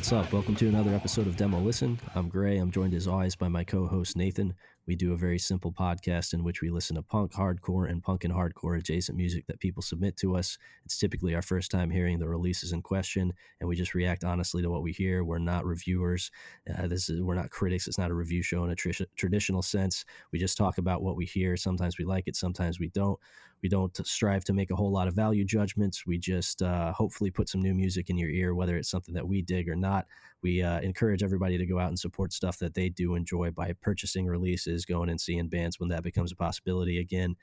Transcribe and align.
What's 0.00 0.14
up? 0.14 0.32
Welcome 0.32 0.56
to 0.56 0.66
another 0.66 0.94
episode 0.94 1.26
of 1.26 1.36
Demo 1.36 1.60
Listen. 1.60 2.00
I'm 2.14 2.30
Gray. 2.30 2.56
I'm 2.56 2.70
joined 2.70 2.94
as 2.94 3.06
always 3.06 3.36
by 3.36 3.48
my 3.48 3.64
co 3.64 3.86
host 3.86 4.16
Nathan. 4.16 4.54
We 4.90 4.96
do 4.96 5.12
a 5.12 5.16
very 5.16 5.38
simple 5.38 5.70
podcast 5.70 6.34
in 6.34 6.42
which 6.42 6.62
we 6.62 6.68
listen 6.68 6.96
to 6.96 7.02
punk, 7.02 7.32
hardcore, 7.32 7.88
and 7.88 8.02
punk 8.02 8.24
and 8.24 8.34
hardcore 8.34 8.76
adjacent 8.76 9.16
music 9.16 9.46
that 9.46 9.60
people 9.60 9.84
submit 9.84 10.16
to 10.16 10.34
us. 10.34 10.58
It's 10.84 10.98
typically 10.98 11.32
our 11.32 11.42
first 11.42 11.70
time 11.70 11.90
hearing 11.90 12.18
the 12.18 12.28
releases 12.28 12.72
in 12.72 12.82
question, 12.82 13.32
and 13.60 13.68
we 13.68 13.76
just 13.76 13.94
react 13.94 14.24
honestly 14.24 14.62
to 14.62 14.68
what 14.68 14.82
we 14.82 14.90
hear. 14.90 15.22
We're 15.22 15.38
not 15.38 15.64
reviewers. 15.64 16.32
Uh, 16.68 16.88
this 16.88 17.08
is 17.08 17.22
we're 17.22 17.36
not 17.36 17.50
critics. 17.50 17.86
It's 17.86 17.98
not 17.98 18.10
a 18.10 18.14
review 18.14 18.42
show 18.42 18.64
in 18.64 18.70
a 18.72 18.74
tr- 18.74 19.04
traditional 19.14 19.62
sense. 19.62 20.04
We 20.32 20.40
just 20.40 20.58
talk 20.58 20.76
about 20.76 21.02
what 21.02 21.14
we 21.14 21.24
hear. 21.24 21.56
Sometimes 21.56 21.96
we 21.96 22.04
like 22.04 22.26
it, 22.26 22.34
sometimes 22.34 22.80
we 22.80 22.88
don't. 22.88 23.20
We 23.62 23.68
don't 23.68 23.94
strive 24.06 24.44
to 24.44 24.54
make 24.54 24.70
a 24.70 24.74
whole 24.74 24.90
lot 24.90 25.06
of 25.06 25.14
value 25.14 25.44
judgments. 25.44 26.06
We 26.06 26.16
just 26.18 26.62
uh, 26.62 26.92
hopefully 26.92 27.30
put 27.30 27.48
some 27.48 27.60
new 27.60 27.74
music 27.74 28.08
in 28.08 28.16
your 28.16 28.30
ear, 28.30 28.54
whether 28.54 28.74
it's 28.76 28.88
something 28.88 29.14
that 29.14 29.28
we 29.28 29.42
dig 29.42 29.68
or 29.68 29.76
not. 29.76 30.06
We 30.42 30.62
uh, 30.62 30.80
encourage 30.80 31.22
everybody 31.22 31.58
to 31.58 31.66
go 31.66 31.78
out 31.78 31.88
and 31.88 31.98
support 31.98 32.32
stuff 32.32 32.58
that 32.58 32.74
they 32.74 32.88
do 32.88 33.14
enjoy 33.14 33.50
by 33.50 33.74
purchasing 33.80 34.26
releases, 34.26 34.84
going 34.84 35.10
and 35.10 35.20
seeing 35.20 35.48
bands 35.48 35.78
when 35.78 35.88
that 35.90 36.02
becomes 36.02 36.32
a 36.32 36.36
possibility 36.36 36.98
again. 36.98 37.36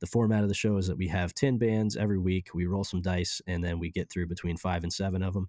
The 0.00 0.06
format 0.06 0.42
of 0.42 0.48
the 0.48 0.54
show 0.54 0.76
is 0.78 0.88
that 0.88 0.98
we 0.98 1.08
have 1.08 1.32
10 1.32 1.58
bands 1.58 1.96
every 1.96 2.18
week. 2.18 2.48
We 2.54 2.66
roll 2.66 2.84
some 2.84 3.02
dice 3.02 3.40
and 3.46 3.62
then 3.62 3.78
we 3.78 3.90
get 3.90 4.10
through 4.10 4.26
between 4.26 4.56
five 4.56 4.82
and 4.82 4.92
seven 4.92 5.22
of 5.22 5.32
them. 5.32 5.48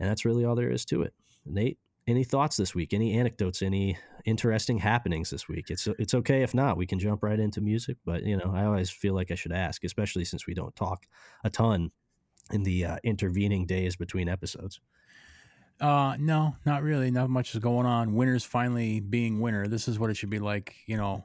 And 0.00 0.10
that's 0.10 0.24
really 0.24 0.44
all 0.44 0.56
there 0.56 0.70
is 0.70 0.84
to 0.86 1.02
it. 1.02 1.14
Nate, 1.46 1.78
any 2.06 2.24
thoughts 2.24 2.56
this 2.56 2.74
week? 2.74 2.92
Any 2.92 3.18
anecdotes? 3.18 3.62
Any 3.62 3.96
interesting 4.24 4.78
happenings 4.78 5.30
this 5.30 5.48
week? 5.48 5.70
It's 5.70 5.86
it's 5.98 6.14
okay 6.14 6.42
if 6.42 6.54
not. 6.54 6.76
We 6.76 6.86
can 6.86 6.98
jump 6.98 7.22
right 7.22 7.38
into 7.38 7.60
music, 7.60 7.96
but 8.04 8.24
you 8.24 8.36
know, 8.36 8.52
I 8.54 8.64
always 8.64 8.90
feel 8.90 9.14
like 9.14 9.30
I 9.30 9.36
should 9.36 9.52
ask, 9.52 9.84
especially 9.84 10.24
since 10.24 10.46
we 10.46 10.54
don't 10.54 10.74
talk 10.76 11.06
a 11.44 11.50
ton 11.50 11.92
in 12.52 12.62
the 12.62 12.84
uh, 12.84 12.96
intervening 13.04 13.64
days 13.66 13.96
between 13.96 14.28
episodes. 14.28 14.80
Uh, 15.80 16.16
no, 16.18 16.56
not 16.64 16.82
really. 16.82 17.10
Not 17.10 17.30
much 17.30 17.54
is 17.54 17.60
going 17.60 17.86
on. 17.86 18.14
Winter's 18.14 18.44
finally 18.44 19.00
being 19.00 19.40
winter. 19.40 19.66
This 19.66 19.88
is 19.88 19.98
what 19.98 20.10
it 20.10 20.16
should 20.16 20.30
be 20.30 20.38
like, 20.38 20.76
you 20.86 20.96
know, 20.96 21.24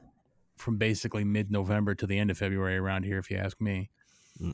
from 0.56 0.76
basically 0.76 1.24
mid-November 1.24 1.94
to 1.96 2.06
the 2.06 2.18
end 2.18 2.30
of 2.30 2.38
February 2.38 2.76
around 2.76 3.04
here, 3.04 3.18
if 3.18 3.30
you 3.30 3.36
ask 3.36 3.60
me. 3.60 3.90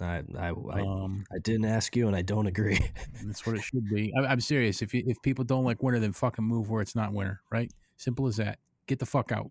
I 0.00 0.22
I, 0.36 0.48
I, 0.48 0.80
um, 0.80 1.24
I 1.32 1.38
didn't 1.38 1.66
ask 1.66 1.94
you, 1.94 2.08
and 2.08 2.16
I 2.16 2.22
don't 2.22 2.46
agree. 2.46 2.78
that's 3.24 3.46
what 3.46 3.56
it 3.56 3.62
should 3.62 3.88
be. 3.88 4.12
I, 4.16 4.32
am 4.32 4.40
serious. 4.40 4.82
If 4.82 4.92
you, 4.92 5.04
if 5.06 5.20
people 5.22 5.44
don't 5.44 5.64
like 5.64 5.82
winter, 5.82 6.00
then 6.00 6.12
fucking 6.12 6.44
move 6.44 6.70
where 6.70 6.82
it's 6.82 6.96
not 6.96 7.12
winter. 7.12 7.40
Right? 7.50 7.72
Simple 7.96 8.26
as 8.26 8.36
that. 8.36 8.58
Get 8.86 8.98
the 8.98 9.06
fuck 9.06 9.32
out. 9.32 9.50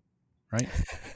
Right? 0.52 0.68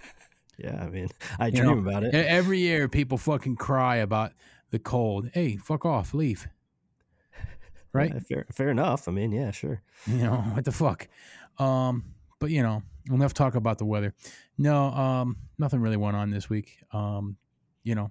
yeah. 0.59 0.82
I 0.82 0.88
mean, 0.88 1.09
I 1.38 1.47
you 1.47 1.53
dream 1.53 1.66
know, 1.66 1.91
about 1.91 2.05
it 2.05 2.15
every 2.15 2.60
year. 2.60 2.88
People 2.88 3.19
fucking 3.19 3.56
cry 3.56 3.97
about 3.97 4.32
the 4.71 4.78
cold. 4.78 5.28
Hey, 5.34 5.56
fuck 5.56 5.84
off. 5.84 6.15
Leave 6.15 6.49
right? 7.93 8.12
Yeah, 8.12 8.21
fair, 8.21 8.47
fair 8.53 8.69
enough. 8.71 9.09
I 9.09 9.12
mean, 9.12 9.33
yeah, 9.33 9.51
sure. 9.51 9.83
You 10.06 10.19
know 10.19 10.37
what 10.53 10.65
the 10.65 10.73
fuck. 10.73 11.09
Um, 11.59 12.05
but 12.39 12.51
you 12.51 12.62
know, 12.62 12.83
enough 13.11 13.34
talk 13.34 13.55
about 13.55 13.78
the 13.78 13.84
weather. 13.84 14.15
No, 14.59 14.87
um, 14.87 15.37
nothing 15.59 15.81
really 15.81 15.97
went 15.97 16.17
on 16.17 16.31
this 16.31 16.49
week. 16.49 16.79
Um, 16.93 17.37
you 17.83 17.95
know, 17.95 18.11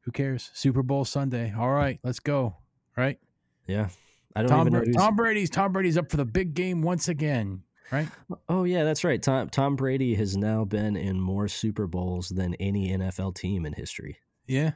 who 0.00 0.10
cares? 0.12 0.50
Super 0.54 0.82
Bowl 0.82 1.04
Sunday. 1.04 1.52
All 1.56 1.70
right, 1.70 2.00
let's 2.02 2.20
go. 2.20 2.56
Right? 2.96 3.18
Yeah. 3.66 3.88
I 4.34 4.42
don't 4.42 4.50
Tom, 4.50 4.66
even 4.68 4.92
know. 4.92 4.98
Tom 4.98 5.16
Brady's 5.16 5.50
Tom 5.50 5.72
Brady's 5.72 5.98
up 5.98 6.10
for 6.10 6.16
the 6.16 6.24
big 6.24 6.54
game 6.54 6.82
once 6.82 7.08
again. 7.08 7.62
Right? 7.90 8.08
Oh 8.48 8.64
yeah, 8.64 8.84
that's 8.84 9.02
right. 9.02 9.22
Tom 9.22 9.48
Tom 9.48 9.74
Brady 9.74 10.14
has 10.14 10.36
now 10.36 10.64
been 10.64 10.96
in 10.96 11.20
more 11.20 11.48
Super 11.48 11.86
Bowls 11.86 12.28
than 12.28 12.54
any 12.56 12.90
NFL 12.90 13.34
team 13.34 13.64
in 13.64 13.72
history. 13.72 14.18
Yeah. 14.46 14.72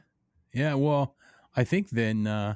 Yeah. 0.53 0.73
Well, 0.75 1.15
I 1.55 1.63
think 1.63 1.89
then 1.91 2.27
uh, 2.27 2.55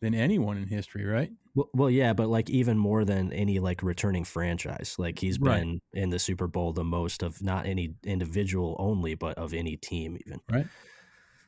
than 0.00 0.14
anyone 0.14 0.56
in 0.56 0.66
history, 0.66 1.04
right? 1.04 1.30
Well, 1.54 1.68
well, 1.74 1.90
yeah, 1.90 2.12
but 2.12 2.28
like 2.28 2.48
even 2.48 2.78
more 2.78 3.04
than 3.04 3.32
any 3.32 3.58
like 3.58 3.82
returning 3.82 4.24
franchise. 4.24 4.96
Like 4.98 5.18
he's 5.18 5.38
been 5.38 5.80
in 5.92 6.10
the 6.10 6.18
Super 6.18 6.46
Bowl 6.46 6.72
the 6.72 6.84
most 6.84 7.22
of 7.22 7.42
not 7.42 7.66
any 7.66 7.94
individual 8.04 8.76
only, 8.78 9.14
but 9.14 9.36
of 9.36 9.52
any 9.52 9.76
team 9.76 10.18
even. 10.24 10.40
Right. 10.50 10.66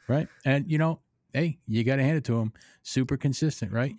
Right. 0.09 0.29
And 0.45 0.71
you 0.71 0.79
know, 0.79 1.01
hey, 1.33 1.59
you 1.67 1.85
got 1.85 1.97
to 1.97 2.03
hand 2.03 2.19
it 2.19 2.25
to 2.25 2.39
him. 2.39 2.53
Super 2.83 3.17
consistent, 3.17 3.73
right? 3.73 3.95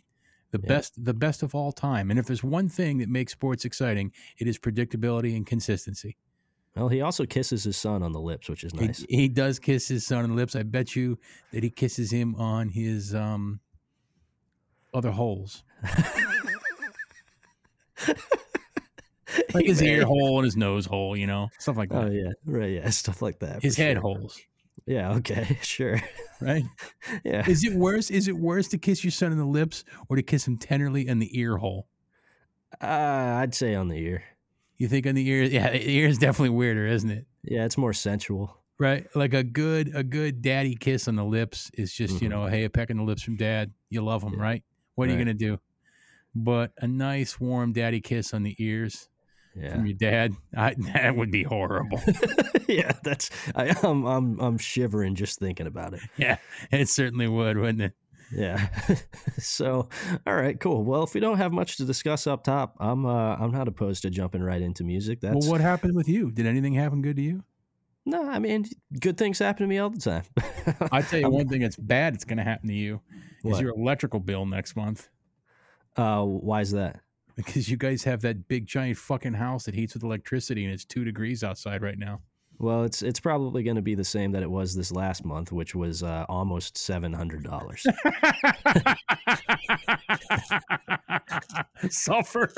The 0.52 0.60
yeah. 0.62 0.68
best, 0.68 1.04
the 1.04 1.14
best 1.14 1.42
of 1.42 1.56
all 1.56 1.72
time. 1.72 2.12
And 2.12 2.20
if 2.20 2.28
there's 2.28 2.44
one 2.44 2.70
thing 2.70 3.00
that 3.00 3.10
makes 3.10 3.32
sports 3.32 3.66
exciting, 3.66 4.12
it 4.38 4.48
is 4.48 4.60
predictability 4.60 5.36
and 5.36 5.48
consistency. 5.48 6.18
Well, 6.76 6.90
he 6.90 7.02
also 7.02 7.26
kisses 7.26 7.64
his 7.64 7.78
son 7.78 8.04
on 8.04 8.12
the 8.12 8.20
lips, 8.20 8.50
which 8.50 8.64
is 8.64 8.74
nice. 8.74 9.06
He, 9.08 9.16
he 9.16 9.28
does 9.28 9.58
kiss 9.58 9.88
his 9.88 10.06
son 10.06 10.24
on 10.24 10.30
the 10.30 10.36
lips. 10.36 10.56
I 10.56 10.64
bet 10.64 10.96
you 10.96 11.18
that 11.52 11.64
he 11.64 11.70
kisses 11.70 12.12
him 12.12 12.36
on 12.36 12.70
his 12.70 13.16
um, 13.16 13.60
other 14.94 15.12
holes. 15.12 15.64
like 19.54 19.66
his 19.66 19.82
ear 19.82 20.06
hole 20.06 20.38
and 20.38 20.46
his 20.46 20.58
nose 20.58 20.86
hole, 20.86 21.16
you 21.16 21.28
know, 21.28 21.50
stuff 21.60 21.78
like 21.78 21.90
that. 21.90 22.04
Oh 22.04 22.10
yeah, 22.10 22.32
right, 22.46 22.72
yeah, 22.72 22.90
stuff 22.92 23.22
like 23.22 23.40
that. 23.40 23.62
His 23.62 23.78
head 23.78 23.96
sure. 23.96 24.02
holes. 24.02 24.40
Yeah, 24.86 25.14
okay, 25.16 25.58
sure. 25.62 26.02
Right? 26.42 26.66
yeah. 27.24 27.48
Is 27.48 27.64
it 27.64 27.74
worse? 27.74 28.10
Is 28.12 28.28
it 28.28 28.36
worse 28.36 28.68
to 28.70 28.78
kiss 28.78 29.04
your 29.04 29.12
son 29.12 29.32
in 29.32 29.38
the 29.38 29.46
lips 29.46 29.86
or 30.10 30.18
to 30.18 30.24
kiss 30.24 30.48
him 30.48 30.58
tenderly 30.58 31.08
in 31.08 31.20
the 31.20 31.40
ear 31.40 31.58
hole? 31.58 31.88
Uh, 32.82 33.40
I'd 33.42 33.56
say 33.56 33.76
on 33.76 33.88
the 33.88 33.98
ear. 33.98 34.24
You 34.78 34.88
think 34.88 35.08
on 35.08 35.16
the 35.16 35.28
ear? 35.28 35.44
Yeah, 35.44 35.72
the 35.72 35.90
ear 35.90 36.08
is 36.08 36.18
definitely 36.18 36.50
weirder, 36.50 36.88
isn't 36.88 37.10
it? 37.10 37.26
Yeah, 37.44 37.66
it's 37.66 37.78
more 37.78 37.94
sensual. 37.94 38.58
Right, 38.80 39.06
like 39.16 39.34
a 39.34 39.44
good 39.44 39.96
a 39.96 40.04
good 40.04 40.42
daddy 40.42 40.76
kiss 40.76 41.08
on 41.08 41.16
the 41.16 41.24
lips 41.24 41.72
is 41.76 41.94
just 41.94 42.16
mm-hmm. 42.16 42.24
you 42.26 42.30
know, 42.30 42.48
hey, 42.48 42.66
a 42.66 42.70
peck 42.70 42.90
on 42.90 42.98
the 42.98 43.04
lips 43.04 43.22
from 43.22 43.38
dad. 43.38 43.72
You 43.90 44.02
love 44.02 44.24
him, 44.24 44.34
yeah. 44.34 44.42
right? 44.42 44.64
What 44.96 45.06
right. 45.06 45.10
are 45.10 45.18
you 45.18 45.26
gonna 45.26 45.34
do? 45.34 45.60
But 46.36 46.72
a 46.80 46.88
nice 46.88 47.40
warm 47.40 47.74
daddy 47.74 48.02
kiss 48.02 48.34
on 48.34 48.44
the 48.44 48.56
ears 48.58 49.08
yeah. 49.56 49.74
from 49.74 49.86
your 49.86 49.96
dad, 49.96 50.34
I, 50.56 50.76
that 50.94 51.16
would 51.16 51.32
be 51.32 51.44
horrible. 51.44 52.02
yeah, 52.68 52.94
that's 53.04 53.30
I, 53.56 53.76
I'm 53.84 54.06
I'm 54.06 54.40
I'm 54.40 54.58
shivering 54.58 55.16
just 55.16 55.40
thinking 55.40 55.68
about 55.68 55.94
it. 55.94 56.02
Yeah, 56.18 56.38
it 56.72 56.90
certainly 56.90 57.28
would, 57.28 57.58
wouldn't 57.58 57.82
it? 57.82 57.94
Yeah. 58.36 58.68
so, 59.38 59.90
all 60.26 60.36
right, 60.36 60.60
cool. 60.60 60.84
Well, 60.84 61.04
if 61.04 61.14
we 61.14 61.20
don't 61.20 61.38
have 61.38 61.52
much 61.52 61.78
to 61.78 61.86
discuss 61.86 62.26
up 62.28 62.44
top, 62.44 62.76
I'm 62.80 63.06
uh, 63.06 63.36
I'm 63.36 63.52
not 63.52 63.68
opposed 63.68 64.02
to 64.04 64.10
jumping 64.10 64.42
right 64.42 64.62
into 64.62 64.84
music. 64.84 65.22
That's 65.22 65.46
well. 65.46 65.52
What 65.52 65.62
happened 65.62 65.96
with 65.96 66.08
you? 66.08 66.32
Did 66.32 66.46
anything 66.46 66.74
happen 66.74 67.02
good 67.02 67.18
to 67.18 67.22
you? 67.22 67.44
No, 68.06 68.30
I 68.30 68.40
mean, 68.40 68.66
good 69.00 69.18
things 69.18 69.40
happen 69.40 69.64
to 69.64 69.68
me 69.68 69.78
all 69.78 69.90
the 69.90 70.00
time. 70.00 70.24
I 70.92 71.02
tell 71.02 71.20
you 71.20 71.30
one 71.30 71.48
thing 71.48 71.62
that's 71.62 71.78
bad. 71.78 72.14
It's 72.14 72.26
going 72.26 72.38
to 72.38 72.44
happen 72.44 72.68
to 72.68 72.74
you 72.74 73.02
what? 73.44 73.56
is 73.56 73.62
your 73.62 73.72
electrical 73.72 74.20
bill 74.20 74.46
next 74.46 74.76
month. 74.76 75.10
Uh, 75.96 76.24
why 76.24 76.62
is 76.62 76.72
that? 76.72 77.00
Because 77.36 77.70
you 77.70 77.78
guys 77.78 78.04
have 78.04 78.22
that 78.22 78.48
big 78.48 78.66
giant 78.66 78.98
fucking 78.98 79.34
house 79.34 79.66
that 79.66 79.74
heats 79.74 79.94
with 79.94 80.04
electricity, 80.04 80.66
and 80.66 80.74
it's 80.74 80.86
two 80.86 81.04
degrees 81.04 81.44
outside 81.44 81.82
right 81.82 81.98
now. 81.98 82.22
Well, 82.60 82.84
it's 82.84 83.02
it's 83.02 83.20
probably 83.20 83.64
going 83.64 83.76
to 83.76 83.82
be 83.82 83.96
the 83.96 84.04
same 84.04 84.32
that 84.34 84.44
it 84.44 84.50
was 84.50 84.76
this 84.76 84.92
last 84.92 85.26
month, 85.26 85.52
which 85.52 85.76
was 85.76 86.04
uh, 86.04 86.26
almost 86.30 86.78
seven 86.78 87.14
hundred 87.14 87.44
dollars. 87.44 87.86
Suffer. 91.90 92.50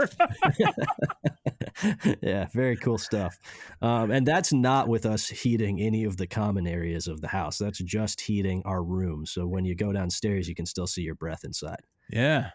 yeah, 2.21 2.47
very 2.53 2.75
cool 2.75 2.97
stuff. 2.97 3.37
Um, 3.81 4.11
and 4.11 4.25
that's 4.25 4.53
not 4.53 4.87
with 4.87 5.05
us 5.05 5.27
heating 5.29 5.81
any 5.81 6.03
of 6.03 6.17
the 6.17 6.27
common 6.27 6.67
areas 6.67 7.07
of 7.07 7.21
the 7.21 7.29
house. 7.29 7.57
That's 7.57 7.79
just 7.79 8.21
heating 8.21 8.61
our 8.65 8.83
room. 8.83 9.25
So 9.25 9.47
when 9.47 9.65
you 9.65 9.75
go 9.75 9.91
downstairs, 9.91 10.47
you 10.47 10.55
can 10.55 10.65
still 10.65 10.87
see 10.87 11.01
your 11.01 11.15
breath 11.15 11.43
inside. 11.43 11.81
Yeah, 12.11 12.51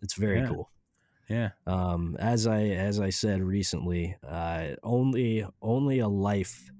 it's 0.00 0.14
very 0.14 0.40
yeah. 0.40 0.46
cool. 0.46 0.70
Yeah. 1.28 1.50
Um, 1.66 2.16
as 2.18 2.46
I 2.46 2.62
as 2.62 3.00
I 3.00 3.10
said 3.10 3.42
recently, 3.42 4.16
uh, 4.26 4.68
only 4.82 5.46
only 5.62 5.98
a 5.98 6.08
life 6.08 6.70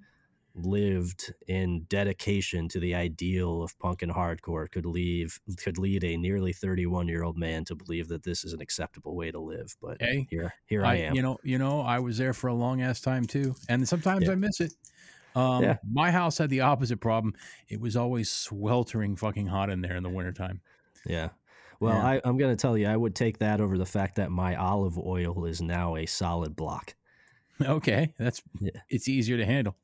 lived 0.54 1.32
in 1.48 1.84
dedication 1.88 2.68
to 2.68 2.78
the 2.78 2.94
ideal 2.94 3.62
of 3.62 3.76
punk 3.80 4.02
and 4.02 4.12
hardcore 4.12 4.70
could 4.70 4.86
leave 4.86 5.40
could 5.62 5.78
lead 5.78 6.04
a 6.04 6.16
nearly 6.16 6.52
31 6.52 7.08
year 7.08 7.24
old 7.24 7.36
man 7.36 7.64
to 7.64 7.74
believe 7.74 8.06
that 8.08 8.22
this 8.22 8.44
is 8.44 8.52
an 8.52 8.60
acceptable 8.60 9.16
way 9.16 9.32
to 9.32 9.40
live 9.40 9.74
but 9.82 9.96
hey, 10.00 10.26
here 10.30 10.54
here 10.66 10.84
I, 10.84 10.92
I, 10.92 10.94
am 10.96 11.14
you 11.16 11.22
know 11.22 11.38
you 11.42 11.58
know 11.58 11.80
I 11.80 11.98
was 11.98 12.18
there 12.18 12.32
for 12.32 12.46
a 12.46 12.54
long 12.54 12.82
ass 12.82 13.00
time 13.00 13.24
too 13.24 13.56
and 13.68 13.88
sometimes 13.88 14.26
yeah. 14.26 14.32
I 14.32 14.34
miss 14.36 14.60
it 14.60 14.72
um, 15.34 15.64
yeah. 15.64 15.78
my 15.90 16.12
house 16.12 16.38
had 16.38 16.50
the 16.50 16.60
opposite 16.60 17.00
problem 17.00 17.34
it 17.68 17.80
was 17.80 17.96
always 17.96 18.30
sweltering 18.30 19.16
fucking 19.16 19.48
hot 19.48 19.70
in 19.70 19.80
there 19.80 19.96
in 19.96 20.04
the 20.04 20.10
wintertime 20.10 20.60
yeah 21.04 21.30
well 21.80 21.94
yeah. 21.94 22.06
I, 22.06 22.20
I'm 22.24 22.38
gonna 22.38 22.54
tell 22.54 22.78
you 22.78 22.86
I 22.86 22.96
would 22.96 23.16
take 23.16 23.38
that 23.38 23.60
over 23.60 23.76
the 23.76 23.86
fact 23.86 24.16
that 24.16 24.30
my 24.30 24.54
olive 24.54 24.98
oil 24.98 25.46
is 25.46 25.60
now 25.60 25.96
a 25.96 26.06
solid 26.06 26.54
block 26.54 26.94
okay 27.60 28.14
that's 28.20 28.40
yeah. 28.60 28.70
it's 28.88 29.08
easier 29.08 29.36
to 29.36 29.44
handle 29.44 29.74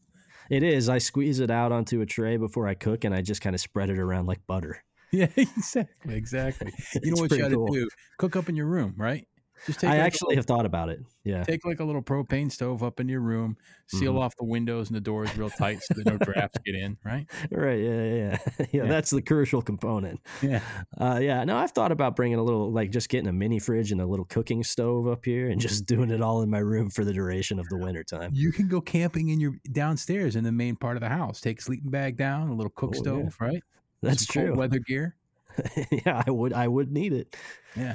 it 0.50 0.62
is. 0.62 0.88
I 0.88 0.99
squeeze 0.99 1.41
it 1.41 1.50
out 1.50 1.73
onto 1.73 2.00
a 2.02 2.06
tray 2.06 2.37
before 2.37 2.69
I 2.69 2.75
cook, 2.75 3.05
and 3.05 3.14
I 3.14 3.23
just 3.23 3.41
kind 3.41 3.55
of 3.55 3.61
spread 3.61 3.88
it 3.88 3.99
around 3.99 4.26
like 4.26 4.47
butter. 4.47 4.82
Yeah, 5.12 5.26
exactly, 5.35 6.14
exactly. 6.14 6.73
You 7.02 7.12
know 7.12 7.23
what 7.23 7.32
you 7.32 7.38
got 7.38 7.49
to 7.49 7.56
cool. 7.56 7.73
do? 7.73 7.88
Cook 8.19 8.37
up 8.37 8.49
in 8.49 8.55
your 8.55 8.67
room, 8.67 8.94
right? 8.97 9.26
Just 9.66 9.80
take 9.80 9.90
I 9.90 9.94
like 9.94 10.06
actually 10.06 10.36
little, 10.36 10.38
have 10.38 10.46
thought 10.46 10.66
about 10.66 10.88
it. 10.88 11.00
Yeah. 11.24 11.42
Take 11.44 11.64
like 11.64 11.80
a 11.80 11.84
little 11.84 12.02
propane 12.02 12.50
stove 12.50 12.82
up 12.82 12.98
in 13.00 13.08
your 13.08 13.20
room, 13.20 13.56
seal 13.88 14.12
mm-hmm. 14.12 14.22
off 14.22 14.34
the 14.36 14.44
windows 14.44 14.88
and 14.88 14.96
the 14.96 15.00
doors 15.00 15.36
real 15.36 15.50
tight 15.50 15.82
so 15.82 15.94
that 15.94 16.06
no 16.06 16.16
drafts 16.16 16.58
get 16.64 16.74
in, 16.74 16.96
right? 17.04 17.26
Right. 17.50 17.80
Yeah, 17.80 18.04
yeah, 18.04 18.38
yeah. 18.58 18.66
yeah. 18.72 18.84
That's 18.86 19.10
the 19.10 19.20
crucial 19.22 19.60
component. 19.60 20.20
Yeah. 20.40 20.60
Uh, 20.96 21.18
yeah. 21.20 21.44
No, 21.44 21.56
I've 21.56 21.72
thought 21.72 21.92
about 21.92 22.16
bringing 22.16 22.38
a 22.38 22.42
little, 22.42 22.72
like 22.72 22.90
just 22.90 23.08
getting 23.08 23.28
a 23.28 23.32
mini 23.32 23.58
fridge 23.58 23.92
and 23.92 24.00
a 24.00 24.06
little 24.06 24.24
cooking 24.24 24.62
stove 24.64 25.06
up 25.06 25.24
here 25.24 25.48
and 25.48 25.60
just 25.60 25.84
doing 25.86 26.10
it 26.10 26.22
all 26.22 26.42
in 26.42 26.50
my 26.50 26.58
room 26.58 26.90
for 26.90 27.04
the 27.04 27.12
duration 27.12 27.58
of 27.58 27.68
the 27.68 27.76
winter 27.76 28.04
time. 28.04 28.30
You 28.32 28.52
can 28.52 28.68
go 28.68 28.80
camping 28.80 29.28
in 29.28 29.40
your 29.40 29.54
downstairs 29.72 30.36
in 30.36 30.44
the 30.44 30.52
main 30.52 30.76
part 30.76 30.96
of 30.96 31.00
the 31.00 31.08
house. 31.08 31.40
Take 31.40 31.58
a 31.58 31.62
sleeping 31.62 31.90
bag 31.90 32.16
down, 32.16 32.48
a 32.48 32.54
little 32.54 32.70
cook 32.70 32.94
oh, 32.96 32.98
stove, 32.98 33.36
yeah. 33.40 33.46
right? 33.46 33.62
That's 34.02 34.26
Some 34.26 34.44
true. 34.44 34.54
weather 34.54 34.78
gear. 34.78 35.16
yeah, 35.90 36.22
I 36.26 36.30
would. 36.30 36.52
I 36.52 36.68
would 36.68 36.90
need 36.90 37.12
it. 37.12 37.36
Yeah. 37.76 37.94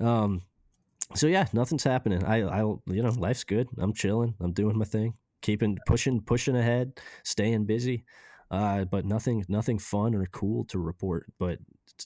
Um. 0.00 0.42
So 1.18 1.26
yeah, 1.26 1.46
nothing's 1.52 1.84
happening. 1.84 2.24
I, 2.24 2.42
I, 2.42 2.60
you 2.60 3.02
know, 3.02 3.10
life's 3.10 3.44
good. 3.44 3.68
I'm 3.78 3.92
chilling. 3.92 4.34
I'm 4.40 4.52
doing 4.52 4.78
my 4.78 4.84
thing, 4.84 5.14
keeping 5.42 5.78
pushing, 5.86 6.20
pushing 6.20 6.56
ahead, 6.56 7.00
staying 7.24 7.66
busy. 7.66 8.04
Uh, 8.50 8.84
but 8.84 9.04
nothing, 9.04 9.44
nothing 9.48 9.78
fun 9.78 10.14
or 10.14 10.24
cool 10.26 10.64
to 10.66 10.78
report. 10.78 11.26
But 11.38 11.58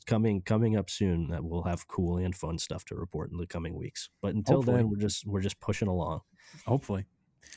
coming, 0.06 0.42
coming 0.42 0.76
up 0.76 0.90
soon, 0.90 1.28
that 1.28 1.44
we'll 1.44 1.62
have 1.62 1.86
cool 1.86 2.16
and 2.16 2.34
fun 2.34 2.58
stuff 2.58 2.84
to 2.86 2.96
report 2.96 3.30
in 3.30 3.36
the 3.36 3.46
coming 3.46 3.76
weeks. 3.76 4.08
But 4.20 4.34
until 4.34 4.56
Hopefully. 4.56 4.78
then, 4.78 4.90
we're 4.90 4.96
just, 4.96 5.26
we're 5.26 5.40
just 5.40 5.60
pushing 5.60 5.88
along. 5.88 6.22
Hopefully. 6.66 7.04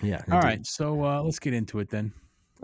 Yeah. 0.04 0.22
All 0.30 0.36
indeed. 0.36 0.48
right. 0.48 0.66
So 0.66 1.04
uh, 1.04 1.22
let's 1.24 1.40
get 1.40 1.54
into 1.54 1.80
it 1.80 1.90
then. 1.90 2.14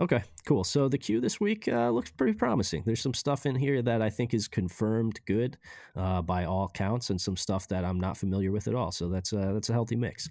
Okay, 0.02 0.24
cool. 0.46 0.64
So 0.64 0.88
the 0.88 0.98
queue 0.98 1.20
this 1.20 1.38
week 1.38 1.68
uh, 1.68 1.90
looks 1.90 2.10
pretty 2.10 2.32
promising. 2.32 2.82
There's 2.84 3.00
some 3.00 3.14
stuff 3.14 3.46
in 3.46 3.54
here 3.54 3.80
that 3.82 4.02
I 4.02 4.10
think 4.10 4.34
is 4.34 4.48
confirmed 4.48 5.20
good 5.26 5.56
uh, 5.94 6.20
by 6.22 6.44
all 6.44 6.68
counts, 6.68 7.10
and 7.10 7.20
some 7.20 7.36
stuff 7.36 7.68
that 7.68 7.84
I'm 7.84 8.00
not 8.00 8.16
familiar 8.16 8.50
with 8.50 8.66
at 8.66 8.74
all. 8.74 8.90
So 8.90 9.08
that's 9.08 9.32
a, 9.32 9.52
that's 9.54 9.70
a 9.70 9.72
healthy 9.72 9.94
mix. 9.94 10.28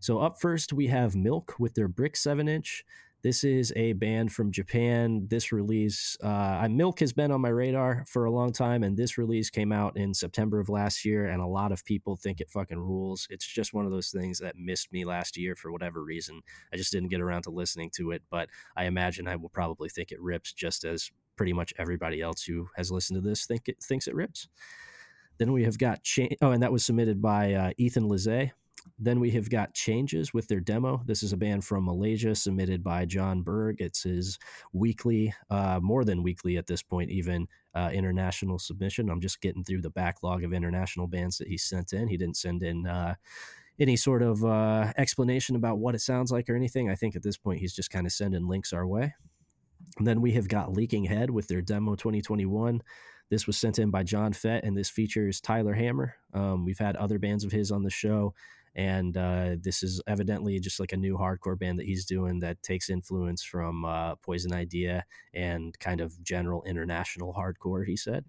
So 0.00 0.18
up 0.18 0.38
first 0.38 0.74
we 0.74 0.88
have 0.88 1.16
Milk 1.16 1.54
with 1.58 1.72
their 1.72 1.88
Brick 1.88 2.14
Seven 2.14 2.46
Inch. 2.46 2.84
This 3.26 3.42
is 3.42 3.72
a 3.74 3.92
band 3.94 4.32
from 4.32 4.52
Japan. 4.52 5.26
This 5.28 5.50
release, 5.50 6.16
uh, 6.22 6.68
Milk 6.70 7.00
has 7.00 7.12
been 7.12 7.32
on 7.32 7.40
my 7.40 7.48
radar 7.48 8.04
for 8.06 8.24
a 8.24 8.30
long 8.30 8.52
time, 8.52 8.84
and 8.84 8.96
this 8.96 9.18
release 9.18 9.50
came 9.50 9.72
out 9.72 9.96
in 9.96 10.14
September 10.14 10.60
of 10.60 10.68
last 10.68 11.04
year, 11.04 11.26
and 11.26 11.42
a 11.42 11.46
lot 11.46 11.72
of 11.72 11.84
people 11.84 12.14
think 12.14 12.40
it 12.40 12.52
fucking 12.52 12.78
rules. 12.78 13.26
It's 13.28 13.44
just 13.44 13.74
one 13.74 13.84
of 13.84 13.90
those 13.90 14.10
things 14.10 14.38
that 14.38 14.54
missed 14.56 14.92
me 14.92 15.04
last 15.04 15.36
year 15.36 15.56
for 15.56 15.72
whatever 15.72 16.04
reason. 16.04 16.42
I 16.72 16.76
just 16.76 16.92
didn't 16.92 17.08
get 17.08 17.20
around 17.20 17.42
to 17.42 17.50
listening 17.50 17.90
to 17.96 18.12
it, 18.12 18.22
but 18.30 18.48
I 18.76 18.84
imagine 18.84 19.26
I 19.26 19.34
will 19.34 19.48
probably 19.48 19.88
think 19.88 20.12
it 20.12 20.22
rips 20.22 20.52
just 20.52 20.84
as 20.84 21.10
pretty 21.34 21.52
much 21.52 21.74
everybody 21.78 22.20
else 22.20 22.44
who 22.44 22.68
has 22.76 22.92
listened 22.92 23.20
to 23.20 23.28
this 23.28 23.44
think 23.44 23.68
it 23.68 23.82
thinks 23.82 24.06
it 24.06 24.14
rips. 24.14 24.46
Then 25.38 25.50
we 25.50 25.64
have 25.64 25.78
got 25.78 26.04
cha- 26.04 26.36
oh, 26.40 26.52
and 26.52 26.62
that 26.62 26.70
was 26.70 26.86
submitted 26.86 27.20
by 27.20 27.54
uh, 27.54 27.72
Ethan 27.76 28.08
Lizay. 28.08 28.52
Then 28.98 29.20
we 29.20 29.30
have 29.32 29.50
got 29.50 29.74
Changes 29.74 30.32
with 30.32 30.48
their 30.48 30.60
demo. 30.60 31.02
This 31.04 31.22
is 31.22 31.32
a 31.32 31.36
band 31.36 31.64
from 31.64 31.84
Malaysia 31.84 32.34
submitted 32.34 32.82
by 32.82 33.04
John 33.04 33.42
Berg. 33.42 33.76
It's 33.80 34.02
his 34.02 34.38
weekly, 34.72 35.34
uh, 35.50 35.80
more 35.82 36.04
than 36.04 36.22
weekly 36.22 36.56
at 36.56 36.66
this 36.66 36.82
point, 36.82 37.10
even 37.10 37.48
uh, 37.74 37.90
international 37.92 38.58
submission. 38.58 39.10
I'm 39.10 39.20
just 39.20 39.40
getting 39.40 39.64
through 39.64 39.82
the 39.82 39.90
backlog 39.90 40.44
of 40.44 40.52
international 40.52 41.06
bands 41.06 41.38
that 41.38 41.48
he 41.48 41.58
sent 41.58 41.92
in. 41.92 42.08
He 42.08 42.16
didn't 42.16 42.36
send 42.36 42.62
in 42.62 42.86
uh, 42.86 43.16
any 43.78 43.96
sort 43.96 44.22
of 44.22 44.44
uh, 44.44 44.92
explanation 44.96 45.56
about 45.56 45.78
what 45.78 45.94
it 45.94 46.00
sounds 46.00 46.32
like 46.32 46.48
or 46.48 46.56
anything. 46.56 46.90
I 46.90 46.94
think 46.94 47.14
at 47.14 47.22
this 47.22 47.36
point 47.36 47.60
he's 47.60 47.74
just 47.74 47.90
kind 47.90 48.06
of 48.06 48.12
sending 48.12 48.48
links 48.48 48.72
our 48.72 48.86
way. 48.86 49.14
And 49.98 50.06
then 50.06 50.20
we 50.20 50.32
have 50.32 50.48
got 50.48 50.72
Leaking 50.72 51.04
Head 51.04 51.30
with 51.30 51.48
their 51.48 51.62
demo 51.62 51.94
2021. 51.94 52.82
This 53.28 53.46
was 53.46 53.56
sent 53.56 53.78
in 53.78 53.90
by 53.90 54.04
John 54.04 54.32
Fett, 54.32 54.64
and 54.64 54.76
this 54.76 54.88
features 54.88 55.40
Tyler 55.40 55.74
Hammer. 55.74 56.14
Um, 56.32 56.64
we've 56.64 56.78
had 56.78 56.96
other 56.96 57.18
bands 57.18 57.44
of 57.44 57.52
his 57.52 57.72
on 57.72 57.82
the 57.82 57.90
show 57.90 58.34
and 58.76 59.16
uh, 59.16 59.56
this 59.60 59.82
is 59.82 60.02
evidently 60.06 60.60
just 60.60 60.78
like 60.78 60.92
a 60.92 60.98
new 60.98 61.16
hardcore 61.16 61.58
band 61.58 61.78
that 61.78 61.86
he's 61.86 62.04
doing 62.04 62.40
that 62.40 62.62
takes 62.62 62.90
influence 62.90 63.42
from 63.42 63.84
uh, 63.86 64.16
Poison 64.16 64.52
Idea 64.52 65.04
and 65.34 65.76
kind 65.80 66.00
of 66.00 66.22
general 66.22 66.62
international 66.64 67.34
hardcore. 67.34 67.86
He 67.86 67.96
said. 67.96 68.26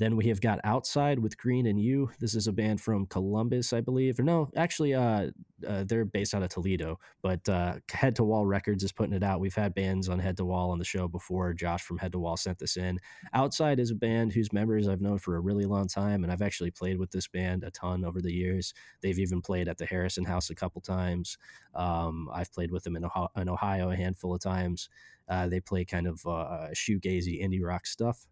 Then 0.00 0.16
we 0.16 0.28
have 0.28 0.40
got 0.40 0.60
Outside 0.64 1.18
with 1.18 1.36
Green 1.36 1.66
and 1.66 1.78
You. 1.78 2.10
This 2.20 2.34
is 2.34 2.46
a 2.46 2.52
band 2.52 2.80
from 2.80 3.04
Columbus, 3.04 3.74
I 3.74 3.82
believe. 3.82 4.18
Or 4.18 4.22
no, 4.22 4.48
actually, 4.56 4.94
uh, 4.94 5.26
uh, 5.68 5.84
they're 5.84 6.06
based 6.06 6.32
out 6.32 6.42
of 6.42 6.48
Toledo, 6.48 6.98
but 7.20 7.46
uh, 7.50 7.74
Head 7.92 8.16
to 8.16 8.24
Wall 8.24 8.46
Records 8.46 8.82
is 8.82 8.92
putting 8.92 9.12
it 9.12 9.22
out. 9.22 9.40
We've 9.40 9.54
had 9.54 9.74
bands 9.74 10.08
on 10.08 10.18
Head 10.18 10.38
to 10.38 10.46
Wall 10.46 10.70
on 10.70 10.78
the 10.78 10.86
show 10.86 11.06
before. 11.06 11.52
Josh 11.52 11.82
from 11.82 11.98
Head 11.98 12.12
to 12.12 12.18
Wall 12.18 12.38
sent 12.38 12.58
this 12.58 12.78
in. 12.78 12.98
Outside 13.34 13.78
is 13.78 13.90
a 13.90 13.94
band 13.94 14.32
whose 14.32 14.54
members 14.54 14.88
I've 14.88 15.02
known 15.02 15.18
for 15.18 15.36
a 15.36 15.40
really 15.40 15.66
long 15.66 15.86
time, 15.86 16.24
and 16.24 16.32
I've 16.32 16.40
actually 16.40 16.70
played 16.70 16.98
with 16.98 17.10
this 17.10 17.28
band 17.28 17.62
a 17.62 17.70
ton 17.70 18.02
over 18.02 18.22
the 18.22 18.32
years. 18.32 18.72
They've 19.02 19.18
even 19.18 19.42
played 19.42 19.68
at 19.68 19.76
the 19.76 19.84
Harrison 19.84 20.24
House 20.24 20.48
a 20.48 20.54
couple 20.54 20.80
times. 20.80 21.36
Um, 21.74 22.30
I've 22.32 22.50
played 22.54 22.70
with 22.70 22.84
them 22.84 22.96
in 22.96 23.04
Ohio, 23.04 23.28
in 23.36 23.50
Ohio 23.50 23.90
a 23.90 23.96
handful 23.96 24.34
of 24.34 24.40
times. 24.40 24.88
Uh, 25.28 25.46
they 25.46 25.60
play 25.60 25.84
kind 25.84 26.06
of 26.06 26.24
uh, 26.24 26.68
shoegazy 26.72 27.44
indie 27.44 27.62
rock 27.62 27.84
stuff. 27.84 28.26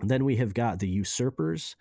Then 0.00 0.24
we 0.24 0.36
have 0.36 0.54
got 0.54 0.78
the 0.78 0.88
Usurpers 0.88 1.74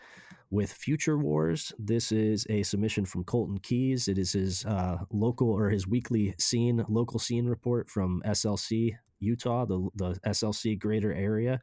with 0.50 0.72
Future 0.72 1.18
Wars. 1.18 1.74
This 1.78 2.12
is 2.12 2.48
a 2.50 2.64
submission 2.64 3.06
from 3.06 3.24
Colton 3.24 3.60
Keys. 3.60 4.08
It 4.08 4.18
is 4.18 4.34
his 4.34 4.66
uh, 4.66 5.00
local 5.12 5.50
or 5.50 5.70
his 5.70 5.88
weekly 5.88 6.34
scene, 6.40 6.84
local 6.90 7.20
scene 7.20 7.46
report 7.46 7.90
from 7.90 8.22
SLC 8.26 8.98
Utah, 9.20 9.66
the, 9.66 9.90
the 9.96 10.14
SLC 10.26 10.78
greater 10.78 11.14
area. 11.14 11.60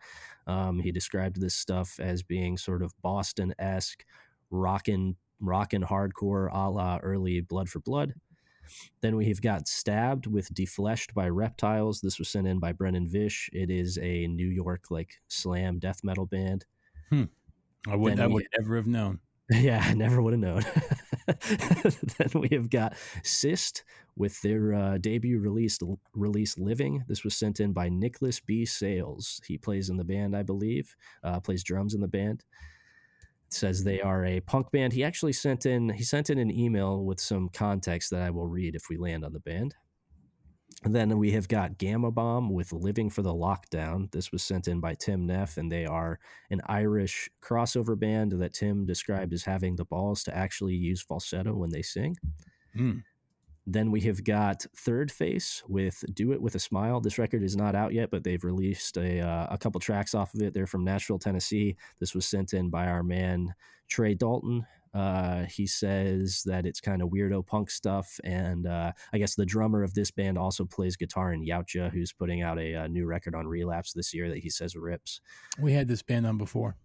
Um, 0.47 0.81
he 0.81 0.93
described 0.93 1.41
this 1.41 1.55
stuff 1.55 1.99
as 2.01 2.23
being 2.23 2.57
sort 2.57 2.83
of 2.83 2.93
Boston 3.03 3.55
esque, 3.59 4.05
rockin' 4.51 5.17
rockin' 5.41 5.83
hardcore 5.83 6.49
a 6.53 6.71
la 6.71 6.99
early 7.03 7.41
Blood 7.41 7.69
for 7.69 7.81
Blood. 7.81 8.15
Then 9.01 9.17
we 9.17 9.27
have 9.27 9.41
got 9.41 9.69
Stabbed 9.69 10.27
with 10.27 10.55
Defleshed 10.55 11.15
by 11.15 11.29
Reptiles. 11.29 12.01
This 12.01 12.19
was 12.19 12.29
sent 12.29 12.47
in 12.47 12.59
by 12.59 12.73
Brennan 12.73 13.09
Vish. 13.09 13.51
It 13.53 13.71
is 13.71 13.99
a 13.99 14.27
New 14.27 14.49
York 14.49 14.91
like 14.91 15.21
slam 15.29 15.79
death 15.79 16.03
metal 16.03 16.27
band. 16.27 16.65
Hmm. 17.11 17.25
I 17.89 17.97
would 17.97 18.19
I 18.19 18.27
would 18.27 18.47
never 18.59 18.77
have 18.77 18.87
known. 18.87 19.21
Yeah, 19.51 19.85
I 19.85 19.93
never 19.93 20.23
would 20.23 20.33
have 20.33 20.41
known. 20.41 20.63
then 21.27 22.41
we 22.41 22.49
have 22.53 22.71
got 22.71 22.95
Cyst 23.23 23.85
with 24.17 24.41
their 24.41 24.73
uh, 24.73 24.97
debut 24.97 25.39
release, 25.39 25.79
release 26.15 26.57
Living. 26.57 27.05
This 27.09 27.25
was 27.25 27.37
sent 27.37 27.61
in 27.61 27.75
by 27.75 27.91
Nicholas 27.91 28.41
B. 28.41 28.65
Sales. 28.65 29.43
He 29.47 29.59
plays 29.59 29.91
in 29.91 29.99
the 29.99 30.05
band, 30.05 30.35
I 30.35 30.45
believe, 30.45 30.97
uh, 31.23 31.41
plays 31.41 31.63
drums 31.63 31.93
in 31.93 32.01
the 32.01 32.09
band 32.09 32.43
says 33.55 33.85
they 33.85 34.01
are 34.01 34.25
a 34.25 34.41
punk 34.41 34.71
band. 34.71 34.93
He 34.93 35.05
actually 35.05 35.33
sent 35.33 35.67
in 35.67 35.91
he 35.91 36.05
sent 36.05 36.31
in 36.31 36.39
an 36.39 36.51
email 36.51 37.05
with 37.05 37.21
some 37.21 37.49
context 37.49 38.11
that 38.11 38.23
I 38.23 38.31
will 38.31 38.47
read 38.47 38.75
if 38.75 38.83
we 38.89 38.97
land 38.97 39.25
on 39.25 39.33
the 39.33 39.41
band. 39.41 39.75
And 40.83 40.95
then 40.95 41.17
we 41.19 41.31
have 41.33 41.49
got 41.49 41.79
Gama 41.79 42.11
Bomb 42.11 42.51
with 42.51 42.73
Living 42.73 43.09
for 43.09 43.23
the 43.23 43.33
Lockdown. 43.33 44.11
This 44.13 44.31
was 44.31 44.43
sent 44.43 44.69
in 44.69 44.81
by 44.81 44.95
Tim 44.95 45.27
Neff, 45.27 45.57
and 45.57 45.73
they 45.73 45.87
are 45.87 46.19
an 46.51 46.61
Irish 46.67 47.31
crossover 47.43 47.99
band 47.99 48.33
that 48.33 48.53
Tim 48.53 48.85
described 48.85 49.33
as 49.33 49.45
having 49.45 49.77
the 49.77 49.87
balls 49.87 50.23
to 50.25 50.37
actually 50.37 50.75
use 50.75 51.01
falsetto 51.01 51.55
when 51.55 51.71
they 51.71 51.81
sing. 51.81 52.17
Mm. 52.77 53.03
Then 53.67 53.91
we 53.91 54.03
have 54.03 54.25
got 54.25 54.67
Third 54.77 55.11
Face 55.11 55.63
with 55.67 56.05
"Do 56.13 56.33
It 56.33 56.43
with 56.43 56.55
a 56.55 56.59
Smile." 56.59 57.01
This 57.01 57.19
record 57.19 57.43
is 57.43 57.57
not 57.57 57.75
out 57.75 57.95
yet, 57.95 58.11
but 58.11 58.23
they've 58.23 58.45
released 58.45 58.97
a 58.99 59.21
uh, 59.21 59.47
a 59.51 59.59
couple 59.59 59.81
tracks 59.81 60.15
off 60.15 60.35
of 60.35 60.43
it. 60.43 60.53
They're 60.53 60.67
from 60.67 60.85
Nashville, 60.85 61.19
Tennessee. 61.19 61.77
This 61.99 62.15
was 62.15 62.27
sent 62.27 62.53
in 62.53 62.69
by 62.69 62.87
our 62.87 63.03
man 63.03 63.55
Trey 63.89 64.15
Dalton. 64.15 64.67
Uh, 64.93 65.45
he 65.47 65.67
says 65.67 66.43
that 66.45 66.65
it's 66.65 66.81
kind 66.81 67.03
of 67.03 67.09
weirdo 67.09 67.45
punk 67.45 67.69
stuff, 67.69 68.21
and 68.23 68.67
uh, 68.67 68.93
I 69.13 69.19
guess 69.19 69.35
the 69.35 69.47
drummer 69.47 69.83
of 69.83 69.93
this 69.95 70.13
band 70.13 70.39
also 70.39 70.65
plays 70.65 70.95
guitar 70.95 71.33
in 71.33 71.45
Yautja, 71.45 71.91
who's 71.91 72.13
putting 72.13 72.43
out 72.43 72.61
a, 72.61 72.75
a, 72.75 72.89
new 72.89 73.05
record 73.05 73.35
on 73.35 73.45
Relapse 73.45 73.93
this 73.93 74.15
year 74.15 74.29
that 74.29 74.39
he 74.39 74.51
says 74.51 74.77
rips. 74.77 75.21
We 75.59 75.73
had 75.73 75.89
this 75.89 76.03
band 76.03 76.29
on 76.29 76.39
before. 76.39 76.77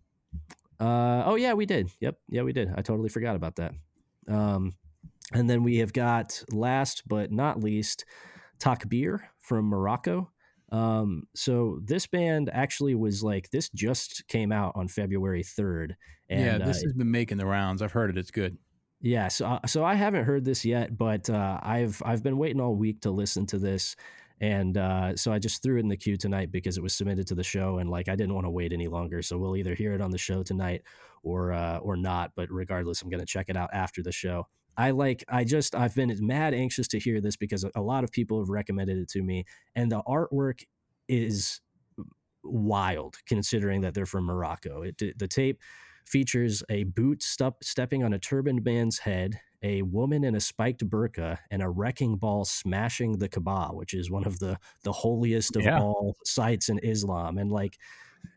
Uh, 0.80 1.22
oh 1.26 1.36
yeah, 1.36 1.54
we 1.54 1.68
did. 1.68 1.92
Yep, 2.00 2.18
yeah, 2.30 2.42
we 2.42 2.52
did. 2.52 2.74
I 2.76 2.82
totally 2.82 3.10
forgot 3.10 3.36
about 3.36 3.58
that. 3.58 3.74
Um, 4.28 4.74
and 5.34 5.50
then 5.50 5.64
we 5.64 5.78
have 5.78 5.94
got 5.94 6.44
last 6.52 7.04
but 7.08 7.32
not 7.32 7.60
least, 7.62 8.06
Takbir 8.60 9.20
from 9.40 9.66
Morocco. 9.66 10.32
Um, 10.72 11.24
so 11.34 11.80
this 11.84 12.06
band 12.06 12.50
actually 12.54 12.94
was 12.94 13.24
like 13.24 13.50
this 13.50 13.70
just 13.70 14.28
came 14.28 14.52
out 14.52 14.74
on 14.76 14.88
February 14.88 15.44
third. 15.44 15.96
And, 16.30 16.46
yeah, 16.46 16.58
this 16.60 16.78
uh, 16.78 16.86
has 16.86 16.94
been 16.94 17.10
making 17.10 17.38
the 17.38 17.46
rounds. 17.46 17.82
I've 17.82 17.92
heard 17.92 18.12
it. 18.12 18.18
It's 18.18 18.32
good. 18.32 18.58
Yeah, 19.02 19.30
so 19.30 19.46
uh, 19.46 19.66
so 19.66 19.84
I 19.86 19.96
haven't 19.96 20.26
heard 20.26 20.44
this 20.44 20.66
yet, 20.66 20.98
but 20.98 21.30
uh, 21.30 21.60
I've 21.64 22.02
I've 22.06 22.22
been 22.22 22.38
waiting 22.38 22.62
all 22.62 22.76
week 22.76 23.02
to 23.02 23.12
listen 23.12 23.46
to 23.48 23.58
this, 23.58 23.96
and 24.42 24.78
uh, 24.78 25.16
so 25.16 25.32
I 25.32 25.40
just 25.40 25.64
threw 25.64 25.78
it 25.78 25.80
in 25.80 25.88
the 25.88 25.96
queue 25.96 26.18
tonight 26.18 26.52
because 26.52 26.78
it 26.78 26.84
was 26.84 26.94
submitted 26.94 27.26
to 27.28 27.36
the 27.36 27.44
show, 27.44 27.78
and 27.78 27.90
like 27.90 28.10
I 28.10 28.16
didn't 28.18 28.36
want 28.36 28.46
to 28.46 28.52
wait 28.52 28.74
any 28.74 28.90
longer. 28.90 29.22
So 29.22 29.38
we'll 29.38 29.56
either 29.56 29.74
hear 29.74 29.94
it 29.94 30.02
on 30.02 30.12
the 30.12 30.18
show 30.18 30.44
tonight 30.44 30.84
or 31.24 31.54
uh, 31.54 31.78
or 31.78 31.96
not. 31.96 32.32
But 32.36 32.52
regardless, 32.52 33.02
I'm 33.02 33.10
going 33.10 33.22
to 33.22 33.26
check 33.26 33.48
it 33.48 33.56
out 33.56 33.70
after 33.72 34.04
the 34.04 34.12
show. 34.12 34.48
I 34.78 34.92
like 34.92 35.24
I 35.28 35.44
just 35.44 35.76
I've 35.76 35.96
been 35.96 36.16
mad 36.26 36.54
anxious 36.54 36.88
to 36.90 37.00
hear 37.00 37.20
this 37.22 37.36
because 37.36 37.66
a 37.76 37.82
lot 37.82 38.04
of 38.04 38.12
people 38.12 38.40
have 38.40 38.50
recommended 38.50 38.98
it 38.98 39.10
to 39.10 39.22
me 39.24 39.46
and 39.76 39.92
the 39.92 40.02
artwork 40.04 40.64
is 41.08 41.62
wild 42.44 43.18
considering 43.26 43.82
that 43.82 43.94
they're 43.94 44.06
from 44.06 44.26
Morocco. 44.26 44.82
It 44.84 44.98
the 45.18 45.28
tape 45.28 45.62
features 46.08 46.64
a 46.70 46.86
boot 46.86 47.22
step, 47.22 47.64
stepping 47.64 48.04
on 48.04 48.14
a 48.14 48.20
turbaned 48.20 48.64
man's 48.64 49.00
head, 49.00 49.42
a 49.62 49.84
woman 49.84 50.24
in 50.24 50.36
a 50.36 50.40
spiked 50.40 50.90
burqa, 50.90 51.40
and 51.52 51.62
a 51.62 51.70
wrecking 51.70 52.18
ball 52.18 52.46
smashing 52.46 53.20
the 53.20 53.30
Kaaba, 53.30 53.76
which 53.76 53.94
is 53.94 54.10
one 54.12 54.26
of 54.26 54.40
the 54.40 54.60
the 54.84 54.94
holiest 54.94 55.56
of 55.56 55.68
Yeah. 55.68 55.80
all 55.80 56.18
sites 56.26 56.70
in 56.70 56.80
Islam. 56.80 57.38
And 57.38 57.52
like, 57.52 57.78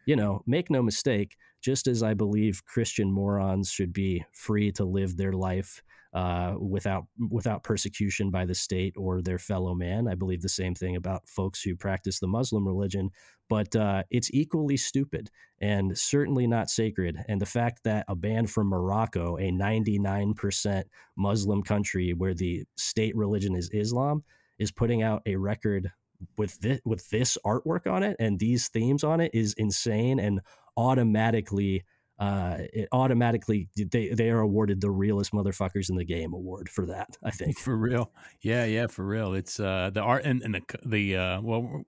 you 0.06 0.16
know, 0.16 0.42
make 0.46 0.70
no 0.70 0.82
mistake, 0.82 1.36
just 1.60 1.86
as 1.86 2.02
I 2.02 2.14
believe 2.14 2.64
Christian 2.64 3.12
morons 3.12 3.70
should 3.70 3.92
be 3.92 4.24
free 4.32 4.72
to 4.72 4.84
live 4.84 5.16
their 5.16 5.32
life 5.32 5.82
uh, 6.12 6.54
without 6.58 7.06
without 7.30 7.62
persecution 7.62 8.30
by 8.30 8.44
the 8.44 8.54
state 8.54 8.94
or 8.96 9.22
their 9.22 9.38
fellow 9.38 9.74
man. 9.74 10.06
I 10.08 10.14
believe 10.14 10.42
the 10.42 10.48
same 10.48 10.74
thing 10.74 10.96
about 10.96 11.28
folks 11.28 11.62
who 11.62 11.74
practice 11.74 12.20
the 12.20 12.26
Muslim 12.26 12.66
religion, 12.66 13.10
but 13.48 13.74
uh, 13.74 14.02
it's 14.10 14.30
equally 14.32 14.76
stupid 14.76 15.30
and 15.60 15.96
certainly 15.96 16.46
not 16.46 16.68
sacred. 16.68 17.18
And 17.28 17.40
the 17.40 17.46
fact 17.46 17.84
that 17.84 18.04
a 18.08 18.14
band 18.14 18.50
from 18.50 18.68
Morocco, 18.68 19.38
a 19.38 19.50
99% 19.50 20.82
Muslim 21.16 21.62
country 21.62 22.12
where 22.12 22.34
the 22.34 22.64
state 22.76 23.16
religion 23.16 23.54
is 23.54 23.70
Islam, 23.72 24.24
is 24.58 24.70
putting 24.70 25.02
out 25.02 25.22
a 25.24 25.36
record 25.36 25.92
with 26.36 26.58
this, 26.60 26.80
with 26.84 27.08
this 27.10 27.38
artwork 27.44 27.90
on 27.90 28.02
it 28.02 28.16
and 28.20 28.38
these 28.38 28.68
themes 28.68 29.02
on 29.02 29.20
it 29.20 29.30
is 29.34 29.54
insane 29.54 30.18
and 30.20 30.40
automatically 30.76 31.84
uh, 32.22 32.56
it 32.72 32.88
automatically 32.92 33.68
they 33.74 34.10
they 34.10 34.30
are 34.30 34.38
awarded 34.38 34.80
the 34.80 34.90
realest 34.90 35.32
motherfuckers 35.32 35.90
in 35.90 35.96
the 35.96 36.04
game 36.04 36.32
award 36.32 36.68
for 36.68 36.86
that. 36.86 37.08
I 37.24 37.30
think 37.30 37.58
for 37.58 37.76
real. 37.76 38.12
Yeah, 38.42 38.64
yeah, 38.64 38.86
for 38.86 39.04
real. 39.04 39.34
It's 39.34 39.58
uh, 39.58 39.90
the 39.92 40.02
art 40.02 40.24
and, 40.24 40.40
and 40.42 40.54
the 40.54 40.62
the 40.84 41.16
uh, 41.16 41.40
well, 41.40 41.62
we'll 41.62 41.84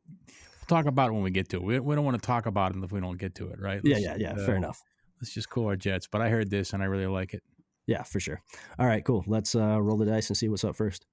talk 0.67 0.87
about 0.87 1.11
it 1.11 1.13
when 1.13 1.23
we 1.23 1.31
get 1.31 1.51
to 1.51 1.59
it. 1.59 1.63
We, 1.63 1.79
we 1.79 1.95
don't 1.95 2.05
want 2.05 2.21
to 2.21 2.27
talk 2.27 2.47
about 2.47 2.75
it 2.75 2.83
if 2.83 2.91
we 2.91 3.01
don't 3.01 3.17
get 3.17 3.37
to 3.37 3.51
it, 3.51 3.61
right? 3.61 3.81
yeah, 3.85 3.95
Let's 3.95 4.05
yeah, 4.05 4.17
yeah. 4.19 4.35
fair 4.45 4.55
uh, 4.55 4.59
enough. 4.59 4.83
Let's 5.21 5.33
just 5.33 5.49
cool 5.49 5.67
our 5.67 5.77
jets. 5.77 6.09
But 6.09 6.21
I 6.21 6.31
heard 6.31 6.51
this 6.51 6.73
and 6.73 6.83
I 6.83 6.87
really 6.87 7.07
like 7.07 7.33
it. 7.33 7.45
Yeah, 7.87 8.03
for 8.03 8.19
sure. 8.19 8.43
All 8.77 8.87
right, 8.87 9.05
cool. 9.05 9.23
Let's 9.29 9.55
uh, 9.55 9.81
roll 9.81 9.99
the 9.99 10.07
dice 10.07 10.31
and 10.31 10.37
see 10.37 10.49
what's 10.49 10.65
up 10.65 10.75
first. 10.75 11.07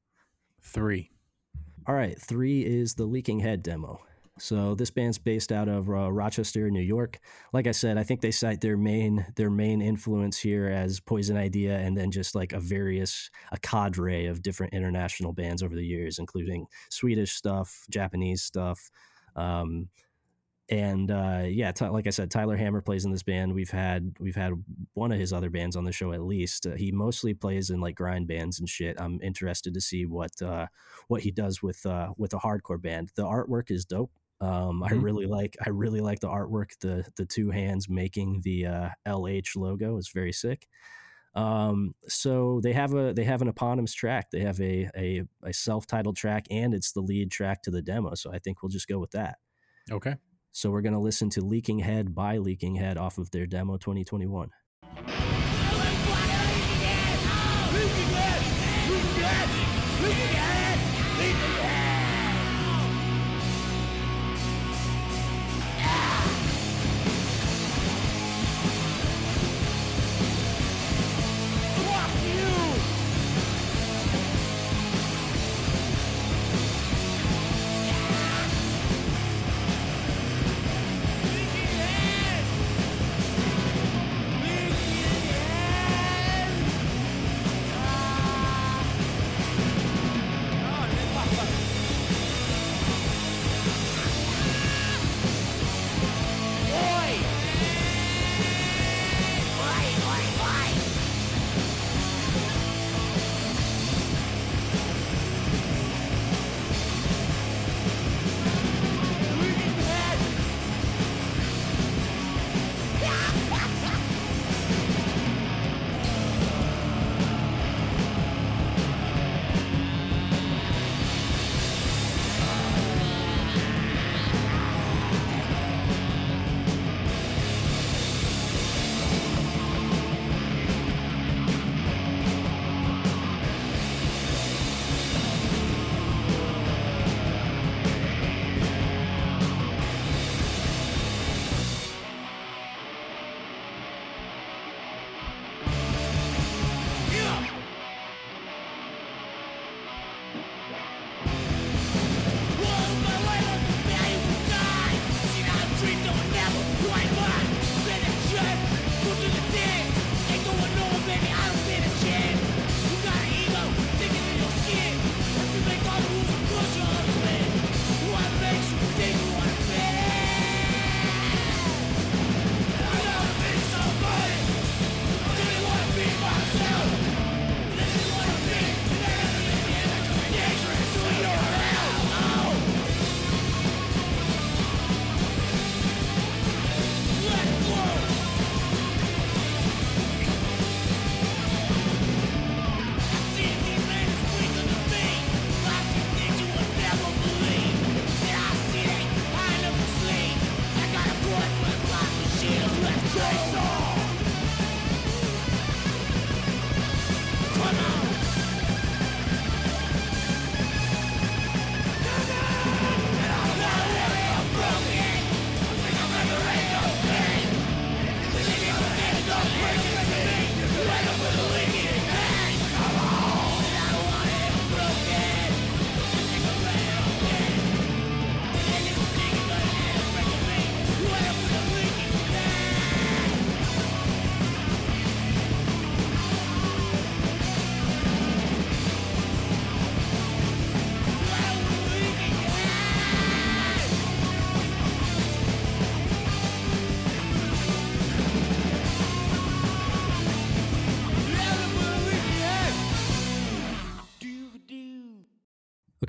Three. 0.64 1.12
All 1.86 1.94
right, 1.94 2.20
three 2.20 2.62
is 2.62 2.96
the 2.96 3.06
Leaking 3.06 3.42
Head 3.42 3.62
demo. 3.62 4.00
So 4.42 4.76
this 4.76 4.90
band's 4.90 5.18
based 5.18 5.52
out 5.52 5.70
of 5.70 5.90
uh, 5.90 6.12
Rochester, 6.12 6.70
New 6.70 6.82
York. 6.82 7.20
Like 7.54 7.68
I 7.68 7.72
said, 7.72 7.98
I 7.98 8.04
think 8.04 8.22
they 8.22 8.32
cite 8.32 8.62
their 8.62 8.78
main 8.78 9.26
their 9.36 9.52
main 9.52 9.82
influence 9.82 10.40
here 10.40 10.68
as 10.68 11.00
Poison 11.00 11.38
Idea, 11.38 11.78
and 11.78 11.96
then 11.96 12.12
just 12.12 12.34
like 12.34 12.52
a 12.52 12.60
various 12.60 13.30
a 13.52 13.60
cadre 13.60 14.26
of 14.26 14.42
different 14.42 14.74
international 14.74 15.32
bands 15.32 15.62
over 15.62 15.76
the 15.76 15.86
years, 15.86 16.20
including 16.20 16.66
Swedish 16.90 17.34
stuff, 17.34 17.86
Japanese 17.90 18.42
stuff, 18.42 18.90
um, 19.36 19.90
and 20.72 21.12
uh, 21.12 21.44
yeah, 21.46 21.74
Ty- 21.74 21.90
like 21.90 22.08
I 22.08 22.12
said, 22.12 22.32
Tyler 22.32 22.56
Hammer 22.56 22.82
plays 22.82 23.04
in 23.04 23.12
this 23.12 23.24
band. 23.24 23.54
We've 23.54 23.70
had 23.70 24.16
we've 24.20 24.36
had 24.36 24.54
one 24.94 25.12
of 25.12 25.20
his 25.20 25.34
other 25.34 25.50
bands 25.50 25.76
on 25.76 25.84
the 25.84 25.92
show 25.92 26.14
at 26.14 26.22
least. 26.22 26.66
Uh, 26.66 26.76
he 26.76 26.92
mostly 26.94 27.34
plays 27.34 27.70
in 27.70 27.82
like 27.82 27.96
grind 27.96 28.28
bands 28.28 28.58
and 28.58 28.70
shit. 28.70 29.00
I'm 29.00 29.20
interested 29.22 29.74
to 29.74 29.82
see 29.82 30.06
what 30.06 30.42
uh, 30.42 30.68
what 31.10 31.24
he 31.24 31.32
does 31.32 31.62
with 31.62 31.86
uh, 31.86 32.14
with 32.18 32.34
a 32.34 32.38
hardcore 32.38 32.82
band. 32.82 33.12
The 33.16 33.26
artwork 33.26 33.70
is 33.70 33.86
dope. 33.86 34.12
Um, 34.42 34.84
I 34.84 34.92
Mhm. 34.92 35.02
really 35.02 35.28
like 35.28 35.56
I 35.66 35.70
really 35.70 36.02
like 36.02 36.20
the 36.22 36.28
artwork. 36.30 36.80
The 36.80 37.08
the 37.16 37.26
two 37.26 37.52
hands 37.52 37.90
making 37.90 38.42
the 38.42 38.66
uh, 38.68 38.90
LH 39.06 39.56
logo 39.56 39.98
is 39.98 40.10
very 40.10 40.34
sick. 40.34 40.68
Um, 41.36 41.96
so 42.08 42.62
they 42.62 42.74
have 42.74 42.94
a 42.94 43.14
they 43.14 43.24
have 43.26 43.42
an 43.42 43.48
eponymous 43.50 43.94
track. 43.94 44.32
They 44.32 44.42
have 44.42 44.60
a 44.62 44.90
a, 44.96 45.24
a 45.44 45.54
self 45.54 45.88
titled 45.88 46.18
track, 46.18 46.48
and 46.52 46.74
it's 46.74 46.94
the 46.94 47.02
lead 47.02 47.32
track 47.32 47.64
to 47.64 47.72
the 47.72 47.82
demo. 47.82 48.16
So 48.16 48.32
I 48.34 48.40
think 48.40 48.64
we'll 48.64 48.70
just 48.72 48.88
go 48.88 49.00
with 49.00 49.12
that. 49.12 49.40
Okay. 49.92 50.18
So 50.54 50.72
we're 50.72 50.82
gonna 50.82 51.00
listen 51.02 51.30
to 51.32 51.42
Leaking 51.42 51.80
Head 51.80 52.14
by 52.16 52.38
Leaking 52.38 52.76
Head 52.76 52.98
off 52.98 53.18
of 53.18 53.32
their 53.32 53.46
demo 53.46 53.78
2021. 53.78 54.52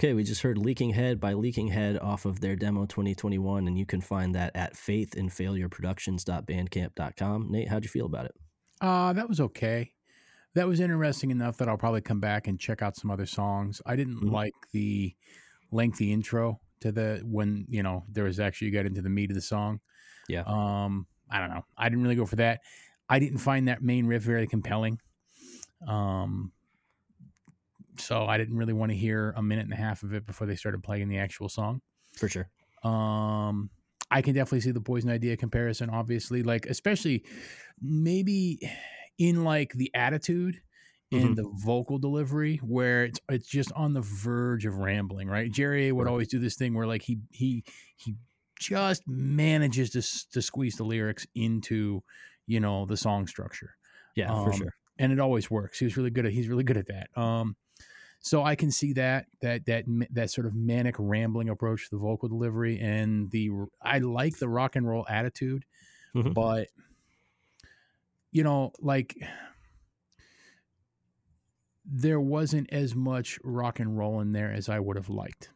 Okay, 0.02 0.14
we 0.14 0.25
just 0.25 0.42
heard 0.42 0.59
Leaking 0.59 0.90
Head 0.90 1.21
by 1.21 1.35
Leaking 1.35 1.68
Head 1.68 1.97
off 1.97 2.25
of 2.25 2.40
their 2.40 2.56
demo 2.56 2.87
2021, 2.87 3.68
and 3.68 3.78
you 3.78 3.87
can 3.87 4.00
find 4.00 4.35
that 4.35 4.50
at 4.56 4.75
faithinfailureproductions.bandcamp.com. 4.75 7.47
Nate, 7.49 7.68
how'd 7.68 7.85
you 7.85 7.88
feel 7.88 8.06
about 8.06 8.25
it? 8.25 8.35
Uh, 8.80 9.12
that 9.12 9.28
was 9.28 9.40
okay. 9.40 9.92
That 10.56 10.66
was 10.66 10.80
interesting 10.80 11.30
enough 11.30 11.56
that 11.59 11.68
I'll 11.68 11.78
probably 11.78 12.00
come 12.00 12.18
back 12.18 12.49
and 12.49 12.59
check 12.59 12.82
out 12.82 12.97
some 12.97 13.12
other 13.12 13.26
songs. 13.26 13.80
I 13.87 13.94
didn't 13.94 14.23
Mhm. 14.23 14.32
like 14.32 14.54
the 14.73 15.14
lengthy 15.71 16.12
intro 16.12 16.61
to 16.80 16.90
the 16.90 17.23
when 17.25 17.66
you 17.68 17.85
know 17.85 18.04
there 18.09 18.25
was 18.25 18.40
actually 18.40 18.66
you 18.66 18.75
got 18.75 18.87
into 18.87 19.02
the 19.02 19.09
meat 19.09 19.30
of 19.30 19.37
the 19.37 19.40
song. 19.40 19.78
Yeah. 20.28 20.42
Um, 20.47 21.06
I 21.30 21.38
don't 21.38 21.50
know. 21.50 21.64
I 21.78 21.88
didn't 21.88 22.02
really 22.02 22.16
go 22.16 22.26
for 22.26 22.35
that. 22.35 22.62
I 23.09 23.21
didn't 23.21 23.38
find 23.38 23.68
that 23.68 23.82
main 23.82 24.06
riff 24.06 24.25
very 24.25 24.49
compelling. 24.49 24.99
Um, 25.87 26.50
so 28.02 28.26
I 28.26 28.38
didn't 28.38 28.56
really 28.56 28.73
want 28.73 28.90
to 28.92 28.97
hear 28.97 29.32
a 29.37 29.42
minute 29.42 29.64
and 29.64 29.73
a 29.73 29.76
half 29.76 30.02
of 30.02 30.12
it 30.14 30.26
before 30.26 30.47
they 30.47 30.56
started 30.56 30.82
playing 30.82 31.09
the 31.09 31.18
actual 31.18 31.49
song. 31.49 31.80
For 32.16 32.28
sure. 32.28 32.50
Um, 32.82 33.71
I 34.11 34.21
can 34.23 34.35
definitely 34.35 34.61
see 34.61 34.73
the 34.73 34.80
poison 34.80 35.11
idea 35.11 35.37
comparison. 35.37 35.88
Obviously, 35.90 36.42
like 36.42 36.66
especially 36.66 37.25
maybe 37.80 38.59
in 39.18 39.44
like 39.44 39.73
the 39.73 39.90
attitude 39.94 40.61
and 41.11 41.37
Mhm. 41.37 41.37
the 41.37 41.49
vocal 41.64 41.99
delivery, 41.99 42.56
where 42.59 43.04
it's 43.04 43.21
it's 43.28 43.47
just 43.49 43.73
on 43.73 43.92
the 43.94 44.00
verge 44.00 44.66
of 44.66 44.78
rambling. 44.78 45.28
Right? 45.28 45.50
Jerry 45.50 45.88
A 45.88 45.94
would 45.94 46.09
always 46.09 46.28
do 46.28 46.38
this 46.38 46.56
thing 46.56 46.75
where 46.75 46.87
like 46.87 47.02
he 47.02 47.21
he 47.30 47.64
he 47.97 48.16
just 48.59 49.02
manages 49.06 49.90
to 49.90 50.02
to 50.32 50.42
squeeze 50.42 50.76
the 50.76 50.85
lyrics 50.85 51.26
into 51.35 52.02
you 52.47 52.61
know 52.61 52.87
the 52.87 52.97
song 52.97 53.26
structure 53.26 53.76
Yeah, 54.16 54.35
for 54.42 54.52
Um, 54.52 54.52
sure. 54.52 54.75
and 54.99 55.12
it 55.12 55.21
always 55.21 55.50
works. 55.50 55.78
He 55.78 55.85
was 55.85 55.97
really 55.97 56.11
good 56.11 56.26
at 56.26 56.32
he's 56.32 56.49
really 56.49 56.64
good 56.64 56.76
at 56.76 56.87
that. 56.87 57.16
Um, 57.16 57.56
so 58.23 58.43
I 58.45 58.55
can 58.57 58.71
see 58.71 58.93
that 58.95 59.26
that 59.43 59.67
that 59.67 59.85
that 60.11 60.31
sort 60.31 60.47
of 60.47 60.55
manic 60.55 60.95
rambling 60.99 61.49
approach 61.50 61.91
to 61.91 61.97
the 61.97 62.00
vocal 62.00 62.28
delivery 62.28 62.78
and 62.80 63.30
the 63.30 63.50
I 63.82 63.99
like 63.99 64.39
the 64.39 64.49
rock 64.49 64.76
and 64.76 64.89
roll 64.89 65.04
attitude, 65.08 65.65
Mhm. 66.15 66.32
but 66.35 66.69
you 68.30 68.43
know, 68.43 68.73
like 68.80 69.17
there 71.85 72.21
wasn't 72.21 72.73
as 72.73 72.95
much 72.95 73.39
rock 73.43 73.80
and 73.80 73.99
roll 73.99 74.21
in 74.21 74.32
there 74.32 74.52
as 74.52 74.69
I 74.69 74.78
would 74.78 74.97
have 74.97 75.08
liked. 75.08 75.50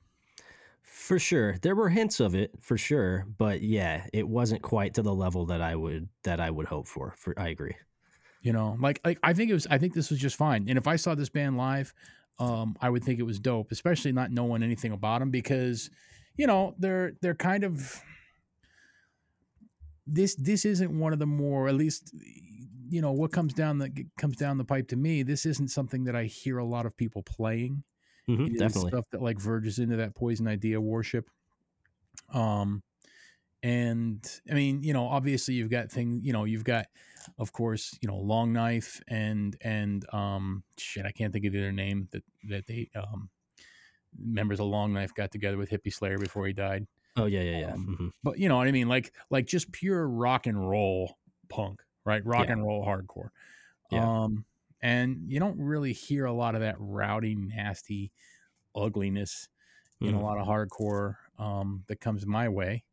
For 0.83 1.19
sure. 1.19 1.59
There 1.59 1.75
were 1.77 1.91
hints 1.91 2.21
of 2.21 2.35
it, 2.35 2.53
for 2.61 2.77
sure, 2.79 3.27
but 3.39 3.61
yeah, 3.61 4.07
it 4.13 4.29
wasn't 4.29 4.63
quite 4.63 4.95
to 4.95 5.03
the 5.03 5.15
level 5.15 5.47
that 5.47 5.61
I 5.61 5.77
would 5.77 6.09
that 6.25 6.41
I 6.41 6.51
would 6.51 6.67
hope 6.67 6.89
for. 6.89 7.15
For 7.17 7.39
I 7.39 7.49
agree. 7.49 7.77
You 8.43 8.53
know, 8.53 8.77
like 8.81 9.01
like 9.05 9.19
I 9.23 9.33
think 9.33 9.51
it 9.51 9.55
was 9.55 9.67
I 9.69 9.79
think 9.79 9.95
this 9.95 10.11
was 10.11 10.21
just 10.21 10.37
fine. 10.37 10.69
And 10.69 10.79
if 10.79 10.87
I 10.87 10.97
saw 10.97 11.15
this 11.15 11.29
band 11.29 11.57
live, 11.57 11.93
um, 12.39 12.77
I 12.81 12.91
would 12.91 13.03
think 13.05 13.19
it 13.19 13.25
was 13.25 13.39
dope, 13.41 13.73
especially 13.73 14.13
not 14.13 14.31
knowing 14.31 14.63
anything 14.63 14.93
about 14.93 15.21
them 15.21 15.31
because, 15.31 15.91
you 16.37 16.47
know, 16.47 16.75
they're 16.79 17.13
they're 17.23 17.35
kind 17.35 17.65
of 17.65 18.03
this 20.07 20.35
this 20.37 20.65
isn't 20.65 20.97
one 20.97 21.13
of 21.13 21.19
the 21.19 21.27
more 21.27 21.69
at 21.69 21.75
least 21.75 22.15
you 22.89 23.01
know 23.01 23.13
what 23.13 23.33
comes 23.33 23.53
down 23.53 23.79
the 23.79 23.91
comes 24.19 24.37
down 24.37 24.59
the 24.59 24.65
pipe 24.65 24.89
to 24.89 24.97
me. 24.97 25.23
This 25.23 25.47
isn't 25.47 25.69
something 25.69 26.05
that 26.05 26.15
I 26.15 26.25
hear 26.25 26.59
a 26.59 26.65
lot 26.65 26.87
of 26.87 26.97
people 26.97 27.23
playing. 27.23 27.83
Mhm, 28.29 28.53
is 28.53 28.59
definitely. 28.59 28.91
stuff 28.91 29.05
that 29.13 29.23
like 29.23 29.41
verges 29.41 29.79
into 29.79 29.97
that 29.97 30.15
poison 30.15 30.47
idea 30.49 30.81
worship. 30.81 31.29
Um, 32.33 32.83
and 33.63 34.25
I 34.51 34.55
mean, 34.55 34.83
you 34.83 34.93
know, 34.93 35.07
obviously 35.07 35.55
you've 35.55 35.71
got 35.71 35.91
things, 35.91 36.25
you 36.25 36.33
know, 36.33 36.45
you've 36.45 36.65
got, 36.65 36.87
of 37.39 37.53
course, 37.53 37.99
you 38.01 38.09
know, 38.09 38.17
Long 38.19 38.53
Knife 38.53 39.01
and 39.09 39.57
and 39.61 40.05
um, 40.15 40.65
shit, 40.79 41.07
I 41.07 41.13
can't 41.13 41.33
think 41.33 41.45
of 41.47 41.53
the 41.53 41.59
other 41.61 41.73
name 41.73 42.09
that 42.13 42.25
that 42.49 42.67
they 42.67 42.91
um 42.95 43.31
members 44.19 44.61
of 44.61 44.67
Long 44.67 44.93
Knife 44.93 45.15
got 45.15 45.31
together 45.31 45.57
with 45.59 45.71
Hippie 45.71 45.93
Slayer 45.93 46.19
before 46.19 46.47
he 46.47 46.53
died. 46.53 46.87
Oh 47.17 47.27
yeah, 47.27 47.41
yeah, 47.43 47.57
yeah. 47.59 47.73
Um, 47.73 47.87
Mhm. 47.89 48.11
But 48.23 48.39
you 48.39 48.49
know 48.49 48.57
what 48.57 48.69
I 48.69 48.73
mean, 48.73 48.89
like 48.89 49.15
like 49.31 49.47
just 49.47 49.73
pure 49.73 50.09
rock 50.09 50.47
and 50.47 50.69
roll 50.69 51.19
punk, 51.49 51.83
right? 52.05 52.25
Rock 52.25 52.49
Yeah. 52.49 52.53
and 52.53 52.65
roll 52.65 52.85
hardcore. 52.85 53.31
Yeah. 53.91 54.09
Um, 54.25 54.45
and 54.83 55.31
you 55.31 55.41
don't 55.41 55.59
really 55.59 55.93
hear 55.93 56.27
a 56.27 56.33
lot 56.33 56.55
of 56.55 56.61
that 56.63 56.77
rowdy, 56.79 57.35
nasty 57.37 58.13
ugliness 58.75 59.49
in 60.03 60.15
a 60.15 60.21
Mhm. 60.21 60.23
lot 60.23 60.39
of 60.39 60.47
hardcore 60.49 61.17
um, 61.39 61.85
that 61.89 62.01
comes 62.01 62.27
my 62.27 62.49
way. 62.49 62.85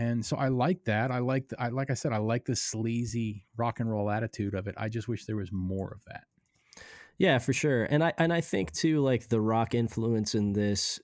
And 0.00 0.24
so 0.24 0.34
I 0.38 0.48
like 0.48 0.84
that. 0.84 1.10
I 1.10 1.18
like, 1.18 1.48
the, 1.50 1.60
I 1.60 1.68
like 1.68 1.90
I 1.90 1.94
said, 1.94 2.14
I 2.14 2.16
like 2.16 2.46
the 2.46 2.56
sleazy 2.56 3.44
rock 3.58 3.80
and 3.80 3.90
roll 3.90 4.10
attitude 4.10 4.54
of 4.54 4.66
it. 4.66 4.74
I 4.78 4.88
just 4.88 5.08
wish 5.08 5.26
there 5.26 5.36
was 5.36 5.52
more 5.52 5.92
of 5.92 6.02
that. 6.06 6.24
Yeah, 7.18 7.38
for 7.38 7.52
sure. 7.52 7.84
And 7.84 8.02
I 8.02 8.14
and 8.16 8.32
I 8.32 8.40
think 8.40 8.72
too, 8.72 9.00
like 9.00 9.28
the 9.28 9.42
rock 9.42 9.74
influence 9.74 10.34
in 10.34 10.54
this 10.54 10.98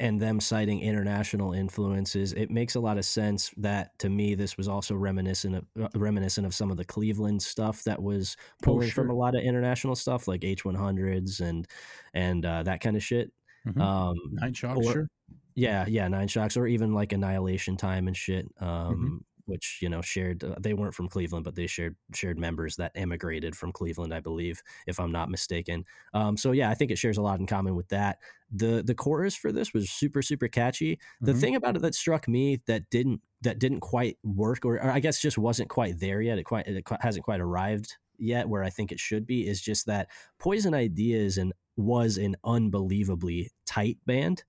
and 0.00 0.18
them 0.18 0.40
citing 0.40 0.80
international 0.80 1.52
influences, 1.52 2.32
it 2.32 2.50
makes 2.50 2.74
a 2.74 2.80
lot 2.80 2.96
of 2.96 3.04
sense 3.04 3.50
that 3.58 3.98
to 3.98 4.08
me 4.08 4.34
this 4.34 4.56
was 4.56 4.66
also 4.66 4.94
reminiscent 4.94 5.56
of 5.56 5.66
uh, 5.78 5.88
reminiscent 5.94 6.46
of 6.46 6.54
some 6.54 6.70
of 6.70 6.78
the 6.78 6.86
Cleveland 6.86 7.42
stuff 7.42 7.84
that 7.84 8.02
was 8.02 8.38
pulling 8.62 8.88
from 8.88 9.08
sure. 9.08 9.14
a 9.14 9.16
lot 9.16 9.34
of 9.34 9.42
international 9.42 9.94
stuff 9.94 10.26
like 10.26 10.40
H100s 10.40 11.40
and 11.40 11.68
and 12.14 12.46
uh, 12.46 12.62
that 12.62 12.80
kind 12.80 12.96
of 12.96 13.02
shit. 13.02 13.30
Mhm. 13.66 13.78
Um, 13.78 14.16
Nine 14.32 14.54
or- 14.74 14.82
sure. 14.92 15.08
Yeah, 15.54 15.84
yeah, 15.88 16.08
Nine 16.08 16.28
Shocks 16.28 16.56
or 16.56 16.66
even 16.66 16.92
like 16.94 17.12
Annihilation 17.12 17.76
Time 17.76 18.06
and 18.08 18.16
shit. 18.16 18.48
Um, 18.60 18.96
Mm-hmm. 18.96 19.22
which 19.46 19.80
you 19.82 19.88
know 19.88 20.00
shared. 20.00 20.44
Uh, 20.44 20.54
they 20.60 20.72
weren't 20.72 20.94
from 20.94 21.08
Cleveland, 21.08 21.44
but 21.44 21.56
they 21.56 21.66
shared 21.66 21.96
shared 22.14 22.38
members 22.38 22.76
that 22.76 22.92
emigrated 22.94 23.56
from 23.56 23.72
Cleveland, 23.72 24.14
I 24.14 24.20
believe, 24.20 24.62
if 24.86 25.00
I'm 25.00 25.10
not 25.10 25.30
mistaken. 25.30 25.84
Um, 26.14 26.36
so 26.36 26.52
yeah, 26.52 26.70
I 26.70 26.74
think 26.74 26.92
it 26.92 26.96
shares 26.98 27.16
a 27.18 27.22
lot 27.22 27.40
in 27.40 27.46
common 27.46 27.74
with 27.74 27.88
that. 27.88 28.18
the 28.50 28.82
The 28.86 28.94
chorus 28.94 29.34
for 29.34 29.50
this 29.50 29.74
was 29.74 29.90
super 29.90 30.22
super 30.22 30.46
catchy. 30.46 31.00
The 31.20 31.32
Mhm. 31.32 31.40
thing 31.40 31.56
about 31.56 31.74
it 31.76 31.82
that 31.82 31.96
struck 31.96 32.28
me 32.28 32.62
that 32.66 32.88
didn't 32.90 33.20
that 33.40 33.58
didn't 33.58 33.80
quite 33.80 34.16
work, 34.22 34.64
or, 34.64 34.76
or 34.76 34.90
I 34.90 35.00
guess 35.00 35.20
just 35.20 35.38
wasn't 35.38 35.68
quite 35.70 35.98
there 35.98 36.22
yet. 36.22 36.38
It 36.38 36.44
quite 36.44 36.68
it 36.68 36.86
hasn't 37.00 37.24
quite 37.24 37.40
arrived 37.40 37.96
yet 38.18 38.48
where 38.48 38.62
I 38.62 38.70
think 38.70 38.92
it 38.92 39.00
should 39.00 39.26
be. 39.26 39.48
Is 39.48 39.60
just 39.60 39.86
that 39.86 40.08
Poison 40.38 40.72
Ideas 40.72 41.36
and 41.36 41.52
was 41.76 42.16
an 42.16 42.36
unbelievably 42.44 43.50
tight 43.66 43.98
band 44.06 44.44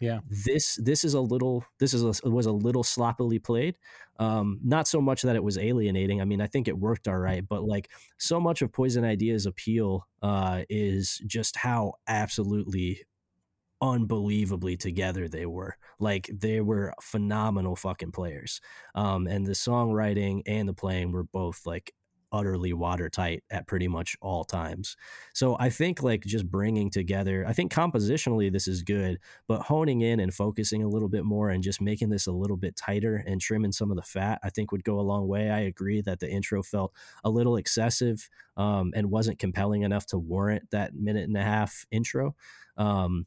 Yeah. 0.00 0.20
this 0.46 0.76
this 0.76 1.04
is 1.04 1.14
a 1.14 1.20
little 1.20 1.64
this 1.80 1.94
is 1.94 2.02
a, 2.02 2.28
was 2.28 2.46
a 2.46 2.52
little 2.52 2.84
sloppily 2.84 3.38
played. 3.38 3.76
Um 4.18 4.60
not 4.62 4.86
so 4.88 5.00
much 5.00 5.22
that 5.22 5.36
it 5.36 5.42
was 5.44 5.58
alienating. 5.58 6.20
I 6.20 6.24
mean 6.24 6.40
i 6.40 6.46
think 6.46 6.68
it 6.68 6.78
worked 6.78 7.08
all 7.08 7.18
right 7.18 7.46
but 7.46 7.64
like 7.64 7.90
so 8.18 8.38
much 8.40 8.62
of 8.62 8.72
poison 8.72 9.04
ideas 9.04 9.46
appeal 9.46 10.06
uh 10.22 10.62
is 10.68 11.22
just 11.26 11.56
how 11.56 11.94
absolutely 12.08 13.02
unbelievably 13.82 14.76
together 14.76 15.28
they 15.28 15.46
were. 15.46 15.76
Like 15.98 16.30
they 16.32 16.60
were 16.60 16.94
phenomenal 17.02 17.76
fucking 17.76 18.12
players. 18.12 18.60
Um 18.94 19.26
and 19.26 19.46
the 19.46 19.52
songwriting 19.52 20.42
and 20.46 20.68
the 20.68 20.74
playing 20.74 21.12
were 21.12 21.24
both 21.24 21.66
like 21.66 21.92
utterly 22.32 22.72
watertight 22.72 23.42
at 23.50 23.66
pretty 23.66 23.88
much 23.88 24.16
all 24.20 24.44
times. 24.44 24.96
So 25.32 25.56
i 25.58 25.70
think 25.70 26.02
like 26.02 26.24
just 26.24 26.50
bringing 26.50 26.90
together 26.90 27.44
i 27.46 27.52
think 27.52 27.72
compositionally 27.72 28.52
this 28.52 28.68
is 28.68 28.82
good 28.82 29.18
but 29.46 29.62
honing 29.62 30.00
in 30.00 30.20
and 30.20 30.32
focusing 30.32 30.82
a 30.82 30.88
little 30.88 31.08
bit 31.08 31.24
more 31.24 31.50
and 31.50 31.62
just 31.62 31.80
making 31.80 32.10
this 32.10 32.26
a 32.26 32.32
little 32.32 32.56
bit 32.56 32.76
tighter 32.76 33.22
and 33.26 33.40
trimming 33.40 33.72
some 33.72 33.90
of 33.90 33.96
the 33.96 34.02
fat 34.02 34.40
i 34.42 34.50
think 34.50 34.72
would 34.72 34.84
go 34.84 34.98
a 34.98 35.02
long 35.02 35.28
way. 35.28 35.50
I 35.50 35.60
agree 35.60 36.00
that 36.02 36.20
the 36.20 36.30
intro 36.30 36.62
felt 36.62 36.92
a 37.24 37.30
little 37.30 37.56
excessive 37.56 38.28
um, 38.56 38.92
and 38.94 39.10
wasn't 39.10 39.38
compelling 39.38 39.82
enough 39.82 40.06
to 40.06 40.18
warrant 40.18 40.70
that 40.70 40.94
minute 40.94 41.28
and 41.28 41.36
a 41.36 41.42
half 41.42 41.86
intro 41.90 42.34
um, 42.76 43.26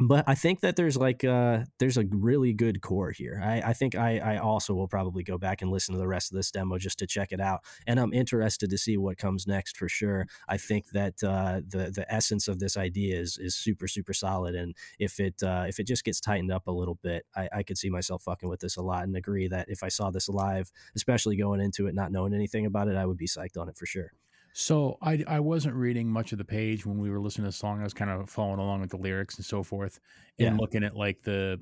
but 0.00 0.24
I 0.26 0.34
think 0.34 0.60
that 0.60 0.76
there's 0.76 0.96
like 0.96 1.24
uh 1.24 1.64
there's 1.78 1.98
a 1.98 2.04
really 2.10 2.52
good 2.52 2.80
core 2.80 3.10
here. 3.10 3.40
I, 3.44 3.60
I 3.60 3.72
think 3.74 3.94
I, 3.94 4.18
I 4.18 4.36
also 4.38 4.74
will 4.74 4.88
probably 4.88 5.22
go 5.22 5.36
back 5.36 5.60
and 5.60 5.70
listen 5.70 5.94
to 5.94 5.98
the 5.98 6.08
rest 6.08 6.32
of 6.32 6.36
this 6.36 6.50
demo 6.50 6.78
just 6.78 6.98
to 7.00 7.06
check 7.06 7.32
it 7.32 7.40
out. 7.40 7.60
And 7.86 8.00
I'm 8.00 8.12
interested 8.14 8.70
to 8.70 8.78
see 8.78 8.96
what 8.96 9.18
comes 9.18 9.46
next 9.46 9.76
for 9.76 9.88
sure. 9.88 10.26
I 10.48 10.56
think 10.56 10.90
that 10.90 11.22
uh, 11.22 11.60
the 11.66 11.90
the 11.90 12.06
essence 12.08 12.48
of 12.48 12.58
this 12.60 12.76
idea 12.76 13.18
is 13.18 13.36
is 13.38 13.54
super 13.54 13.86
super 13.86 14.14
solid. 14.14 14.54
And 14.54 14.74
if 14.98 15.20
it 15.20 15.42
uh, 15.42 15.66
if 15.68 15.78
it 15.78 15.86
just 15.86 16.04
gets 16.04 16.20
tightened 16.20 16.52
up 16.52 16.66
a 16.66 16.72
little 16.72 16.98
bit, 17.02 17.26
I, 17.36 17.48
I 17.56 17.62
could 17.62 17.76
see 17.78 17.90
myself 17.90 18.22
fucking 18.22 18.48
with 18.48 18.60
this 18.60 18.76
a 18.76 18.82
lot 18.82 19.04
and 19.04 19.14
agree 19.16 19.48
that 19.48 19.68
if 19.68 19.82
I 19.82 19.88
saw 19.88 20.10
this 20.10 20.28
live, 20.28 20.70
especially 20.96 21.36
going 21.36 21.60
into 21.60 21.86
it 21.86 21.94
not 21.94 22.12
knowing 22.12 22.34
anything 22.34 22.64
about 22.66 22.88
it, 22.88 22.96
I 22.96 23.06
would 23.06 23.18
be 23.18 23.26
psyched 23.26 23.58
on 23.60 23.68
it 23.68 23.76
for 23.76 23.86
sure. 23.86 24.12
So 24.52 24.98
I 25.00 25.24
I 25.28 25.40
wasn't 25.40 25.74
reading 25.76 26.08
much 26.08 26.32
of 26.32 26.38
the 26.38 26.44
page 26.44 26.84
when 26.84 26.98
we 26.98 27.10
were 27.10 27.20
listening 27.20 27.44
to 27.44 27.48
the 27.48 27.52
song. 27.56 27.80
I 27.80 27.84
was 27.84 27.94
kind 27.94 28.10
of 28.10 28.28
following 28.28 28.58
along 28.58 28.80
with 28.80 28.90
the 28.90 28.96
lyrics 28.96 29.36
and 29.36 29.44
so 29.44 29.62
forth, 29.62 30.00
and 30.38 30.54
Yeah. 30.56 30.60
looking 30.60 30.82
at 30.84 30.96
like 30.96 31.22
the 31.22 31.60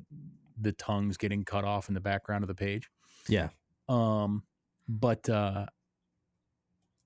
the 0.61 0.72
tongues 0.72 1.16
getting 1.16 1.44
cut 1.44 1.64
off 1.64 1.88
in 1.88 1.94
the 1.94 2.01
background 2.01 2.42
of 2.44 2.48
the 2.48 2.55
page. 2.55 2.90
Yeah. 3.29 3.51
Um, 3.88 4.42
but 4.88 5.29
uh, 5.29 5.66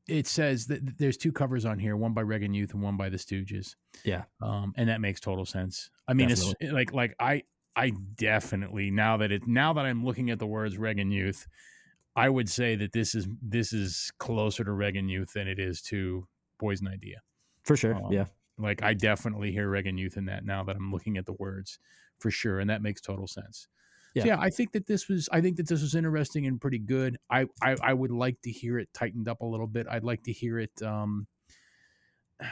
it 0.08 0.26
says 0.26 0.66
that 0.66 0.98
there's 0.98 1.16
two 1.16 1.32
covers 1.32 1.64
on 1.64 1.78
here, 1.78 1.96
one 1.96 2.12
by 2.12 2.22
Reagan 2.22 2.54
Youth 2.54 2.72
and 2.74 2.82
one 2.82 2.96
by 2.96 3.08
the 3.08 3.16
Stooges. 3.18 3.76
Yeah. 4.04 4.24
Um, 4.40 4.72
and 4.76 4.88
that 4.88 5.00
makes 5.00 5.20
total 5.20 5.44
sense. 5.44 5.90
I 6.08 6.14
mean, 6.14 6.30
it's 6.30 6.52
like 6.62 6.92
like 6.92 7.14
I 7.20 7.42
I 7.76 7.92
definitely 8.14 8.90
now 8.90 9.16
that 9.18 9.30
it 9.32 9.46
now 9.46 9.72
that 9.74 9.84
I'm 9.84 10.04
looking 10.04 10.30
at 10.30 10.38
the 10.38 10.46
words 10.46 10.76
Reagan 10.76 11.10
Youth, 11.10 11.46
I 12.14 12.28
would 12.28 12.48
say 12.48 12.76
that 12.76 12.92
this 12.92 13.14
is 13.14 13.26
this 13.40 13.72
is 13.72 14.12
closer 14.18 14.64
to 14.64 14.72
Reagan 14.72 15.08
Youth 15.08 15.32
than 15.32 15.48
it 15.48 15.58
is 15.58 15.80
to 15.82 16.26
Poison 16.58 16.88
Idea. 16.88 17.22
For 17.64 17.76
sure. 17.76 17.94
Um, 17.94 18.12
yeah. 18.12 18.26
like 18.58 18.82
I 18.82 18.94
definitely 18.94 19.52
hear 19.52 19.68
Reagan 19.68 19.96
Youth 19.96 20.16
in 20.16 20.26
that 20.26 20.44
now 20.44 20.62
that 20.64 20.76
I'm 20.76 20.92
looking 20.92 21.16
at 21.16 21.26
the 21.26 21.32
words 21.34 21.78
for 22.18 22.30
sure, 22.30 22.60
and 22.60 22.68
that 22.70 22.82
makes 22.82 23.00
total 23.00 23.26
sense. 23.26 23.68
Yeah. 24.14 24.22
So 24.22 24.28
yeah, 24.28 24.40
I 24.40 24.50
think 24.50 24.72
that 24.72 24.86
this 24.86 25.08
was 25.08 25.28
I 25.32 25.40
think 25.40 25.56
that 25.56 25.68
this 25.68 25.80
was 25.80 25.94
interesting 25.94 26.46
and 26.46 26.60
pretty 26.60 26.78
good. 26.78 27.16
I, 27.30 27.46
I 27.62 27.76
I 27.82 27.94
would 27.94 28.10
like 28.10 28.40
to 28.42 28.50
hear 28.50 28.78
it 28.78 28.88
tightened 28.92 29.28
up 29.28 29.40
a 29.40 29.46
little 29.46 29.66
bit. 29.66 29.86
I'd 29.90 30.04
like 30.04 30.22
to 30.24 30.32
hear 30.32 30.58
it 30.58 30.82
um 30.82 31.26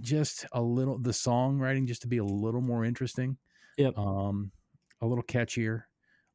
just 0.00 0.46
a 0.52 0.62
little 0.62 0.98
the 0.98 1.10
songwriting 1.10 1.86
just 1.86 2.02
to 2.02 2.08
be 2.08 2.18
a 2.18 2.24
little 2.24 2.60
more 2.60 2.84
interesting. 2.84 3.36
Yep. 3.78 3.98
Um 3.98 4.52
a 5.00 5.06
little 5.06 5.24
catchier, 5.24 5.84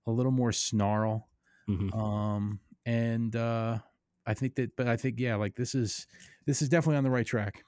a 0.06 0.12
little 0.12 0.34
more 0.34 0.52
snarl. 0.52 1.29
Mm-hmm. 1.70 2.00
Um 2.00 2.60
and 2.86 3.36
uh 3.36 3.80
I 4.26 4.34
think 4.34 4.56
that 4.56 4.76
but 4.76 4.88
I 4.88 4.98
think 4.98 5.20
yeah, 5.20 5.36
like 5.36 5.56
this 5.56 5.76
is 5.76 6.08
this 6.46 6.62
is 6.62 6.70
definitely 6.70 6.98
on 6.98 7.04
the 7.04 7.12
right 7.12 7.26
track 7.26 7.64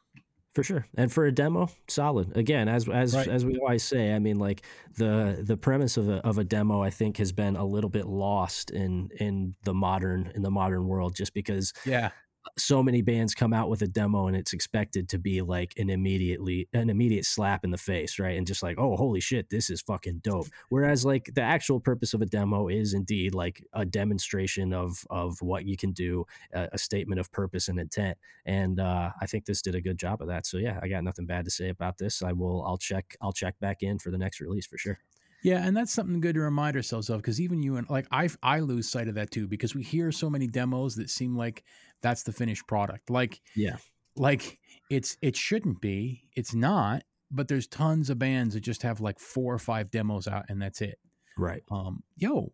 for 0.54 0.64
sure 0.64 0.86
and 0.98 1.12
for 1.12 1.26
a 1.26 1.32
demo 1.32 1.70
solid 1.88 2.36
again 2.36 2.68
as 2.68 2.88
as 2.90 3.16
right. 3.16 3.28
as 3.28 3.46
we 3.46 3.58
always 3.58 3.84
say 3.84 4.14
i 4.14 4.20
mean 4.20 4.38
like 4.38 4.66
the 4.98 5.42
the 5.42 5.56
premise 5.56 5.96
of 5.96 6.10
a, 6.10 6.16
of 6.28 6.38
a 6.38 6.44
demo 6.44 6.82
i 6.82 6.90
think 6.90 7.18
has 7.18 7.32
been 7.32 7.56
a 7.56 7.66
little 7.66 7.90
bit 7.90 8.06
lost 8.06 8.70
in 8.70 9.10
in 9.20 9.56
the 9.64 9.74
modern 9.74 10.32
in 10.36 10.42
the 10.42 10.52
modern 10.52 10.88
world 10.88 11.16
just 11.16 11.34
because 11.34 11.72
yeah 11.86 12.10
so 12.58 12.82
many 12.82 13.01
bands 13.01 13.36
come 13.36 13.54
out 13.54 13.69
with 13.69 13.82
a 13.82 13.88
demo 13.88 14.27
and 14.27 14.36
it's 14.36 14.54
expected 14.54 15.08
to 15.10 15.19
be 15.19 15.41
like 15.41 15.73
an 15.77 15.89
immediately 15.89 16.67
an 16.73 16.89
immediate 16.89 17.25
slap 17.25 17.63
in 17.63 17.71
the 17.71 17.77
face 17.77 18.19
right? 18.19 18.38
And 18.38 18.47
just 18.47 18.63
like 18.63 18.77
oh 18.80 18.95
holy 18.95 19.19
shit 19.19 19.49
this 19.49 19.69
is 19.69 19.82
fucking 19.82 20.19
dope. 20.23 20.47
Whereas 20.69 21.06
like 21.06 21.32
the 21.34 21.41
actual 21.41 21.80
purpose 21.80 22.13
of 22.13 22.21
a 22.21 22.25
demo 22.25 22.67
is 22.67 22.93
indeed 22.93 23.36
like 23.36 23.63
a 23.73 23.86
demonstration 23.86 24.73
of 24.73 25.06
of 25.10 25.41
what 25.41 25.65
you 25.65 25.77
can 25.77 25.91
do 25.91 26.25
a, 26.54 26.69
a 26.73 26.77
statement 26.77 27.19
of 27.19 27.32
purpose 27.32 27.67
and 27.67 27.80
intent. 27.80 28.17
And 28.45 28.80
uh, 28.80 29.12
i 29.21 29.25
think 29.25 29.45
this 29.45 29.62
did 29.62 29.75
a 29.75 29.82
good 29.82 29.97
job 29.97 30.21
of 30.21 30.27
that. 30.27 30.45
So 30.45 30.58
yeah 30.58 30.80
i 30.82 30.88
got 30.88 31.04
nothing 31.04 31.25
bad 31.25 31.45
to 31.45 31.51
say 31.51 31.69
about 31.69 31.97
this. 31.97 32.21
I 32.21 32.32
will 32.32 32.63
i'll 32.65 32.77
check 32.77 33.15
i'll 33.21 33.34
check 33.34 33.60
back 33.60 33.84
in 33.84 33.99
for 33.99 34.12
the 34.12 34.17
next 34.17 34.39
release 34.39 34.65
for 34.65 34.77
sure. 34.77 34.99
Yeah, 35.43 35.65
and 35.65 35.75
that's 35.75 35.91
something 35.91 36.21
good 36.21 36.36
to 36.36 36.41
remind 36.41 36.75
ourselves 36.75 37.10
of 37.10 37.17
because 37.17 37.41
even 37.41 37.63
you 37.63 37.75
and 37.75 37.89
like 37.89 38.06
I 38.12 38.30
I 38.43 38.60
lose 38.60 38.88
sight 38.88 39.08
of 39.08 39.15
that 39.15 39.32
too 39.32 39.47
because 39.47 39.73
we 39.73 39.82
hear 39.82 40.12
so 40.12 40.30
many 40.30 40.45
demos 40.45 40.95
that 40.95 41.10
seem 41.10 41.36
like 41.36 41.63
that's 42.02 42.24
the 42.24 42.32
finished 42.32 42.68
product. 42.68 43.10
Like 43.10 43.42
yeah, 43.56 43.78
like 44.16 44.60
it's 44.90 45.18
it 45.22 45.36
shouldn't 45.36 45.82
be. 45.82 46.28
It's 46.36 46.54
not. 46.54 47.04
But 47.34 47.48
there's 47.48 47.66
tons 47.66 48.10
of 48.10 48.20
bands 48.20 48.56
that 48.56 48.60
just 48.60 48.84
have 48.84 49.00
like 49.00 49.18
four 49.18 49.54
or 49.54 49.60
five 49.60 49.90
demos 49.90 50.28
out 50.28 50.46
and 50.50 50.62
that's 50.62 50.82
it. 50.82 51.00
Right. 51.38 51.64
Um. 51.72 52.04
Yo, 52.18 52.52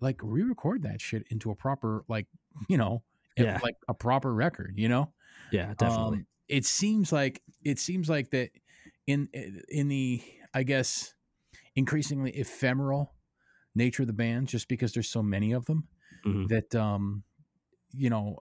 like 0.00 0.18
re-record 0.22 0.82
that 0.82 1.00
shit 1.00 1.24
into 1.30 1.50
a 1.50 1.54
proper 1.54 2.04
like 2.08 2.26
you 2.68 2.76
know 2.76 3.02
yeah. 3.36 3.60
like 3.62 3.76
a 3.88 3.94
proper 3.94 4.34
record. 4.34 4.74
You 4.76 4.88
know. 4.88 5.12
Yeah, 5.52 5.72
definitely. 5.78 6.18
Um, 6.18 6.26
it 6.48 6.64
seems 6.64 7.12
like 7.12 7.42
it 7.64 7.78
seems 7.78 8.08
like 8.08 8.30
that 8.30 8.50
in 9.06 9.28
in 9.68 9.88
the 9.88 10.22
I 10.52 10.62
guess 10.62 11.14
increasingly 11.76 12.32
ephemeral 12.32 13.14
nature 13.74 14.02
of 14.02 14.08
the 14.08 14.12
band 14.12 14.48
just 14.48 14.68
because 14.68 14.92
there's 14.92 15.08
so 15.08 15.22
many 15.22 15.52
of 15.52 15.64
them 15.66 15.86
mm-hmm. 16.26 16.46
that 16.46 16.74
um 16.74 17.22
you 17.92 18.10
know 18.10 18.38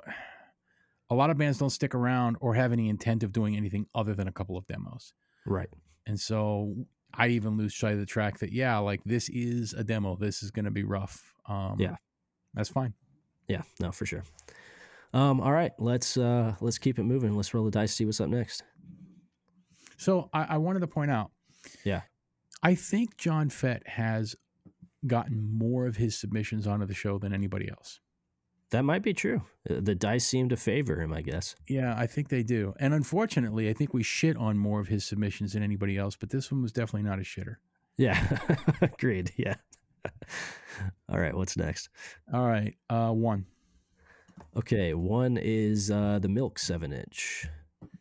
a 1.10 1.16
lot 1.16 1.30
of 1.30 1.38
bands 1.38 1.58
don't 1.58 1.70
stick 1.70 1.96
around 1.96 2.38
or 2.42 2.54
have 2.54 2.72
any 2.72 2.90
intent 2.90 3.24
of 3.24 3.32
doing 3.32 3.56
anything 3.56 3.86
other 3.96 4.14
than 4.14 4.28
a 4.28 4.32
couple 4.32 4.58
of 4.58 4.68
demos. 4.68 5.14
Right. 5.46 5.70
And 6.06 6.20
so 6.20 6.76
i 7.14 7.30
even 7.30 7.56
lose 7.56 7.74
sight 7.74 7.94
of 7.94 8.00
the 8.00 8.06
track 8.06 8.38
that 8.40 8.52
yeah 8.52 8.78
like 8.80 9.02
this 9.06 9.30
is 9.30 9.74
a 9.74 9.84
demo. 9.84 10.16
This 10.16 10.44
is 10.44 10.52
going 10.52 10.66
to 10.66 10.72
be 10.72 10.84
rough. 10.84 11.34
Um 11.48 11.78
yeah. 11.80 11.96
that's 12.54 12.70
fine. 12.70 12.94
Yeah 13.48 13.62
no 13.80 13.92
for 13.92 14.06
sure. 14.06 14.24
Um 15.14 15.40
all 15.40 15.54
right 15.54 15.72
let's 15.80 16.18
uh 16.18 16.56
let's 16.60 16.78
keep 16.78 17.00
it 17.00 17.04
moving. 17.04 17.36
Let's 17.36 17.54
roll 17.54 17.66
the 17.66 17.72
dice 17.72 17.94
see 17.94 18.06
what's 18.06 18.20
up 18.20 18.30
next. 18.30 18.64
So 19.98 20.30
i, 20.34 20.44
I 20.44 20.58
wanted 20.58 20.82
to 20.82 20.88
point 20.88 21.12
out 21.12 21.32
yeah. 21.84 22.02
I 22.64 22.76
think 22.76 23.18
John 23.18 23.50
Fett 23.50 23.88
has 23.88 24.36
gotten 25.06 25.42
more 25.54 25.86
of 25.86 25.98
his 25.98 26.18
submissions 26.18 26.66
onto 26.66 26.86
the 26.86 26.94
show 26.94 27.18
than 27.20 27.34
anybody 27.34 27.70
else. 27.70 28.00
That 28.72 28.84
might 28.84 29.02
be 29.02 29.14
true. 29.14 29.44
Uh, 29.70 29.76
the 29.80 29.96
dice 29.96 30.26
seem 30.26 30.50
to 30.50 30.58
favor 30.58 31.02
him, 31.02 31.14
I 31.14 31.22
guess. 31.22 31.56
Yeah, 31.68 31.96
I 31.98 32.06
think 32.06 32.30
they 32.30 32.44
do. 32.44 32.74
And 32.80 32.94
unfortunately, 32.94 33.70
I 33.70 33.74
think 33.74 33.94
we 33.94 34.04
shit 34.04 34.36
on 34.38 34.58
more 34.58 34.80
of 34.80 34.88
his 34.90 35.06
submissions 35.06 35.54
than 35.54 35.64
anybody 35.64 35.98
else, 35.98 36.16
but 36.16 36.30
this 36.30 36.52
one 36.52 36.62
was 36.62 36.72
definitely 36.72 37.10
not 37.10 37.20
a 37.20 37.24
shitter. 37.24 37.58
Yeah, 37.98 38.38
agreed. 38.82 39.32
Yeah. 39.38 39.56
All 41.10 41.20
right, 41.20 41.36
what's 41.36 41.58
next? 41.58 41.90
All 42.34 42.46
right, 42.48 42.76
uh, 42.90 43.12
one. 43.12 43.46
Okay, 44.56 44.94
one 44.94 45.38
is 45.38 45.90
uh, 45.90 46.20
the 46.22 46.30
Milk 46.30 46.60
7 46.60 46.92
inch. 46.92 47.48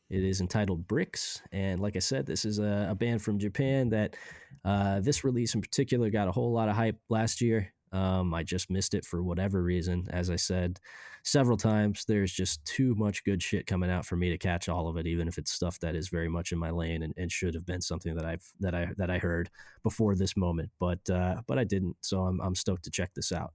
It 0.09 0.23
is 0.23 0.41
entitled 0.41 0.87
Bricks. 0.87 1.43
And 1.53 1.81
like 1.81 1.97
I 1.97 2.01
said, 2.01 2.27
this 2.27 2.45
is 2.45 2.59
a, 2.59 2.89
a 2.91 2.95
band 2.95 3.23
from 3.23 3.39
Japan 3.39 3.89
that 3.91 4.17
uh, 4.65 5.01
this 5.01 5.25
release 5.25 5.55
in 5.55 5.61
particular 5.61 6.11
got 6.11 6.29
a 6.29 6.33
whole 6.33 6.53
lot 6.53 6.69
of 6.69 6.77
hype 6.77 6.99
last 7.09 7.41
year. 7.41 7.73
Um, 7.97 8.35
I 8.35 8.43
just 8.43 8.69
missed 8.69 8.93
it 8.93 9.07
for 9.07 9.23
whatever 9.23 9.63
reason. 9.63 10.07
As 10.11 10.29
I 10.29 10.37
said 10.37 10.81
several 11.23 11.57
times, 11.57 12.05
there's 12.07 12.31
just 12.31 12.63
too 12.67 12.95
much 12.95 13.25
good 13.25 13.43
shit 13.43 13.67
coming 13.67 13.91
out 13.91 14.05
for 14.05 14.17
me 14.17 14.29
to 14.29 14.37
catch 14.37 14.69
all 14.69 14.87
of 14.87 14.99
it, 14.99 15.07
even 15.07 15.29
if 15.29 15.39
it's 15.39 15.51
stuff 15.51 15.81
that 15.81 15.97
is 15.97 16.09
very 16.09 16.29
much 16.29 16.53
in 16.53 16.59
my 16.59 16.71
lane 16.71 17.03
and, 17.03 17.15
and 17.17 17.33
should 17.33 17.55
have 17.55 17.65
been 17.65 17.81
something 17.81 18.15
that 18.15 18.27
I've 18.27 18.45
that 18.61 18.75
I 18.75 18.89
that 18.99 19.11
I 19.11 19.17
heard 19.17 19.49
before 19.83 20.15
this 20.15 20.37
moment. 20.37 20.71
But 20.79 21.09
uh, 21.09 21.37
but 21.47 21.59
I 21.59 21.65
didn't, 21.65 21.97
so 22.03 22.21
I'm 22.21 22.39
I'm 22.43 22.55
stoked 22.55 22.85
to 22.85 22.91
check 22.91 23.15
this 23.15 23.33
out. 23.33 23.55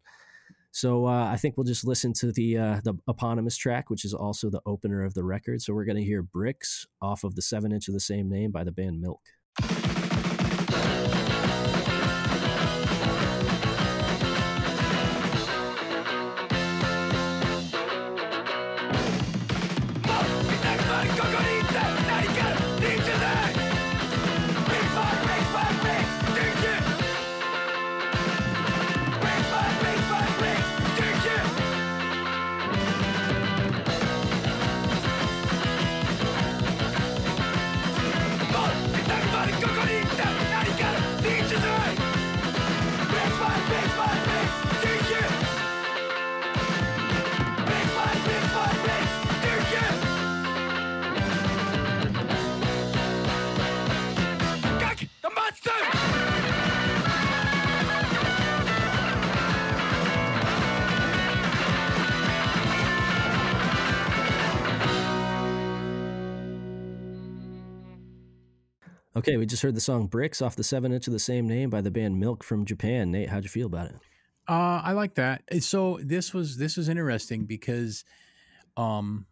So 0.72 1.06
uh, 1.06 1.26
I 1.26 1.38
think 1.38 1.56
we'll 1.56 1.66
just 1.66 1.86
listen 1.86 2.12
to 2.14 2.32
the 2.32 2.58
uh, 2.58 2.82
the 2.84 2.96
eponymous 3.08 3.58
track, 3.58 3.92
which 3.92 4.06
is 4.06 4.14
also 4.16 4.50
the 4.50 4.62
opener 4.66 5.04
of 5.04 5.14
the 5.14 5.24
record. 5.24 5.62
So 5.62 5.74
we're 5.76 5.86
going 5.86 5.98
to 5.98 6.04
hear 6.04 6.24
"Bricks" 6.24 6.88
off 7.00 7.24
of 7.24 7.36
the 7.36 7.44
seven 7.44 7.72
inch 7.72 7.88
of 7.88 7.94
the 7.94 8.00
same 8.00 8.28
name 8.28 8.50
by 8.50 8.64
the 8.64 8.72
band 8.72 9.02
Milk. 9.02 9.22
Okay, 69.22 69.38
we 69.38 69.46
just 69.46 69.62
heard 69.62 69.76
the 69.76 69.82
song 69.82 70.08
Bricks 70.08 70.42
off 70.42 70.56
the 70.56 70.64
seven 70.64 70.92
inch 70.92 71.06
of 71.06 71.14
the 71.14 71.20
same 71.20 71.48
name 71.48 71.70
by 71.70 71.80
the 71.80 71.92
band 71.92 72.20
Milk 72.20 72.44
from 72.44 72.66
Japan. 72.66 73.12
Nate, 73.12 73.30
how'd 73.30 73.44
you 73.44 73.52
feel 73.52 73.68
about 73.68 73.86
it? 73.86 73.96
Uh, 74.50 74.82
I 74.84 74.94
like 74.94 75.14
that. 75.14 75.44
So 75.60 76.00
this 76.02 76.34
was 76.34 76.58
this 76.58 76.76
was 76.76 76.90
interesting 76.90 77.46
because 77.46 78.04
um 78.78 79.28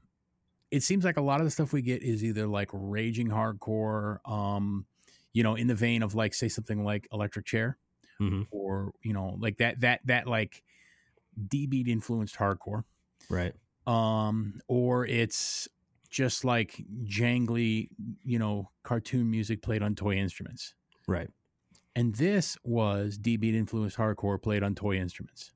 it 0.70 0.84
seems 0.84 1.04
like 1.04 1.18
a 1.18 1.22
lot 1.22 1.40
of 1.40 1.48
the 1.48 1.50
stuff 1.50 1.74
we 1.74 1.82
get 1.82 2.04
is 2.04 2.24
either 2.24 2.46
like 2.46 2.70
raging 2.72 3.30
hardcore, 3.30 4.20
um, 4.30 4.86
you 5.34 5.42
know, 5.42 5.56
in 5.56 5.66
the 5.66 5.74
vein 5.74 6.04
of 6.04 6.14
like 6.14 6.36
say 6.36 6.50
something 6.50 6.84
like 6.84 7.08
Electric 7.12 7.48
Chair, 7.48 7.80
mm-hmm. 8.22 8.44
or 8.52 8.92
you 9.02 9.14
know, 9.14 9.38
like 9.40 9.58
that 9.58 9.80
that 9.80 10.02
that 10.06 10.28
like 10.28 10.62
D 11.48 11.66
beat 11.66 11.88
influenced 11.88 12.36
hardcore, 12.36 12.84
right? 13.28 13.54
Um, 13.88 14.62
or 14.68 15.08
it's 15.08 15.68
just 16.10 16.44
like 16.44 16.84
jangly, 17.04 17.90
you 18.24 18.40
know, 18.40 18.72
cartoon 18.84 19.30
music 19.30 19.62
played 19.62 19.82
on 19.82 19.96
toy 19.96 20.16
instruments. 20.16 20.74
Right. 21.08 21.30
And 21.96 22.16
this 22.16 22.58
was 22.64 23.18
D 23.18 23.38
beat 23.38 23.56
influenced 23.56 23.98
hardcore 23.98 24.42
played 24.42 24.64
on 24.64 24.76
toy 24.76 24.96
instruments. 24.96 25.52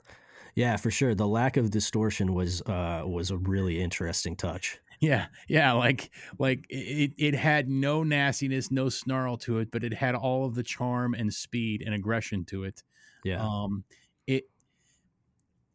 Yeah, 0.56 0.78
for 0.78 0.92
sure. 0.92 1.16
The 1.16 1.28
lack 1.28 1.58
of 1.58 1.72
distortion 1.72 2.34
was 2.34 2.62
uh 2.64 3.04
was 3.06 3.32
a 3.32 3.38
really 3.38 3.82
interesting 3.82 4.36
touch. 4.36 4.80
Yeah, 5.00 5.28
yeah, 5.48 5.74
like 5.74 6.12
like 6.40 6.66
it 6.70 7.14
it 7.18 7.36
had 7.36 7.70
no 7.70 8.04
nastiness, 8.04 8.72
no 8.72 8.90
snarl 8.90 9.38
to 9.38 9.60
it, 9.60 9.72
but 9.72 9.84
it 9.84 9.94
had 9.94 10.16
all 10.16 10.46
of 10.46 10.56
the 10.56 10.64
charm 10.64 11.14
and 11.14 11.34
speed 11.34 11.82
and 11.86 11.94
aggression 11.94 12.46
to 12.46 12.64
it. 12.64 12.84
Yeah. 13.24 13.44
Um 13.44 13.84
it 14.28 14.46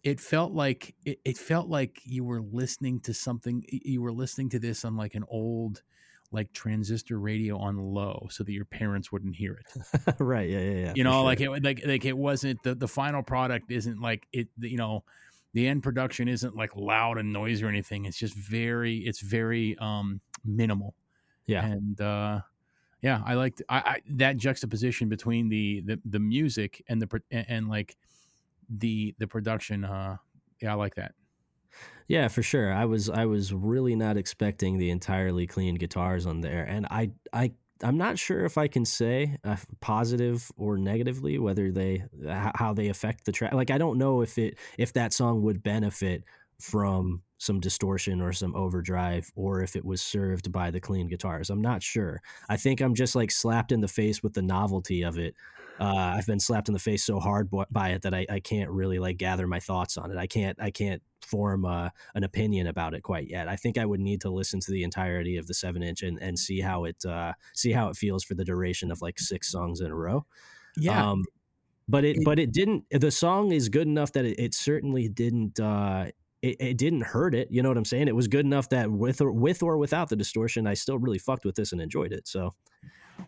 it 0.09 0.21
felt 0.21 0.53
like 0.53 0.94
it, 1.05 1.21
it 1.25 1.37
felt 1.37 1.68
like 1.68 2.01
you 2.05 2.25
were 2.25 2.40
listening 2.40 2.99
to 3.01 3.12
something 3.12 3.62
you 3.68 4.01
were 4.01 4.12
listening 4.12 4.49
to 4.49 4.59
this 4.59 4.85
on 4.85 4.97
like 4.97 5.14
an 5.14 5.25
old 5.29 5.83
like 6.31 6.53
transistor 6.53 7.18
radio 7.18 7.59
on 7.59 7.77
low 7.77 8.27
so 8.31 8.44
that 8.44 8.53
your 8.53 8.64
parents 8.64 9.11
wouldn't 9.11 9.37
hear 9.37 9.61
it. 9.61 10.14
right. 10.18 10.49
Yeah. 10.49 10.61
Yeah. 10.61 10.81
Yeah. 10.81 10.92
You 10.94 11.05
know, 11.05 11.12
sure. 11.12 11.25
like 11.25 11.40
it 11.40 11.62
like 11.62 11.83
like 11.87 12.05
it 12.05 12.16
wasn't 12.16 12.62
the 12.62 12.75
the 12.75 12.88
final 12.88 13.23
product 13.23 13.71
isn't 13.71 14.01
like 14.01 14.27
it. 14.33 14.49
You 14.59 14.77
know, 14.77 15.05
the 15.53 15.66
end 15.66 15.83
production 15.83 16.29
isn't 16.29 16.57
like 16.57 16.75
loud 16.75 17.18
and 17.18 17.33
noisy 17.33 17.64
or 17.64 17.68
anything. 17.68 18.05
It's 18.05 18.18
just 18.18 18.35
very 18.35 18.97
it's 18.99 19.21
very 19.21 19.77
um 19.79 20.21
minimal. 20.44 20.94
Yeah. 21.47 21.66
And 21.66 22.01
uh 22.01 22.40
yeah, 23.03 23.23
I 23.25 23.35
liked 23.35 23.62
I, 23.68 23.79
I 23.79 24.01
that 24.11 24.38
juxtaposition 24.38 25.09
between 25.09 25.49
the 25.49 25.83
the 25.85 26.01
the 26.05 26.18
music 26.18 26.83
and 26.88 27.01
the 27.01 27.23
and, 27.31 27.47
and 27.49 27.68
like 27.68 27.97
the 28.68 29.14
the 29.18 29.26
production. 29.26 29.85
Uh, 29.85 30.16
yeah, 30.61 30.72
I 30.72 30.74
like 30.74 30.94
that. 30.96 31.14
Yeah, 32.09 32.28
for 32.28 32.42
sure. 32.42 32.72
I 32.72 32.87
was 32.87 33.11
I 33.11 33.26
was 33.26 33.52
really 33.52 33.94
not 33.94 34.16
expecting 34.16 34.78
the 34.78 34.90
entirely 34.90 35.46
clean 35.46 35.74
guitars 35.74 36.26
on 36.26 36.40
there, 36.40 36.64
and 36.64 36.87
I 36.90 37.11
I 37.33 37.52
I'm 37.83 37.98
not 37.98 38.18
sure 38.18 38.44
if 38.44 38.59
I 38.59 38.66
can 38.66 38.85
say 38.85 39.37
uh, 39.44 39.57
positive 39.81 40.50
or 40.57 40.78
negatively 40.78 41.38
whether 41.38 41.70
they 41.70 42.04
how 42.26 42.72
they 42.72 42.88
affect 42.88 43.24
the 43.24 43.33
track. 43.33 43.52
Like 43.52 43.70
I 43.70 43.78
don't 43.78 43.98
know 43.98 44.22
if 44.22 44.38
it 44.38 44.59
if 44.78 44.92
that 44.94 45.12
song 45.12 45.42
would 45.42 45.62
benefit 45.62 46.24
from 46.61 47.22
some 47.38 47.61
distortion 47.61 48.20
or 48.20 48.33
some 48.33 48.57
overdrive 48.57 49.31
or 49.37 49.62
if 49.62 49.76
it 49.76 49.85
was 49.85 50.02
served 50.02 50.50
by 50.50 50.70
the 50.72 50.81
clean 50.81 51.07
guitars. 51.07 51.50
I'm 51.50 51.62
not 51.62 51.83
sure. 51.83 52.20
I 52.48 52.57
think 52.57 52.81
I'm 52.81 52.94
just 52.94 53.14
like 53.14 53.31
slapped 53.31 53.70
in 53.70 53.81
the 53.81 53.87
face 53.87 54.22
with 54.22 54.35
the 54.35 54.42
novelty 54.42 55.02
of 55.02 55.18
it 55.18 55.37
uh, 55.81 56.14
I've 56.17 56.27
been 56.27 56.41
slapped 56.41 56.69
in 56.69 56.75
the 56.75 56.81
face 56.81 57.05
so 57.05 57.21
hard 57.21 57.51
by 57.71 57.91
it 57.91 58.03
that 58.03 58.14
I, 58.14 58.27
I 58.29 58.41
can't 58.41 58.71
really 58.71 58.99
like 58.99 59.17
gather 59.17 59.47
my 59.47 59.61
thoughts 59.61 59.97
on 59.97 60.11
it. 60.11 60.17
I 60.17 60.27
can't 60.27 60.61
I 60.61 60.71
can't 60.71 61.03
form 61.23 61.64
uh, 61.64 61.91
an 62.14 62.25
opinion 62.25 62.67
about 62.67 62.95
it 62.95 63.03
quite 63.03 63.29
yet. 63.29 63.49
I 63.49 63.57
think 63.57 63.79
I 63.79 63.87
would 63.87 64.01
need 64.01 64.21
to 64.23 64.31
listen 64.31 64.61
to 64.61 64.73
the 64.73 64.83
entirety 64.83 65.37
of 65.37 65.47
the 65.47 65.55
seven 65.55 65.83
inch 65.83 66.03
and, 66.03 66.19
and 66.21 66.38
see 66.38 66.61
how 66.61 66.85
it 66.85 67.05
uh, 67.05 67.35
see 67.55 67.73
how 67.73 67.88
it 67.88 67.97
feels 67.97 68.25
for 68.25 68.35
the 68.35 68.45
duration 68.45 68.91
of 68.91 69.03
like 69.03 69.19
six 69.19 69.51
songs 69.51 69.81
in 69.81 69.91
a 69.91 69.95
row. 69.95 70.27
Yeah. 70.77 71.11
Um, 71.11 71.25
but 71.88 72.05
it, 72.05 72.17
it, 72.17 72.25
but 72.25 72.38
it 72.38 72.53
didn't. 72.53 72.85
The 72.91 73.11
song 73.11 73.53
is 73.53 73.69
good 73.69 73.87
enough 73.87 74.12
that 74.12 74.25
it, 74.25 74.38
it 74.38 74.55
certainly 74.55 75.09
didn't. 75.09 75.61
Uh, 75.61 76.07
it, 76.41 76.57
it, 76.61 76.79
didn't 76.79 77.01
hurt 77.01 77.35
it. 77.35 77.49
You 77.51 77.62
know 77.62 77.69
what 77.69 77.79
I'm 77.79 77.85
saying? 77.85 78.07
It 78.07 78.14
was 78.14 78.29
good 78.29 78.45
enough 78.45 78.69
that 78.69 78.93
with 78.93 79.21
or 79.21 79.33
with 79.33 79.61
or 79.61 79.77
without 79.77 80.09
the 80.09 80.14
distortion, 80.14 80.69
I 80.69 80.75
still 80.75 80.99
really 80.99 81.19
fucked 81.19 81.45
with 81.45 81.57
this 81.57 81.73
and 81.73 81.81
enjoyed 81.81 82.12
it. 82.12 82.29
So, 82.29 82.55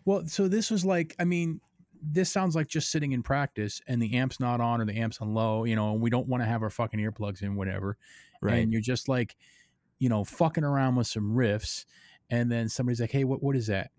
well, 0.05 0.25
so 0.27 0.47
this 0.47 0.71
was 0.71 0.85
like, 0.85 1.13
I 1.19 1.25
mean, 1.25 1.59
this 2.01 2.31
sounds 2.31 2.55
like 2.55 2.67
just 2.67 2.91
sitting 2.91 3.11
in 3.11 3.23
practice 3.23 3.81
and 3.87 4.01
the 4.01 4.15
amp's 4.15 4.39
not 4.39 4.59
on 4.59 4.81
or 4.81 4.85
the 4.85 4.97
amp's 4.97 5.19
on 5.21 5.33
low, 5.33 5.63
you 5.63 5.75
know, 5.75 5.93
and 5.93 6.01
we 6.01 6.09
don't 6.09 6.27
want 6.27 6.41
to 6.41 6.47
have 6.47 6.63
our 6.63 6.69
fucking 6.69 6.99
earplugs 6.99 7.41
in, 7.41 7.55
whatever. 7.55 7.97
Right. 8.41 8.55
And 8.55 8.71
you're 8.71 8.81
just 8.81 9.07
like, 9.07 9.35
you 9.99 10.09
know, 10.09 10.23
fucking 10.23 10.63
around 10.63 10.95
with 10.95 11.07
some 11.07 11.35
riffs. 11.35 11.85
And 12.29 12.51
then 12.51 12.69
somebody's 12.69 12.99
like, 12.99 13.11
hey, 13.11 13.23
what, 13.23 13.43
what 13.43 13.55
is 13.55 13.67
that? 13.67 13.91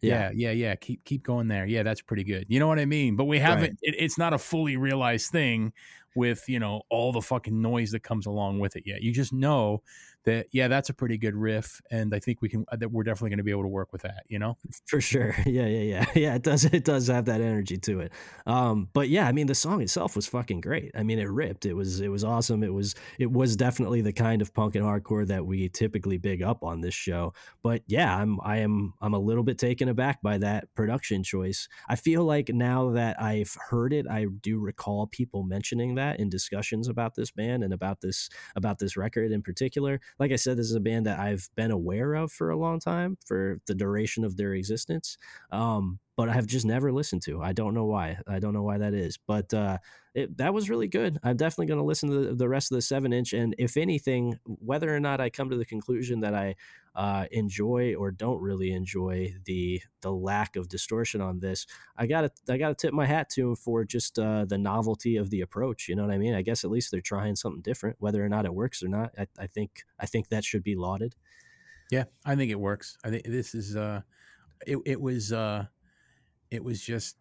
Yeah. 0.00 0.30
yeah, 0.32 0.50
yeah, 0.50 0.68
yeah. 0.68 0.74
Keep 0.76 1.04
keep 1.04 1.24
going 1.24 1.48
there. 1.48 1.66
Yeah, 1.66 1.82
that's 1.82 2.00
pretty 2.00 2.22
good. 2.22 2.46
You 2.48 2.60
know 2.60 2.68
what 2.68 2.78
I 2.78 2.84
mean? 2.84 3.16
But 3.16 3.24
we 3.24 3.40
haven't. 3.40 3.80
Right. 3.82 3.94
It, 3.94 3.94
it's 3.98 4.16
not 4.16 4.32
a 4.32 4.38
fully 4.38 4.76
realized 4.76 5.32
thing 5.32 5.72
with 6.14 6.48
you 6.48 6.58
know 6.58 6.82
all 6.90 7.12
the 7.12 7.22
fucking 7.22 7.60
noise 7.60 7.90
that 7.92 8.02
comes 8.02 8.26
along 8.26 8.58
with 8.58 8.76
it 8.76 8.84
yet. 8.86 9.02
You 9.02 9.12
just 9.12 9.32
know 9.32 9.82
that 10.28 10.46
yeah, 10.52 10.68
that's 10.68 10.90
a 10.90 10.94
pretty 10.94 11.16
good 11.16 11.34
riff, 11.34 11.80
and 11.90 12.14
I 12.14 12.18
think 12.18 12.42
we 12.42 12.48
can 12.48 12.66
that 12.70 12.92
we're 12.92 13.02
definitely 13.02 13.30
going 13.30 13.38
to 13.38 13.44
be 13.44 13.50
able 13.50 13.62
to 13.62 13.68
work 13.68 13.92
with 13.92 14.02
that. 14.02 14.24
You 14.28 14.38
know, 14.38 14.56
for 14.86 15.00
sure. 15.00 15.34
Yeah, 15.48 15.66
yeah, 15.66 15.80
yeah, 15.80 16.06
yeah. 16.14 16.34
It 16.34 16.42
does. 16.42 16.64
It 16.66 16.84
does 16.84 17.06
have 17.06 17.24
that 17.24 17.40
energy 17.40 17.78
to 17.78 18.00
it. 18.00 18.12
Um, 18.46 18.88
but 18.92 19.08
yeah, 19.08 19.26
I 19.26 19.32
mean, 19.32 19.46
the 19.46 19.54
song 19.54 19.80
itself 19.80 20.14
was 20.14 20.26
fucking 20.26 20.60
great. 20.60 20.92
I 20.94 21.02
mean, 21.02 21.18
it 21.18 21.30
ripped. 21.30 21.64
It 21.64 21.72
was 21.72 22.00
it 22.00 22.08
was 22.08 22.22
awesome. 22.22 22.62
It 22.62 22.74
was 22.74 22.94
it 23.18 23.30
was 23.32 23.56
definitely 23.56 24.02
the 24.02 24.12
kind 24.12 24.42
of 24.42 24.52
punk 24.52 24.74
and 24.74 24.84
hardcore 24.84 25.26
that 25.26 25.46
we 25.46 25.70
typically 25.70 26.18
big 26.18 26.42
up 26.42 26.62
on 26.62 26.82
this 26.82 26.94
show. 26.94 27.32
But 27.62 27.82
yeah, 27.86 28.14
I'm 28.14 28.38
I 28.42 28.58
am 28.58 28.92
I'm 29.00 29.14
a 29.14 29.18
little 29.18 29.42
bit 29.42 29.56
taken 29.58 29.88
aback 29.88 30.20
by 30.20 30.36
that 30.38 30.72
production 30.74 31.22
choice. 31.22 31.68
I 31.88 31.96
feel 31.96 32.24
like 32.24 32.50
now 32.50 32.90
that 32.90 33.20
I've 33.20 33.56
heard 33.70 33.94
it, 33.94 34.06
I 34.06 34.26
do 34.42 34.58
recall 34.58 35.06
people 35.06 35.42
mentioning 35.44 35.94
that 35.98 36.18
in 36.18 36.28
discussions 36.28 36.88
about 36.88 37.14
this 37.14 37.30
band 37.30 37.62
and 37.62 37.74
about 37.74 38.00
this 38.00 38.28
about 38.56 38.78
this 38.78 38.96
record 38.96 39.30
in 39.30 39.42
particular 39.42 40.00
like 40.18 40.32
I 40.32 40.36
said, 40.36 40.56
this 40.56 40.66
is 40.66 40.74
a 40.74 40.80
band 40.80 41.06
that 41.06 41.18
I've 41.18 41.48
been 41.56 41.70
aware 41.70 42.14
of 42.14 42.32
for 42.32 42.50
a 42.50 42.56
long 42.56 42.80
time, 42.80 43.18
for 43.26 43.60
the 43.66 43.74
duration 43.74 44.24
of 44.24 44.36
their 44.36 44.54
existence. 44.54 45.18
Um, 45.50 46.00
but 46.16 46.28
I 46.28 46.32
have 46.32 46.46
just 46.46 46.66
never 46.66 46.90
listened 46.90 47.22
to. 47.22 47.40
I 47.40 47.52
don't 47.52 47.74
know 47.74 47.84
why. 47.84 48.18
I 48.26 48.40
don't 48.40 48.52
know 48.52 48.64
why 48.64 48.78
that 48.78 48.92
is. 48.92 49.18
But 49.24 49.54
uh, 49.54 49.78
it, 50.14 50.36
that 50.38 50.52
was 50.52 50.68
really 50.68 50.88
good. 50.88 51.18
I'm 51.22 51.36
definitely 51.36 51.66
going 51.66 51.78
to 51.78 51.84
listen 51.84 52.10
to 52.10 52.18
the, 52.18 52.34
the, 52.34 52.48
rest 52.48 52.72
of 52.72 52.76
the 52.76 52.82
seven 52.82 53.12
inch. 53.12 53.32
And 53.32 53.54
if 53.56 53.76
anything, 53.76 54.38
whether 54.44 54.92
or 54.92 54.98
not 54.98 55.20
I 55.20 55.30
come 55.30 55.48
to 55.50 55.56
the 55.56 55.64
conclusion 55.64 56.20
that 56.20 56.34
I 56.34 56.56
uh, 56.98 57.26
enjoy 57.30 57.94
or 57.94 58.10
don't 58.10 58.42
really 58.42 58.72
enjoy 58.72 59.32
the 59.44 59.80
the 60.00 60.10
lack 60.10 60.56
of 60.56 60.68
distortion 60.68 61.20
on 61.20 61.38
this, 61.38 61.64
I 61.96 62.08
gotta 62.08 62.32
I 62.48 62.58
gotta 62.58 62.74
tip 62.74 62.92
my 62.92 63.06
hat 63.06 63.30
to 63.30 63.42
them 63.42 63.56
for 63.56 63.84
just 63.84 64.18
uh, 64.18 64.44
the 64.44 64.58
novelty 64.58 65.16
of 65.16 65.30
the 65.30 65.40
approach. 65.40 65.88
You 65.88 65.94
know 65.94 66.02
what 66.02 66.12
I 66.12 66.18
mean? 66.18 66.34
I 66.34 66.42
guess 66.42 66.64
at 66.64 66.70
least 66.70 66.90
they're 66.90 67.00
trying 67.00 67.36
something 67.36 67.62
different. 67.62 67.98
Whether 68.00 68.24
or 68.24 68.28
not 68.28 68.46
it 68.46 68.52
works 68.52 68.82
or 68.82 68.88
not, 68.88 69.12
I, 69.16 69.28
I 69.38 69.46
think 69.46 69.84
I 70.00 70.06
think 70.06 70.28
that 70.28 70.44
should 70.44 70.64
be 70.64 70.74
lauded. 70.74 71.14
Yeah, 71.88 72.04
I 72.26 72.34
think 72.34 72.50
it 72.50 72.58
works. 72.58 72.98
I 73.04 73.10
think 73.10 73.22
this 73.24 73.54
is 73.54 73.76
uh, 73.76 74.00
it 74.66 74.78
it 74.84 75.00
was 75.00 75.32
uh 75.32 75.66
it 76.50 76.64
was 76.64 76.82
just 76.82 77.16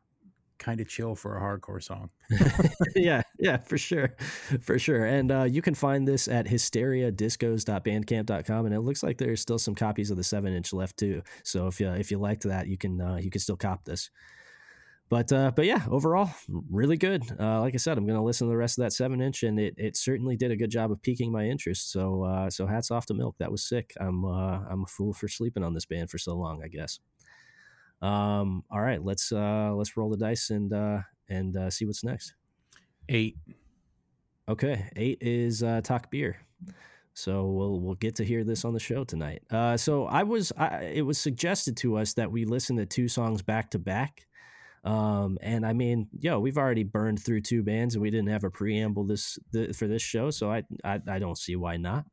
kind 0.60 0.80
of 0.82 0.88
chill 0.88 1.15
for 1.15 1.38
a 1.38 1.41
hardcore 1.41 1.84
song. 1.84 2.10
yeah, 2.96 3.24
yeah, 3.39 3.58
for 3.58 3.78
sure. 3.78 4.15
For 4.62 4.80
sure. 4.80 5.06
And 5.06 5.32
uh, 5.32 5.43
you 5.43 5.62
can 5.62 5.76
find 5.76 6.08
this 6.08 6.28
at 6.28 6.48
hysteriadiscos.bandcamp.com 6.48 8.65
and 8.65 8.76
it 8.76 8.82
looks 8.82 9.04
like 9.04 9.17
there's 9.17 9.41
still 9.41 9.60
some 9.60 9.76
copies 9.76 10.12
of 10.12 10.17
the 10.17 10.24
7 10.24 10.54
inch 10.54 10.74
left 10.74 10.98
too. 10.98 11.22
So 11.43 11.67
if 11.67 11.80
you 11.80 11.88
if 11.89 12.12
you 12.12 12.17
liked 12.17 12.43
that, 12.43 12.67
you 12.67 12.78
can 12.78 13.00
uh, 13.00 13.15
you 13.17 13.30
can 13.30 13.41
still 13.41 13.58
cop 13.58 13.86
this. 13.86 14.10
But 15.10 15.32
uh, 15.32 15.52
but 15.56 15.65
yeah, 15.65 15.86
overall, 15.89 16.30
really 16.70 16.98
good. 16.98 17.24
Uh, 17.39 17.62
like 17.62 17.74
I 17.74 17.78
said, 17.78 17.98
I'm 17.98 18.06
going 18.06 18.20
to 18.20 18.24
listen 18.24 18.48
to 18.48 18.52
the 18.52 18.58
rest 18.58 18.78
of 18.78 18.84
that 18.84 18.91
seven 18.91 19.22
inch, 19.22 19.43
and 19.43 19.58
it, 19.58 19.74
it 19.78 19.96
certainly 19.96 20.36
did 20.36 20.52
a 20.52 20.58
good 20.58 20.70
job 20.70 20.91
of 20.91 21.02
piquing 21.02 21.32
my 21.32 21.46
interest. 21.46 21.91
So 21.91 22.24
uh, 22.24 22.50
so 22.50 22.67
hats 22.67 22.91
off 22.91 23.06
to 23.06 23.13
Milk. 23.13 23.38
That 23.39 23.52
was 23.52 23.63
sick. 23.63 23.93
I'm 24.02 24.26
uh, 24.26 24.60
I'm 24.70 24.84
a 24.84 24.88
fool 24.88 25.13
for 25.13 25.30
sleeping 25.30 25.63
on 25.63 25.74
this 25.74 25.86
band 25.86 26.10
for 26.10 26.17
so 26.17 26.36
long. 26.36 26.62
I 26.62 26.67
guess. 26.67 27.00
Um, 28.02 28.64
all 28.70 28.82
right, 28.82 29.04
let's 29.04 29.32
uh, 29.32 29.74
let's 29.74 29.98
roll 29.98 30.10
the 30.10 30.18
dice 30.18 30.50
and 30.50 30.72
uh, 30.72 31.00
and 31.30 31.56
uh, 31.58 31.70
see 31.70 31.86
what's 31.86 32.04
next. 32.04 32.34
Eight. 33.10 33.38
Okay, 34.50 34.90
eight 34.96 35.18
is 35.22 35.64
uh, 35.64 35.82
Takbir. 35.84 36.36
So 37.14 37.46
we'll 37.48 37.80
we'll 37.80 37.96
get 37.96 38.16
to 38.18 38.24
hear 38.24 38.44
this 38.44 38.64
on 38.64 38.74
the 38.74 38.80
show 38.80 39.04
tonight. 39.04 39.42
Uh, 39.50 39.76
so 39.76 40.06
I 40.06 40.24
was 40.24 40.52
I, 40.56 40.84
it 40.84 41.02
was 41.02 41.18
suggested 41.18 41.76
to 41.78 41.98
us 41.98 42.14
that 42.14 42.32
we 42.32 42.46
listen 42.46 42.78
to 42.78 42.86
two 42.86 43.08
songs 43.08 43.42
back 43.42 43.72
to 43.72 43.80
back. 43.80 44.28
Um, 44.84 45.38
and 45.42 45.66
I 45.66 45.74
mean, 45.74 46.08
yo, 46.18 46.40
we've 46.40 46.58
already 46.58 46.84
burned 46.84 47.22
through 47.22 47.42
two 47.42 47.64
bands, 47.64 47.96
and 47.96 48.02
we 48.02 48.12
didn't 48.12 48.30
have 48.30 48.44
a 48.44 48.52
preamble 48.52 49.04
this 49.04 49.40
the, 49.52 49.74
for 49.74 49.88
this 49.88 50.04
show, 50.04 50.30
so 50.30 50.52
I, 50.52 50.64
I 50.84 51.02
I 51.08 51.20
don't 51.20 51.38
see 51.38 51.56
why 51.56 51.78
not. 51.78 52.06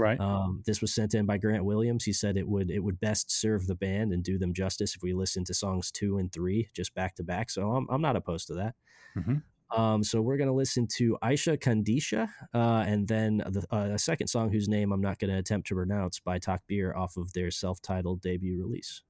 Right. 0.00 0.18
Um, 0.18 0.62
this 0.64 0.80
was 0.80 0.94
sent 0.94 1.12
in 1.12 1.26
by 1.26 1.36
Grant 1.36 1.64
Williams. 1.64 2.04
He 2.04 2.12
said 2.14 2.38
it 2.38 2.48
would 2.48 2.70
it 2.70 2.80
would 2.80 2.98
best 3.00 3.30
serve 3.30 3.66
the 3.66 3.74
band 3.74 4.12
and 4.12 4.24
do 4.24 4.38
them 4.38 4.54
justice 4.54 4.96
if 4.96 5.02
we 5.02 5.12
listen 5.12 5.44
to 5.44 5.54
songs 5.54 5.90
two 5.90 6.16
and 6.16 6.32
three 6.32 6.70
just 6.74 6.94
back 6.94 7.14
to 7.16 7.22
back. 7.22 7.50
So 7.50 7.70
I'm 7.70 7.86
I'm 7.90 8.00
not 8.00 8.16
opposed 8.16 8.46
to 8.46 8.54
that. 8.54 8.74
Mm-hmm. 9.16 9.78
Um, 9.78 10.02
so 10.02 10.20
we're 10.20 10.38
gonna 10.38 10.54
listen 10.54 10.88
to 10.96 11.18
Aisha 11.22 11.58
Kandisha, 11.58 12.28
uh, 12.54 12.84
and 12.86 13.06
then 13.06 13.38
the, 13.46 13.64
uh, 13.70 13.90
a 13.92 13.98
second 13.98 14.28
song 14.28 14.50
whose 14.50 14.68
name 14.68 14.90
I'm 14.90 15.02
not 15.02 15.18
gonna 15.18 15.38
attempt 15.38 15.68
to 15.68 15.74
pronounce 15.74 16.18
by 16.18 16.38
Takbir 16.38 16.96
off 16.96 17.16
of 17.16 17.34
their 17.34 17.50
self-titled 17.50 18.22
debut 18.22 18.58
release. 18.58 19.02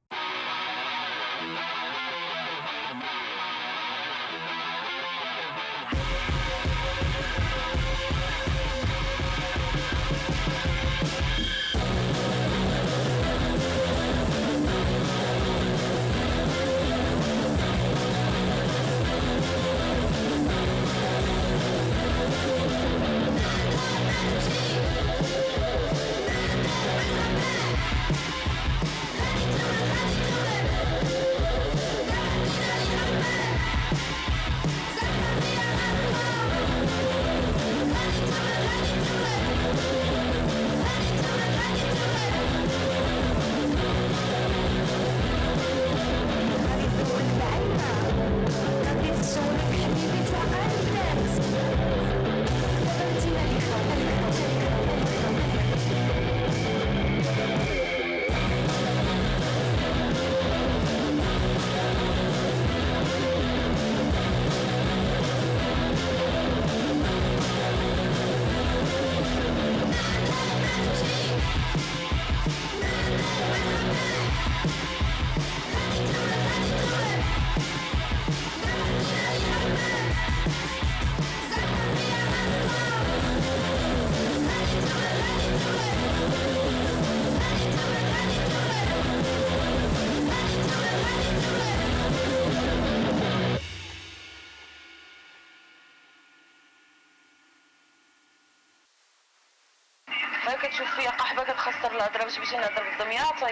Starladra, 101.80 102.28
żeby 102.30 102.46
się 102.46 102.56
nadal 102.56 102.84
do 102.98 103.04
miasta. 103.04 103.46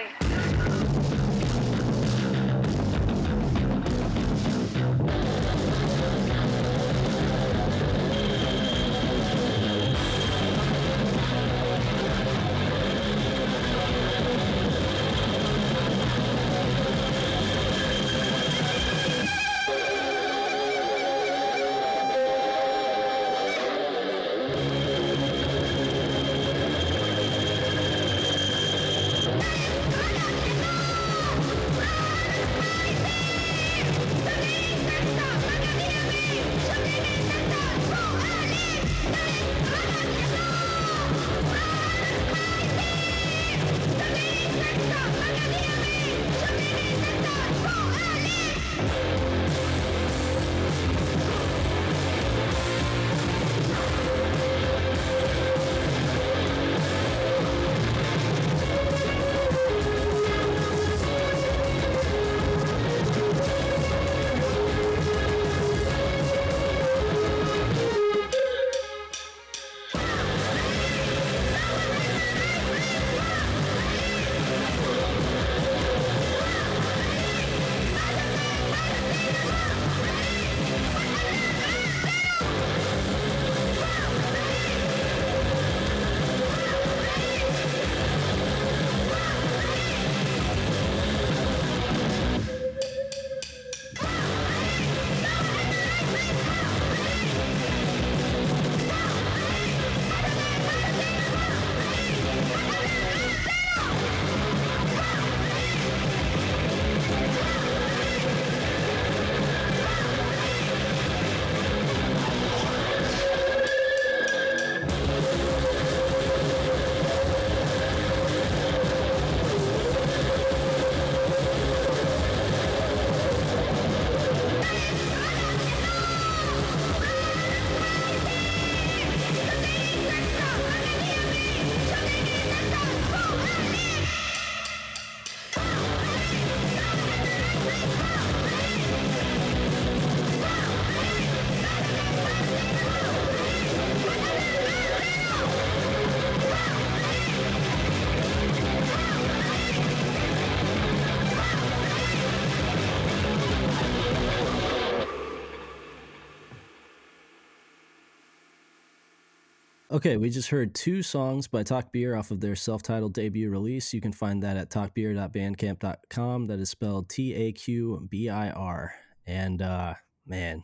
Okay, 159.99 160.15
we 160.15 160.29
just 160.29 160.49
heard 160.49 160.73
two 160.73 161.03
songs 161.03 161.49
by 161.49 161.61
Takbir 161.61 162.17
off 162.17 162.31
of 162.31 162.39
their 162.39 162.55
self 162.55 162.81
titled 162.81 163.13
debut 163.13 163.49
release. 163.49 163.93
You 163.93 163.99
can 163.99 164.13
find 164.13 164.41
that 164.43 164.55
at 164.55 164.69
taqbir.bandcamp.com. 164.69 166.47
That 166.47 166.57
is 166.57 166.69
spelled 166.69 167.09
T 167.09 167.33
A 167.33 167.51
Q 167.51 168.07
B 168.09 168.29
I 168.29 168.49
R. 168.51 168.93
And 169.27 169.61
uh, 169.61 169.95
man, 170.25 170.63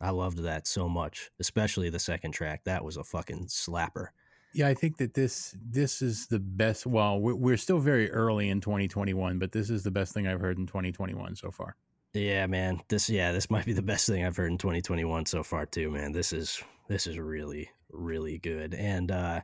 I 0.00 0.08
loved 0.08 0.38
that 0.44 0.66
so 0.66 0.88
much, 0.88 1.30
especially 1.38 1.90
the 1.90 1.98
second 1.98 2.32
track. 2.32 2.64
That 2.64 2.82
was 2.82 2.96
a 2.96 3.04
fucking 3.04 3.48
slapper. 3.48 4.06
Yeah, 4.54 4.68
I 4.68 4.74
think 4.74 4.96
that 4.96 5.12
this 5.12 5.54
this 5.62 6.00
is 6.00 6.28
the 6.28 6.40
best. 6.40 6.86
Well, 6.86 7.20
we're, 7.20 7.34
we're 7.34 7.58
still 7.58 7.78
very 7.78 8.10
early 8.10 8.48
in 8.48 8.62
2021, 8.62 9.38
but 9.38 9.52
this 9.52 9.68
is 9.68 9.82
the 9.82 9.90
best 9.90 10.14
thing 10.14 10.26
I've 10.26 10.40
heard 10.40 10.56
in 10.56 10.66
2021 10.66 11.36
so 11.36 11.50
far. 11.50 11.76
Yeah, 12.14 12.46
man. 12.46 12.80
This 12.88 13.10
yeah, 13.10 13.32
this 13.32 13.50
might 13.50 13.66
be 13.66 13.74
the 13.74 13.82
best 13.82 14.06
thing 14.06 14.24
I've 14.24 14.38
heard 14.38 14.50
in 14.50 14.56
2021 14.56 15.26
so 15.26 15.42
far 15.42 15.66
too, 15.66 15.90
man. 15.90 16.12
This 16.12 16.32
is 16.32 16.62
this 16.88 17.06
is 17.06 17.18
really 17.18 17.70
really 17.90 18.38
good. 18.38 18.74
And 18.74 19.10
uh 19.10 19.40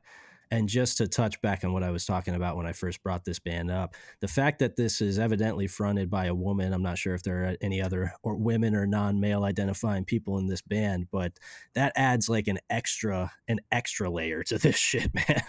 and 0.51 0.69
just 0.69 0.99
to 0.99 1.09
touch 1.09 1.41
back 1.41 1.65
on 1.65 1.73
what 1.73 1.83
I 1.83 1.91
was 1.91 2.05
talking 2.05 2.35
about 2.35 2.57
when 2.57 2.67
I 2.67 2.73
first 2.73 3.03
brought 3.03 3.25
this 3.25 3.39
band 3.39 3.71
up, 3.71 3.95
the 4.21 4.29
fact 4.29 4.59
that 4.61 4.77
this 4.77 5.01
is 5.01 5.19
evidently 5.19 5.67
fronted 5.67 6.11
by 6.11 6.27
a 6.27 6.35
woman, 6.35 6.73
I'm 6.73 6.83
not 6.83 6.99
sure 6.99 7.15
if 7.15 7.23
there 7.23 7.45
are 7.45 7.57
any 7.61 7.81
other 7.81 8.13
or 8.23 8.37
women 8.37 8.75
or 8.75 8.87
non-male 8.87 9.45
identifying 9.45 10.05
people 10.05 10.39
in 10.39 10.47
this 10.47 10.63
band, 10.63 11.09
but 11.11 11.33
that 11.75 11.93
adds 11.97 12.29
like 12.29 12.49
an 12.49 12.59
extra 12.71 13.33
an 13.49 13.61
extra 13.73 14.11
layer 14.11 14.43
to 14.45 14.59
this 14.69 14.77
shit, 14.77 15.13
man. 15.15 15.45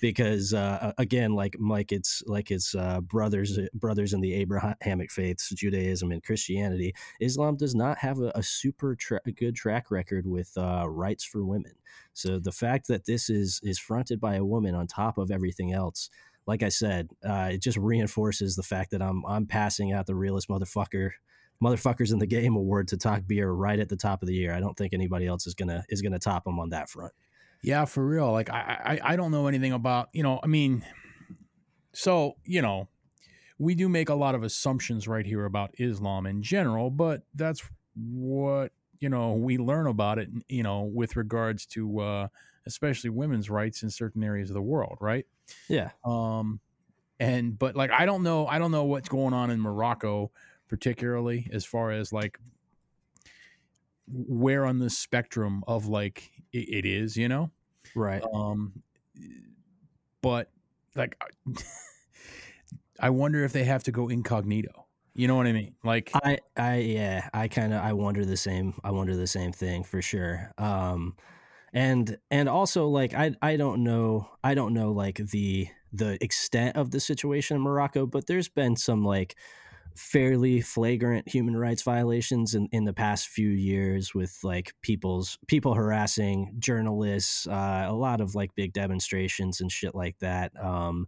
because 0.00 0.52
uh, 0.54 0.92
again, 0.98 1.34
like 1.34 1.56
Mike, 1.58 1.92
it's 1.92 2.22
like 2.26 2.50
it's 2.50 2.74
uh, 2.74 3.00
brothers 3.00 3.58
brothers 3.74 4.12
in 4.12 4.20
the 4.20 4.34
Abrahamic 4.34 5.10
faiths, 5.10 5.50
Judaism 5.50 6.12
and 6.12 6.22
Christianity. 6.22 6.94
Islam 7.20 7.56
does 7.56 7.74
not 7.74 7.98
have 7.98 8.18
a, 8.20 8.32
a 8.34 8.42
super 8.42 8.94
tra- 8.94 9.20
good 9.36 9.54
track 9.54 9.90
record 9.90 10.26
with 10.26 10.52
uh, 10.56 10.88
rights 10.88 11.24
for 11.24 11.44
women. 11.44 11.72
So 12.12 12.38
the 12.38 12.52
fact 12.52 12.88
that 12.88 13.06
this 13.06 13.30
is 13.30 13.60
is 13.62 13.78
fronted 13.78 14.20
by 14.20 14.36
a 14.36 14.44
woman 14.44 14.74
on 14.74 14.86
top 14.86 15.18
of 15.18 15.30
everything 15.30 15.72
else, 15.72 16.10
like 16.46 16.62
I 16.62 16.68
said, 16.68 17.08
uh, 17.26 17.50
it 17.52 17.62
just 17.62 17.78
reinforces 17.78 18.56
the 18.56 18.62
fact 18.62 18.90
that 18.90 19.02
I'm 19.02 19.24
I'm 19.26 19.46
passing 19.46 19.92
out 19.92 20.06
the 20.06 20.14
realest 20.14 20.48
motherfucker 20.48 21.12
motherfuckers 21.62 22.12
in 22.12 22.18
the 22.18 22.26
game 22.26 22.56
award 22.56 22.88
to 22.88 22.96
Takbir 22.96 23.56
right 23.56 23.78
at 23.78 23.88
the 23.88 23.96
top 23.96 24.22
of 24.22 24.26
the 24.26 24.34
year. 24.34 24.52
I 24.52 24.60
don't 24.60 24.76
think 24.76 24.92
anybody 24.92 25.26
else 25.26 25.46
is 25.46 25.54
gonna 25.54 25.84
is 25.88 26.02
gonna 26.02 26.18
top 26.18 26.44
them 26.44 26.58
on 26.58 26.70
that 26.70 26.88
front. 26.88 27.12
Yeah, 27.62 27.84
for 27.84 28.04
real. 28.04 28.32
Like 28.32 28.50
I 28.50 28.98
I, 29.04 29.12
I 29.12 29.16
don't 29.16 29.30
know 29.30 29.46
anything 29.46 29.72
about 29.72 30.08
you 30.12 30.22
know. 30.22 30.40
I 30.42 30.48
mean, 30.48 30.84
so 31.92 32.36
you 32.44 32.62
know, 32.62 32.88
we 33.58 33.74
do 33.74 33.88
make 33.88 34.08
a 34.08 34.14
lot 34.14 34.34
of 34.34 34.42
assumptions 34.42 35.06
right 35.06 35.24
here 35.24 35.44
about 35.44 35.74
Islam 35.78 36.26
in 36.26 36.42
general, 36.42 36.90
but 36.90 37.22
that's 37.34 37.62
what 37.94 38.72
you 39.02 39.08
know 39.08 39.32
we 39.32 39.58
learn 39.58 39.88
about 39.88 40.18
it 40.18 40.28
you 40.48 40.62
know 40.62 40.82
with 40.82 41.16
regards 41.16 41.66
to 41.66 41.98
uh 41.98 42.28
especially 42.66 43.10
women's 43.10 43.50
rights 43.50 43.82
in 43.82 43.90
certain 43.90 44.22
areas 44.22 44.48
of 44.48 44.54
the 44.54 44.62
world 44.62 44.96
right? 45.00 45.26
Yeah. 45.68 45.90
Um 46.04 46.60
and 47.18 47.58
but 47.58 47.76
like 47.76 47.90
i 47.90 48.06
don't 48.06 48.22
know 48.22 48.46
i 48.46 48.58
don't 48.58 48.70
know 48.70 48.84
what's 48.84 49.08
going 49.08 49.34
on 49.34 49.50
in 49.50 49.60
morocco 49.60 50.30
particularly 50.68 51.48
as 51.52 51.64
far 51.64 51.90
as 51.90 52.12
like 52.12 52.38
where 54.08 54.64
on 54.64 54.78
the 54.78 54.90
spectrum 54.90 55.62
of 55.66 55.86
like 55.86 56.30
it, 56.52 56.68
it 56.68 56.86
is 56.86 57.16
you 57.16 57.28
know? 57.28 57.50
Right. 57.94 58.22
Um 58.32 58.82
but 60.20 60.48
like 60.94 61.20
i 63.00 63.10
wonder 63.10 63.44
if 63.44 63.52
they 63.52 63.64
have 63.64 63.82
to 63.84 63.92
go 63.92 64.08
incognito 64.08 64.81
you 65.14 65.28
know 65.28 65.36
what 65.36 65.46
I 65.46 65.52
mean? 65.52 65.74
Like 65.84 66.10
I 66.14 66.38
I 66.56 66.76
yeah, 66.78 67.28
I 67.34 67.48
kind 67.48 67.72
of 67.72 67.82
I 67.82 67.92
wonder 67.92 68.24
the 68.24 68.36
same 68.36 68.74
I 68.82 68.90
wonder 68.90 69.16
the 69.16 69.26
same 69.26 69.52
thing 69.52 69.84
for 69.84 70.00
sure. 70.02 70.52
Um 70.58 71.16
and 71.72 72.18
and 72.30 72.48
also 72.48 72.88
like 72.88 73.14
I 73.14 73.34
I 73.42 73.56
don't 73.56 73.84
know 73.84 74.30
I 74.42 74.54
don't 74.54 74.74
know 74.74 74.92
like 74.92 75.16
the 75.16 75.68
the 75.92 76.22
extent 76.22 76.76
of 76.76 76.90
the 76.90 77.00
situation 77.00 77.56
in 77.56 77.62
Morocco, 77.62 78.06
but 78.06 78.26
there's 78.26 78.48
been 78.48 78.76
some 78.76 79.04
like 79.04 79.36
fairly 79.94 80.60
flagrant 80.60 81.28
human 81.28 81.54
rights 81.56 81.82
violations 81.82 82.54
in, 82.54 82.68
in 82.72 82.84
the 82.84 82.94
past 82.94 83.28
few 83.28 83.48
years 83.48 84.14
with 84.14 84.38
like 84.42 84.72
people's 84.80 85.38
people 85.48 85.74
harassing 85.74 86.54
journalists, 86.58 87.46
uh, 87.46 87.84
a 87.86 87.92
lot 87.92 88.20
of 88.22 88.34
like 88.34 88.54
big 88.54 88.72
demonstrations 88.72 89.60
and 89.60 89.70
shit 89.70 89.94
like 89.94 90.18
that. 90.20 90.52
Um, 90.62 91.06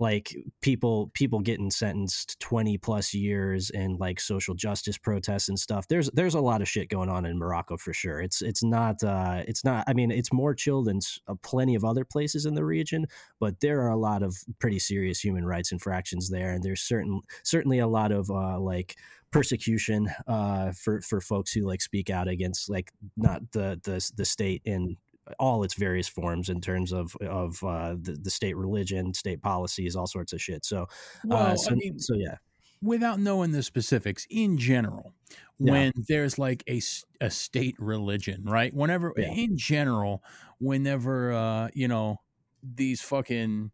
like 0.00 0.34
people 0.62 1.10
people 1.14 1.40
getting 1.40 1.70
sentenced 1.70 2.40
20 2.40 2.78
plus 2.78 3.14
years 3.14 3.70
and 3.70 4.00
like 4.00 4.18
social 4.18 4.54
justice 4.54 4.96
protests 4.98 5.48
and 5.48 5.58
stuff 5.58 5.86
there's 5.88 6.10
there's 6.14 6.34
a 6.34 6.40
lot 6.40 6.62
of 6.62 6.68
shit 6.68 6.88
going 6.88 7.10
on 7.10 7.26
in 7.26 7.38
Morocco 7.38 7.76
for 7.76 7.92
sure. 7.92 8.20
It's 8.20 8.42
it's 8.42 8.64
not 8.64 9.04
uh 9.04 9.44
it's 9.46 9.64
not 9.64 9.84
I 9.86 9.92
mean 9.92 10.10
it's 10.10 10.32
more 10.32 10.54
chill 10.54 10.82
than 10.82 11.00
uh, 11.28 11.34
plenty 11.42 11.74
of 11.74 11.84
other 11.84 12.04
places 12.04 12.46
in 12.46 12.54
the 12.54 12.64
region 12.64 13.06
but 13.38 13.60
there 13.60 13.82
are 13.82 13.90
a 13.90 13.96
lot 13.96 14.22
of 14.22 14.36
pretty 14.58 14.78
serious 14.78 15.20
human 15.20 15.44
rights 15.44 15.70
infractions 15.70 16.30
there 16.30 16.52
and 16.52 16.64
there's 16.64 16.80
certain 16.80 17.20
certainly 17.44 17.78
a 17.78 17.86
lot 17.86 18.10
of 18.10 18.30
uh 18.30 18.58
like 18.58 18.96
persecution 19.30 20.08
uh, 20.26 20.72
for 20.72 21.00
for 21.02 21.20
folks 21.20 21.52
who 21.52 21.62
like 21.62 21.80
speak 21.80 22.10
out 22.10 22.28
against 22.28 22.68
like 22.68 22.90
not 23.16 23.40
the 23.52 23.80
the 23.84 24.10
the 24.16 24.24
state 24.24 24.62
in 24.64 24.96
all 25.38 25.62
its 25.64 25.74
various 25.74 26.08
forms 26.08 26.48
in 26.48 26.60
terms 26.60 26.92
of 26.92 27.14
of 27.16 27.62
uh, 27.62 27.94
the, 28.00 28.18
the 28.20 28.30
state 28.30 28.56
religion, 28.56 29.14
state 29.14 29.42
policies, 29.42 29.96
all 29.96 30.06
sorts 30.06 30.32
of 30.32 30.40
shit. 30.40 30.64
So, 30.64 30.82
uh, 30.82 30.86
well, 31.24 31.56
so, 31.56 31.70
I 31.72 31.74
mean, 31.74 31.98
so 31.98 32.14
yeah. 32.14 32.36
Without 32.82 33.20
knowing 33.20 33.52
the 33.52 33.62
specifics, 33.62 34.26
in 34.30 34.56
general, 34.56 35.12
Yeah. 35.58 35.72
when 35.72 35.92
there's 36.08 36.38
like 36.38 36.64
a, 36.66 36.80
a 37.20 37.30
state 37.30 37.76
religion, 37.78 38.44
right? 38.44 38.72
Whenever, 38.72 39.12
Yeah. 39.18 39.32
in 39.32 39.58
general, 39.58 40.22
whenever, 40.58 41.30
uh, 41.30 41.68
you 41.74 41.88
know, 41.88 42.16
these 42.62 43.02
fucking, 43.02 43.70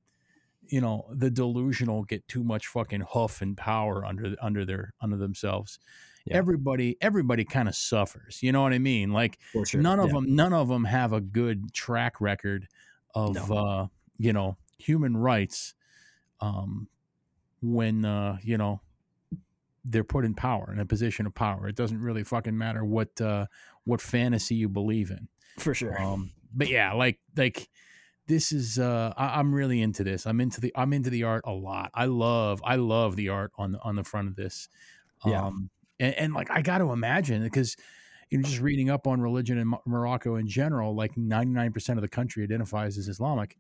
you 0.67 0.81
know, 0.81 1.07
the 1.15 1.31
delusional 1.31 2.03
get 2.03 2.27
too 2.27 2.43
much 2.43 2.67
fucking 2.67 3.03
huff 3.03 3.41
and 3.41 3.57
power 3.57 4.05
under 4.05 4.35
under 4.43 4.65
their 4.65 4.93
under 5.01 5.17
themselves. 5.17 5.79
Yeah. 6.27 6.37
Everybody, 6.37 6.97
everybody 7.01 7.45
kind 7.45 7.69
of 7.69 7.75
suffers. 7.77 8.43
You 8.43 8.53
know 8.53 8.63
what 8.63 8.73
I 8.73 8.79
mean? 8.79 9.13
Like 9.13 9.39
sure. 9.65 9.81
none 9.81 10.01
of 10.01 10.09
yeah. 10.09 10.15
them 10.15 10.35
none 10.35 10.53
of 10.53 10.69
them 10.69 10.85
have 10.85 11.13
a 11.13 11.21
good 11.21 11.73
track 11.73 12.21
record 12.21 12.67
of 13.15 13.35
No. 13.49 13.57
uh 13.57 13.87
you 14.19 14.33
know 14.33 14.57
human 14.79 15.17
rights 15.17 15.75
um 16.41 16.89
when 17.63 18.05
uh 18.05 18.37
you 18.43 18.59
know 18.59 18.81
they're 19.85 20.05
put 20.05 20.25
in 20.25 20.35
power 20.35 20.71
in 20.73 20.79
a 20.81 20.85
position 20.85 21.27
of 21.27 21.35
power 21.35 21.69
it 21.69 21.77
doesn't 21.77 22.01
really 22.01 22.25
fucking 22.25 22.57
matter 22.59 22.85
what 22.85 23.19
uh 23.21 23.47
what 23.85 24.01
fantasy 24.01 24.55
you 24.55 24.69
believe 24.69 25.11
in 25.11 25.29
for 25.59 25.73
sure. 25.75 26.01
um 26.01 26.33
but 26.53 26.69
yeah 26.69 26.93
like 26.93 27.19
like 27.37 27.69
this 28.27 28.53
is 28.53 28.79
uh 28.79 29.13
I, 29.17 29.39
i'm 29.39 29.55
really 29.55 29.81
into 29.81 30.03
this 30.05 30.27
i'm 30.27 30.41
into 30.41 30.61
the 30.61 30.73
i'm 30.75 30.93
into 30.93 31.09
the 31.09 31.23
art 31.23 31.45
a 31.47 31.53
lot 31.53 31.91
i 31.95 32.05
love 32.07 32.61
i 32.65 32.77
love 32.77 33.17
the 33.17 33.29
art 33.31 33.53
on 33.57 33.73
the 33.73 33.81
on 33.81 33.97
the 33.97 34.05
front 34.05 34.29
of 34.29 34.37
this 34.37 34.69
Yeah. 35.25 35.51
And, 36.01 36.15
and 36.15 36.35
like 36.35 36.51
i 36.51 36.63
got 36.63 36.79
to 36.79 36.93
imagine 36.93 37.43
because 37.43 37.77
you 38.31 38.39
know 38.39 38.45
just 38.45 38.61
reading 38.61 38.91
up 38.91 39.07
on 39.07 39.21
religion 39.21 39.59
in 39.59 39.75
morocco 39.87 40.37
in 40.37 40.47
general 40.47 40.95
like 40.95 41.15
99% 41.15 41.89
of 41.91 42.01
the 42.01 42.09
country 42.09 42.43
identifies 42.43 42.99
as 42.99 43.09
islamic 43.09 43.57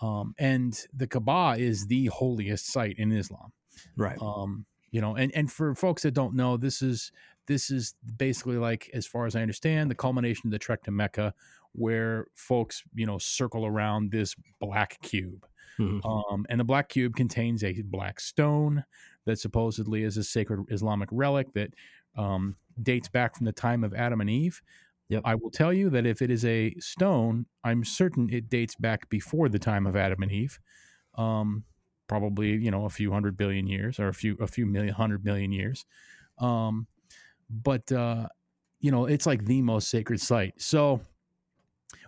um 0.00 0.34
and 0.38 0.86
the 0.94 1.06
kaaba 1.06 1.56
is 1.58 1.86
the 1.86 2.06
holiest 2.06 2.66
site 2.66 2.98
in 2.98 3.12
islam 3.12 3.52
right. 3.96 4.18
um 4.20 4.64
you 4.90 5.00
know 5.00 5.16
and 5.16 5.34
and 5.34 5.50
for 5.50 5.74
folks 5.74 6.02
that 6.02 6.12
don't 6.12 6.34
know 6.34 6.56
this 6.56 6.82
is 6.82 7.10
this 7.46 7.70
is 7.70 7.94
basically 8.16 8.56
like 8.56 8.90
as 8.94 9.06
far 9.06 9.26
as 9.26 9.36
i 9.36 9.42
understand 9.42 9.90
the 9.90 9.94
culmination 9.94 10.48
of 10.48 10.52
the 10.52 10.58
trek 10.58 10.82
to 10.82 10.90
mecca 10.90 11.34
where 11.72 12.26
folks 12.34 12.84
you 12.94 13.06
know 13.06 13.18
circle 13.18 13.66
around 13.66 14.10
this 14.10 14.34
black 14.60 14.98
cube 15.02 15.46
Mhm. 15.78 16.00
um 16.04 16.46
and 16.48 16.60
the 16.60 16.64
black 16.64 16.88
cube 16.88 17.14
contains 17.16 17.64
a 17.64 17.82
black 17.82 18.20
stone 18.20 18.84
that 19.24 19.38
supposedly 19.38 20.02
is 20.02 20.16
a 20.16 20.24
sacred 20.24 20.64
islamic 20.70 21.08
relic 21.12 21.52
that 21.54 21.70
um 22.16 22.56
dates 22.82 23.08
back 23.08 23.36
from 23.36 23.46
the 23.46 23.52
time 23.52 23.84
of 23.84 23.94
adam 23.94 24.20
and 24.20 24.30
eve 24.30 24.60
Yep. 25.08 25.24
i 25.24 25.34
will 25.34 25.50
tell 25.50 25.72
you 25.72 25.90
that 25.90 26.06
if 26.06 26.22
it 26.22 26.30
is 26.30 26.44
a 26.44 26.74
stone 26.78 27.46
i'm 27.62 27.84
certain 27.84 28.30
it 28.32 28.48
dates 28.48 28.74
back 28.76 29.08
before 29.08 29.48
the 29.48 29.58
time 29.58 29.86
of 29.86 29.96
adam 29.96 30.22
and 30.22 30.32
eve 30.32 30.58
um 31.14 31.64
probably 32.06 32.50
you 32.52 32.70
know 32.70 32.84
a 32.84 32.90
few 32.90 33.12
hundred 33.12 33.36
billion 33.36 33.66
years 33.66 33.98
or 33.98 34.08
a 34.08 34.14
few 34.14 34.36
a 34.40 34.46
few 34.46 34.66
million 34.66 34.94
hundred 34.94 35.24
million 35.24 35.52
years 35.52 35.86
um 36.38 36.86
but 37.50 37.90
uh 37.92 38.28
you 38.80 38.90
know 38.90 39.06
it's 39.06 39.26
like 39.26 39.44
the 39.46 39.62
most 39.62 39.88
sacred 39.88 40.20
site 40.20 40.60
so 40.60 41.00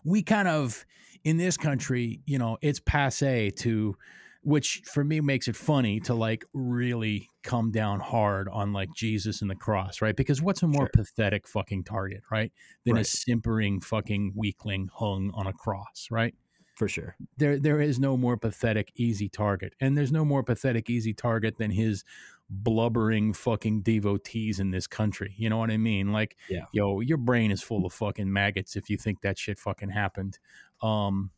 we 0.04 0.22
kind 0.22 0.48
of 0.48 0.84
in 1.26 1.36
this 1.36 1.56
country 1.58 2.20
you 2.24 2.38
know 2.38 2.56
it's 2.62 2.80
passe 2.80 3.50
to 3.50 3.94
which 4.42 4.80
for 4.84 5.02
me 5.02 5.20
makes 5.20 5.48
it 5.48 5.56
funny 5.56 5.98
to 5.98 6.14
like 6.14 6.44
really 6.54 7.28
come 7.42 7.72
down 7.72 7.98
hard 7.98 8.48
on 8.48 8.72
like 8.72 8.88
Jesus 8.94 9.42
and 9.42 9.50
the 9.50 9.56
cross, 9.56 10.00
right? 10.00 10.14
Because 10.14 10.40
what's 10.40 10.62
a 10.62 10.68
more 10.68 10.82
Sure. 10.86 10.90
pathetic 11.04 11.48
fucking 11.48 11.82
target, 11.82 12.22
right? 12.30 12.52
Than 12.84 12.96
a 12.96 13.02
simpering 13.04 13.80
fucking 13.80 14.34
weakling 14.36 14.88
hung 14.94 15.32
on 15.34 15.48
a 15.48 15.52
cross, 15.52 16.06
right? 16.12 16.32
For 16.76 16.86
sure. 16.88 17.16
there 17.38 17.58
there 17.58 17.80
is 17.80 17.98
no 17.98 18.16
more 18.16 18.36
pathetic 18.36 18.92
easy 18.94 19.28
target 19.28 19.72
and 19.80 19.96
there's 19.98 20.12
no 20.12 20.24
more 20.24 20.44
pathetic 20.44 20.88
easy 20.90 21.12
target 21.14 21.56
than 21.58 21.72
his 21.72 22.04
blubbering 22.49 23.32
fucking 23.32 23.82
devotees 23.82 24.61
in 24.61 24.70
this 24.70 24.86
country 24.86 25.34
you 25.36 25.49
know 25.51 25.59
what 25.59 25.70
i 25.70 25.76
mean 25.76 26.12
like 26.12 26.36
Yeah. 26.49 26.66
yo 26.72 27.01
your 27.01 27.18
brain 27.18 27.51
is 27.51 27.61
full 27.62 27.84
of 27.84 27.92
fucking 27.92 28.32
maggots 28.32 28.76
if 28.76 28.88
you 28.88 28.97
think 28.97 29.20
that 29.22 29.36
shit 29.38 29.59
fucking 29.59 29.90
happened 29.90 30.38
um 30.80 31.30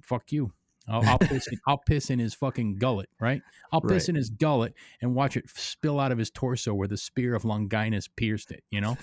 fuck 0.00 0.32
you 0.32 0.52
I'll, 0.86 1.02
I'll 1.02 1.18
piss 1.18 1.46
in, 1.48 1.58
I'll 1.66 1.78
piss 1.78 2.10
in 2.10 2.18
his 2.18 2.34
fucking 2.34 2.76
gullet 2.76 3.08
right 3.20 3.40
i'll 3.72 3.80
piss 3.80 4.04
Right. 4.04 4.08
in 4.10 4.14
his 4.16 4.28
gullet 4.30 4.74
and 5.00 5.14
watch 5.14 5.36
it 5.36 5.48
spill 5.48 5.98
out 6.00 6.12
of 6.12 6.18
his 6.18 6.30
torso 6.30 6.74
where 6.74 6.88
the 6.88 6.96
spear 6.98 7.34
of 7.34 7.44
longinus 7.44 8.06
pierced 8.08 8.50
it 8.50 8.62
you 8.70 8.80
know 8.82 8.96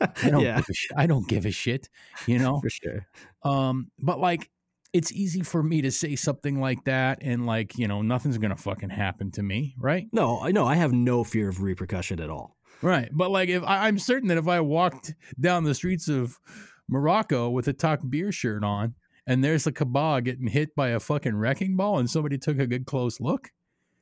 I 0.00 0.08
don't 0.30 0.40
yeah. 0.42 0.56
give 0.56 0.66
a 0.68 0.74
sh- 0.74 0.88
I 0.96 1.06
don't 1.06 1.26
give 1.28 1.46
a 1.46 1.50
shit 1.50 1.88
you 2.26 2.38
know 2.38 2.60
For 2.60 2.68
sure. 2.70 3.06
um, 3.42 3.90
but 3.98 4.18
like, 4.20 4.50
it's 4.94 5.12
easy 5.12 5.42
for 5.42 5.62
me 5.62 5.82
to 5.82 5.90
say 5.90 6.16
something 6.16 6.58
like 6.60 6.84
that, 6.84 7.18
and 7.20 7.44
like, 7.44 7.76
you 7.76 7.86
know, 7.86 8.00
nothing's 8.00 8.38
gonna 8.38 8.56
fucking 8.56 8.88
happen 8.90 9.30
to 9.32 9.42
me, 9.42 9.74
right? 9.78 10.06
No, 10.12 10.40
I 10.40 10.52
know. 10.52 10.64
I 10.64 10.76
have 10.76 10.92
no 10.92 11.22
fear 11.24 11.50
of 11.50 11.60
repercussion 11.62 12.20
at 12.20 12.30
all. 12.30 12.56
Right. 12.80 13.08
But 13.12 13.30
like, 13.30 13.48
if 13.50 13.62
I, 13.62 13.86
I'm 13.88 13.98
certain 13.98 14.28
that 14.28 14.38
if 14.38 14.48
I 14.48 14.60
walked 14.60 15.14
down 15.40 15.64
the 15.64 15.74
streets 15.74 16.08
of 16.08 16.38
Morocco 16.88 17.50
with 17.50 17.66
a 17.68 17.74
Takbir 17.74 18.32
shirt 18.32 18.62
on, 18.64 18.94
and 19.26 19.42
there's 19.42 19.66
a 19.66 19.72
Kaaba 19.72 20.20
getting 20.22 20.48
hit 20.48 20.74
by 20.74 20.88
a 20.88 21.00
fucking 21.00 21.34
wrecking 21.36 21.76
ball, 21.76 21.98
and 21.98 22.08
somebody 22.10 22.38
took 22.38 22.58
a 22.58 22.66
good 22.66 22.84
close 22.86 23.20
look, 23.20 23.50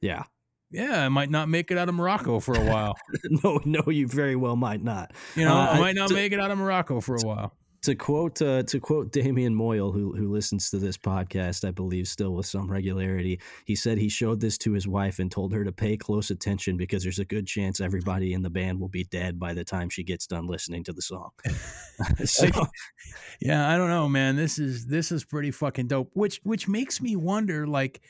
Yeah. 0.01 0.25
yeah, 0.71 1.05
I 1.05 1.09
might 1.09 1.31
not 1.31 1.49
make 1.49 1.71
it 1.71 1.79
out 1.79 1.89
of 1.89 1.95
Morocco 1.95 2.41
for 2.41 2.55
a 2.55 2.65
while. 2.65 2.95
no, 3.45 3.61
no, 3.65 3.83
you 3.87 4.09
very 4.09 4.35
well 4.37 4.57
might 4.57 4.83
not. 4.83 5.13
You 5.37 5.45
know, 5.45 5.55
Uh, 5.55 5.69
I 5.75 5.79
might 5.79 5.95
not 5.95 6.09
to- 6.09 6.15
make 6.15 6.33
it 6.33 6.41
out 6.41 6.51
of 6.51 6.59
Morocco 6.59 7.01
for 7.01 7.15
a 7.17 7.21
while. 7.23 7.57
To 7.83 7.95
quote 7.97 8.41
uh, 8.41 8.63
to 8.65 8.81
quote 8.81 9.11
Damian 9.13 9.55
Moyle, 9.55 9.91
who 9.93 10.13
who 10.17 10.31
listens 10.33 10.71
to 10.71 10.79
this 10.79 10.97
podcast, 10.97 11.67
I 11.67 11.73
believe 11.73 12.07
still 12.09 12.35
with 12.35 12.47
some 12.47 12.71
regularity, 12.71 13.41
he 13.65 13.75
said 13.75 13.99
he 13.99 14.09
showed 14.09 14.41
this 14.41 14.57
to 14.59 14.73
his 14.73 14.87
wife 14.87 15.19
and 15.19 15.31
told 15.31 15.53
her 15.53 15.65
to 15.65 15.73
pay 15.73 15.97
close 15.97 16.31
attention 16.31 16.77
because 16.77 17.03
there's 17.03 17.19
a 17.19 17.25
good 17.25 17.47
chance 17.47 17.81
everybody 17.81 18.33
in 18.33 18.43
the 18.43 18.51
band 18.51 18.81
will 18.81 18.89
be 18.89 19.05
dead 19.05 19.39
by 19.39 19.53
the 19.53 19.65
time 19.65 19.89
she 19.89 20.05
gets 20.05 20.27
done 20.27 20.47
listening 20.47 20.85
to 20.85 20.93
the 20.93 21.03
song. 21.03 21.31
so, 22.25 22.49
Yeah, 23.41 23.69
I 23.69 23.77
don't 23.77 23.91
know, 23.91 24.09
man. 24.09 24.37
This 24.37 24.59
is 24.59 24.87
this 24.87 25.13
is 25.13 25.25
pretty 25.25 25.51
fucking 25.51 25.89
dope. 25.89 26.11
Which 26.15 26.41
which 26.45 26.69
makes 26.69 27.01
me 27.01 27.17
wonder, 27.17 27.67
like, 27.67 28.01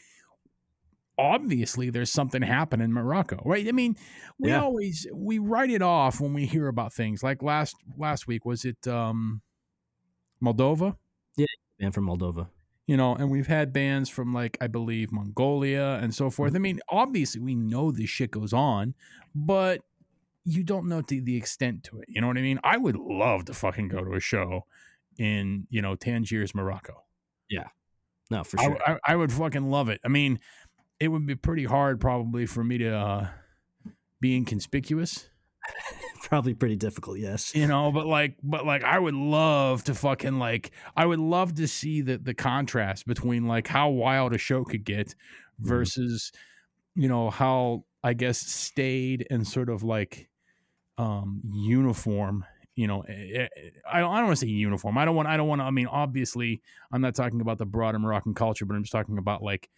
obviously 1.18 1.90
there's 1.90 2.10
something 2.10 2.42
happening 2.42 2.84
in 2.86 2.92
Morocco, 2.92 3.40
right? 3.44 3.66
I 3.66 3.72
mean, 3.72 3.96
we 4.38 4.50
Yeah. 4.50 4.62
always 4.62 5.06
we 5.14 5.38
write 5.38 5.70
it 5.70 5.82
off 5.82 6.20
when 6.20 6.32
we 6.34 6.46
hear 6.46 6.68
about 6.68 6.92
things. 6.92 7.22
Like 7.22 7.42
last 7.42 7.76
last 7.96 8.26
week 8.26 8.44
was 8.44 8.64
it 8.64 8.86
um 8.86 9.42
Moldova? 10.42 10.96
man 11.82 11.92
from 11.92 12.06
Moldova. 12.06 12.48
You 12.86 12.96
know, 12.96 13.14
and 13.14 13.30
we've 13.30 13.46
had 13.46 13.72
bands 13.72 14.08
from 14.08 14.32
like 14.32 14.58
I 14.60 14.66
believe 14.66 15.12
Mongolia 15.12 15.98
and 16.02 16.14
so 16.14 16.30
forth. 16.30 16.54
I 16.54 16.58
mean, 16.58 16.80
obviously 16.88 17.40
we 17.40 17.54
know 17.54 17.90
this 17.90 18.10
shit 18.10 18.30
goes 18.30 18.52
on, 18.52 18.94
but 19.34 19.82
you 20.44 20.64
don't 20.64 20.88
know 20.88 21.00
to 21.02 21.20
the 21.20 21.36
extent 21.36 21.84
to 21.84 22.00
it. 22.00 22.06
You 22.08 22.20
know 22.20 22.26
what 22.26 22.38
I 22.38 22.42
mean? 22.42 22.58
I 22.64 22.76
would 22.76 22.96
love 22.96 23.44
to 23.46 23.54
fucking 23.54 23.88
go 23.88 24.04
to 24.04 24.14
a 24.14 24.20
show 24.20 24.66
in, 25.16 25.66
you 25.70 25.80
know, 25.80 25.94
Tangiers, 25.94 26.54
Morocco. 26.54 27.04
Yeah, 27.48 27.68
no, 28.30 28.42
for 28.42 28.58
I, 28.58 28.64
sure. 28.64 28.78
I, 28.84 28.98
I 29.06 29.16
would 29.16 29.32
fucking 29.32 29.70
love 29.70 29.88
it. 29.88 30.00
I 30.04 30.08
mean, 30.08 30.40
it 30.98 31.08
would 31.08 31.26
be 31.26 31.36
pretty 31.36 31.64
hard 31.64 32.00
probably 32.00 32.46
for 32.46 32.64
me 32.64 32.78
to 32.78 32.92
uh, 32.92 33.28
be 34.20 34.34
inconspicuous, 34.34 35.28
Probably 36.22 36.54
pretty 36.54 36.76
difficult. 36.76 37.18
Yes. 37.18 37.54
you 37.54 37.66
know. 37.66 37.92
But 37.92 38.06
like, 38.06 38.36
but 38.42 38.64
like, 38.66 38.84
I 38.84 38.98
would 38.98 39.14
love 39.14 39.84
to 39.84 39.94
fucking 39.94 40.38
like, 40.38 40.70
I 40.96 41.06
would 41.06 41.18
love 41.18 41.54
to 41.56 41.68
see 41.68 42.00
the 42.00 42.18
the 42.18 42.34
contrast 42.34 43.06
between 43.06 43.46
like 43.46 43.66
how 43.68 43.90
wild 43.90 44.32
a 44.34 44.38
show 44.38 44.64
could 44.64 44.84
get 44.84 45.08
Mhm. 45.08 45.66
versus, 45.66 46.32
you 46.94 47.08
know, 47.08 47.30
how 47.30 47.84
I 48.02 48.14
guess 48.14 48.38
stayed 48.38 49.26
and 49.30 49.46
sort 49.46 49.68
of 49.68 49.82
like 49.82 50.28
um 50.98 51.40
uniform 51.52 52.44
you 52.74 52.86
know 52.86 53.00
eh, 53.02 53.12
eh, 53.40 53.48
i 53.90 54.00
don't, 54.00 54.12
I 54.12 54.16
don't 54.18 54.26
want 54.26 54.38
to 54.38 54.46
say 54.46 54.50
uniform 54.52 54.98
i 54.98 55.04
don't 55.06 55.16
want 55.16 55.26
i 55.28 55.36
don't 55.38 55.48
want 55.48 55.60
to 55.60 55.64
i 55.64 55.70
mean 55.70 55.86
obviously 55.86 56.60
i'm 56.92 57.00
not 57.00 57.14
talking 57.14 57.40
about 57.40 57.58
the 57.58 57.64
broader 57.64 57.98
moroccan 57.98 58.34
culture 58.34 58.66
but 58.66 58.74
i'm 58.74 58.82
just 58.82 58.92
talking 58.92 59.16
about 59.18 59.42
like 59.42 59.70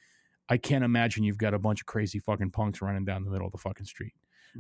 i 0.49 0.57
can't 0.57 0.85
imagine 0.85 1.23
you've 1.23 1.39
got 1.39 1.55
a 1.55 1.59
bunch 1.59 1.81
of 1.81 1.87
crazy 1.87 2.19
fucking 2.19 2.51
punks 2.51 2.83
running 2.83 3.05
down 3.05 3.25
the 3.25 3.31
middle 3.31 3.47
of 3.47 3.53
the 3.53 3.59
fucking 3.59 3.87
street 3.87 4.13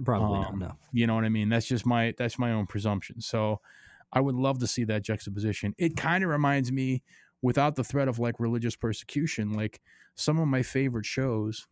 Probably 0.04 0.38
Um, 0.38 0.58
not. 0.58 0.68
No. 0.70 0.76
You 0.92 1.06
know 1.06 1.14
what 1.14 1.24
I 1.24 1.28
mean? 1.28 1.48
That's 1.48 1.66
just 1.66 1.84
my 1.86 2.14
that's 2.16 2.38
my 2.38 2.52
own 2.52 2.66
presumption. 2.66 3.20
So 3.20 3.60
I 4.12 4.20
would 4.20 4.34
love 4.34 4.58
to 4.60 4.66
see 4.66 4.84
that 4.84 5.02
juxtaposition. 5.02 5.74
It 5.78 5.96
kind 5.96 6.24
of 6.24 6.30
reminds 6.30 6.72
me, 6.72 7.02
without 7.42 7.74
the 7.74 7.84
threat 7.84 8.08
of 8.08 8.18
like 8.18 8.40
religious 8.40 8.76
persecution, 8.76 9.52
like 9.52 9.80
some 10.14 10.38
of 10.38 10.48
my 10.48 10.62
favorite 10.62 11.04
shows 11.06 11.66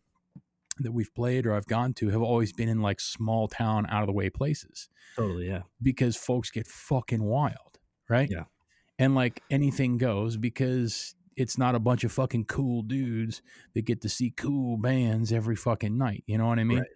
that 0.79 0.91
we've 0.91 1.13
played 1.13 1.45
or 1.45 1.53
I've 1.53 1.67
gone 1.67 1.93
to 1.95 2.09
have 2.09 2.21
always 2.21 2.51
been 2.51 2.67
in 2.69 2.81
like 2.81 2.99
small 2.99 3.47
town, 3.47 3.85
out 3.89 4.01
of 4.01 4.07
the 4.07 4.13
way 4.13 4.29
places 4.29 4.89
Totally. 5.15 5.47
Yeah. 5.47 5.61
because 5.81 6.15
folks 6.17 6.49
get 6.49 6.65
fucking 6.67 7.23
wild, 7.23 7.79
right? 8.09 8.29
Yeah. 8.29 8.45
And 8.99 9.15
like 9.15 9.41
anything 9.51 9.97
goes 9.97 10.35
because 10.37 11.15
it's 11.37 11.57
not 11.57 11.75
a 11.75 11.79
bunch 11.79 12.03
of 12.03 12.11
fucking 12.11 12.45
cool 12.45 12.81
dudes 12.81 13.41
that 13.73 13.83
get 13.85 14.01
to 14.01 14.09
see 14.09 14.31
cool 14.31 14.77
bands 14.77 15.31
every 15.31 15.55
fucking 15.55 15.97
night. 15.97 16.23
You 16.27 16.37
know 16.39 16.47
what 16.47 16.59
I 16.59 16.63
mean? 16.63 16.79
Right. 16.79 16.87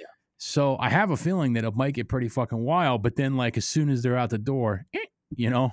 Yeah. 0.00 0.06
So 0.38 0.76
I 0.78 0.90
have 0.90 1.10
a 1.10 1.16
feeling 1.16 1.54
that 1.54 1.64
it 1.64 1.74
might 1.74 1.94
get 1.94 2.08
pretty 2.08 2.28
fucking 2.28 2.58
wild, 2.58 3.02
but 3.02 3.16
then 3.16 3.36
like 3.36 3.56
as 3.56 3.64
soon 3.64 3.88
as 3.88 4.02
they're 4.02 4.16
out 4.16 4.30
the 4.30 4.38
door, 4.38 4.86
eh, 4.94 4.98
you 5.30 5.48
know, 5.50 5.70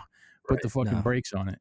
put 0.47 0.61
the 0.61 0.69
fucking 0.69 0.97
No. 0.97 1.01
brakes 1.01 1.33
on 1.33 1.49
it. 1.49 1.59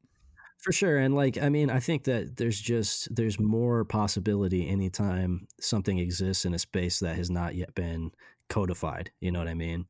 For 0.58 0.70
sure. 0.70 0.98
And 0.98 1.14
like, 1.16 1.36
I 1.36 1.48
mean, 1.48 1.70
I 1.70 1.80
think 1.80 2.04
that 2.04 2.36
there's 2.36 2.60
just, 2.60 3.12
there's 3.14 3.40
more 3.40 3.84
possibility 3.84 4.68
anytime 4.68 5.48
something 5.60 5.98
exists 5.98 6.44
in 6.44 6.54
a 6.54 6.58
space 6.58 7.00
that 7.00 7.16
has 7.16 7.30
not 7.30 7.56
yet 7.56 7.74
been 7.74 8.12
codified. 8.48 9.10
You 9.20 9.32
know 9.32 9.40
what 9.40 9.48
I 9.48 9.54
mean? 9.54 9.86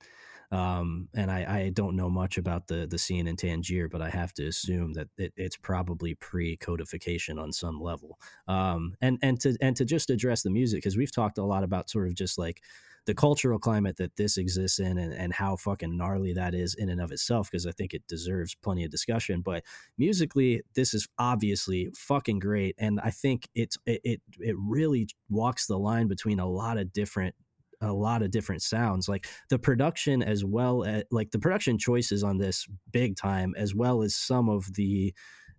Um, 0.50 1.08
and 1.14 1.30
I, 1.30 1.64
I 1.64 1.70
don't 1.70 1.96
know 1.96 2.08
much 2.08 2.38
about 2.38 2.68
the, 2.68 2.86
the 2.86 2.98
scene 2.98 3.26
in 3.26 3.36
Tangier, 3.36 3.88
but 3.88 4.00
I 4.00 4.08
have 4.08 4.32
to 4.34 4.46
assume 4.46 4.94
that 4.94 5.08
it, 5.18 5.34
it's 5.36 5.56
probably 5.58 6.14
pre 6.14 6.56
codification 6.56 7.38
on 7.38 7.52
some 7.52 7.78
level. 7.80 8.18
Um, 8.48 8.94
and, 9.02 9.18
and 9.22 9.38
to, 9.40 9.56
and 9.60 9.76
to 9.76 9.84
just 9.84 10.08
address 10.08 10.42
the 10.42 10.50
music, 10.50 10.78
because 10.78 10.96
we've 10.96 11.12
talked 11.12 11.36
a 11.36 11.44
lot 11.44 11.64
about 11.64 11.90
sort 11.90 12.08
of 12.08 12.14
just 12.14 12.38
like, 12.38 12.62
the 13.06 13.14
cultural 13.14 13.58
climate 13.58 13.96
that 13.96 14.16
this 14.16 14.36
exists 14.36 14.78
in 14.78 14.98
and, 14.98 15.12
and 15.12 15.32
how 15.32 15.56
fucking 15.56 15.96
gnarly 15.96 16.32
that 16.32 16.54
is 16.54 16.74
in 16.74 16.88
and 16.88 17.00
of 17.00 17.10
itself 17.12 17.50
because 17.50 17.66
i 17.66 17.72
think 17.72 17.94
it 17.94 18.06
deserves 18.06 18.54
plenty 18.54 18.84
of 18.84 18.90
discussion 18.90 19.40
but 19.40 19.62
musically 19.98 20.62
this 20.74 20.94
is 20.94 21.08
obviously 21.18 21.90
fucking 21.96 22.38
great 22.38 22.74
and 22.78 23.00
i 23.00 23.10
think 23.10 23.48
it's 23.54 23.76
it, 23.86 24.00
it 24.04 24.20
it 24.38 24.56
really 24.58 25.08
walks 25.28 25.66
the 25.66 25.78
line 25.78 26.06
between 26.08 26.38
a 26.38 26.48
lot 26.48 26.78
of 26.78 26.92
different 26.92 27.34
a 27.80 27.92
lot 27.92 28.22
of 28.22 28.30
different 28.30 28.62
sounds 28.62 29.08
like 29.08 29.26
the 29.50 29.58
production 29.58 30.22
as 30.22 30.44
well 30.44 30.84
as 30.84 31.02
like 31.10 31.32
the 31.32 31.38
production 31.38 31.78
choices 31.78 32.22
on 32.22 32.38
this 32.38 32.66
big 32.92 33.16
time 33.16 33.54
as 33.56 33.74
well 33.74 34.02
as 34.02 34.14
some 34.14 34.48
of 34.48 34.72
the 34.74 35.12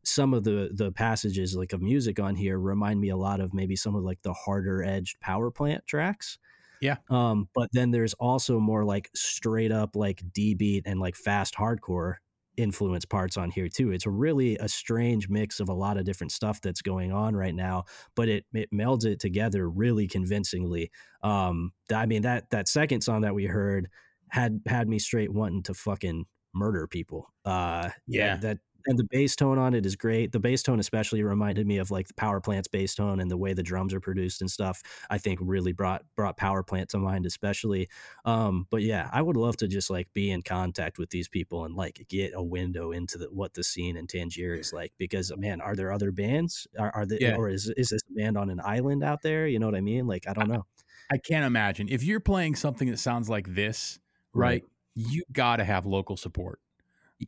some 0.04 0.34
of 0.34 0.44
the 0.44 0.70
the 0.74 0.92
passages 0.92 1.56
like 1.56 1.74
of 1.74 1.82
music 1.82 2.20
on 2.20 2.36
here 2.36 2.58
remind 2.58 3.00
me 3.00 3.10
a 3.10 3.18
lot 3.18 3.40
of 3.40 3.54
maybe 3.54 3.76
some 3.76 3.96
of 3.96 4.04
like 4.04 4.22
the 4.22 4.34
harder 4.34 4.84
edged 4.84 5.20
power 5.20 5.52
plant 5.52 5.86
tracks 5.86 6.38
Yeah. 6.84 6.98
um 7.10 7.50
but 7.56 7.70
then 7.74 7.92
there's 7.92 8.14
also 8.16 8.60
more 8.60 8.84
like 8.86 9.10
straight 9.16 9.72
up 9.72 9.96
like 9.96 10.22
d 10.34 10.54
beat 10.54 10.84
and 10.86 11.00
like 11.00 11.16
fast 11.16 11.56
hardcore 11.56 12.16
influence 12.56 13.04
parts 13.06 13.36
on 13.36 13.50
here 13.50 13.68
too 13.68 13.92
it's 13.92 14.06
really 14.06 14.58
a 14.58 14.70
strange 14.70 15.28
mix 15.28 15.60
of 15.60 15.70
a 15.70 15.74
lot 15.74 15.98
of 15.98 16.06
different 16.06 16.32
stuff 16.32 16.62
that's 16.62 16.84
going 16.84 17.12
on 17.12 17.36
right 17.36 17.56
now 17.56 17.84
but 18.16 18.30
it 18.30 18.46
it 18.54 18.70
melds 18.72 19.06
it 19.06 19.20
together 19.20 19.68
really 19.70 20.08
convincingly 20.08 20.92
um 21.24 21.72
i 21.94 22.06
mean 22.06 22.22
that 22.22 22.50
that 22.52 22.68
second 22.68 23.02
song 23.02 23.22
that 23.22 23.34
we 23.34 23.46
heard 23.46 23.90
had 24.30 24.62
had 24.68 24.88
me 24.88 25.00
straight 25.00 25.34
wanting 25.34 25.64
to 25.64 25.74
fucking 25.74 26.26
murder 26.54 26.88
people 26.88 27.34
uh 27.46 27.90
Yeah. 28.08 28.38
that, 28.38 28.42
that 28.42 28.58
and 28.88 28.98
the 28.98 29.04
bass 29.10 29.36
tone 29.36 29.58
on 29.58 29.74
it 29.74 29.86
is 29.86 29.96
great 29.96 30.32
the 30.32 30.40
bass 30.40 30.64
tone 30.64 30.80
especially 30.80 31.24
reminded 31.24 31.66
me 31.68 31.78
of 31.78 31.92
like 31.92 32.08
the 32.08 32.14
power 32.14 32.40
plant's 32.42 32.68
bass 32.68 32.96
tone 32.96 33.20
and 33.20 33.30
the 33.30 33.38
way 33.38 33.54
the 33.54 33.64
drums 33.64 33.94
are 33.94 34.00
produced 34.00 34.42
and 34.42 34.50
stuff 34.50 34.82
i 35.10 35.18
think 35.18 35.40
really 35.42 35.72
brought 35.72 36.04
brought 36.16 36.38
power 36.38 36.64
plant 36.64 36.90
to 36.90 36.98
mind 36.98 37.26
especially 37.26 37.88
um 38.26 38.68
but 38.70 38.82
yeah 38.82 39.10
i 39.14 39.22
would 39.22 39.38
love 39.38 39.58
to 39.58 39.68
just 39.68 39.90
like 39.90 40.12
be 40.14 40.32
in 40.32 40.42
contact 40.42 40.98
with 40.98 41.10
these 41.10 41.28
people 41.28 41.66
and 41.66 41.76
like 41.76 42.06
get 42.10 42.32
a 42.36 42.44
window 42.44 42.92
into 42.92 43.18
the, 43.18 43.26
what 43.26 43.54
the 43.54 43.64
scene 43.64 43.98
in 43.98 44.08
tangier 44.08 44.54
is 44.54 44.74
like 44.74 44.92
because 44.98 45.32
man 45.38 45.62
are 45.62 45.76
there 45.76 45.92
other 45.92 46.12
bands 46.12 46.68
are, 46.80 46.92
are 46.96 47.06
they 47.06 47.18
Yeah. 47.20 47.36
or 47.36 47.50
is, 47.50 47.72
is 47.78 47.90
this 47.90 48.02
a 48.10 48.14
band 48.14 48.38
on 48.38 48.50
an 48.50 48.62
island 48.64 49.04
out 49.04 49.22
there 49.22 49.48
you 49.48 49.60
know 49.60 49.66
what 49.66 49.76
i 49.76 49.82
mean 49.82 50.08
like 50.08 50.28
i 50.28 50.34
don't 50.34 50.50
know 50.50 50.66
I 51.12 51.18
can't 51.18 51.46
imagine 51.46 51.90
if 51.90 52.04
you're 52.04 52.20
playing 52.20 52.56
something 52.56 52.90
that 52.90 52.98
sounds 52.98 53.30
like 53.30 53.54
this, 53.54 54.00
right? 54.34 54.64
Right. 54.64 54.64
You 54.96 55.24
got 55.32 55.58
to 55.58 55.64
have 55.64 55.86
local 55.86 56.18
support. 56.18 56.60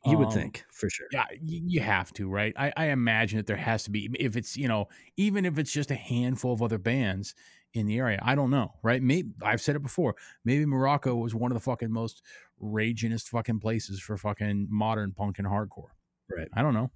You 0.06 0.18
would 0.18 0.28
Um, 0.28 0.34
think 0.34 0.66
for 0.72 0.90
sure 0.90 1.08
Yeah, 1.12 1.26
you, 1.42 1.80
have 1.82 2.12
to, 2.14 2.30
right? 2.30 2.54
I, 2.58 2.74
I 2.76 2.86
imagine 2.88 3.38
that 3.38 3.48
there 3.48 3.56
has 3.56 3.84
to 3.84 3.92
be, 3.92 4.10
if 4.20 4.36
it's, 4.36 4.58
you 4.58 4.68
know, 4.68 4.88
even 5.18 5.46
if 5.46 5.58
it's 5.58 5.72
just 5.72 5.92
a 5.92 5.96
handful 5.96 6.54
of 6.54 6.62
other 6.62 6.78
bands 6.78 7.36
in 7.74 7.86
the 7.88 7.98
area. 7.98 8.20
I 8.22 8.36
don't 8.36 8.50
know, 8.50 8.74
right? 8.84 9.02
Maybe 9.02 9.32
I've 9.42 9.62
said 9.62 9.76
it 9.76 9.82
before. 9.84 10.16
Maybe 10.46 10.66
Morocco 10.66 11.16
was 11.16 11.36
one 11.36 11.52
of 11.52 11.56
the 11.56 11.62
fucking 11.64 11.92
most 11.92 12.24
ragingest 12.62 13.28
fucking 13.28 13.60
places 13.60 14.00
for 14.00 14.18
fucking 14.18 14.68
modern 14.70 15.12
punk 15.12 15.40
and 15.40 15.48
hardcore. 15.48 15.90
Right. 16.30 16.48
I 16.54 16.62
don't 16.62 16.74
know. 16.74 16.90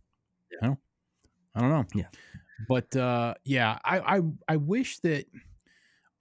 Yeah. 0.51 0.57
I 0.61 0.67
don't, 0.67 0.79
I 1.55 1.59
don't 1.61 1.69
know. 1.69 1.85
Yeah. 1.93 2.07
But 2.67 2.95
uh, 2.95 3.33
yeah, 3.43 3.77
I, 3.83 4.17
I 4.17 4.21
I 4.47 4.55
wish 4.57 4.99
that 4.99 5.25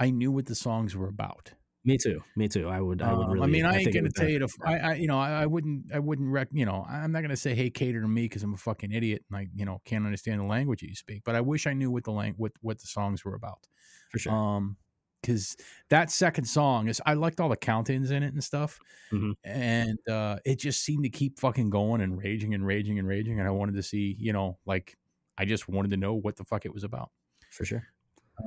I 0.00 0.10
knew 0.10 0.30
what 0.32 0.46
the 0.46 0.54
songs 0.54 0.96
were 0.96 1.08
about. 1.08 1.52
Me 1.88 1.96
too 1.98 2.20
me 2.36 2.46
too 2.48 2.68
i 2.68 2.80
would 2.80 3.00
i 3.02 3.12
would 3.12 3.24
Um, 3.26 3.32
really 3.32 3.44
I 3.44 3.50
mean, 3.50 3.64
I, 3.64 3.74
ain't 3.78 3.84
think 3.84 3.96
gonna 3.96 4.10
tell 4.10 4.28
you 4.28 4.38
to. 4.40 4.48
I, 4.64 4.78
I, 4.78 4.94
you 4.94 5.06
know, 5.06 5.18
I, 5.18 5.42
I 5.42 5.46
wouldn't. 5.46 5.92
I 5.92 5.98
wouldn't 5.98 6.30
rec. 6.30 6.48
You 6.52 6.66
know, 6.66 6.84
I'm 6.88 7.12
not 7.12 7.22
gonna 7.22 7.36
say, 7.36 7.54
"Hey, 7.54 7.70
cater 7.70 8.00
to 8.02 8.08
me," 8.08 8.22
because 8.24 8.42
I'm 8.42 8.54
a 8.54 8.56
fucking 8.68 8.92
idiot 8.92 9.24
and 9.28 9.36
I, 9.38 9.48
you 9.54 9.64
know, 9.64 9.80
can't 9.84 10.04
understand 10.04 10.40
the 10.40 10.46
language 10.46 10.82
you 10.82 10.94
speak. 10.94 11.22
But 11.24 11.34
I 11.34 11.40
wish 11.40 11.66
I 11.66 11.72
knew 11.74 11.90
what 11.90 12.04
the 12.04 12.12
lang- 12.12 12.34
what 12.36 12.52
what 12.60 12.78
the 12.80 12.86
songs 12.86 13.24
were 13.24 13.34
about. 13.34 13.66
for 14.10 14.18
sure 14.18 14.32
Um, 14.32 14.76
because 15.22 15.56
that 15.90 16.10
second 16.10 16.44
song 16.44 16.88
is, 16.88 17.00
I 17.04 17.14
liked 17.14 17.40
all 17.40 17.48
the 17.48 17.56
count-ins 17.56 18.10
in 18.12 18.22
it 18.22 18.32
and 18.34 18.42
stuff, 18.44 18.78
Mhm. 19.12 19.32
and 19.44 19.98
uh, 20.08 20.38
it 20.44 20.58
just 20.60 20.82
seemed 20.84 21.02
to 21.04 21.10
keep 21.10 21.38
fucking 21.40 21.70
going 21.70 22.00
and 22.02 22.16
raging 22.18 22.54
and 22.54 22.64
raging 22.66 22.98
and 22.98 23.08
raging. 23.08 23.38
And 23.40 23.48
I 23.48 23.50
wanted 23.50 23.74
to 23.76 23.82
see, 23.82 24.14
you 24.18 24.32
know, 24.32 24.58
like 24.66 24.96
I 25.36 25.44
just 25.44 25.68
wanted 25.68 25.90
to 25.92 25.96
know 25.96 26.14
what 26.14 26.36
the 26.36 26.44
fuck 26.44 26.64
it 26.66 26.72
was 26.74 26.84
about. 26.84 27.10
for 27.50 27.64
sure 27.64 27.84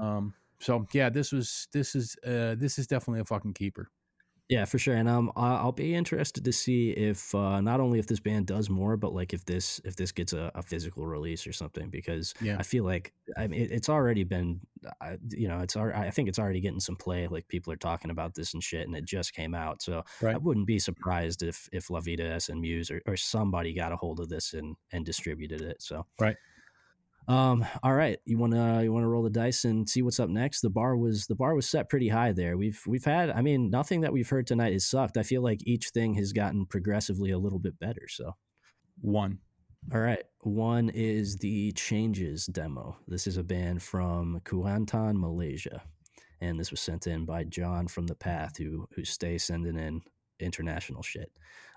Um, 0.02 0.34
so 0.62 0.88
yeah, 0.94 1.10
this 1.10 1.32
was 1.32 1.68
this 1.74 1.96
is 1.96 2.16
uh 2.26 2.56
this 2.56 2.78
is 2.80 2.88
definitely 2.88 3.22
a 3.22 3.26
fucking 3.26 3.54
keeper. 3.54 3.90
Yeah, 4.50 4.66
for 4.66 4.78
sure. 4.78 4.96
And 4.96 5.08
um, 5.08 5.32
I'll 5.38 5.72
be 5.72 5.96
interested 5.96 6.44
to 6.44 6.52
see 6.52 6.92
if 6.92 7.34
uh, 7.34 7.62
not 7.62 7.80
only 7.80 8.00
if 8.00 8.08
this 8.08 8.20
band 8.20 8.48
does 8.48 8.70
more, 8.70 8.98
but 8.98 9.14
like 9.14 9.34
if 9.34 9.46
this 9.46 9.80
if 9.86 9.96
this 9.96 10.12
gets 10.12 10.34
a, 10.34 10.52
a 10.54 10.62
physical 10.62 11.08
release 11.08 11.48
or 11.48 11.54
something. 11.54 11.90
Because 11.90 12.34
Yeah. 12.42 12.60
I 12.60 12.64
feel 12.64 12.84
like 12.84 13.14
I 13.38 13.48
mean 13.48 13.62
it, 13.62 13.72
it's 13.72 13.88
already 13.88 14.26
been, 14.26 14.60
uh, 15.00 15.16
you 15.30 15.48
know, 15.48 15.60
it's 15.60 15.78
I 15.78 16.10
think 16.10 16.28
it's 16.28 16.38
already 16.38 16.60
getting 16.60 16.82
some 16.82 16.98
play. 16.98 17.28
Like 17.28 17.48
people 17.48 17.72
are 17.72 17.78
talking 17.78 18.12
about 18.12 18.36
this 18.36 18.54
and 18.54 18.62
shit, 18.62 18.86
and 18.86 18.94
it 18.94 19.06
just 19.06 19.34
came 19.34 19.56
out. 19.56 19.82
So 19.82 20.04
I 20.34 20.38
wouldn't 20.38 20.68
be 20.68 20.80
surprised 20.80 21.44
if 21.44 21.70
if 21.72 21.90
La 21.90 22.02
Vida 22.02 22.26
Es 22.26 22.50
Un 22.50 22.60
Mus 22.60 22.92
or, 22.92 23.02
or 23.08 23.16
somebody 23.16 23.74
got 23.74 23.94
a 23.94 23.96
hold 23.96 24.20
of 24.20 24.28
this 24.28 24.54
and 24.54 24.76
and 24.92 25.06
distributed 25.06 25.62
it. 25.62 25.82
So 25.82 26.08
Right. 26.20 26.36
Um. 27.28 27.66
All 27.84 27.94
right. 27.94 28.18
You 28.26 28.38
wanna 28.38 28.84
you 28.84 28.92
wanna 28.92 29.08
roll 29.08 29.24
the 29.24 29.30
dice 29.30 29.64
and 29.66 29.88
see 29.88 30.02
what's 30.02 30.20
up 30.20 30.30
next. 30.30 30.62
The 30.62 30.70
bar 30.70 30.98
was 30.98 31.28
the 31.28 31.36
bar 31.36 31.56
was 31.56 31.68
set 31.68 31.90
pretty 31.90 32.10
high 32.10 32.32
there. 32.32 32.58
We've 32.58 32.82
we've 32.88 33.06
had. 33.06 33.30
I 33.30 33.42
mean, 33.42 33.70
nothing 33.70 34.02
that 34.02 34.14
we've 34.14 34.30
heard 34.30 34.48
tonight 34.48 34.74
has 34.74 34.86
sucked. 34.86 35.18
I 35.18 35.24
feel 35.24 35.42
like 35.44 35.66
each 35.66 35.90
thing 35.90 36.16
has 36.16 36.34
gotten 36.34 36.66
progressively 36.66 37.32
a 37.32 37.40
little 37.40 37.60
bit 37.60 37.80
better. 37.80 38.08
So. 38.10 38.36
One. 39.02 39.40
All 39.94 40.00
right. 40.00 40.24
One 40.42 40.90
is 40.90 41.38
the 41.38 41.72
Changes 41.72 42.46
demo. 42.46 42.98
This 43.08 43.26
is 43.26 43.38
a 43.38 43.44
band 43.44 43.82
from 43.82 44.42
Kuantan, 44.46 45.20
Malaysia. 45.20 45.82
And 46.40 46.60
this 46.60 46.72
was 46.72 46.82
sent 46.82 47.08
in 47.08 47.26
by 47.26 47.44
John 47.46 47.88
from 47.88 48.08
The 48.08 48.16
Path, 48.16 48.58
who 48.58 48.88
who 48.96 49.04
stays 49.06 49.44
sending 49.44 49.78
in 49.78 50.02
international 50.40 51.02
shit. 51.02 51.32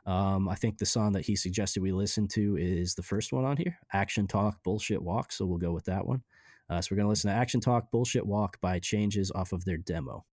Um, 0.07 0.49
I 0.49 0.55
think 0.55 0.79
the 0.79 0.87
song 0.87 1.13
that 1.13 1.25
he 1.25 1.37
suggested 1.37 1.83
we 1.83 1.93
listen 1.93 2.29
to 2.29 2.57
is 2.57 2.95
the 2.95 3.03
first 3.03 3.33
one 3.33 3.45
on 3.45 3.57
here, 3.57 3.79
Action 3.93 4.27
Talk 4.27 4.63
Bullshit 4.63 5.03
Walk. 5.03 5.33
So 5.33 5.47
we'll 5.47 5.59
go 5.59 5.73
with 5.73 5.87
that 5.87 6.07
one. 6.07 6.23
Uh, 6.69 6.81
so 6.81 6.89
we're 6.91 6.97
going 6.97 7.07
to 7.07 7.11
listen 7.11 7.31
to 7.31 7.37
Action 7.37 7.61
Talk 7.61 7.91
Bullshit 7.91 8.27
Walk 8.27 8.61
by 8.61 8.79
Changes 8.79 9.31
off 9.35 9.53
of 9.53 9.65
their 9.65 9.79
demo. 9.79 10.25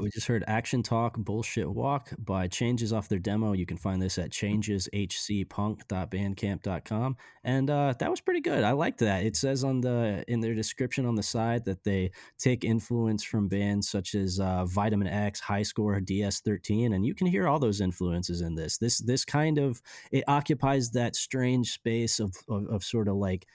Right, 0.00 0.04
we 0.04 0.10
just 0.10 0.26
heard 0.26 0.42
Action 0.46 0.82
Talk 0.82 1.18
Bullshit 1.18 1.70
Walk 1.70 2.10
by 2.18 2.48
Changes 2.48 2.90
off 2.92 3.08
their 3.08 3.18
demo. 3.18 3.52
You 3.52 3.64
can 3.66 3.76
find 3.76 4.00
this 4.00 4.16
at 4.18 4.30
changeshcpunk.bandcamp.com. 4.30 7.16
And 7.44 7.70
uh, 7.70 7.94
that 7.98 8.10
was 8.10 8.20
pretty 8.20 8.40
good. 8.40 8.64
I 8.64 8.72
liked 8.72 8.98
that. 9.00 9.24
It 9.24 9.36
says 9.36 9.62
on 9.62 9.82
the 9.82 10.24
in 10.26 10.40
their 10.40 10.54
description 10.54 11.04
on 11.06 11.16
the 11.16 11.22
side 11.22 11.66
that 11.66 11.84
they 11.84 12.10
take 12.38 12.64
influence 12.64 13.22
from 13.22 13.48
bands 13.48 13.86
such 13.88 14.14
as 14.14 14.40
uh, 14.40 14.64
Vitamin 14.64 15.08
X, 15.08 15.40
High 15.40 15.62
Score, 15.62 16.00
DS13, 16.00 16.94
and 16.94 17.04
you 17.04 17.14
can 17.14 17.26
hear 17.26 17.46
all 17.46 17.58
those 17.58 17.82
influences 17.82 18.40
in 18.40 18.54
this. 18.54 18.78
This 18.78 18.98
this 18.98 19.24
kind 19.24 19.58
of 19.58 19.82
it 20.10 20.24
occupies 20.26 20.92
that 20.92 21.16
strange 21.16 21.72
space 21.72 22.20
of, 22.20 22.34
of, 22.48 22.66
of 22.68 22.84
sort 22.84 23.08
of 23.08 23.16
like 23.16 23.46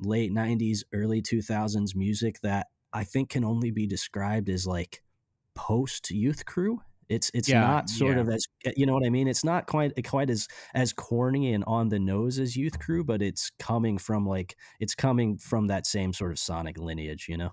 late 0.00 0.32
90s, 0.32 0.82
early 0.92 1.22
2000s 1.22 1.94
music 1.94 2.40
that 2.40 2.66
I 2.92 3.04
think 3.04 3.30
can 3.30 3.44
only 3.44 3.70
be 3.70 3.86
described 3.86 4.48
as 4.48 4.66
like 4.66 5.03
post 5.54 6.10
youth 6.10 6.44
crew. 6.44 6.80
It's 7.10 7.30
it's 7.34 7.48
Yeah, 7.50 7.60
not 7.60 7.90
sort 7.90 8.14
yeah. 8.16 8.22
of 8.22 8.28
as 8.30 8.46
eh, 8.64 8.72
you 8.78 8.86
know 8.86 8.94
what 8.94 9.04
I 9.04 9.10
mean. 9.10 9.28
It's 9.28 9.44
not 9.44 9.66
quite 9.66 9.92
eh, 9.96 10.00
quite 10.02 10.30
as 10.30 10.48
as 10.74 10.92
corny 10.94 11.52
and 11.52 11.62
on 11.66 11.90
the 11.90 11.98
nose 11.98 12.38
as 12.38 12.56
youth 12.56 12.78
crew, 12.78 13.04
but 13.04 13.20
it's 13.20 13.50
coming 13.58 13.98
from 13.98 14.26
like 14.26 14.56
it's 14.80 14.94
coming 14.94 15.36
from 15.36 15.66
that 15.66 15.86
same 15.86 16.14
sort 16.14 16.30
of 16.32 16.38
sonic 16.38 16.78
lineage. 16.78 17.26
You 17.28 17.36
know. 17.36 17.50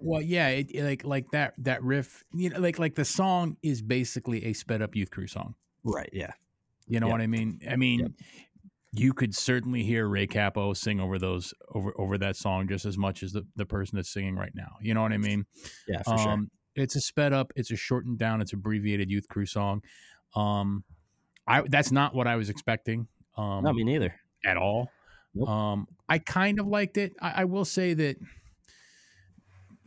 Well, 0.00 0.22
yeah, 0.22 0.48
it, 0.48 0.70
it- 0.72 0.84
like 0.84 1.04
like 1.04 1.30
that 1.32 1.52
that 1.58 1.82
riff, 1.82 2.22
you 2.32 2.48
know, 2.48 2.60
like 2.60 2.78
like 2.78 2.94
the 2.94 3.04
song 3.04 3.58
is 3.62 3.82
basically 3.82 4.42
a 4.46 4.54
sped 4.54 4.80
up 4.80 4.96
Youth 4.96 5.10
Crew 5.10 5.26
song. 5.26 5.54
Right. 5.84 6.08
Yeah. 6.12 6.32
You 6.86 6.98
know 7.00 7.06
Yep. 7.08 7.12
what 7.12 7.20
I 7.20 7.26
mean? 7.26 7.60
I 7.68 7.76
mean, 7.76 8.00
Yep. 8.00 8.10
you 8.92 9.12
could 9.12 9.34
certainly 9.34 9.82
hear 9.84 10.08
Ray 10.08 10.26
Cappo 10.26 10.72
sing 10.72 10.98
over 10.98 11.18
those 11.18 11.52
over 11.74 11.92
over 12.00 12.16
that 12.18 12.36
song 12.36 12.68
just 12.68 12.86
as 12.86 12.96
much 12.96 13.22
as 13.22 13.32
the, 13.32 13.46
the 13.56 13.66
person 13.66 13.96
that's 13.96 14.10
singing 14.10 14.34
right 14.36 14.52
now. 14.54 14.76
You 14.80 14.94
know 14.94 15.02
what 15.02 15.12
I 15.12 15.18
mean? 15.18 15.44
Yeah. 15.86 16.00
For 16.02 16.16
sure. 16.16 16.28
Um, 16.30 16.50
Um, 16.76 16.82
it's 16.82 16.96
a 16.96 17.00
sped 17.00 17.32
up, 17.32 17.52
it's 17.56 17.70
a 17.70 17.76
shortened 17.76 18.18
down, 18.18 18.40
it's 18.40 18.52
abbreviated 18.52 19.10
Youth 19.10 19.28
Crew 19.28 19.46
song. 19.46 19.82
Um, 20.34 20.84
I 21.46 21.62
that's 21.68 21.92
not 21.92 22.14
what 22.14 22.26
I 22.26 22.36
was 22.36 22.48
expecting. 22.50 23.06
Um, 23.36 23.64
No, 23.64 23.72
me 23.72 23.84
neither. 23.84 24.14
at 24.44 24.56
all. 24.56 24.90
Nope. 25.34 25.48
Um, 25.48 25.86
I 26.08 26.18
kind 26.18 26.60
of 26.60 26.66
liked 26.66 26.96
it. 26.96 27.12
I, 27.20 27.42
I 27.42 27.44
will 27.44 27.64
say 27.64 27.94
that 27.94 28.16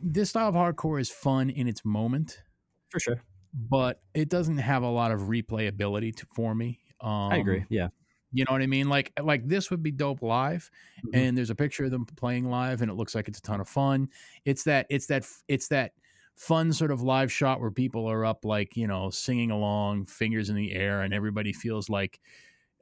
this 0.00 0.30
style 0.30 0.48
of 0.48 0.54
hardcore 0.54 1.00
is 1.00 1.10
fun 1.10 1.50
in 1.50 1.66
its 1.66 1.84
moment, 1.84 2.42
For 2.90 3.00
sure. 3.00 3.22
but 3.54 4.00
it 4.14 4.28
doesn't 4.28 4.58
have 4.58 4.82
a 4.82 4.88
lot 4.90 5.10
of 5.10 5.22
replayability 5.22 6.14
to, 6.16 6.26
for 6.34 6.54
me. 6.54 6.80
Um, 7.00 7.32
I 7.32 7.36
agree. 7.38 7.64
Yeah. 7.68 7.88
You 8.30 8.44
know 8.44 8.52
what 8.52 8.60
I 8.62 8.66
mean? 8.66 8.88
Like 8.90 9.10
like 9.20 9.48
this 9.48 9.70
would 9.70 9.82
be 9.82 9.90
dope 9.90 10.20
live, 10.22 10.70
Mhm. 11.06 11.10
and 11.14 11.38
there's 11.38 11.48
a 11.50 11.54
picture 11.54 11.84
of 11.86 11.90
them 11.90 12.04
playing 12.04 12.44
live, 12.50 12.82
and 12.82 12.90
it 12.90 12.94
looks 12.94 13.14
like 13.14 13.26
it's 13.26 13.38
a 13.38 13.42
ton 13.42 13.58
of 13.60 13.68
fun. 13.68 14.10
It's 14.44 14.64
that 14.64 14.86
it's 14.90 15.06
that 15.06 15.24
it's 15.48 15.68
that 15.68 15.92
fun 16.38 16.72
sort 16.72 16.92
of 16.92 17.02
live 17.02 17.30
shot 17.32 17.60
where 17.60 17.70
people 17.70 18.08
are 18.08 18.24
up 18.24 18.44
like 18.44 18.76
you 18.76 18.86
know 18.86 19.10
singing 19.10 19.50
along, 19.50 20.06
fingers 20.06 20.48
in 20.48 20.56
the 20.56 20.72
air, 20.72 21.02
and 21.02 21.12
everybody 21.12 21.52
feels 21.52 21.90
like 21.90 22.20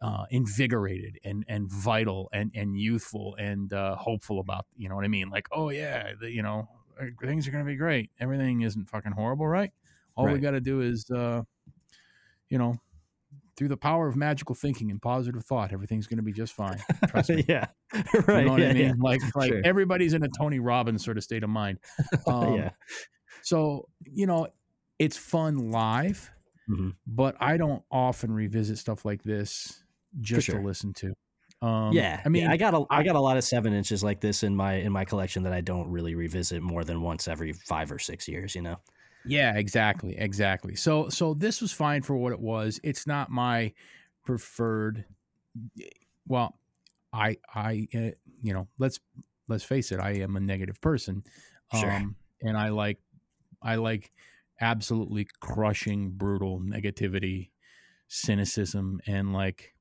uh, 0.03 0.25
invigorated 0.31 1.19
and 1.25 1.45
and 1.49 1.71
vital 1.71 2.29
and 2.33 2.53
and 2.55 2.79
youthful 2.79 3.35
and 3.39 3.73
uh, 3.73 3.97
hopeful 3.97 4.39
about 4.39 4.67
you 4.77 4.89
know 4.89 4.95
what 4.95 5.05
I 5.05 5.09
mean? 5.09 5.31
Like 5.31 5.49
oh 5.51 5.71
yeah, 5.71 6.13
the, 6.21 6.31
you 6.31 6.43
know 6.43 6.69
uh, 7.01 7.07
things 7.21 7.49
are 7.49 7.51
gonna 7.51 7.65
be 7.65 7.77
great. 7.77 8.11
Everything 8.21 8.61
isn't 8.61 8.89
fucking 8.89 9.13
horrible, 9.13 9.49
right? 9.49 9.73
All 10.15 10.27
we 10.27 10.39
got 10.39 10.53
to 10.53 10.63
do 10.63 10.81
is 10.81 11.11
uh, 11.11 11.43
you 12.49 12.57
know 12.57 12.81
through 13.57 13.69
the 13.69 13.77
power 13.77 14.07
of 14.07 14.17
magical 14.17 14.55
thinking 14.55 14.91
and 14.91 15.01
positive 15.01 15.45
thought, 15.45 15.73
everything's 15.73 16.07
going 16.07 16.19
to 16.19 16.23
be 16.23 16.33
just 16.33 16.53
fine. 16.53 16.79
Trust 17.09 17.31
me. 17.31 17.45
yeah. 17.49 17.67
You 17.95 18.21
right. 18.27 18.45
know 18.45 18.53
what 18.53 18.61
yeah, 18.61 18.69
I 18.69 18.73
mean? 18.75 18.87
yeah. 18.87 18.93
Like, 18.99 19.21
like 19.35 19.49
Sure. 19.49 19.63
everybody's 19.65 20.13
in 20.13 20.23
a 20.23 20.29
Tony 20.29 20.59
Robbins 20.59 21.05
sort 21.05 21.17
of 21.17 21.25
state 21.25 21.43
of 21.43 21.51
mind. 21.51 21.79
Um, 22.27 22.55
yeah. 22.55 22.71
So, 23.47 23.89
you 24.05 24.27
know, 24.27 24.49
it's 24.99 25.17
fun 25.17 25.71
live, 25.71 26.31
Mhm. 26.67 26.97
but 27.07 27.37
I 27.41 27.57
don't 27.59 27.85
often 27.91 28.33
revisit 28.33 28.79
stuff 28.79 29.05
like 29.05 29.23
this 29.25 29.85
just 30.21 30.51
sure. 30.51 30.53
to 30.53 30.59
listen 30.59 30.93
to. 30.95 31.15
Um, 31.63 32.09
yeah, 32.09 32.25
I 32.25 32.29
mean, 32.29 32.45
yeah, 32.45 32.51
I 32.51 32.57
got 32.57 32.75
a 32.75 32.85
I 32.91 33.03
got 33.05 33.17
a 33.17 33.21
lot 33.21 33.37
of 33.37 33.45
seven 33.45 33.73
inches 33.73 34.03
like 34.03 34.21
this 34.21 34.43
in 34.43 34.57
my 34.57 34.75
in 34.75 34.93
my 34.93 35.05
collection 35.05 35.45
that 35.45 35.53
I 35.53 35.61
don't 35.61 35.89
really 35.91 36.15
revisit 36.15 36.63
more 36.63 36.85
than 36.85 37.01
once 37.03 37.29
every 37.29 37.53
five 37.53 37.93
or 37.93 37.99
six 37.99 38.27
years. 38.29 38.55
You 38.55 38.63
know, 38.63 38.77
Yeah, 39.25 39.57
exactly, 39.57 40.17
exactly. 40.17 40.77
So 40.77 41.09
so 41.09 41.35
this 41.35 41.61
was 41.61 41.73
fine 41.73 42.03
for 42.03 42.17
what 42.17 42.33
it 42.33 42.41
was. 42.41 42.79
It's 42.85 43.07
not 43.07 43.31
my 43.31 43.73
preferred. 44.25 45.07
Well, 46.27 46.59
I 47.13 47.39
I 47.55 47.89
uh, 47.95 48.11
you 48.43 48.53
know 48.53 48.69
let's 48.79 49.01
let's 49.49 49.65
face 49.65 49.93
it. 49.93 50.01
I 50.01 50.13
am 50.13 50.37
a 50.37 50.41
negative 50.41 50.81
person, 50.81 51.25
Sure. 51.73 51.93
um, 51.95 52.17
and 52.43 52.57
I 52.57 52.71
like 52.71 52.99
I 53.67 53.77
like 53.77 54.13
absolutely 54.61 55.27
crushing, 55.41 56.11
brutal 56.11 56.61
negativity, 56.61 57.51
cynicism, 58.09 59.01
and 59.07 59.33
like 59.33 59.75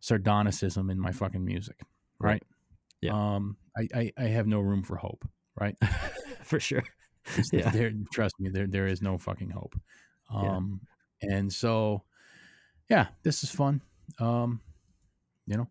sardonicism 0.00 0.90
in 0.90 0.98
my 0.98 1.12
fucking 1.12 1.44
music. 1.44 1.80
Right. 2.18 2.32
Right. 2.32 2.42
Yeah. 3.00 3.12
Um. 3.34 3.56
I, 3.76 3.88
I 3.94 4.12
I 4.16 4.24
have 4.24 4.46
no 4.46 4.60
room 4.60 4.82
for 4.82 4.96
hope. 4.96 5.24
Right. 5.58 5.76
for 6.44 6.60
sure. 6.60 6.84
Yeah. 7.52 7.70
there, 7.70 7.92
trust 8.12 8.34
me, 8.40 8.50
there 8.50 8.66
there 8.66 8.86
is 8.86 9.00
no 9.02 9.18
fucking 9.18 9.50
hope. 9.50 9.74
Yeah. 10.32 10.56
Um, 10.56 10.80
and 11.20 11.52
so, 11.52 12.02
yeah, 12.88 13.08
this 13.22 13.44
is 13.44 13.50
fun. 13.50 13.82
Um, 14.18 14.60
you 15.46 15.56
know, 15.56 15.68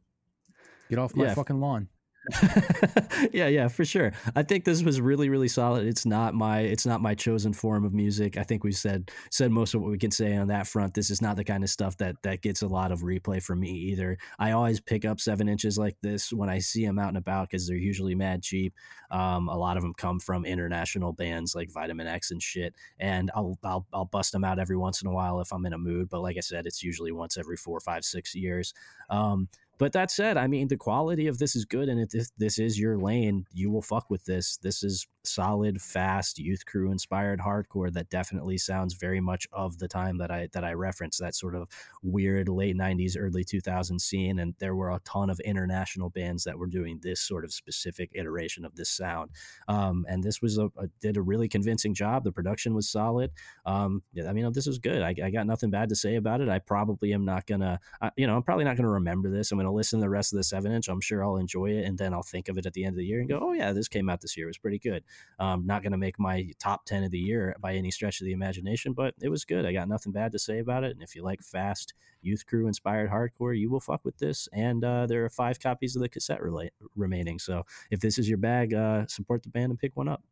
get 0.89 0.99
off 0.99 1.15
my 1.15 1.25
Yeah. 1.25 1.33
fucking 1.33 1.59
lawn. 1.59 1.89
yeah, 3.33 3.47
yeah, 3.47 3.67
for 3.67 3.85
sure. 3.85 4.11
I 4.35 4.43
think 4.43 4.65
this 4.65 4.83
was 4.83 4.99
really, 4.99 5.29
really 5.29 5.47
solid. 5.47 5.85
It's 5.85 6.05
not 6.05 6.33
my, 6.33 6.59
it's 6.59 6.85
not 6.85 7.01
my 7.01 7.15
chosen 7.15 7.53
form 7.53 7.85
of 7.85 7.93
music. 7.93 8.37
I 8.37 8.43
think 8.43 8.63
we 8.63 8.71
said 8.71 9.11
said 9.29 9.51
most 9.51 9.73
of 9.73 9.81
what 9.81 9.91
we 9.91 9.97
can 9.97 10.11
say 10.11 10.35
on 10.35 10.47
that 10.47 10.67
front. 10.67 10.93
This 10.93 11.09
is 11.09 11.21
not 11.21 11.35
the 11.35 11.43
kind 11.43 11.63
of 11.63 11.69
stuff 11.69 11.97
that 11.97 12.21
that 12.23 12.41
gets 12.41 12.61
a 12.61 12.67
lot 12.67 12.91
of 12.91 13.01
replay 13.01 13.41
from 13.41 13.59
me 13.59 13.71
either. 13.71 14.17
I 14.39 14.51
always 14.51 14.79
pick 14.79 15.05
up 15.05 15.19
seven 15.19 15.47
inches 15.47 15.77
like 15.77 15.97
this 16.01 16.31
when 16.31 16.49
I 16.49 16.59
see 16.59 16.85
them 16.85 16.99
out 16.99 17.09
and 17.09 17.17
about 17.17 17.49
because 17.49 17.67
they're 17.67 17.77
usually 17.77 18.15
mad 18.15 18.43
cheap. 18.43 18.73
Um, 19.09 19.49
a 19.49 19.57
lot 19.57 19.77
of 19.77 19.83
them 19.83 19.93
come 19.93 20.19
from 20.19 20.45
international 20.45 21.13
bands 21.13 21.53
like 21.55 21.69
Vitamin 21.71 22.07
X 22.07 22.31
and 22.31 22.41
shit, 22.41 22.73
and 22.99 23.31
I'll 23.35 23.57
I'll 23.63 23.85
I'll 23.93 24.05
bust 24.05 24.31
them 24.31 24.43
out 24.43 24.59
every 24.59 24.77
once 24.77 25.01
in 25.01 25.07
a 25.07 25.11
while 25.11 25.41
if 25.41 25.51
I'm 25.51 25.65
in 25.65 25.73
a 25.73 25.77
mood. 25.77 26.09
But 26.09 26.21
like 26.21 26.37
I 26.37 26.41
said, 26.41 26.65
it's 26.65 26.83
usually 26.83 27.11
once 27.11 27.37
every 27.37 27.57
four, 27.57 27.79
five, 27.79 28.05
six 28.05 28.35
years. 28.35 28.73
Um, 29.09 29.49
but 29.81 29.93
that 29.93 30.11
said, 30.11 30.37
I 30.37 30.45
mean, 30.45 30.67
the 30.67 30.77
quality 30.77 31.25
of 31.25 31.39
this 31.39 31.55
is 31.55 31.65
good, 31.65 31.89
and 31.89 31.99
if 31.99 32.29
this, 32.37 32.59
is 32.59 32.79
your 32.79 32.99
lane, 32.99 33.47
you 33.51 33.71
will 33.71 33.81
fuck 33.81 34.11
with 34.11 34.25
this. 34.25 34.57
This 34.57 34.83
is 34.83 35.07
solid, 35.23 35.81
fast, 35.81 36.37
youth 36.37 36.67
crew 36.67 36.91
inspired 36.91 37.39
hardcore 37.39 37.91
that 37.93 38.11
definitely 38.11 38.59
sounds 38.59 38.93
very 38.93 39.19
much 39.19 39.47
of 39.51 39.79
the 39.79 39.87
time 39.87 40.19
that 40.19 40.29
I 40.29 40.49
that 40.53 40.63
I 40.63 40.73
referenced. 40.73 41.19
That 41.19 41.33
sort 41.33 41.55
of 41.55 41.67
weird 42.03 42.47
late 42.47 42.77
'90s, 42.77 43.15
early 43.17 43.43
2000s 43.43 44.01
scene, 44.01 44.37
and 44.37 44.53
there 44.59 44.75
were 44.75 44.91
a 44.91 44.99
ton 44.99 45.31
of 45.31 45.39
international 45.39 46.11
bands 46.11 46.43
that 46.43 46.59
were 46.59 46.67
doing 46.67 46.99
this 47.01 47.19
sort 47.19 47.43
of 47.43 47.51
specific 47.51 48.11
iteration 48.13 48.65
of 48.65 48.75
this 48.75 48.91
sound. 48.91 49.31
Um, 49.67 50.05
and 50.07 50.23
this 50.23 50.43
was 50.43 50.59
a, 50.59 50.65
a 50.77 50.89
did 51.01 51.17
a 51.17 51.23
really 51.23 51.47
convincing 51.47 51.95
job. 51.95 52.23
The 52.23 52.31
production 52.31 52.75
was 52.75 52.87
solid. 52.87 53.31
Um, 53.65 54.03
I 54.27 54.31
mean, 54.31 54.51
this 54.53 54.67
was 54.67 54.77
good. 54.77 55.01
I, 55.01 55.15
I 55.23 55.31
got 55.31 55.47
nothing 55.47 55.71
bad 55.71 55.89
to 55.89 55.95
say 55.95 56.17
about 56.17 56.39
it. 56.39 56.49
I 56.49 56.59
probably 56.59 57.13
am 57.13 57.25
not 57.25 57.47
gonna, 57.47 57.79
you 58.15 58.27
know, 58.27 58.35
I'm 58.35 58.43
probably 58.43 58.65
not 58.65 58.77
gonna 58.77 58.89
remember 58.89 59.31
this. 59.31 59.51
I'm 59.51 59.57
gonna 59.57 59.70
listen 59.73 59.99
to 59.99 60.03
the 60.03 60.09
rest 60.09 60.33
of 60.33 60.37
the 60.37 60.43
seven 60.43 60.71
inch. 60.71 60.87
I'm 60.87 61.01
sure 61.01 61.23
I'll 61.23 61.37
enjoy 61.37 61.71
it, 61.71 61.85
and 61.85 61.97
then 61.97 62.13
I'll 62.13 62.23
think 62.23 62.49
of 62.49 62.57
it 62.57 62.65
at 62.65 62.73
the 62.73 62.83
end 62.83 62.93
of 62.93 62.97
the 62.97 63.05
year 63.05 63.19
and 63.19 63.29
go, 63.29 63.39
oh 63.41 63.53
yeah, 63.53 63.73
this 63.73 63.87
came 63.87 64.09
out 64.09 64.21
this 64.21 64.37
year. 64.37 64.47
It 64.47 64.49
was 64.49 64.57
pretty 64.57 64.79
good. 64.79 65.03
Um, 65.39 65.65
not 65.65 65.83
gonna 65.83 65.97
make 65.97 66.19
my 66.19 66.51
top 66.59 66.85
ten 66.85 67.03
of 67.03 67.11
the 67.11 67.19
year 67.19 67.55
by 67.59 67.73
any 67.73 67.91
stretch 67.91 68.21
of 68.21 68.25
the 68.25 68.33
imagination, 68.33 68.93
but 68.93 69.13
it 69.21 69.29
was 69.29 69.45
good. 69.45 69.65
I 69.65 69.73
got 69.73 69.87
nothing 69.87 70.11
bad 70.11 70.31
to 70.33 70.39
say 70.39 70.59
about 70.59 70.83
it. 70.83 70.91
And 70.91 71.01
if 71.01 71.15
you 71.15 71.23
like 71.23 71.41
fast 71.41 71.93
youth 72.21 72.45
crew 72.45 72.67
inspired 72.67 73.09
hardcore, 73.09 73.57
you 73.57 73.69
will 73.69 73.79
fuck 73.79 74.05
with 74.05 74.17
this. 74.17 74.47
And 74.53 74.83
uh, 74.83 75.07
there 75.07 75.25
are 75.25 75.29
five 75.29 75.59
copies 75.59 75.95
of 75.95 76.01
the 76.01 76.09
cassette 76.09 76.41
rela- 76.41 76.69
remaining. 76.95 77.39
So 77.39 77.65
if 77.89 77.99
this 77.99 78.17
is 78.17 78.29
your 78.29 78.37
bag, 78.37 78.73
uh, 78.73 79.07
support 79.07 79.43
the 79.43 79.49
band 79.49 79.71
and 79.71 79.79
pick 79.79 79.95
one 79.95 80.07
up. 80.07 80.23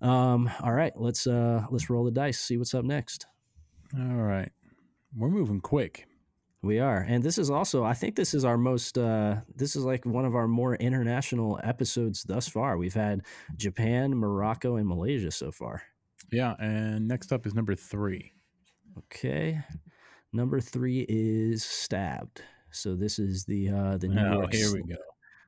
Um, 0.00 0.50
all 0.60 0.72
right, 0.72 0.92
let's 0.96 1.26
uh 1.26 1.64
let's 1.70 1.88
roll 1.88 2.04
the 2.04 2.10
dice, 2.10 2.38
see 2.38 2.56
what's 2.56 2.74
up 2.74 2.84
next. 2.84 3.26
All 3.96 4.02
right, 4.02 4.50
we're 5.16 5.30
moving 5.30 5.60
quick. 5.60 6.06
We 6.64 6.78
are. 6.78 7.04
And 7.06 7.22
this 7.22 7.36
is 7.36 7.50
also 7.50 7.84
I 7.84 7.92
think 7.94 8.16
this 8.16 8.32
is 8.32 8.44
our 8.44 8.56
most 8.56 8.96
uh 8.96 9.36
this 9.54 9.76
is 9.76 9.84
like 9.84 10.06
one 10.06 10.24
of 10.24 10.34
our 10.34 10.48
more 10.48 10.74
international 10.76 11.60
episodes 11.62 12.22
thus 12.24 12.48
far. 12.48 12.78
We've 12.78 12.94
had 12.94 13.20
Japan, 13.56 14.16
Morocco, 14.16 14.76
and 14.76 14.88
Malaysia 14.88 15.30
so 15.30 15.52
far. 15.52 15.82
Yeah, 16.32 16.54
and 16.58 17.06
next 17.06 17.32
up 17.32 17.46
is 17.46 17.54
number 17.54 17.74
three. 17.74 18.32
Okay. 18.98 19.60
Number 20.32 20.60
three 20.60 21.04
is 21.08 21.62
stabbed. 21.62 22.42
So 22.70 22.96
this 22.96 23.18
is 23.18 23.44
the 23.44 23.68
uh 23.68 23.96
the 23.98 24.08
New 24.08 24.20
Oh, 24.26 24.32
York 24.32 24.54
here 24.54 24.72
we 24.72 24.82
go. 24.82 24.96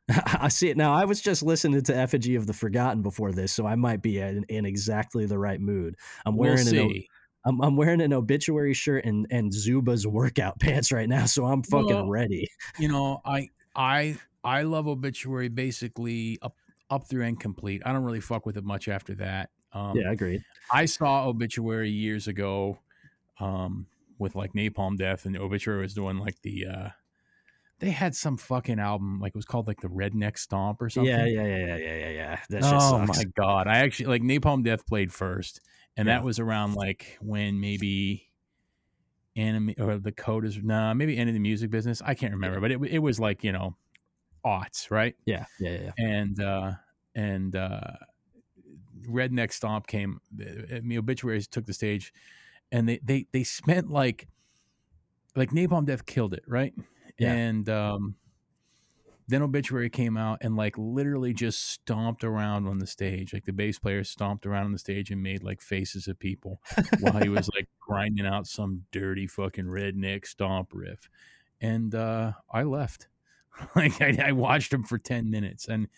I 0.26 0.48
see 0.48 0.68
it 0.68 0.76
now. 0.76 0.92
I 0.94 1.04
was 1.04 1.20
just 1.20 1.42
listening 1.42 1.82
to 1.82 1.96
Effigy 1.96 2.36
of 2.36 2.46
the 2.46 2.52
Forgotten 2.52 3.02
before 3.02 3.32
this, 3.32 3.52
so 3.52 3.66
I 3.66 3.74
might 3.74 4.02
be 4.02 4.18
in, 4.20 4.44
in 4.48 4.64
exactly 4.64 5.26
the 5.26 5.38
right 5.38 5.60
mood. 5.60 5.96
I'm 6.24 6.36
We'll 6.36 6.50
wearing 6.50 6.68
an 6.68 6.78
o- 6.78 6.88
see. 6.88 7.08
I'm, 7.46 7.60
I'm 7.62 7.76
wearing 7.76 8.00
an 8.00 8.12
obituary 8.12 8.74
shirt 8.74 9.04
and 9.04 9.26
and 9.30 9.52
Zubaz 9.52 10.04
workout 10.04 10.58
pants 10.60 10.92
right 10.92 11.08
now, 11.08 11.26
so 11.26 11.46
I'm 11.46 11.62
fucking 11.62 11.86
Well, 11.86 12.08
ready. 12.08 12.50
You 12.78 12.88
know, 12.88 13.20
I 13.24 13.50
I 13.74 14.18
I 14.44 14.62
love 14.62 14.88
obituary 14.88 15.48
basically 15.48 16.38
up 16.42 16.56
up 16.90 17.06
through 17.08 17.24
End 17.24 17.40
Complete. 17.40 17.82
I 17.86 17.92
don't 17.92 18.04
really 18.04 18.20
fuck 18.20 18.46
with 18.46 18.56
it 18.56 18.64
much 18.64 18.88
after 18.88 19.14
that. 19.16 19.50
Um, 19.72 19.96
yeah, 19.96 20.10
agreed. 20.10 20.42
I 20.72 20.86
saw 20.86 21.26
Obituary 21.28 21.90
years 21.90 22.28
ago 22.28 22.78
um, 23.40 23.86
with 24.18 24.34
like 24.34 24.52
Napalm 24.52 24.96
Death, 24.96 25.24
and 25.24 25.36
Obituary 25.36 25.82
was 25.82 25.94
doing 25.94 26.18
like 26.18 26.40
the. 26.42 26.66
Uh, 26.66 26.88
they 27.78 27.90
had 27.90 28.14
some 28.14 28.38
fucking 28.38 28.80
album, 28.80 29.20
like 29.20 29.30
it 29.30 29.36
was 29.36 29.44
called 29.44 29.66
like 29.66 29.82
the 29.82 29.88
Redneck 29.88 30.38
Stomp 30.38 30.80
or 30.80 30.88
something. 30.88 31.12
Yeah, 31.12 31.26
yeah, 31.26 31.44
yeah, 31.44 31.66
yeah, 31.66 31.76
yeah, 31.76 31.96
yeah, 31.96 32.08
yeah. 32.08 32.38
That 32.48 32.62
oh 32.64 33.04
my 33.06 33.24
god! 33.36 33.66
I 33.66 33.78
actually 33.78 34.06
like 34.06 34.22
Napalm 34.22 34.64
Death 34.64 34.86
played 34.86 35.12
first, 35.12 35.60
and 35.96 36.06
Yeah. 36.06 36.14
that 36.16 36.24
was 36.24 36.38
around 36.38 36.74
like 36.74 37.18
when 37.20 37.60
maybe 37.60 38.30
anime 39.36 39.74
or 39.78 39.98
the 39.98 40.12
code 40.12 40.44
is 40.46 40.58
nah 40.62 40.94
maybe 40.94 41.16
Enemy 41.16 41.30
of 41.30 41.34
the 41.34 41.40
Music 41.40 41.70
Business. 41.70 42.00
I 42.02 42.14
can't 42.14 42.32
remember, 42.32 42.60
but 42.60 42.70
it 42.70 42.80
it 42.84 42.98
was 43.00 43.20
like 43.20 43.44
you 43.44 43.52
know 43.52 43.76
aughts, 44.44 44.90
right? 44.90 45.14
Yeah, 45.26 45.44
yeah, 45.60 45.70
yeah, 45.70 45.78
yeah. 45.84 45.92
and 45.98 46.40
uh 46.40 46.72
and 47.14 47.54
uh 47.56 47.80
redneck 49.08 49.52
stomp 49.52 49.86
came 49.86 50.20
The, 50.34 50.80
mean, 50.82 50.98
obituaries 50.98 51.46
took 51.46 51.66
the 51.66 51.74
stage 51.74 52.12
and 52.72 52.88
they 52.88 52.98
they 53.04 53.26
they 53.32 53.44
spent 53.44 53.90
like 53.90 54.26
like 55.36 55.50
napalm 55.50 55.84
death 55.86 56.06
killed 56.06 56.34
it 56.34 56.42
right 56.46 56.74
Yeah. 57.18 57.32
and 57.34 57.68
um 57.68 58.16
then 59.28 59.42
obituary 59.42 59.90
came 59.90 60.16
out 60.16 60.38
and 60.40 60.56
like 60.56 60.76
literally 60.78 61.34
just 61.34 61.70
stomped 61.70 62.22
around 62.22 62.66
on 62.66 62.78
the 62.78 62.86
stage 62.86 63.32
like 63.32 63.44
the 63.44 63.52
bass 63.52 63.78
player 63.78 64.04
stomped 64.04 64.46
around 64.46 64.66
on 64.66 64.72
the 64.72 64.78
stage 64.78 65.10
and 65.10 65.22
made 65.22 65.42
like 65.42 65.60
faces 65.60 66.06
of 66.06 66.18
people 66.18 66.60
while 67.00 67.20
he 67.20 67.28
was 67.28 67.48
like 67.54 67.68
grinding 67.80 68.26
out 68.26 68.46
some 68.46 68.84
dirty 68.92 69.26
fucking 69.26 69.66
redneck 69.66 70.26
stomp 70.26 70.70
riff 70.72 71.08
and 71.60 71.94
uh 71.94 72.32
i 72.52 72.62
left 72.62 73.08
like 73.76 74.00
I, 74.00 74.16
I 74.28 74.32
watched 74.32 74.72
him 74.72 74.84
for 74.84 74.98
10 74.98 75.30
minutes 75.30 75.68
and 75.68 75.88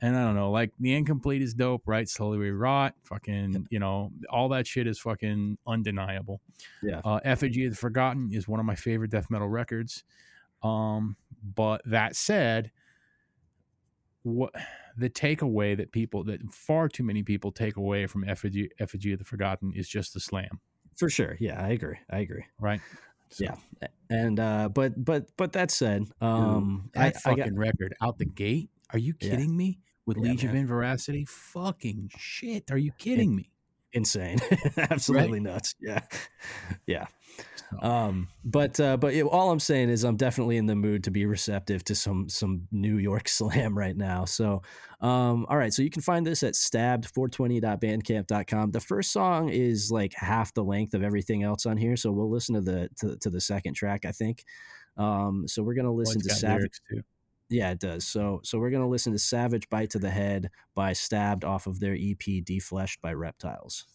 and 0.00 0.16
I 0.16 0.24
don't 0.24 0.36
know, 0.36 0.52
like 0.52 0.70
the 0.78 0.94
End 0.94 1.06
Complete 1.06 1.42
is 1.42 1.54
dope, 1.54 1.82
right? 1.86 2.08
Slowly 2.08 2.38
we 2.38 2.50
rot, 2.50 2.94
fucking, 3.02 3.66
you 3.70 3.80
know, 3.80 4.12
all 4.30 4.48
that 4.50 4.64
shit 4.64 4.86
is 4.86 4.98
fucking 5.00 5.58
undeniable. 5.66 6.40
Yeah. 6.82 7.00
Uh, 7.04 7.18
Effigy 7.24 7.64
of 7.64 7.72
the 7.72 7.76
Forgotten 7.76 8.30
is 8.32 8.46
one 8.46 8.60
of 8.60 8.66
my 8.66 8.76
favorite 8.76 9.10
death 9.10 9.28
metal 9.28 9.48
records. 9.48 10.04
Um, 10.62 11.16
but 11.42 11.82
that 11.84 12.16
said, 12.16 12.70
what 14.22 14.52
the 14.96 15.08
takeaway 15.08 15.76
that 15.76 15.92
people 15.92 16.24
that 16.24 16.40
far 16.52 16.88
too 16.88 17.02
many 17.04 17.22
people 17.22 17.52
take 17.52 17.76
away 17.76 18.06
from 18.06 18.28
Effigy, 18.28 18.70
Effigy 18.80 19.12
of 19.12 19.18
the 19.18 19.24
Forgotten 19.24 19.72
is 19.74 19.88
just 19.88 20.12
the 20.14 20.20
slam, 20.20 20.60
For 20.96 21.08
sure. 21.08 21.36
Yeah, 21.40 21.62
I 21.62 21.68
agree. 21.70 21.98
I 22.10 22.18
agree. 22.18 22.44
right? 22.60 22.80
So, 23.30 23.44
Yeah. 23.44 23.88
And 24.10 24.40
uh 24.40 24.68
but 24.70 25.02
but 25.04 25.30
but 25.36 25.52
that 25.52 25.70
said, 25.70 26.04
um 26.20 26.90
that 26.94 27.00
I, 27.02 27.06
I 27.08 27.10
fucking 27.12 27.54
got 27.54 27.54
record 27.54 27.94
out 28.00 28.18
the 28.18 28.24
gate. 28.24 28.70
Are 28.92 28.98
you 28.98 29.14
Yeah. 29.20 29.30
kidding 29.30 29.56
me? 29.56 29.78
With 30.06 30.16
Yeah, 30.16 30.30
Liege 30.30 30.44
man. 30.44 30.54
of 30.54 30.60
Inveracity, 30.62 31.26
fucking 31.26 32.10
shit. 32.16 32.70
Are 32.70 32.78
you 32.78 32.92
kidding 32.98 33.36
me? 33.36 33.50
insane. 33.92 34.38
Absolutely 34.76 35.40
nuts. 35.40 35.74
Yeah. 35.80 36.00
Yeah. 36.86 37.06
Um, 37.80 38.28
but 38.44 38.78
uh, 38.80 38.96
but 38.96 39.14
yeah, 39.14 39.24
all 39.24 39.50
I'm 39.50 39.60
saying 39.60 39.90
is 39.90 40.04
I'm 40.04 40.16
definitely 40.16 40.56
in 40.56 40.66
the 40.66 40.74
mood 40.74 41.04
to 41.04 41.10
be 41.10 41.26
receptive 41.26 41.84
to 41.84 41.94
some 41.94 42.28
some 42.28 42.66
New 42.72 42.96
York 42.96 43.28
slam 43.28 43.76
right 43.76 43.96
now. 43.96 44.24
So, 44.24 44.62
um, 45.00 45.46
all 45.48 45.56
right, 45.56 45.72
so 45.72 45.82
you 45.82 45.90
can 45.90 46.02
find 46.02 46.26
this 46.26 46.42
at 46.42 46.54
stabbed420.bandcamp.com. 46.54 48.70
The 48.70 48.80
first 48.80 49.12
song 49.12 49.50
is 49.50 49.90
like 49.90 50.14
half 50.14 50.54
the 50.54 50.64
length 50.64 50.94
of 50.94 51.02
everything 51.02 51.42
else 51.42 51.66
on 51.66 51.76
here, 51.76 51.96
so 51.96 52.10
we'll 52.10 52.30
listen 52.30 52.54
to 52.54 52.60
the 52.60 52.88
to, 53.00 53.16
to 53.18 53.30
the 53.30 53.40
second 53.40 53.74
track, 53.74 54.04
I 54.04 54.12
think. 54.12 54.44
Um, 54.96 55.46
so 55.46 55.62
we're 55.62 55.74
gonna 55.74 55.92
listen 55.92 56.18
it's 56.18 56.28
to 56.28 56.34
Savage. 56.34 56.80
too. 56.90 57.02
Yeah, 57.50 57.70
it 57.70 57.80
does. 57.80 58.06
So 58.06 58.40
so 58.44 58.58
we're 58.58 58.70
gonna 58.70 58.88
listen 58.88 59.12
to 59.12 59.18
Savage 59.18 59.68
Bite 59.68 59.90
to 59.90 59.98
the 59.98 60.10
Head 60.10 60.50
by 60.74 60.92
Stabbed 60.92 61.44
off 61.44 61.66
of 61.66 61.80
their 61.80 61.94
EP 61.94 62.44
Defleshed 62.44 63.00
by 63.00 63.12
Reptiles. 63.12 63.86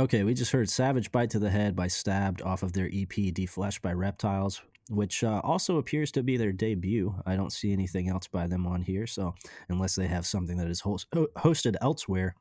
Okay, 0.00 0.24
we 0.24 0.32
just 0.32 0.52
heard 0.52 0.70
Savage 0.70 1.12
Bite 1.12 1.28
to 1.28 1.38
the 1.38 1.50
Head 1.50 1.76
by 1.76 1.86
Stabbed 1.86 2.40
off 2.40 2.62
of 2.62 2.72
their 2.72 2.86
EP 2.86 3.34
Defleshed 3.34 3.82
by 3.82 3.92
Reptiles, 3.92 4.62
which 4.88 5.22
uh, 5.22 5.42
also 5.44 5.76
appears 5.76 6.10
to 6.12 6.22
be 6.22 6.38
their 6.38 6.52
debut. 6.52 7.14
I 7.26 7.36
don't 7.36 7.52
see 7.52 7.70
anything 7.70 8.08
else 8.08 8.26
by 8.26 8.46
them 8.46 8.66
on 8.66 8.80
here, 8.80 9.06
so 9.06 9.34
unless 9.68 9.96
they 9.96 10.06
have 10.06 10.24
something 10.24 10.56
that 10.56 10.68
is 10.68 10.80
host- 10.80 11.10
hosted 11.10 11.76
elsewhere, 11.82 12.34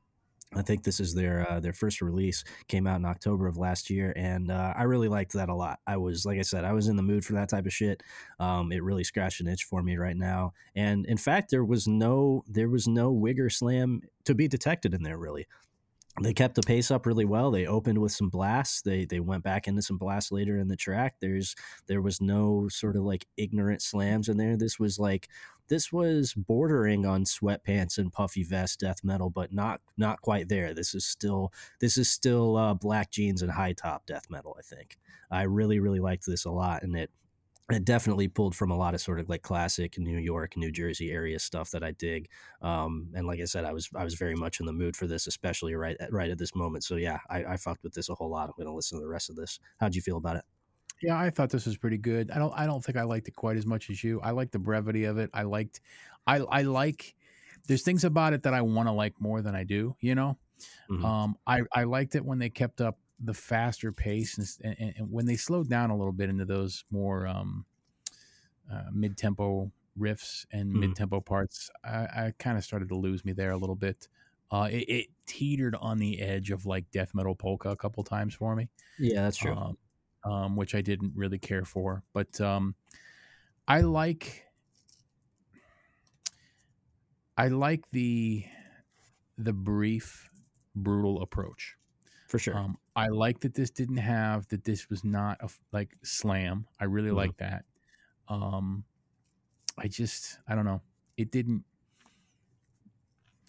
I 0.56 0.62
think 0.62 0.86
this 0.86 1.02
is 1.02 1.14
their 1.14 1.52
uh, 1.52 1.60
their 1.60 1.74
first 1.74 2.02
release. 2.02 2.46
Came 2.70 2.88
out 2.88 3.02
in 3.02 3.06
October 3.06 3.46
of 3.46 3.58
last 3.58 3.90
year, 3.90 4.14
and 4.16 4.50
uh, 4.50 4.74
I 4.78 4.84
really 4.84 5.10
liked 5.10 5.34
that 5.34 5.50
a 5.50 5.54
lot. 5.54 5.80
I 5.86 5.98
was, 5.98 6.26
like 6.26 6.40
I 6.40 6.44
said, 6.44 6.64
I 6.64 6.72
was 6.72 6.88
in 6.88 6.96
the 6.96 7.04
mood 7.04 7.26
for 7.26 7.34
that 7.34 7.50
type 7.50 7.66
of 7.66 7.74
shit. 7.74 8.02
Um, 8.40 8.72
it 8.72 8.84
really 8.84 9.04
scratched 9.04 9.42
an 9.42 9.50
itch 9.50 9.66
for 9.66 9.84
me 9.84 9.98
right 9.98 10.16
now, 10.16 10.54
and 10.76 11.06
in 11.08 11.18
fact, 11.18 11.52
there 11.52 11.66
was 11.66 11.90
no 11.90 12.42
there 12.48 12.70
was 12.70 12.88
no 12.88 13.14
wigger 13.14 13.52
slam 13.52 14.02
to 14.24 14.34
be 14.34 14.48
detected 14.48 14.94
in 14.94 15.04
there 15.04 15.18
really 15.18 15.46
they 16.22 16.34
kept 16.34 16.56
the 16.56 16.62
pace 16.62 16.92
up 16.92 17.06
really 17.06 17.26
well. 17.26 17.52
They 17.52 17.66
opened 17.66 18.00
with 18.00 18.12
some 18.12 18.30
blasts. 18.30 18.82
They 18.82 19.06
they 19.06 19.20
went 19.20 19.44
back 19.44 19.68
into 19.68 19.82
some 19.82 19.98
blasts 19.98 20.32
later 20.32 20.58
in 20.58 20.68
the 20.68 20.76
track. 20.76 21.16
There's 21.20 21.56
there 21.88 22.02
was 22.02 22.22
no 22.22 22.68
sort 22.70 22.96
of 22.96 23.04
like 23.04 23.26
ignorant 23.38 23.82
slams 23.82 24.30
in 24.30 24.38
there. 24.38 24.58
This 24.58 24.80
was 24.80 25.00
like 25.00 25.30
this 25.70 25.92
was 25.92 26.34
bordering 26.34 27.06
on 27.06 27.24
sweatpants 27.24 27.98
and 27.98 28.12
puffy 28.12 28.44
vest 28.44 28.80
death 28.80 29.04
metal, 29.04 29.30
but 29.30 29.54
not 29.54 29.82
not 29.98 30.22
quite 30.22 30.50
there. 30.50 30.74
This 30.74 30.94
is 30.94 31.06
still 31.06 31.54
this 31.80 31.98
is 31.98 32.10
still 32.10 32.58
uh, 32.58 32.74
black 32.74 33.12
jeans 33.12 33.42
and 33.42 33.52
high 33.52 33.74
top 33.74 34.06
death 34.06 34.28
metal. 34.30 34.56
I 34.58 34.62
think 34.62 34.98
I 35.32 35.44
really 35.44 35.80
really 35.80 36.00
liked 36.00 36.26
this 36.26 36.46
a 36.46 36.52
lot, 36.52 36.84
and 36.84 36.96
it 36.96 37.12
it 37.72 37.86
definitely 37.86 38.28
pulled 38.28 38.56
from 38.56 38.72
a 38.72 38.78
lot 38.78 38.96
of 38.96 39.02
sort 39.02 39.20
of 39.20 39.30
like 39.30 39.42
classic 39.42 39.98
New 40.00 40.18
York, 40.18 40.58
New 40.58 40.72
Jersey 40.72 41.12
area 41.12 41.38
stuff 41.38 41.70
that 41.72 41.84
I 41.84 41.92
dig. 41.92 42.28
Um, 42.62 43.10
and 43.14 43.28
like 43.28 43.40
I 43.40 43.46
said, 43.46 43.66
I 43.66 43.74
was 43.74 43.90
I 43.96 44.04
was 44.04 44.16
very 44.16 44.36
much 44.36 44.60
in 44.60 44.66
the 44.66 44.74
mood 44.74 44.96
for 44.96 45.08
this, 45.08 45.28
especially 45.28 45.76
right 45.76 45.96
at, 46.00 46.12
right 46.12 46.32
at 46.32 46.38
this 46.38 46.56
moment. 46.56 46.84
So 46.84 46.96
yeah, 46.96 47.20
I, 47.30 47.44
I 47.44 47.58
fucked 47.58 47.84
with 47.84 47.94
this 47.94 48.10
a 48.10 48.16
whole 48.16 48.30
lot. 48.30 48.50
I'm 48.50 48.56
gonna 48.58 48.76
listen 48.76 48.98
to 48.98 49.04
the 49.04 49.10
rest 49.10 49.30
of 49.30 49.36
this. 49.36 49.60
How'd 49.80 49.96
you 49.96 50.02
feel 50.02 50.18
about 50.18 50.38
it? 50.38 50.46
Yeah, 51.02 51.18
I 51.18 51.30
thought 51.30 51.50
this 51.50 51.66
was 51.66 51.78
pretty 51.78 51.98
good. 51.98 52.32
I 52.32 52.40
don't 52.40 52.54
I 52.58 52.66
don't 52.66 52.84
think 52.84 52.98
I 52.98 53.04
liked 53.04 53.28
it 53.28 53.36
quite 53.36 53.58
as 53.58 53.66
much 53.66 53.90
as 53.90 54.04
you. 54.04 54.20
I 54.22 54.32
like 54.32 54.52
the 54.52 54.60
brevity 54.60 55.06
of 55.06 55.18
it. 55.18 55.30
I 55.34 55.44
liked 55.44 55.82
I 56.26 56.38
I 56.38 56.64
like 56.64 57.16
there's 57.68 57.84
things 57.84 58.04
about 58.04 58.34
it 58.34 58.44
that 58.44 58.54
I 58.54 58.62
want 58.62 58.88
to 58.88 58.94
like 58.94 59.14
more 59.20 59.42
than 59.42 59.56
I 59.56 59.64
do, 59.64 59.96
you 60.02 60.16
know. 60.16 60.38
Mm-hmm. 60.90 61.06
Um 61.06 61.36
I 61.46 61.62
I 61.74 61.84
liked 61.84 62.16
it 62.16 62.26
when 62.26 62.40
they 62.40 62.50
kept 62.50 62.82
up 62.82 62.98
the 63.22 63.34
faster 63.34 63.92
pace 63.92 64.38
and, 64.38 64.78
and, 64.80 64.94
and, 64.98 65.12
when 65.12 65.26
they 65.26 65.36
slowed 65.36 65.70
down 65.70 65.90
a 65.90 65.98
little 65.98 66.14
bit 66.14 66.30
into 66.30 66.46
those 66.46 66.86
more 66.90 67.28
um 67.28 67.66
uh, 68.72 68.84
mid-tempo 68.94 69.72
riffs 70.00 70.46
and 70.52 70.70
mm-hmm. 70.70 70.82
mid-tempo 70.82 71.20
parts, 71.20 71.70
I, 71.84 71.90
I 71.90 72.34
kind 72.38 72.58
of 72.58 72.64
started 72.64 72.90
to 72.90 72.96
lose 72.96 73.26
me 73.26 73.34
there 73.34 73.52
a 73.52 73.58
little 73.58 73.76
bit. 73.76 74.08
Uh, 74.52 74.68
it, 74.72 74.90
it, 74.90 75.06
teetered 75.26 75.76
on 75.76 76.00
the 76.00 76.20
edge 76.22 76.50
of 76.50 76.66
like 76.66 76.90
death 76.92 77.14
metal 77.14 77.36
polka 77.36 77.70
a 77.70 77.76
couple 77.76 78.04
times 78.04 78.34
for 78.34 78.56
me. 78.56 78.68
Yeah, 78.98 79.22
that's 79.22 79.38
true. 79.38 79.54
Um, 79.54 79.78
um, 80.24 80.56
which 80.56 80.74
I 80.74 80.82
didn't 80.82 81.14
really 81.16 81.38
care 81.38 81.66
for. 81.66 82.04
But 82.14 82.42
um, 82.42 82.74
I 83.68 83.82
like 83.82 84.46
I 87.38 87.48
like 87.48 87.90
the 87.92 88.44
the 89.38 89.54
brief, 89.54 90.30
brutal 90.76 91.22
approach. 91.22 91.78
For 92.30 92.38
sure. 92.38 92.56
Um, 92.56 92.78
I 92.96 93.08
like 93.08 93.40
that 93.40 93.56
this 93.56 93.72
didn't 93.72 93.98
have 93.98 94.48
that 94.50 94.64
this 94.64 94.88
was 94.88 95.04
not 95.04 95.40
a 95.42 95.50
like 95.74 95.98
slam. 96.04 96.68
I 96.80 96.86
really 96.86 97.08
mm-hmm. 97.08 97.18
like 97.18 97.38
that. 97.38 97.66
Um, 98.30 98.84
I 99.80 99.88
just 99.88 100.38
I 100.48 100.54
don't 100.54 100.66
know. 100.66 100.82
It 101.18 101.32
didn't 101.32 101.64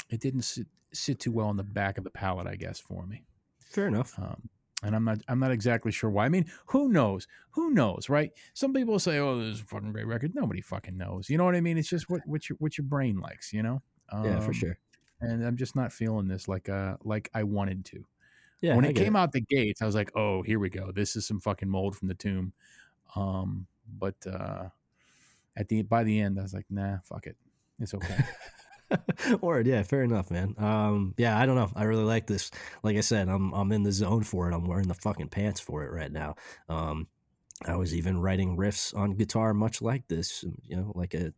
it 0.08 0.20
didn't 0.20 0.42
sit, 0.42 0.66
sit 0.94 1.20
too 1.20 1.30
well 1.30 1.48
on 1.48 1.58
the 1.58 1.62
back 1.62 1.98
of 1.98 2.04
the 2.04 2.10
palate, 2.10 2.46
I 2.46 2.56
guess, 2.56 2.80
for 2.80 3.06
me. 3.06 3.24
Fair 3.60 3.86
enough. 3.86 4.18
Um, 4.18 4.48
and 4.82 4.96
I'm 4.96 5.04
not 5.04 5.18
I'm 5.28 5.38
not 5.38 5.50
exactly 5.50 5.92
sure 5.92 6.08
why. 6.08 6.24
I 6.24 6.30
mean, 6.30 6.46
who 6.66 6.88
knows? 6.88 7.26
Who 7.50 7.70
knows, 7.70 8.08
right? 8.08 8.30
Some 8.54 8.72
people 8.72 8.98
say, 8.98 9.18
"Oh, 9.18 9.38
this 9.38 9.56
is 9.56 9.60
a 9.60 9.64
fucking 9.64 9.92
great 9.92 10.06
record." 10.06 10.34
Nobody 10.34 10.62
fucking 10.62 10.96
knows. 10.96 11.28
You 11.28 11.36
know 11.36 11.44
what 11.44 11.54
I 11.54 11.60
mean? 11.60 11.76
It's 11.76 11.90
just 11.90 12.08
what 12.08 12.22
what 12.24 12.48
your 12.48 12.56
what 12.60 12.78
your 12.78 12.86
brain 12.86 13.20
likes, 13.20 13.52
you 13.52 13.62
know? 13.62 13.82
Um, 14.10 14.24
yeah, 14.24 14.40
for 14.40 14.46
um, 14.46 14.52
sure. 14.54 14.78
And 15.20 15.44
I'm 15.44 15.58
just 15.58 15.76
not 15.76 15.92
feeling 15.92 16.28
this 16.28 16.48
like 16.48 16.70
uh 16.70 16.96
like 17.04 17.28
I 17.34 17.42
wanted 17.42 17.84
to. 17.86 18.06
Yeah. 18.60 18.76
When 18.76 18.84
it 18.84 18.96
came 18.96 19.16
it. 19.16 19.18
out 19.18 19.32
the 19.32 19.40
gates, 19.40 19.82
I 19.82 19.86
was 19.86 19.94
like, 19.94 20.10
"Oh, 20.14 20.42
here 20.42 20.58
we 20.58 20.70
go. 20.70 20.92
This 20.92 21.16
is 21.16 21.26
some 21.26 21.40
fucking 21.40 21.68
mold 21.68 21.96
from 21.96 22.08
the 22.08 22.14
tomb." 22.14 22.52
Um, 23.16 23.66
but 23.98 24.16
uh 24.26 24.68
at 25.56 25.68
the 25.68 25.82
by 25.82 26.04
the 26.04 26.20
end, 26.20 26.38
I 26.38 26.42
was 26.42 26.54
like, 26.54 26.66
"Nah, 26.70 26.98
fuck 27.04 27.26
it. 27.26 27.36
It's 27.78 27.94
okay." 27.94 28.18
Word, 29.40 29.66
yeah, 29.66 29.82
fair 29.82 30.02
enough, 30.02 30.30
man. 30.30 30.54
Um, 30.58 31.14
yeah, 31.16 31.38
I 31.38 31.46
don't 31.46 31.54
know. 31.54 31.70
I 31.76 31.84
really 31.84 32.04
like 32.04 32.26
this. 32.26 32.50
Like 32.82 32.96
I 32.96 33.00
said, 33.00 33.28
I'm 33.28 33.52
I'm 33.52 33.72
in 33.72 33.82
the 33.82 33.92
zone 33.92 34.22
for 34.22 34.50
it. 34.50 34.54
I'm 34.54 34.66
wearing 34.66 34.88
the 34.88 34.94
fucking 34.94 35.28
pants 35.28 35.60
for 35.60 35.84
it 35.84 35.92
right 35.92 36.10
now. 36.10 36.34
Um, 36.68 37.06
I 37.64 37.76
was 37.76 37.94
even 37.94 38.20
writing 38.20 38.56
riffs 38.56 38.96
on 38.96 39.12
guitar, 39.12 39.52
much 39.52 39.82
like 39.82 40.08
this, 40.08 40.44
you 40.66 40.76
know, 40.76 40.92
like 40.94 41.14
a 41.14 41.32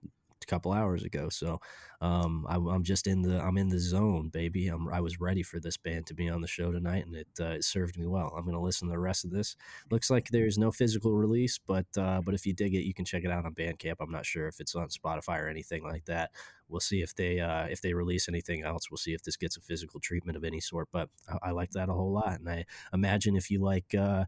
couple 0.47 0.73
hours 0.73 1.03
ago. 1.03 1.29
So 1.29 1.61
um, 2.03 2.45
I, 2.49 2.57
am 2.57 2.83
just 2.83 3.07
in 3.07 3.23
the 3.23 3.41
I'm 3.41 3.57
in 3.57 3.69
the 3.69 3.79
zone, 3.79 4.29
baby. 4.29 4.67
I'm, 4.67 4.89
I 4.93 5.01
was 5.01 5.21
ready 5.21 5.45
for 5.45 5.61
this 5.61 5.77
band 5.77 6.07
to 6.07 6.15
be 6.15 6.29
on 6.29 6.41
the 6.41 6.49
show 6.49 6.73
tonight, 6.73 7.07
and 7.07 7.15
it, 7.15 7.29
uh, 7.39 7.51
it 7.51 7.65
served 7.65 7.97
me 7.97 8.09
well. 8.09 8.35
I'm 8.37 8.43
going 8.43 8.57
to 8.57 8.61
listen 8.61 8.89
to 8.89 8.93
the 8.93 8.99
rest 8.99 9.25
of 9.25 9.31
this. 9.31 9.55
Looks 9.89 10.11
like 10.11 10.29
there's 10.29 10.59
no 10.59 10.73
physical 10.73 11.13
release, 11.13 11.61
but 11.65 11.87
uh, 11.97 12.21
but 12.21 12.35
if 12.35 12.45
you 12.45 12.55
dig 12.55 12.75
it, 12.75 12.85
you 12.85 12.93
can 12.93 13.05
check 13.05 13.23
it 13.23 13.31
out 13.31 13.45
on 13.45 13.55
Bandcamp. 13.55 13.97
I'm 14.01 14.11
not 14.11 14.27
sure 14.27 14.49
if 14.49 14.59
it's 14.59 14.75
on 14.75 14.89
Spotify 14.89 15.41
or 15.41 15.49
anything 15.49 15.85
like 15.85 16.07
that. 16.07 16.31
We'll 16.69 16.81
see 16.81 17.03
if 17.03 17.15
they 17.15 17.39
uh, 17.39 17.67
if 17.67 17.81
they 17.81 17.95
release 17.95 18.29
anything 18.29 18.65
else. 18.65 18.91
We'll 18.91 18.99
see 18.99 19.15
if 19.15 19.23
this 19.23 19.37
gets 19.37 19.57
a 19.57 19.61
physical 19.61 20.01
treatment 20.01 20.37
of 20.37 20.43
any 20.43 20.59
sort. 20.59 20.89
But 20.91 21.09
I, 21.29 21.51
I 21.51 21.51
like 21.53 21.71
that 21.71 21.89
a 21.89 21.93
whole 21.93 22.13
lot, 22.13 22.41
and 22.41 22.49
I 22.49 22.65
imagine 22.93 23.37
if 23.37 23.49
you 23.49 23.61
like 23.61 23.95
uh, 23.95 24.25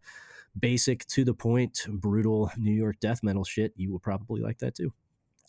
basic 0.56 1.06
to 1.06 1.24
the 1.24 1.34
point, 1.34 1.86
brutal 1.88 2.52
New 2.56 2.72
York 2.72 3.00
death 3.00 3.24
metal 3.24 3.42
shit, 3.42 3.72
you 3.74 3.90
will 3.90 3.98
probably 3.98 4.42
like 4.42 4.58
that 4.58 4.76
too 4.76 4.92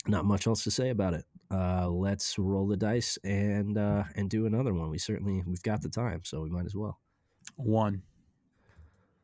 not 0.08 0.26
much 0.26 0.48
else 0.48 0.64
to 0.64 0.72
say 0.72 0.90
about 0.90 1.14
it. 1.14 1.26
Uh, 1.52 1.88
let's 1.90 2.40
roll 2.40 2.68
the 2.68 2.78
dice 2.78 3.18
and 3.24 3.78
uh, 3.78 4.04
and 4.16 4.30
do 4.30 4.46
another 4.46 4.74
one. 4.74 4.90
We 4.90 4.98
certainly 4.98 5.44
we've 5.46 5.64
got 5.64 5.82
the 5.82 5.90
time, 5.90 6.22
so 6.24 6.42
we 6.42 6.50
might 6.50 6.66
as 6.66 6.76
well. 6.76 7.00
One. 7.56 8.04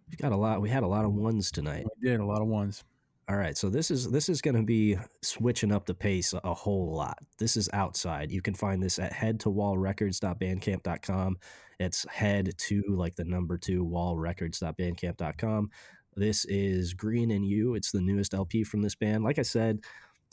We've 0.10 0.20
got 0.20 0.34
a 0.34 0.38
lot. 0.38 0.62
We 0.62 0.70
had 0.70 0.84
a 0.84 0.88
lot 0.88 1.06
of 1.06 1.14
ones 1.14 1.52
tonight. 1.52 1.86
We 2.02 2.10
did 2.10 2.20
a 2.20 2.26
lot 2.26 2.42
of 2.42 2.48
ones. 2.48 2.84
All 3.30 3.38
right, 3.38 3.56
so 3.58 3.70
this 3.70 3.92
is 3.92 4.12
this 4.12 4.28
is 4.28 4.42
going 4.42 4.58
to 4.58 4.64
be 4.64 4.98
switching 5.22 5.72
up 5.72 5.86
the 5.86 5.94
pace 5.94 6.34
a, 6.34 6.42
a 6.44 6.54
whole 6.54 6.94
lot. 6.94 7.18
This 7.38 7.56
is 7.56 7.70
outside. 7.72 8.30
You 8.30 8.42
can 8.42 8.54
find 8.54 8.84
this 8.84 9.00
at 9.00 9.14
headtowallrecords.bandcamp.com. 9.14 11.38
It's 11.80 12.06
head 12.10 12.52
to 12.58 12.84
like 12.90 13.16
the 13.16 13.24
number 13.24 13.58
two 13.58 13.86
wallrecords.bandcamp.com. 13.86 15.70
This 16.16 16.46
is 16.46 16.94
Green 16.94 17.32
and 17.32 17.46
You. 17.46 17.76
It's 17.76 17.92
the 17.92 18.02
newest 18.02 18.34
LP 18.34 18.66
from 18.66 18.82
this 18.82 18.96
band. 18.96 19.24
Like 19.24 19.40
I 19.40 19.44
said, 19.44 19.80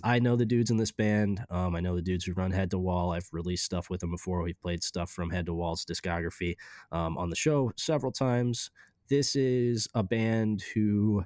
I 0.02 0.20
know 0.20 0.36
the 0.36 0.46
dudes 0.46 0.70
in 0.70 0.76
this 0.76 0.92
band. 0.92 1.44
Um, 1.50 1.74
I 1.74 1.80
know 1.80 1.96
the 1.96 2.02
dudes 2.02 2.24
who 2.24 2.32
run 2.32 2.52
Head 2.52 2.70
to 2.70 2.78
Wall. 2.78 3.12
I've 3.12 3.28
released 3.32 3.64
stuff 3.64 3.90
with 3.90 4.00
them 4.00 4.12
before. 4.12 4.42
We've 4.42 4.60
played 4.60 4.84
stuff 4.84 5.10
from 5.10 5.30
Head 5.30 5.46
to 5.46 5.54
Wall's 5.54 5.84
discography 5.84 6.56
um, 6.92 7.18
on 7.18 7.30
the 7.30 7.36
show 7.36 7.72
several 7.76 8.12
times. 8.12 8.70
This 9.08 9.34
is 9.34 9.88
a 9.94 10.02
band 10.02 10.62
who 10.74 11.24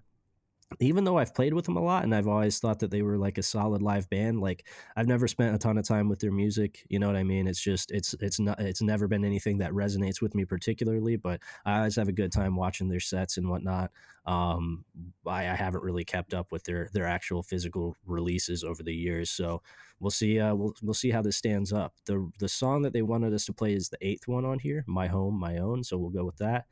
even 0.80 1.04
though 1.04 1.18
I've 1.18 1.34
played 1.34 1.54
with 1.54 1.64
them 1.64 1.76
a 1.76 1.82
lot 1.82 2.04
and 2.04 2.14
I've 2.14 2.28
always 2.28 2.58
thought 2.58 2.78
that 2.80 2.90
they 2.90 3.02
were 3.02 3.18
like 3.18 3.38
a 3.38 3.42
solid 3.42 3.82
live 3.82 4.08
band, 4.10 4.40
like 4.40 4.66
I've 4.96 5.08
never 5.08 5.28
spent 5.28 5.54
a 5.54 5.58
ton 5.58 5.78
of 5.78 5.86
time 5.86 6.08
with 6.08 6.20
their 6.20 6.32
music. 6.32 6.84
You 6.88 6.98
know 6.98 7.06
what 7.06 7.16
I 7.16 7.22
mean? 7.24 7.46
It's 7.46 7.60
just 7.60 7.90
it's 7.90 8.14
it's 8.20 8.38
not 8.40 8.60
it's 8.60 8.82
never 8.82 9.08
been 9.08 9.24
anything 9.24 9.58
that 9.58 9.72
resonates 9.72 10.20
with 10.20 10.34
me 10.34 10.44
particularly, 10.44 11.16
but 11.16 11.40
I 11.64 11.78
always 11.78 11.96
have 11.96 12.08
a 12.08 12.12
good 12.12 12.32
time 12.32 12.56
watching 12.56 12.88
their 12.88 13.00
sets 13.00 13.36
and 13.36 13.48
whatnot. 13.48 13.90
Um, 14.26 14.84
I, 15.26 15.40
I 15.48 15.54
haven't 15.54 15.82
really 15.82 16.04
kept 16.04 16.34
up 16.34 16.52
with 16.52 16.64
their 16.64 16.88
their 16.92 17.06
actual 17.06 17.42
physical 17.42 17.96
releases 18.06 18.62
over 18.64 18.82
the 18.82 18.94
years, 18.94 19.30
so 19.30 19.62
we'll 20.00 20.10
see. 20.10 20.38
Uh, 20.38 20.54
we'll 20.54 20.74
we'll 20.82 20.94
see 20.94 21.10
how 21.10 21.22
this 21.22 21.36
stands 21.36 21.72
up. 21.72 21.94
the 22.06 22.30
The 22.38 22.48
song 22.48 22.82
that 22.82 22.92
they 22.92 23.02
wanted 23.02 23.34
us 23.34 23.44
to 23.46 23.52
play 23.52 23.74
is 23.74 23.88
the 23.88 23.98
eighth 24.00 24.28
one 24.28 24.44
on 24.44 24.58
here, 24.60 24.84
"My 24.86 25.08
Home, 25.08 25.38
My 25.38 25.58
Own." 25.58 25.84
So 25.84 25.98
we'll 25.98 26.10
go 26.10 26.24
with 26.24 26.36
that. 26.38 26.66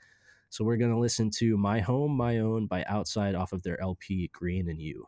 So 0.51 0.65
we're 0.65 0.79
going 0.79 0.91
to 0.91 0.99
listen 0.99 1.31
to 1.37 1.57
My 1.57 1.79
Home, 1.79 2.17
My 2.17 2.39
Own 2.39 2.67
by 2.67 2.83
Outside 2.89 3.37
off 3.37 3.53
of 3.53 3.63
their 3.63 3.81
LP 3.81 4.29
Green 4.33 4.69
and 4.69 4.83
You. 4.83 5.07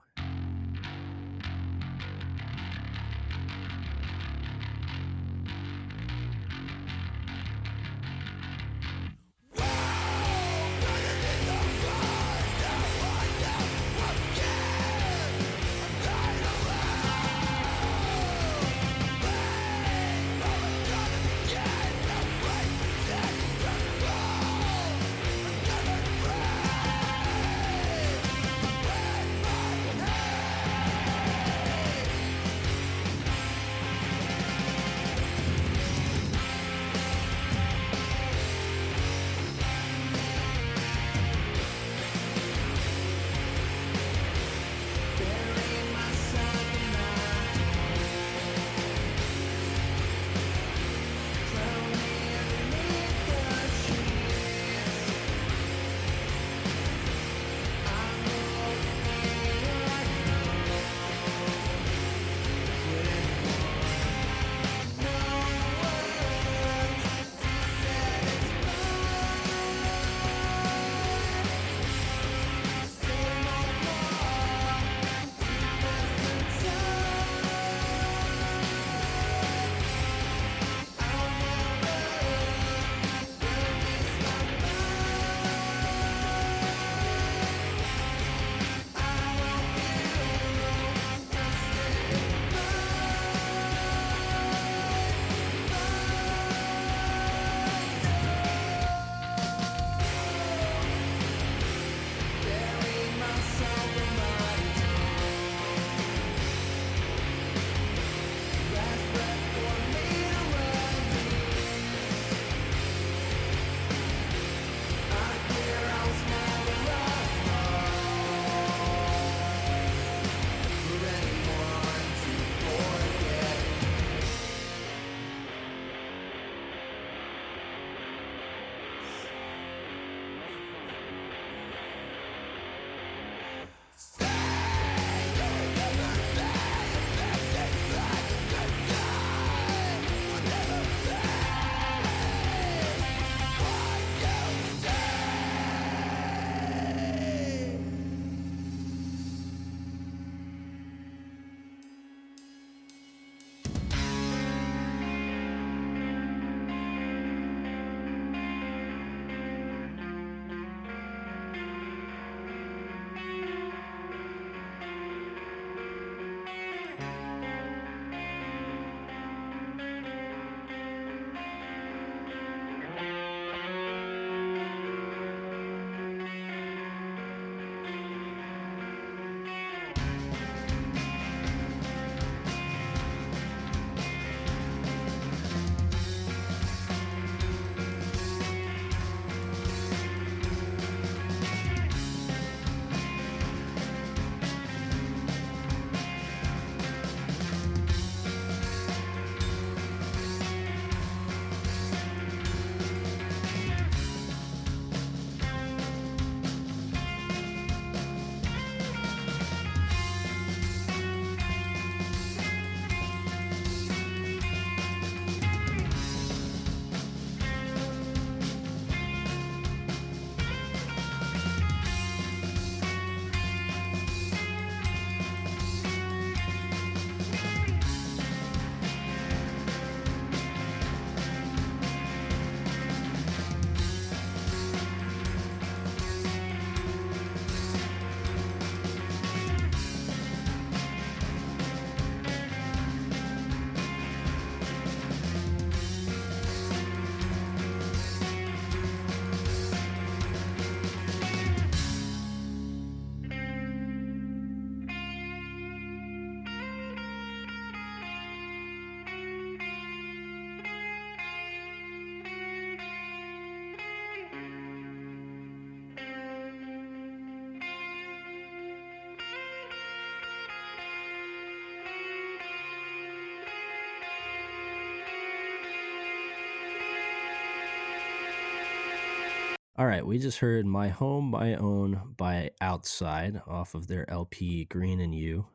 All 279.83 279.89
right, 279.89 280.07
we 280.07 280.20
just 280.20 280.39
heard 280.39 280.64
My 280.64 280.91
Home, 280.91 281.24
My 281.24 281.57
Own 281.57 282.14
by 282.16 282.53
Outside 282.61 283.43
off 283.49 283.74
of 283.74 283.89
their 283.89 284.09
LP 284.09 284.64
Green 284.66 285.01
and 285.01 285.12
You. 285.12 285.47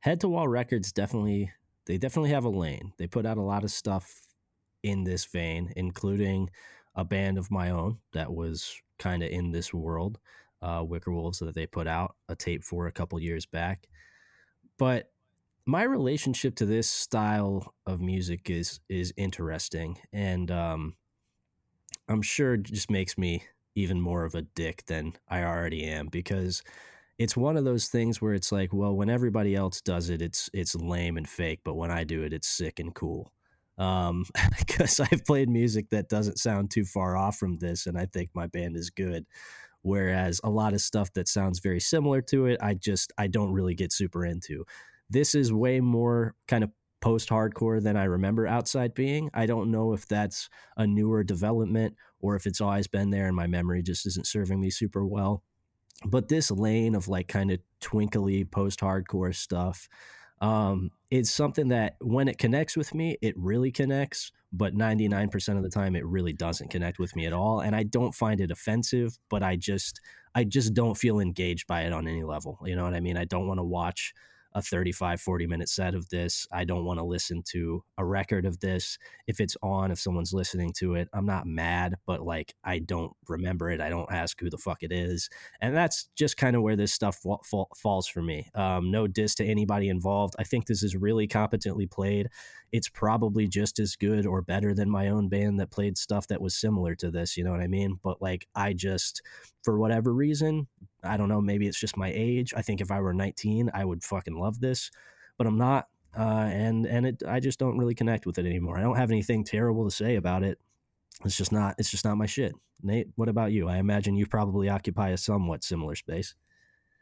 Head 0.00 0.20
to 0.20 0.28
Wall 0.28 0.46
Records 0.46 0.92
definitely 0.92 1.50
they 1.86 1.96
definitely 1.96 2.32
have 2.32 2.44
a 2.44 2.50
lane. 2.50 2.92
They 2.98 3.06
put 3.06 3.24
out 3.24 3.38
a 3.38 3.42
lot 3.42 3.64
of 3.64 3.70
stuff 3.70 4.26
in 4.82 5.04
this 5.04 5.24
vein, 5.24 5.72
including 5.74 6.50
a 6.94 7.02
band 7.02 7.38
of 7.38 7.50
my 7.50 7.70
own 7.70 7.96
that 8.12 8.30
was 8.30 8.74
kind 8.98 9.22
of 9.22 9.30
in 9.30 9.52
this 9.52 9.72
world, 9.72 10.18
uh, 10.60 10.84
Wicker 10.86 11.10
Wolves, 11.10 11.38
that 11.38 11.54
they 11.54 11.66
put 11.66 11.86
out 11.86 12.14
a 12.28 12.36
tape 12.36 12.62
for 12.62 12.86
a 12.86 12.92
couple 12.92 13.18
years 13.18 13.46
back. 13.46 13.88
But 14.76 15.10
my 15.64 15.82
relationship 15.82 16.56
to 16.56 16.66
this 16.66 16.90
style 16.90 17.72
of 17.86 18.02
music 18.02 18.50
is 18.50 18.80
is 18.90 19.14
interesting, 19.16 19.96
and 20.12 20.50
um, 20.50 20.96
I'm 22.08 22.22
sure 22.22 22.54
it 22.54 22.64
just 22.64 22.90
makes 22.90 23.18
me 23.18 23.42
even 23.74 24.00
more 24.00 24.24
of 24.24 24.34
a 24.34 24.42
dick 24.42 24.84
than 24.86 25.14
I 25.28 25.42
already 25.42 25.84
am 25.84 26.08
because 26.08 26.62
it's 27.18 27.36
one 27.36 27.56
of 27.56 27.64
those 27.64 27.88
things 27.88 28.20
where 28.20 28.34
it's 28.34 28.52
like, 28.52 28.72
well, 28.72 28.94
when 28.94 29.10
everybody 29.10 29.54
else 29.54 29.80
does 29.80 30.10
it, 30.10 30.22
it's 30.22 30.50
it's 30.52 30.74
lame 30.74 31.16
and 31.16 31.28
fake, 31.28 31.60
but 31.64 31.74
when 31.76 31.90
I 31.90 32.04
do 32.04 32.22
it, 32.22 32.32
it's 32.32 32.48
sick 32.48 32.78
and 32.78 32.94
cool. 32.94 33.32
Um, 33.78 34.24
because 34.58 35.00
I've 35.00 35.24
played 35.26 35.48
music 35.48 35.90
that 35.90 36.08
doesn't 36.08 36.38
sound 36.38 36.70
too 36.70 36.84
far 36.84 37.16
off 37.16 37.36
from 37.38 37.58
this, 37.58 37.86
and 37.86 37.98
I 37.98 38.06
think 38.06 38.30
my 38.34 38.46
band 38.46 38.76
is 38.76 38.90
good. 38.90 39.26
Whereas 39.82 40.40
a 40.44 40.50
lot 40.50 40.74
of 40.74 40.80
stuff 40.80 41.12
that 41.14 41.28
sounds 41.28 41.60
very 41.60 41.80
similar 41.80 42.20
to 42.22 42.46
it, 42.46 42.58
I 42.62 42.74
just 42.74 43.12
I 43.18 43.28
don't 43.28 43.52
really 43.52 43.74
get 43.74 43.92
super 43.92 44.24
into. 44.26 44.64
This 45.08 45.34
is 45.34 45.52
way 45.52 45.80
more 45.80 46.34
kind 46.48 46.64
of 46.64 46.70
post 47.00 47.28
hardcore 47.28 47.82
than 47.82 47.96
I 47.96 48.04
remember 48.04 48.46
outside 48.46 48.94
being. 48.94 49.30
I 49.34 49.46
don't 49.46 49.70
know 49.70 49.92
if 49.92 50.06
that's 50.06 50.48
a 50.76 50.86
newer 50.86 51.22
development 51.24 51.94
or 52.20 52.36
if 52.36 52.46
it's 52.46 52.60
always 52.60 52.86
been 52.86 53.10
there 53.10 53.26
and 53.26 53.36
my 53.36 53.46
memory 53.46 53.82
just 53.82 54.06
isn't 54.06 54.26
serving 54.26 54.60
me 54.60 54.70
super 54.70 55.06
well 55.06 55.42
but 56.04 56.28
this 56.28 56.50
lane 56.50 56.94
of 56.94 57.08
like 57.08 57.26
kind 57.26 57.50
of 57.50 57.58
twinkly 57.80 58.44
post 58.44 58.80
hardcore 58.80 59.34
stuff 59.34 59.88
um, 60.40 60.90
it's 61.10 61.30
something 61.30 61.68
that 61.68 61.96
when 62.00 62.28
it 62.28 62.38
connects 62.38 62.76
with 62.76 62.94
me, 62.94 63.16
it 63.22 63.34
really 63.36 63.70
connects, 63.70 64.32
but 64.52 64.74
99% 64.74 65.56
of 65.56 65.62
the 65.62 65.70
time 65.70 65.96
it 65.96 66.04
really 66.04 66.32
doesn't 66.32 66.70
connect 66.70 66.98
with 66.98 67.14
me 67.16 67.26
at 67.26 67.32
all. 67.32 67.60
And 67.60 67.74
I 67.74 67.84
don't 67.84 68.14
find 68.14 68.40
it 68.40 68.50
offensive, 68.50 69.18
but 69.30 69.42
I 69.42 69.56
just, 69.56 70.00
I 70.34 70.44
just 70.44 70.74
don't 70.74 70.96
feel 70.96 71.20
engaged 71.20 71.66
by 71.66 71.82
it 71.82 71.92
on 71.92 72.06
any 72.06 72.22
level. 72.22 72.58
You 72.64 72.76
know 72.76 72.84
what 72.84 72.94
I 72.94 73.00
mean? 73.00 73.16
I 73.16 73.24
don't 73.24 73.46
want 73.46 73.58
to 73.58 73.64
watch 73.64 74.12
a 74.56 74.62
35 74.62 75.20
40 75.20 75.46
minute 75.46 75.68
set 75.68 75.94
of 75.94 76.08
this. 76.08 76.48
I 76.50 76.64
don't 76.64 76.84
want 76.84 76.98
to 76.98 77.04
listen 77.04 77.42
to 77.50 77.84
a 77.96 78.04
record 78.04 78.46
of 78.46 78.58
this. 78.58 78.98
If 79.28 79.38
it's 79.40 79.56
on 79.62 79.92
if 79.92 80.00
someone's 80.00 80.32
listening 80.32 80.72
to 80.78 80.94
it 80.94 81.08
i'm 81.12 81.26
not 81.26 81.46
mad 81.46 81.96
but 82.06 82.22
like 82.22 82.54
i 82.64 82.78
don't 82.78 83.12
remember 83.28 83.70
it. 83.70 83.80
I 83.80 83.88
don't 83.88 84.10
ask 84.10 84.40
who 84.40 84.50
the 84.50 84.58
fuck 84.58 84.82
it 84.82 84.92
is. 84.92 85.28
And 85.60 85.76
that's 85.76 86.08
just 86.16 86.36
kind 86.36 86.56
of 86.56 86.62
where 86.62 86.76
this 86.76 86.92
stuff 86.92 87.18
fa- 87.22 87.36
fa- 87.44 87.64
falls 87.76 88.06
for 88.06 88.22
me. 88.22 88.48
Um, 88.54 88.90
no 88.90 89.06
diss 89.06 89.34
to 89.36 89.44
anybody 89.44 89.88
involved. 89.88 90.34
I 90.38 90.44
think 90.44 90.66
this 90.66 90.82
is 90.82 90.96
really 90.96 91.26
competently 91.26 91.86
played. 91.86 92.28
It's 92.72 92.88
probably 92.88 93.46
just 93.46 93.78
as 93.78 93.96
good 93.96 94.26
or 94.26 94.42
better 94.42 94.74
than 94.74 94.90
my 94.90 95.08
own 95.08 95.28
band 95.28 95.60
that 95.60 95.70
played 95.70 95.98
stuff 95.98 96.26
that 96.28 96.40
was 96.40 96.54
similar 96.54 96.94
to 96.96 97.10
this 97.10 97.36
you 97.36 97.44
know 97.44 97.52
what 97.52 97.60
i 97.60 97.66
mean? 97.66 97.98
But 98.02 98.20
like 98.22 98.46
i 98.54 98.72
just 98.72 99.22
for 99.62 99.78
whatever 99.78 100.12
reason 100.12 100.68
I 101.06 101.16
don't 101.16 101.28
know, 101.28 101.40
maybe 101.40 101.66
it's 101.66 101.80
just 101.80 101.96
my 101.96 102.12
age. 102.14 102.52
I 102.56 102.62
think 102.62 102.80
if 102.80 102.90
I 102.90 103.00
were 103.00 103.14
19, 103.14 103.70
I 103.72 103.84
would 103.84 104.02
fucking 104.02 104.36
love 104.36 104.60
this, 104.60 104.90
but 105.38 105.46
I'm 105.46 105.58
not. 105.58 105.88
Uh, 106.16 106.48
and 106.50 106.86
and 106.86 107.06
it, 107.06 107.22
I 107.28 107.40
just 107.40 107.58
don't 107.58 107.76
really 107.76 107.94
connect 107.94 108.24
with 108.24 108.38
it 108.38 108.46
anymore. 108.46 108.78
I 108.78 108.80
don't 108.80 108.96
have 108.96 109.10
anything 109.10 109.44
terrible 109.44 109.84
to 109.84 109.94
say 109.94 110.16
about 110.16 110.42
it. 110.42 110.58
It's 111.24 111.36
just 111.36 111.52
not. 111.52 111.74
It's 111.78 111.90
just 111.90 112.04
not 112.04 112.16
my 112.16 112.26
shit. 112.26 112.54
Nate, 112.82 113.08
what 113.16 113.28
about 113.28 113.52
you? 113.52 113.68
I 113.68 113.76
imagine 113.76 114.16
you 114.16 114.26
probably 114.26 114.68
occupy 114.68 115.10
a 115.10 115.18
somewhat 115.18 115.62
similar 115.62 115.94
space. 115.94 116.34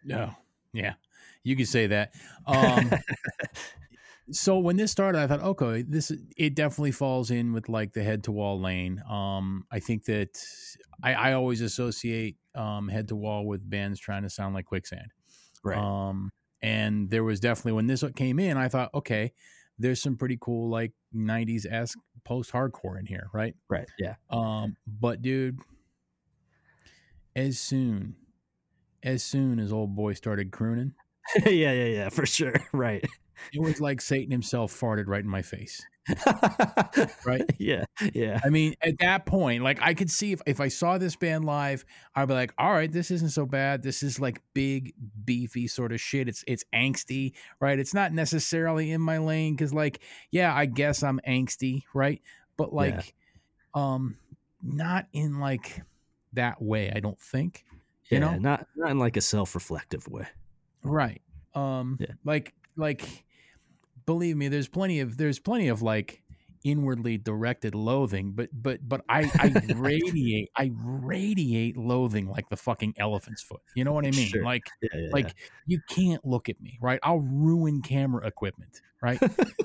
No, 0.05 0.33
yeah, 0.73 0.95
you 1.45 1.55
could 1.55 1.69
say 1.69 1.87
that. 1.87 2.13
Um, 2.47 2.91
so 4.31 4.59
when 4.59 4.77
this 4.77 4.91
started, 4.91 5.21
I 5.21 5.27
thought, 5.27 5.43
okay, 5.43 5.83
this 5.83 6.13
it 6.37 6.55
definitely 6.55 6.93
falls 6.93 7.31
in 7.31 7.53
with 7.53 7.69
like 7.69 7.93
the 7.93 8.03
head 8.03 8.25
to 8.25 8.33
wall 8.33 8.61
lane. 8.61 9.03
Um, 9.09 9.65
I 9.71 9.79
think 9.79 10.07
that 10.07 10.45
I, 11.05 11.13
I 11.13 11.33
always 11.35 11.61
associate 11.61 12.37
um, 12.55 12.89
head 12.89 13.09
to 13.09 13.17
wall 13.17 13.47
with 13.47 13.69
bands 13.69 14.01
trying 14.01 14.23
to 14.23 14.31
sound 14.31 14.55
like 14.55 14.65
quicksand. 14.65 15.13
Right. 15.63 15.77
Um, 15.77 16.31
and 16.63 17.11
there 17.11 17.23
was 17.23 17.41
definitely 17.41 17.73
when 17.73 17.87
this 17.87 18.03
came 18.17 18.39
in, 18.39 18.57
I 18.57 18.69
thought, 18.69 18.89
okay, 18.95 19.33
there's 19.79 20.01
some 20.01 20.17
pretty 20.17 20.39
cool 20.41 20.71
like 20.71 20.93
'90s 21.15 21.67
esque 21.71 21.99
post 22.25 22.53
hardcore 22.53 22.99
in 22.99 23.05
here, 23.05 23.29
right? 23.35 23.55
Right. 23.69 23.87
Yeah. 23.99 24.15
Um, 24.31 24.77
but 24.87 25.21
dude, 25.21 25.59
as 27.37 27.59
soon 27.59 28.17
as 29.03 29.23
soon 29.23 29.59
as 29.59 29.73
old 29.75 29.95
boy 29.95 30.15
started 30.15 30.53
crooning, 30.53 30.95
yeah, 31.45 31.73
yeah, 31.73 31.85
yeah, 31.85 32.09
for 32.09 32.25
sure. 32.25 32.55
Right. 32.73 33.05
It 33.53 33.61
was 33.61 33.81
like 33.81 34.01
Satan 34.01 34.31
himself 34.31 34.73
farted 34.73 35.05
right 35.09 35.23
in 35.23 35.29
my 35.29 35.43
face. 35.43 35.85
right? 37.25 37.51
Yeah. 37.59 37.85
Yeah. 38.13 38.41
I 38.45 38.51
mean, 38.51 38.75
at 38.83 38.99
that 38.99 39.27
point, 39.27 39.63
like 39.63 39.79
I 39.81 39.95
could 39.95 40.11
see 40.11 40.33
if, 40.33 40.43
if 40.47 40.61
I 40.61 40.69
saw 40.69 40.99
this 40.99 41.17
band 41.17 41.45
live, 41.45 41.85
I'd 42.15 42.29
be 42.29 42.35
like, 42.35 42.53
all 42.59 42.73
right, 42.73 42.91
this 42.91 43.11
isn't 43.11 43.31
so 43.31 43.47
bad. 43.47 43.83
This 43.83 44.03
is 44.03 44.21
like 44.21 44.41
big, 44.53 44.93
beefy 45.25 45.67
sort 45.67 45.93
of 45.93 46.01
shit. 46.01 46.29
It's 46.29 46.45
it's 46.47 46.65
angsty, 46.75 47.33
right? 47.61 47.79
It's 47.79 47.95
not 47.95 48.13
necessarily 48.13 48.91
in 48.91 49.01
my 49.01 49.19
lane 49.19 49.55
because, 49.55 49.73
like, 49.73 50.01
yeah, 50.31 50.55
I 50.55 50.67
guess 50.67 51.03
I'm 51.03 51.21
angsty, 51.27 51.85
right? 51.95 52.21
But 52.57 52.75
like, 52.75 53.15
yeah. 53.75 53.95
um, 53.95 54.19
not 54.63 55.07
in 55.13 55.39
like 55.41 55.83
that 56.35 56.61
way, 56.61 56.93
I 56.95 57.01
don't 57.01 57.21
think. 57.21 57.65
You 58.11 58.19
yeah, 58.19 58.19
know? 58.19 58.39
not 58.39 58.67
not 58.77 58.91
in 58.91 58.99
like 58.99 59.17
a 59.17 59.21
self 59.21 59.55
reflective 59.55 60.07
way. 60.09 60.27
Right. 60.83 61.23
Um 61.55 61.97
yeah. 62.01 62.13
like 62.25 62.53
like 62.77 63.24
believe 64.07 64.37
me, 64.37 64.49
there's 64.49 64.69
plenty 64.69 65.01
of 65.01 65.17
there's 65.17 65.39
plenty 65.39 65.69
of 65.69 65.83
like 65.83 66.23
inwardly 66.65 67.19
directed 67.19 67.75
loathing, 67.75 68.33
but 68.33 68.49
but 68.53 68.87
but 68.89 69.03
I 69.09 69.31
I 69.39 69.53
radiate 69.77 70.51
I 70.57 70.73
radiate 70.83 71.77
loathing 71.77 72.29
like 72.29 72.49
the 72.49 72.57
fucking 72.57 72.95
elephant's 72.99 73.43
foot. 73.43 73.61
You 73.75 73.85
know 73.85 73.93
what 73.93 74.07
I 74.07 74.11
mean? 74.11 74.29
Sure. 74.29 74.43
Like 74.43 74.65
yeah, 74.83 74.89
yeah, 74.95 75.09
like 75.13 75.27
yeah. 75.27 75.47
you 75.67 75.81
can't 75.89 76.25
look 76.25 76.49
at 76.49 76.61
me, 76.61 76.79
right? 76.81 76.99
I'll 77.03 77.21
ruin 77.21 77.83
camera 77.83 78.27
equipment, 78.27 78.81
right? 79.03 79.21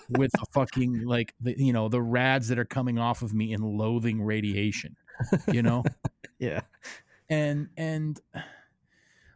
With 0.10 0.32
a 0.42 0.46
fucking 0.54 1.06
like 1.06 1.34
the 1.40 1.56
you 1.58 1.74
know 1.74 1.88
the 1.88 2.02
rads 2.02 2.50
that 2.50 2.60
are 2.60 2.66
coming 2.66 3.00
off 3.00 3.22
of 3.22 3.34
me 3.34 3.54
in 3.54 3.62
loathing 3.62 4.22
radiation. 4.22 4.96
You 5.52 5.64
know? 5.64 5.84
yeah. 6.40 6.62
And 7.30 7.70
and 7.78 8.20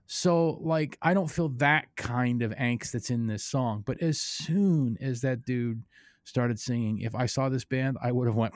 so, 0.06 0.60
like, 0.62 0.98
I 1.02 1.14
don't 1.14 1.30
feel 1.30 1.50
that 1.58 1.96
kind 1.96 2.42
of 2.42 2.52
angst 2.52 2.92
that's 2.92 3.10
in 3.10 3.28
this 3.28 3.44
song. 3.44 3.84
But 3.86 4.02
as 4.02 4.20
soon 4.20 4.98
as 5.00 5.22
that 5.22 5.46
dude 5.46 5.84
started 6.26 6.60
singing, 6.60 7.00
if 7.00 7.16
I 7.16 7.26
saw 7.26 7.50
this 7.50 7.66
band, 7.66 7.98
I 8.02 8.12
would 8.12 8.28
have 8.28 8.36
went 8.36 8.54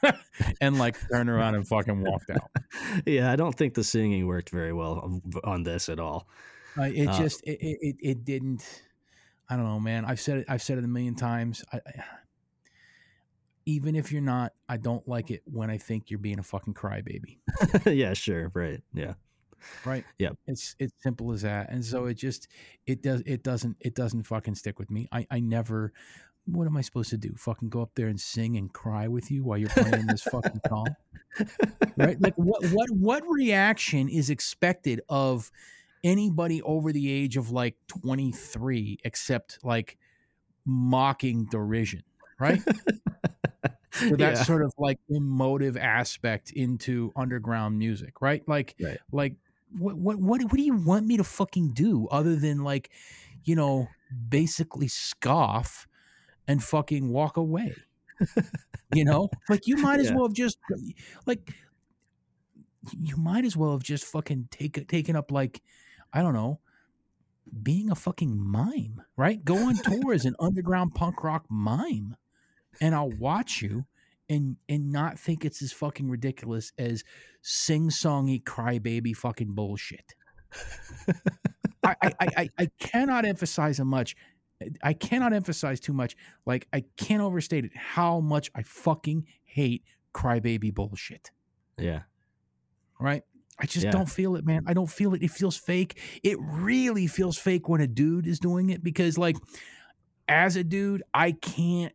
and 0.60 0.78
like 0.78 0.96
turned 1.08 1.30
around 1.30 1.56
and 1.56 1.66
fucking 1.66 2.02
walked 2.02 2.30
out. 2.30 2.50
Yeah, 3.06 3.32
I 3.32 3.36
don't 3.36 3.54
think 3.54 3.74
the 3.74 3.82
singing 3.82 4.26
worked 4.26 4.50
very 4.50 4.72
well 4.72 5.20
on 5.42 5.62
this 5.62 5.88
at 5.88 5.98
all. 5.98 6.28
Uh, 6.78 6.82
it 6.82 7.08
uh, 7.08 7.18
just 7.18 7.42
it, 7.44 7.58
it 7.60 7.96
it 8.00 8.24
didn't. 8.24 8.82
I 9.48 9.56
don't 9.56 9.64
know, 9.64 9.80
man. 9.80 10.04
I've 10.04 10.20
said 10.20 10.38
it. 10.38 10.46
I've 10.48 10.62
said 10.62 10.78
it 10.78 10.84
a 10.84 10.88
million 10.88 11.14
times. 11.14 11.64
I, 11.72 11.76
I, 11.76 12.04
even 13.64 13.96
if 13.96 14.12
you're 14.12 14.22
not, 14.22 14.52
I 14.68 14.76
don't 14.76 15.06
like 15.08 15.30
it 15.30 15.42
when 15.46 15.70
I 15.70 15.78
think 15.78 16.10
you're 16.10 16.18
being 16.18 16.38
a 16.38 16.42
fucking 16.42 16.74
crybaby. 16.74 17.38
yeah, 17.86 18.12
sure, 18.12 18.50
right, 18.54 18.82
yeah 18.92 19.14
right. 19.84 20.04
Yeah. 20.18 20.30
It's 20.46 20.74
it's 20.78 20.92
simple 21.02 21.32
as 21.32 21.42
that 21.42 21.70
and 21.70 21.84
so 21.84 22.00
mm-hmm. 22.02 22.10
it 22.10 22.14
just 22.14 22.48
it 22.86 23.02
does 23.02 23.22
it 23.26 23.42
doesn't 23.42 23.76
it 23.80 23.94
doesn't 23.94 24.24
fucking 24.24 24.54
stick 24.54 24.78
with 24.78 24.90
me. 24.90 25.08
I 25.12 25.26
i 25.30 25.40
never 25.40 25.92
what 26.46 26.66
am 26.66 26.76
i 26.76 26.82
supposed 26.82 27.10
to 27.10 27.16
do? 27.16 27.34
Fucking 27.36 27.70
go 27.70 27.80
up 27.80 27.92
there 27.94 28.08
and 28.08 28.20
sing 28.20 28.56
and 28.56 28.72
cry 28.72 29.08
with 29.08 29.30
you 29.30 29.44
while 29.44 29.56
you're 29.56 29.70
playing 29.70 30.06
this 30.06 30.22
fucking 30.22 30.60
song? 30.68 30.94
Right? 31.96 32.20
Like 32.20 32.34
what 32.36 32.64
what 32.72 32.90
what 32.90 33.22
reaction 33.28 34.08
is 34.08 34.30
expected 34.30 35.00
of 35.08 35.50
anybody 36.02 36.60
over 36.62 36.92
the 36.92 37.10
age 37.10 37.36
of 37.36 37.50
like 37.50 37.76
23 37.88 38.98
except 39.04 39.58
like 39.62 39.96
mocking 40.66 41.46
derision 41.46 42.02
right? 42.38 42.60
For 43.90 44.16
that 44.16 44.18
Yeah. 44.18 44.42
sort 44.42 44.62
of 44.62 44.72
like 44.78 44.98
emotive 45.08 45.76
aspect 45.76 46.52
into 46.52 47.12
underground 47.16 47.78
music, 47.78 48.20
right? 48.20 48.46
Like, 48.48 48.74
Right. 48.80 48.98
like 49.12 49.36
what, 49.78 49.96
what, 49.96 50.18
what, 50.18 50.42
what 50.42 50.52
do 50.52 50.62
you 50.62 50.74
want 50.74 51.06
me 51.06 51.16
to 51.16 51.24
fucking 51.24 51.72
do 51.72 52.08
other 52.08 52.36
than 52.36 52.64
like, 52.64 52.90
you 53.44 53.56
know, 53.56 53.88
basically 54.28 54.88
scoff 54.88 55.86
and 56.48 56.62
fucking 56.62 57.08
walk 57.10 57.36
away? 57.36 57.86
you 58.92 59.04
know, 59.04 59.30
like 59.48 59.66
you 59.66 59.76
might 59.76 60.00
as 60.00 60.08
Yeah. 60.08 60.16
well 60.16 60.26
have 60.28 60.34
just 60.34 60.58
like 61.26 61.52
you 63.00 63.16
might 63.16 63.44
as 63.44 63.56
well 63.56 63.72
have 63.72 63.82
just 63.82 64.04
fucking 64.04 64.48
take 64.50 64.86
taken 64.88 65.16
up 65.16 65.30
like 65.30 65.62
I 66.12 66.22
don't 66.22 66.34
know, 66.34 66.60
being 67.62 67.90
a 67.90 67.94
fucking 67.94 68.36
mime, 68.38 69.02
right? 69.16 69.44
Go 69.44 69.64
on 69.68 69.80
tour 69.80 70.12
as 70.12 70.24
an 70.24 70.34
underground 70.40 70.94
punk 70.94 71.22
rock 71.24 71.46
mime, 71.48 72.16
and 72.80 72.94
I'll 72.94 73.10
watch 73.10 73.62
you 73.62 73.86
and 74.28 74.56
and 74.68 74.90
not 74.90 75.18
think 75.18 75.44
it's 75.44 75.62
as 75.62 75.72
fucking 75.72 76.08
ridiculous 76.08 76.72
as 76.78 77.04
sing 77.42 77.88
songy 77.90 78.42
crybaby 78.42 79.14
fucking 79.16 79.54
bullshit. 79.54 80.14
I, 81.82 81.96
I, 82.02 82.10
I 82.20 82.48
I 82.58 82.68
cannot 82.78 83.24
emphasize 83.26 83.78
much. 83.80 84.16
I 84.82 84.92
cannot 84.94 85.32
emphasize 85.32 85.80
too 85.80 85.92
much. 85.92 86.16
Like 86.46 86.66
I 86.72 86.84
can't 86.96 87.22
overstate 87.22 87.64
it 87.64 87.72
how 87.76 88.20
much 88.20 88.50
I 88.54 88.62
fucking 88.62 89.26
hate 89.44 89.84
crybaby 90.14 90.72
bullshit. 90.72 91.30
Yeah. 91.78 92.02
Right. 92.98 93.22
I 93.58 93.66
just 93.66 93.84
Yeah. 93.84 93.90
don't 93.90 94.08
feel 94.08 94.36
it, 94.36 94.44
man. 94.46 94.64
I 94.66 94.72
don't 94.72 94.90
feel 94.90 95.14
it. 95.14 95.22
It 95.22 95.30
feels 95.30 95.56
fake. 95.56 96.00
It 96.22 96.38
really 96.40 97.06
feels 97.06 97.36
fake 97.36 97.68
when 97.68 97.80
a 97.80 97.86
dude 97.86 98.26
is 98.26 98.38
doing 98.38 98.70
it 98.70 98.82
because, 98.82 99.16
like, 99.18 99.36
as 100.28 100.56
a 100.56 100.64
dude, 100.64 101.02
I 101.12 101.32
can't, 101.32 101.92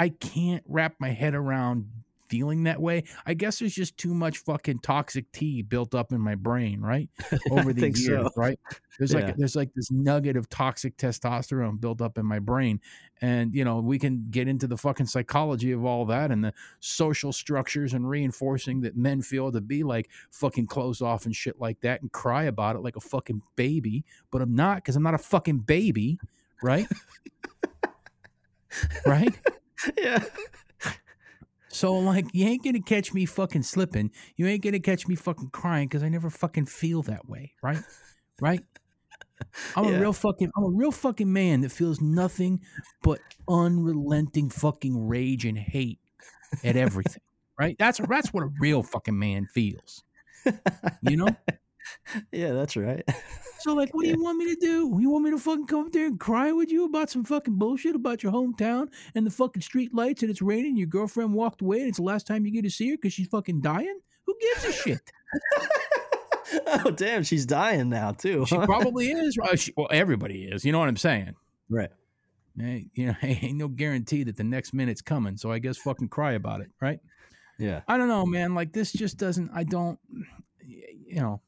I 0.00 0.08
can't 0.08 0.64
wrap 0.66 0.94
my 0.98 1.10
head 1.10 1.34
around 1.34 1.88
feeling 2.30 2.62
that 2.62 2.80
way. 2.80 3.02
I 3.26 3.34
guess 3.34 3.58
there's 3.58 3.74
just 3.74 3.98
too 3.98 4.14
much 4.14 4.38
fucking 4.38 4.78
toxic 4.78 5.30
tea 5.32 5.62
built 5.62 5.96
up 5.96 6.12
in 6.12 6.20
my 6.20 6.36
brain, 6.36 6.80
right? 6.80 7.10
Over 7.50 7.72
the 7.72 7.86
years, 7.86 8.04
so. 8.06 8.30
right? 8.36 8.58
There's 8.98 9.12
Yeah. 9.12 9.26
like 9.26 9.36
there's 9.36 9.56
like 9.56 9.74
this 9.74 9.90
nugget 9.90 10.36
of 10.36 10.48
toxic 10.48 10.96
testosterone 10.96 11.80
built 11.80 12.00
up 12.00 12.16
in 12.18 12.24
my 12.24 12.38
brain, 12.38 12.80
and 13.20 13.52
you 13.52 13.64
know 13.64 13.80
we 13.80 13.98
can 13.98 14.26
get 14.30 14.46
into 14.48 14.66
the 14.68 14.76
fucking 14.76 15.06
psychology 15.06 15.72
of 15.72 15.84
all 15.84 16.06
that 16.06 16.30
and 16.30 16.44
the 16.44 16.54
social 16.78 17.32
structures 17.32 17.92
and 17.92 18.08
reinforcing 18.08 18.80
that 18.82 18.96
men 18.96 19.20
feel 19.22 19.50
to 19.52 19.60
be 19.60 19.82
like 19.82 20.08
fucking 20.30 20.66
close 20.66 21.02
off 21.02 21.26
and 21.26 21.34
shit 21.34 21.60
like 21.60 21.80
that, 21.80 22.00
and 22.00 22.12
cry 22.12 22.44
about 22.44 22.76
it 22.76 22.78
like 22.78 22.96
a 22.96 23.00
fucking 23.00 23.42
baby. 23.56 24.04
But 24.30 24.40
I'm 24.40 24.54
not 24.54 24.76
because 24.76 24.94
I'm 24.96 25.02
not 25.02 25.14
a 25.14 25.18
fucking 25.18 25.58
baby, 25.58 26.18
right? 26.62 26.86
right. 29.04 29.34
yeah. 29.98 30.24
So 31.68 31.96
I'm 31.96 32.04
like, 32.04 32.26
you 32.32 32.46
ain't 32.46 32.64
gonna 32.64 32.82
catch 32.82 33.12
me 33.14 33.26
fucking 33.26 33.62
slipping. 33.62 34.10
You 34.36 34.46
ain't 34.46 34.62
gonna 34.62 34.80
catch 34.80 35.06
me 35.06 35.14
fucking 35.14 35.50
crying 35.50 35.86
because 35.88 36.02
I 36.02 36.08
never 36.08 36.28
fucking 36.28 36.66
feel 36.66 37.02
that 37.02 37.28
way, 37.28 37.52
right? 37.62 37.78
Right? 38.40 38.64
I'm 39.76 39.84
Yeah. 39.84 39.96
a 39.96 40.00
real 40.00 40.12
fucking, 40.12 40.50
I'm 40.56 40.64
a 40.64 40.70
real 40.70 40.92
fucking 40.92 41.32
man 41.32 41.60
that 41.62 41.72
feels 41.72 42.00
nothing 42.00 42.60
but 43.02 43.20
unrelenting 43.48 44.50
fucking 44.50 45.06
rage 45.08 45.44
and 45.44 45.58
hate 45.58 45.98
at 46.64 46.76
everything, 46.76 47.22
right? 47.58 47.76
That's 47.78 48.00
that's 48.08 48.32
what 48.32 48.42
a 48.44 48.50
real 48.60 48.82
fucking 48.82 49.18
man 49.18 49.46
feels, 49.46 50.02
you 51.02 51.16
know. 51.16 51.36
Yeah, 52.32 52.52
that's 52.52 52.76
right. 52.76 53.04
So 53.60 53.74
like, 53.74 53.94
what 53.94 54.04
do 54.04 54.10
you 54.10 54.20
want 54.22 54.38
me 54.38 54.54
to 54.54 54.60
do? 54.60 54.96
You 55.00 55.10
want 55.10 55.24
me 55.24 55.30
to 55.30 55.38
fucking 55.38 55.66
come 55.66 55.86
up 55.86 55.92
there 55.92 56.06
and 56.06 56.18
cry 56.18 56.52
with 56.52 56.70
you 56.70 56.84
about 56.84 57.10
some 57.10 57.24
fucking 57.24 57.58
bullshit 57.58 57.94
about 57.94 58.22
your 58.22 58.32
hometown 58.32 58.88
and 59.14 59.26
the 59.26 59.30
fucking 59.30 59.62
street 59.62 59.94
lights 59.94 60.22
and 60.22 60.30
it's 60.30 60.42
raining 60.42 60.70
and 60.70 60.78
your 60.78 60.86
girlfriend 60.86 61.34
walked 61.34 61.60
away 61.62 61.80
and 61.80 61.88
it's 61.88 61.98
the 61.98 62.04
last 62.04 62.26
time 62.26 62.46
you 62.46 62.52
get 62.52 62.64
to 62.64 62.70
see 62.70 62.90
her 62.90 62.96
because 62.96 63.12
she's 63.12 63.28
fucking 63.28 63.60
dying? 63.60 64.00
Who 64.26 64.34
gives 64.40 64.64
a 64.64 64.72
shit? 64.72 65.12
oh, 66.66 66.90
damn, 66.90 67.22
she's 67.22 67.46
dying 67.46 67.88
now 67.88 68.12
too. 68.12 68.46
She 68.46 68.56
probably 68.56 69.10
is. 69.10 69.36
Well, 69.40 69.56
she, 69.56 69.72
well, 69.76 69.88
everybody 69.90 70.44
is. 70.44 70.64
You 70.64 70.72
know 70.72 70.78
what 70.78 70.88
I'm 70.88 70.96
saying? 70.96 71.34
right. 71.68 71.90
Hey, 72.58 72.86
you 72.94 73.06
know, 73.06 73.14
ain't 73.22 73.56
no 73.56 73.68
guarantee 73.68 74.24
that 74.24 74.36
the 74.36 74.44
next 74.44 74.72
minute's 74.74 75.02
coming. 75.02 75.36
So 75.36 75.52
I 75.52 75.58
guess 75.58 75.76
fucking 75.76 76.08
cry 76.08 76.32
about 76.32 76.60
it, 76.60 76.70
right? 76.80 77.00
Yeah. 77.58 77.82
I 77.86 77.96
don't 77.96 78.08
know, 78.08 78.26
man. 78.26 78.54
Like 78.54 78.72
this 78.72 78.92
just 78.92 79.18
doesn't. 79.18 79.50
I 79.54 79.64
don't. 79.64 79.98
You 80.66 81.20
know, 81.20 81.40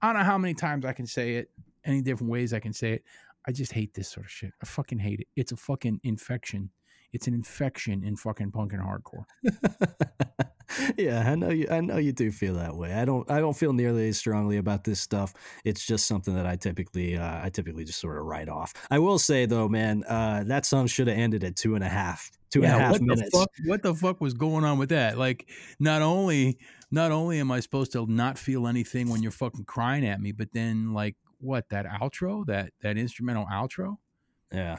I 0.00 0.08
don't 0.08 0.16
know 0.16 0.24
how 0.24 0.38
many 0.38 0.54
times 0.54 0.84
I 0.84 0.92
can 0.92 1.06
say 1.06 1.36
it. 1.36 1.50
Any 1.84 2.02
different 2.02 2.30
ways 2.30 2.52
I 2.52 2.60
can 2.60 2.72
say 2.72 2.94
it. 2.94 3.04
I 3.46 3.52
just 3.52 3.72
hate 3.72 3.94
this 3.94 4.08
sort 4.08 4.26
of 4.26 4.32
shit. 4.32 4.52
I 4.62 4.66
fucking 4.66 4.98
hate 4.98 5.20
it. 5.20 5.28
It's 5.36 5.52
a 5.52 5.56
fucking 5.56 6.00
infection. 6.02 6.70
It's 7.12 7.28
an 7.28 7.34
infection 7.34 8.02
in 8.02 8.16
fucking 8.16 8.50
punk 8.50 8.72
and 8.72 8.82
hardcore. 8.82 9.24
yeah, 10.98 11.30
I 11.30 11.34
know 11.36 11.50
you. 11.50 11.68
I 11.70 11.80
know 11.80 11.96
you 11.96 12.12
do 12.12 12.30
feel 12.30 12.54
that 12.54 12.76
way. 12.76 12.92
I 12.92 13.04
don't. 13.04 13.30
I 13.30 13.38
don't 13.38 13.56
feel 13.56 13.72
nearly 13.72 14.08
as 14.08 14.18
strongly 14.18 14.56
about 14.56 14.84
this 14.84 15.00
stuff. 15.00 15.32
It's 15.64 15.86
just 15.86 16.06
something 16.06 16.34
that 16.34 16.46
I 16.46 16.56
typically. 16.56 17.16
Uh, 17.16 17.44
I 17.44 17.50
typically 17.50 17.84
just 17.84 18.00
sort 18.00 18.18
of 18.18 18.24
write 18.24 18.48
off. 18.48 18.72
I 18.90 18.98
will 18.98 19.18
say 19.18 19.46
though, 19.46 19.68
man, 19.68 20.02
uh, 20.04 20.44
that 20.46 20.66
song 20.66 20.88
should 20.88 21.06
have 21.06 21.16
ended 21.16 21.44
at 21.44 21.56
two 21.56 21.74
and 21.74 21.84
a 21.84 21.88
half. 21.88 22.30
Two 22.50 22.62
and 22.62 22.72
a 22.72 22.78
half 22.78 22.92
what 22.92 23.02
minutes. 23.02 23.30
the 23.30 23.38
fuck? 23.38 23.50
What 23.64 23.82
the 23.82 23.94
fuck 23.94 24.20
was 24.20 24.34
going 24.34 24.64
on 24.64 24.78
with 24.78 24.90
that? 24.90 25.18
Like, 25.18 25.48
not 25.78 26.02
only 26.02 26.58
not 26.90 27.10
only 27.12 27.40
am 27.40 27.50
I 27.50 27.60
supposed 27.60 27.92
to 27.92 28.06
not 28.06 28.38
feel 28.38 28.66
anything 28.68 29.08
when 29.08 29.22
you're 29.22 29.32
fucking 29.32 29.64
crying 29.64 30.06
at 30.06 30.20
me, 30.20 30.32
but 30.32 30.52
then 30.52 30.92
like 30.92 31.16
what 31.38 31.68
that 31.70 31.86
outro, 31.86 32.46
that 32.46 32.72
that 32.82 32.96
instrumental 32.96 33.46
outro. 33.46 33.96
Yeah. 34.52 34.78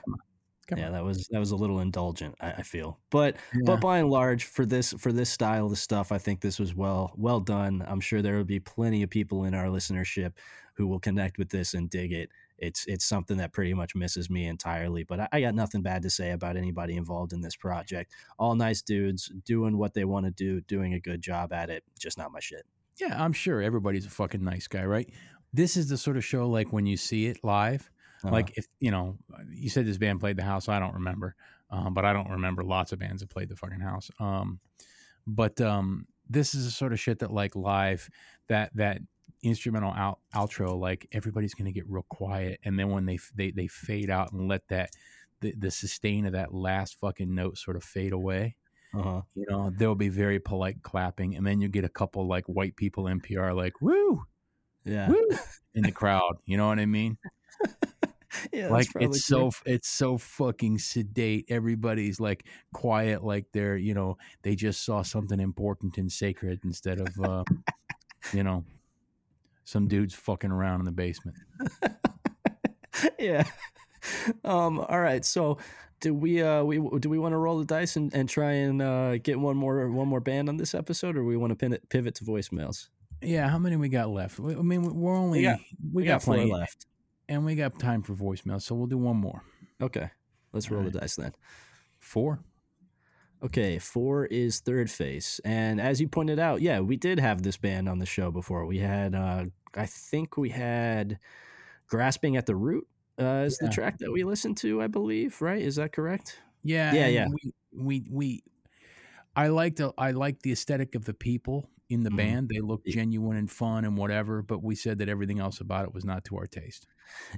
Come 0.67 0.79
yeah, 0.79 0.87
on. 0.87 0.91
that 0.93 1.03
was 1.05 1.27
that 1.31 1.39
was 1.39 1.51
a 1.51 1.55
little 1.55 1.79
indulgent. 1.79 2.35
I, 2.41 2.51
I 2.51 2.61
feel, 2.63 2.99
but 3.09 3.37
Yeah. 3.53 3.61
but 3.65 3.79
by 3.79 3.99
and 3.99 4.09
large, 4.09 4.43
for 4.43 4.65
this 4.65 4.93
for 4.97 5.13
this 5.13 5.29
style 5.29 5.67
of 5.67 5.77
stuff, 5.77 6.11
I 6.11 6.17
think 6.17 6.41
this 6.41 6.59
was 6.59 6.75
well 6.75 7.13
well 7.15 7.39
done. 7.39 7.85
I'm 7.87 8.01
sure 8.01 8.21
there 8.21 8.35
will 8.35 8.43
be 8.43 8.59
plenty 8.59 9.01
of 9.01 9.09
people 9.09 9.45
in 9.45 9.53
our 9.53 9.67
listenership 9.67 10.33
who 10.73 10.85
will 10.87 10.99
connect 10.99 11.37
with 11.37 11.49
this 11.49 11.73
and 11.73 11.89
dig 11.89 12.11
it. 12.11 12.29
It's 12.57 12.85
it's 12.87 13.05
something 13.05 13.37
that 13.37 13.53
pretty 13.53 13.73
much 13.73 13.95
misses 13.95 14.29
me 14.29 14.45
entirely. 14.45 15.03
But 15.03 15.19
I, 15.19 15.27
I 15.33 15.41
got 15.41 15.55
nothing 15.55 15.81
bad 15.81 16.01
to 16.03 16.09
say 16.09 16.31
about 16.31 16.57
anybody 16.57 16.95
involved 16.95 17.33
in 17.33 17.41
this 17.41 17.55
project. 17.55 18.11
All 18.39 18.55
nice 18.55 18.81
dudes 18.81 19.31
doing 19.45 19.77
what 19.77 19.93
they 19.93 20.05
want 20.05 20.25
to 20.25 20.31
do, 20.31 20.61
doing 20.61 20.93
a 20.93 20.99
good 20.99 21.21
job 21.21 21.53
at 21.53 21.69
it. 21.69 21.83
Just 21.99 22.17
not 22.17 22.31
my 22.31 22.39
shit. 22.39 22.65
Yeah, 22.99 23.23
I'm 23.23 23.33
sure 23.33 23.61
everybody's 23.61 24.05
a 24.05 24.09
fucking 24.09 24.43
nice 24.43 24.67
guy, 24.67 24.85
right? 24.85 25.09
This 25.53 25.77
is 25.77 25.87
the 25.89 25.97
sort 25.97 26.17
of 26.17 26.25
show 26.25 26.49
like 26.49 26.73
when 26.73 26.85
you 26.85 26.97
see 26.97 27.27
it 27.27 27.43
live, 27.43 27.89
Uh, 28.23 28.31
like 28.31 28.57
if 28.57 28.65
you 28.79 28.91
know, 28.91 29.17
you 29.49 29.69
said 29.69 29.85
this 29.85 29.97
band 29.97 30.19
played 30.19 30.37
the 30.37 30.43
house. 30.43 30.67
I 30.67 30.79
don't 30.79 30.95
remember, 30.95 31.35
um, 31.69 31.93
but 31.93 32.05
I 32.05 32.13
don't 32.13 32.29
remember 32.29 32.63
lots 32.63 32.91
of 32.91 32.99
bands 32.99 33.21
that 33.21 33.29
played 33.29 33.49
the 33.49 33.55
fucking 33.55 33.79
house. 33.79 34.09
Um, 34.19 34.59
but 35.27 35.61
um, 35.61 36.07
this 36.29 36.55
is 36.55 36.65
the 36.65 36.71
sort 36.71 36.93
of 36.93 36.99
shit 36.99 37.19
that 37.19 37.31
like 37.31 37.55
live 37.55 38.09
that 38.49 38.71
that 38.75 38.99
instrumental 39.47 39.91
out, 39.91 40.19
outro, 40.35 40.79
like 40.79 41.07
everybody's 41.11 41.53
gonna 41.53 41.71
get 41.71 41.89
real 41.89 42.05
quiet, 42.09 42.59
and 42.63 42.77
then 42.77 42.89
when 42.89 43.05
they 43.05 43.19
they 43.35 43.51
they 43.51 43.67
fade 43.67 44.09
out 44.09 44.31
and 44.31 44.47
let 44.47 44.67
that 44.69 44.91
the, 45.41 45.53
the 45.57 45.71
sustain 45.71 46.25
of 46.25 46.33
that 46.33 46.53
last 46.53 46.99
fucking 46.99 47.33
note 47.33 47.57
sort 47.57 47.77
of 47.77 47.83
fade 47.83 48.13
away 48.13 48.55
uh-huh. 48.93 49.21
you 49.35 49.45
know 49.49 49.71
there'll 49.77 49.95
be 49.95 50.09
very 50.09 50.39
polite 50.39 50.81
clapping 50.81 51.35
and 51.35 51.45
then 51.45 51.61
you 51.61 51.67
get 51.67 51.83
a 51.83 51.89
couple 51.89 52.27
like 52.27 52.45
white 52.45 52.75
people 52.75 53.05
npr 53.05 53.55
like 53.55 53.81
woo 53.81 54.23
yeah, 54.85 55.09
woo 55.09 55.29
in 55.75 55.83
the 55.83 55.91
crowd 55.91 56.37
you 56.45 56.57
know 56.57 56.67
what 56.67 56.79
i 56.79 56.85
mean 56.85 57.17
yeah. 58.53 58.69
like 58.69 58.87
it's 58.99 59.25
so 59.25 59.39
true. 59.39 59.47
f- 59.47 59.63
it's 59.65 59.89
so 59.89 60.17
fucking 60.17 60.79
sedate 60.79 61.45
everybody's 61.49 62.19
like 62.19 62.45
quiet 62.73 63.23
like 63.23 63.45
they're 63.53 63.77
you 63.77 63.93
know 63.93 64.17
they 64.43 64.55
just 64.55 64.83
saw 64.85 65.01
something 65.01 65.39
important 65.39 65.97
and 65.97 66.11
sacred 66.11 66.59
instead 66.63 66.99
of 66.99 67.19
uh 67.23 67.43
you 68.33 68.43
know 68.43 68.63
some 69.67 69.85
dudes 69.89 70.13
fucking 70.13 70.49
around 70.51 70.79
in 70.79 70.85
the 70.85 70.91
basement 70.93 71.35
yeah. 73.19 73.43
Um. 74.45 74.79
All 74.79 75.01
right. 75.01 75.23
So, 75.25 75.57
do 75.99 76.13
we 76.13 76.41
uh 76.41 76.63
we 76.63 76.77
do 76.99 77.09
we 77.09 77.19
want 77.19 77.33
to 77.33 77.37
roll 77.37 77.59
the 77.59 77.65
dice 77.65 77.95
and, 77.95 78.13
and 78.13 78.29
try 78.29 78.51
and 78.53 78.81
uh 78.81 79.17
get 79.17 79.39
one 79.39 79.57
more 79.57 79.89
one 79.91 80.07
more 80.07 80.19
band 80.21 80.47
on 80.49 80.57
this 80.57 80.73
episode, 80.73 81.17
or 81.17 81.23
we 81.23 81.35
want 81.37 81.51
to 81.51 81.55
pin 81.55 81.73
it, 81.73 81.87
pivot 81.89 82.15
to 82.15 82.23
voicemails? 82.23 82.87
yeah 83.21 83.49
how 83.49 83.57
many 83.57 83.75
we 83.75 83.89
got 83.89 84.09
left 84.11 84.39
i 84.39 84.43
mean 84.61 84.83
we're 84.83 85.15
only 85.15 85.41
got- 85.41 85.57
we, 85.91 86.03
We 86.03 86.05
got, 86.07 86.21
four 86.21 86.35
plenty 86.35 86.51
left. 86.51 86.85
and 87.27 87.43
we 87.45 87.55
got 87.55 87.79
time 87.79 88.03
for 88.03 88.13
voicemails, 88.13 88.61
so 88.61 88.75
we'll 88.75 88.85
do 88.85 88.97
one 88.99 89.17
more 89.17 89.41
Okay. 89.81 90.11
Let's 90.53 90.69
roll 90.69 90.83
the 90.83 90.91
dice 90.91 91.15
then. 91.15 91.33
four 91.99 92.39
Okay, 93.43 93.77
four 93.79 94.25
is 94.25 94.59
third 94.59 94.89
face. 94.89 95.39
And 95.45 95.79
as 95.81 95.99
you 96.01 96.07
pointed 96.07 96.39
out, 96.39 96.61
yeah, 96.61 96.79
we 96.79 96.95
did 96.95 97.19
have 97.19 97.43
this 97.43 97.55
band 97.57 97.87
on 97.89 97.99
the 97.99 98.05
show 98.07 98.31
before. 98.31 98.65
We 98.65 98.79
had 98.79 99.13
uh 99.15 99.45
I 99.75 99.85
think 99.85 100.37
we 100.37 100.49
had 100.49 101.19
Grasping 101.87 102.37
at 102.37 102.45
the 102.47 102.55
Root 102.55 102.87
uh 103.19 103.45
is 103.47 103.59
Yeah. 103.61 103.67
the 103.67 103.69
track 103.69 103.99
that 103.99 104.11
we 104.11 104.23
listened 104.25 104.57
to, 104.59 104.81
I 104.81 104.87
believe, 104.87 105.41
right? 105.41 105.61
Is 105.61 105.77
that 105.77 105.93
correct? 105.93 106.41
Yeah, 106.89 107.07
Yeah, 107.07 107.07
yeah. 107.07 107.27
We, 107.27 107.53
we 107.73 108.07
we 108.09 108.43
I 109.35 109.49
liked 109.49 109.81
I 109.97 110.11
liked 110.11 110.43
the 110.43 110.51
aesthetic 110.53 110.95
of 110.95 111.05
the 111.05 111.13
people 111.13 111.69
in 111.89 112.03
the 112.03 112.11
Mhm. 112.11 112.11
band. 112.11 112.49
They 112.49 112.61
look 112.61 112.85
Yeah. 112.85 112.95
genuine 112.95 113.37
and 113.37 113.51
fun 113.51 113.85
and 113.85 113.97
whatever, 113.97 114.41
but 114.43 114.63
we 114.63 114.75
said 114.75 114.99
that 114.99 115.09
everything 115.09 115.39
else 115.39 115.61
about 115.61 115.85
it 115.85 115.93
was 115.93 116.05
not 116.05 116.25
to 116.25 116.37
our 116.37 116.47
taste. 116.47 116.87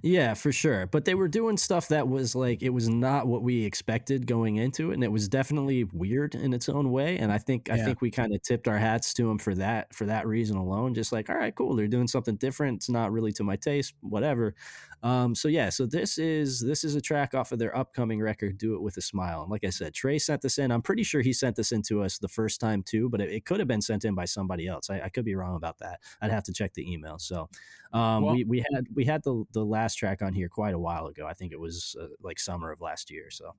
Yeah, 0.03 0.33
for 0.33 0.51
sure. 0.51 0.85
But 0.87 1.05
they 1.05 1.15
were 1.15 1.27
doing 1.27 1.57
stuff 1.57 1.87
that 1.89 2.07
was 2.07 2.35
like 2.35 2.61
it 2.61 2.69
was 2.69 2.89
not 2.89 3.27
what 3.27 3.41
we 3.41 3.63
expected 3.65 4.27
going 4.27 4.57
into 4.57 4.91
it, 4.91 4.95
and 4.95 5.03
it 5.03 5.11
was 5.11 5.27
definitely 5.27 5.83
weird 5.85 6.35
in 6.35 6.53
its 6.53 6.69
own 6.69 6.91
way. 6.91 7.17
And 7.17 7.31
I 7.31 7.37
think 7.37 7.69
I 7.69 7.77
think 7.77 8.01
we 8.01 8.11
kind 8.11 8.33
of 8.33 8.41
tipped 8.41 8.67
our 8.67 8.77
hats 8.77 9.13
to 9.15 9.27
them 9.27 9.39
for 9.39 9.55
that 9.55 9.93
for 9.93 10.05
that 10.05 10.27
reason 10.27 10.57
alone. 10.57 10.93
Just 10.93 11.11
like, 11.11 11.29
all 11.29 11.35
right, 11.37 11.53
cool, 11.55 11.75
they're 11.75 11.87
doing 11.87 12.07
something 12.07 12.35
different. 12.35 12.77
It's 12.77 12.89
not 12.89 13.11
really 13.11 13.31
to 13.33 13.43
my 13.43 13.55
taste, 13.55 13.95
whatever. 14.01 14.53
Um, 15.01 15.33
so 15.33 15.47
yeah, 15.47 15.69
so 15.69 15.85
this 15.85 16.17
is 16.17 16.59
this 16.59 16.83
is 16.83 16.95
a 16.95 17.01
track 17.01 17.33
off 17.33 17.51
of 17.53 17.59
their 17.59 17.75
upcoming 17.75 18.21
record, 18.21 18.57
"Do 18.57 18.75
It 18.75 18.81
with 18.81 18.97
a 18.97 19.01
Smile." 19.01 19.41
And 19.43 19.51
like 19.51 19.63
I 19.63 19.69
said, 19.69 19.93
Trey 19.93 20.19
sent 20.19 20.41
this 20.41 20.57
in. 20.57 20.71
I'm 20.71 20.81
pretty 20.81 21.03
sure 21.03 21.21
he 21.21 21.31
sent 21.33 21.55
this 21.55 21.71
in 21.71 21.81
to 21.83 22.03
us 22.03 22.17
the 22.17 22.27
first 22.27 22.59
time 22.59 22.83
too, 22.83 23.07
but 23.09 23.21
it, 23.21 23.31
it 23.31 23.45
could 23.45 23.59
have 23.59 23.67
been 23.67 23.81
sent 23.81 24.03
in 24.03 24.13
by 24.13 24.25
somebody 24.25 24.67
else. 24.67 24.89
I, 24.89 25.01
I 25.01 25.09
could 25.09 25.23
be 25.25 25.35
wrong 25.35 25.55
about 25.55 25.77
that. 25.79 26.01
I'd 26.21 26.31
have 26.31 26.43
to 26.43 26.53
check 26.53 26.73
the 26.73 26.91
email. 26.91 27.17
So 27.17 27.49
um, 27.93 28.23
Well- 28.23 28.33
we 28.35 28.43
we 28.43 28.59
had 28.73 28.87
we 28.93 29.05
had 29.05 29.23
the 29.23 29.45
the 29.53 29.58
last 29.65 29.95
track 29.95 30.21
on 30.21 30.33
here 30.33 30.49
quite 30.49 30.73
a 30.73 30.79
while 30.79 31.07
ago. 31.07 31.25
I 31.27 31.33
think 31.33 31.51
it 31.51 31.59
was 31.59 31.95
uh, 31.99 32.07
like 32.21 32.39
summer 32.39 32.71
of 32.71 32.81
last 32.81 33.09
year. 33.11 33.29
So 33.29 33.55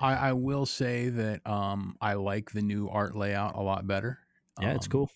I, 0.00 0.14
I 0.14 0.32
will 0.32 0.66
say 0.66 1.08
that 1.08 1.46
um, 1.46 1.96
I 2.00 2.14
like 2.14 2.50
the 2.50 2.62
new 2.62 2.88
art 2.88 3.16
layout 3.16 3.54
a 3.56 3.62
lot 3.62 3.86
better. 3.86 4.18
Yeah, 4.60 4.72
it's 4.74 4.86
Um, 4.86 4.90
cool. 4.92 5.10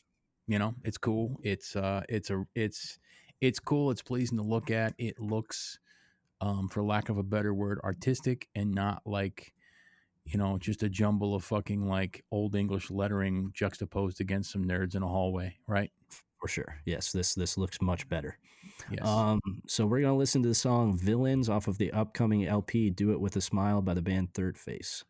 You 0.46 0.58
know, 0.58 0.74
it's 0.84 0.98
cool. 0.98 1.38
It's 1.42 1.76
uh, 1.76 2.02
it's 2.08 2.30
a 2.30 2.44
it's 2.54 2.98
it's 3.40 3.58
cool. 3.60 3.90
It's 3.90 4.02
pleasing 4.02 4.38
to 4.38 4.44
look 4.44 4.70
at. 4.70 4.94
It 4.98 5.18
looks, 5.20 5.78
um, 6.40 6.68
for 6.68 6.82
lack 6.82 7.08
of 7.08 7.18
a 7.18 7.22
better 7.22 7.54
word, 7.54 7.80
artistic 7.82 8.48
and 8.54 8.72
not 8.72 9.02
like, 9.06 9.52
you 10.24 10.38
know, 10.38 10.58
just 10.58 10.82
a 10.82 10.88
jumble 10.88 11.34
of 11.34 11.44
fucking 11.44 11.86
like 11.88 12.24
old 12.30 12.54
English 12.54 12.90
lettering 12.90 13.50
juxtaposed 13.54 14.20
against 14.20 14.52
some 14.52 14.64
nerds 14.64 14.94
in 14.94 15.02
a 15.02 15.08
hallway, 15.08 15.56
right? 15.66 15.90
For 16.40 16.48
sure. 16.48 16.76
Yes, 16.84 17.12
this 17.12 17.34
this 17.34 17.56
looks 17.56 17.80
much 17.80 18.08
better. 18.08 18.38
Yes. 18.90 19.06
Um, 19.06 19.40
so 19.66 19.86
we're 19.86 20.00
gonna 20.00 20.16
listen 20.16 20.42
to 20.42 20.48
the 20.48 20.54
song 20.54 20.96
"Villains" 20.96 21.48
off 21.48 21.68
of 21.68 21.78
the 21.78 21.92
upcoming 21.92 22.46
LP 22.46 22.90
"Do 22.90 23.12
It 23.12 23.20
with 23.20 23.36
a 23.36 23.40
Smile" 23.40 23.82
by 23.82 23.94
the 23.94 24.02
band 24.02 24.34
Third 24.34 24.58
Face. 24.58 25.04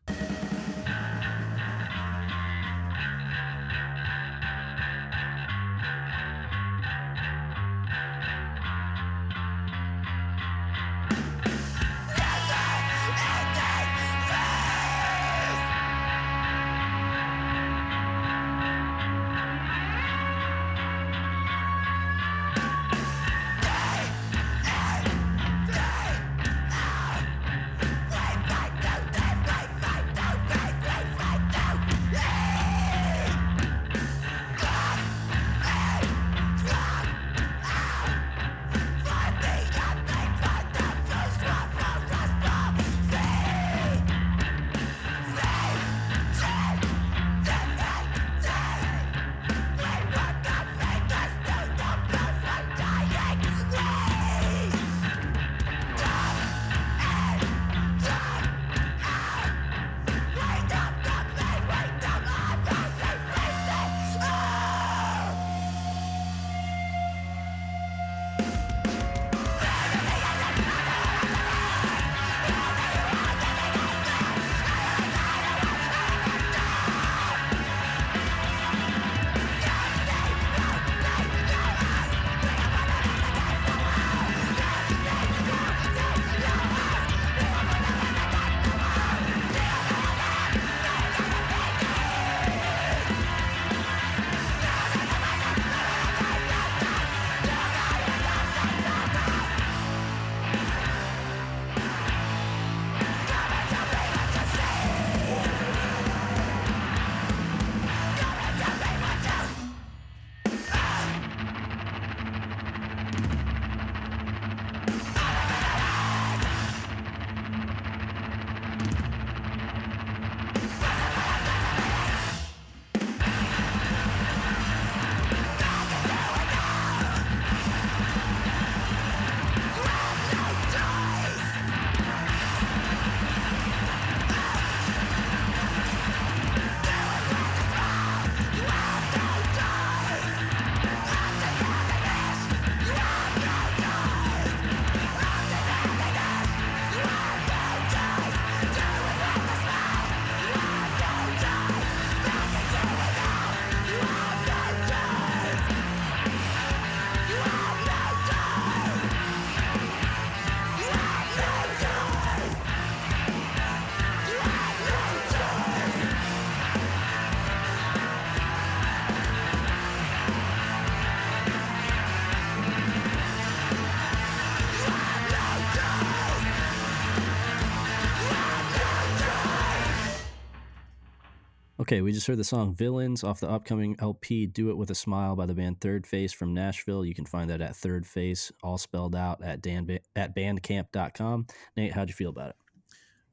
Okay, 181.93 182.01
we 182.01 182.11
just 182.11 182.25
heard 182.25 182.39
the 182.39 182.43
song 182.43 182.73
Villains 182.73 183.23
off 183.23 183.39
the 183.39 183.47
upcoming 183.47 183.95
LP 183.99 184.47
Do 184.47 184.71
It 184.71 184.77
With 184.77 184.89
a 184.89 184.95
Smile 184.95 185.35
by 185.35 185.45
the 185.45 185.53
band 185.53 185.79
Third 185.79 186.07
Face 186.07 186.33
from 186.33 186.51
Nashville. 186.51 187.05
You 187.05 187.13
can 187.13 187.23
find 187.23 187.47
that 187.51 187.61
at 187.61 187.75
Third 187.75 188.07
Face, 188.07 188.51
all 188.63 188.79
spelled 188.79 189.15
out 189.15 189.43
at, 189.43 189.61
Dan, 189.61 189.99
at 190.15 190.35
bandcamp.com. 190.35 191.45
Nate, 191.77 191.93
how'd 191.93 192.09
you 192.09 192.15
feel 192.15 192.31
about 192.31 192.49
it? 192.49 192.55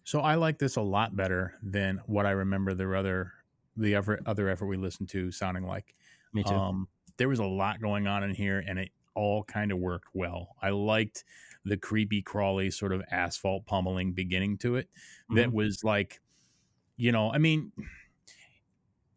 So 0.04 0.20
I 0.20 0.34
like 0.34 0.58
this 0.58 0.76
a 0.76 0.82
lot 0.82 1.16
better 1.16 1.54
than 1.62 2.02
what 2.04 2.26
I 2.26 2.32
remember 2.32 2.74
the 2.74 2.94
other 2.94 3.32
the 3.78 3.94
other 3.94 4.20
other 4.26 4.50
effort 4.50 4.66
we 4.66 4.76
listened 4.76 5.08
to 5.08 5.32
sounding 5.32 5.64
like. 5.64 5.94
Me 6.34 6.42
too. 6.42 6.54
Um, 6.54 6.86
there 7.16 7.30
was 7.30 7.38
a 7.38 7.46
lot 7.46 7.80
going 7.80 8.06
on 8.06 8.22
in 8.24 8.34
here, 8.34 8.58
and 8.58 8.78
it 8.78 8.90
all 9.14 9.42
kind 9.42 9.72
of 9.72 9.78
worked 9.78 10.08
well. 10.12 10.54
I 10.60 10.68
liked 10.68 11.24
the 11.64 11.78
creepy 11.78 12.20
crawly 12.20 12.70
sort 12.70 12.92
of 12.92 13.00
asphalt 13.10 13.64
pummeling 13.64 14.12
beginning 14.12 14.58
to 14.58 14.76
it. 14.76 14.90
That 15.34 15.48
Mhm. 15.48 15.52
was 15.52 15.82
like, 15.82 16.20
you 16.98 17.10
know, 17.10 17.32
I 17.32 17.38
mean, 17.38 17.72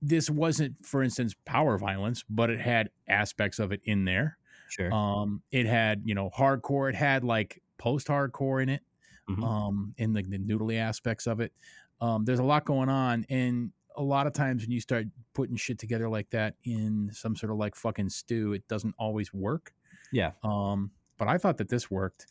this 0.05 0.29
wasn't, 0.29 0.85
for 0.85 1.01
instance, 1.01 1.33
power 1.45 1.77
violence, 1.77 2.23
but 2.29 2.49
it 2.49 2.59
had 2.59 2.89
aspects 3.07 3.57
of 3.59 3.71
it 3.71 3.81
in 3.85 4.05
there. 4.05 4.37
sure. 4.69 4.91
Um, 4.93 5.41
it 5.51 5.65
had, 5.65 6.01
you 6.05 6.13
know, 6.15 6.29
hardcore. 6.29 6.89
It 6.89 6.95
had 6.95 7.23
like 7.23 7.61
post 7.77 8.07
hardcore 8.07 8.61
in 8.61 8.69
it 8.69 8.81
Mhm. 9.29 9.43
um, 9.43 9.93
in 9.97 10.13
the, 10.13 10.21
the 10.23 10.37
noodly 10.39 10.77
aspects 10.77 11.27
of 11.27 11.39
it. 11.39 11.53
Um, 12.01 12.25
there's 12.25 12.39
a 12.39 12.43
lot 12.43 12.65
going 12.65 12.89
on, 12.89 13.25
and 13.29 13.71
a 13.95 14.03
lot 14.03 14.25
of 14.27 14.33
times 14.33 14.63
when 14.63 14.71
you 14.71 14.81
start 14.81 15.05
putting 15.33 15.55
shit 15.55 15.77
together 15.79 16.09
like 16.09 16.29
that 16.31 16.55
in 16.63 17.09
some 17.13 17.35
sort 17.35 17.51
of 17.51 17.57
like 17.57 17.75
fucking 17.75 18.09
stew, 18.09 18.53
it 18.53 18.67
doesn't 18.67 18.95
always 18.97 19.33
work. 19.33 19.73
yeah. 20.11 20.31
Um, 20.43 20.91
but 21.17 21.27
I 21.27 21.37
thought 21.37 21.57
that 21.57 21.69
this 21.69 21.89
worked. 21.91 22.25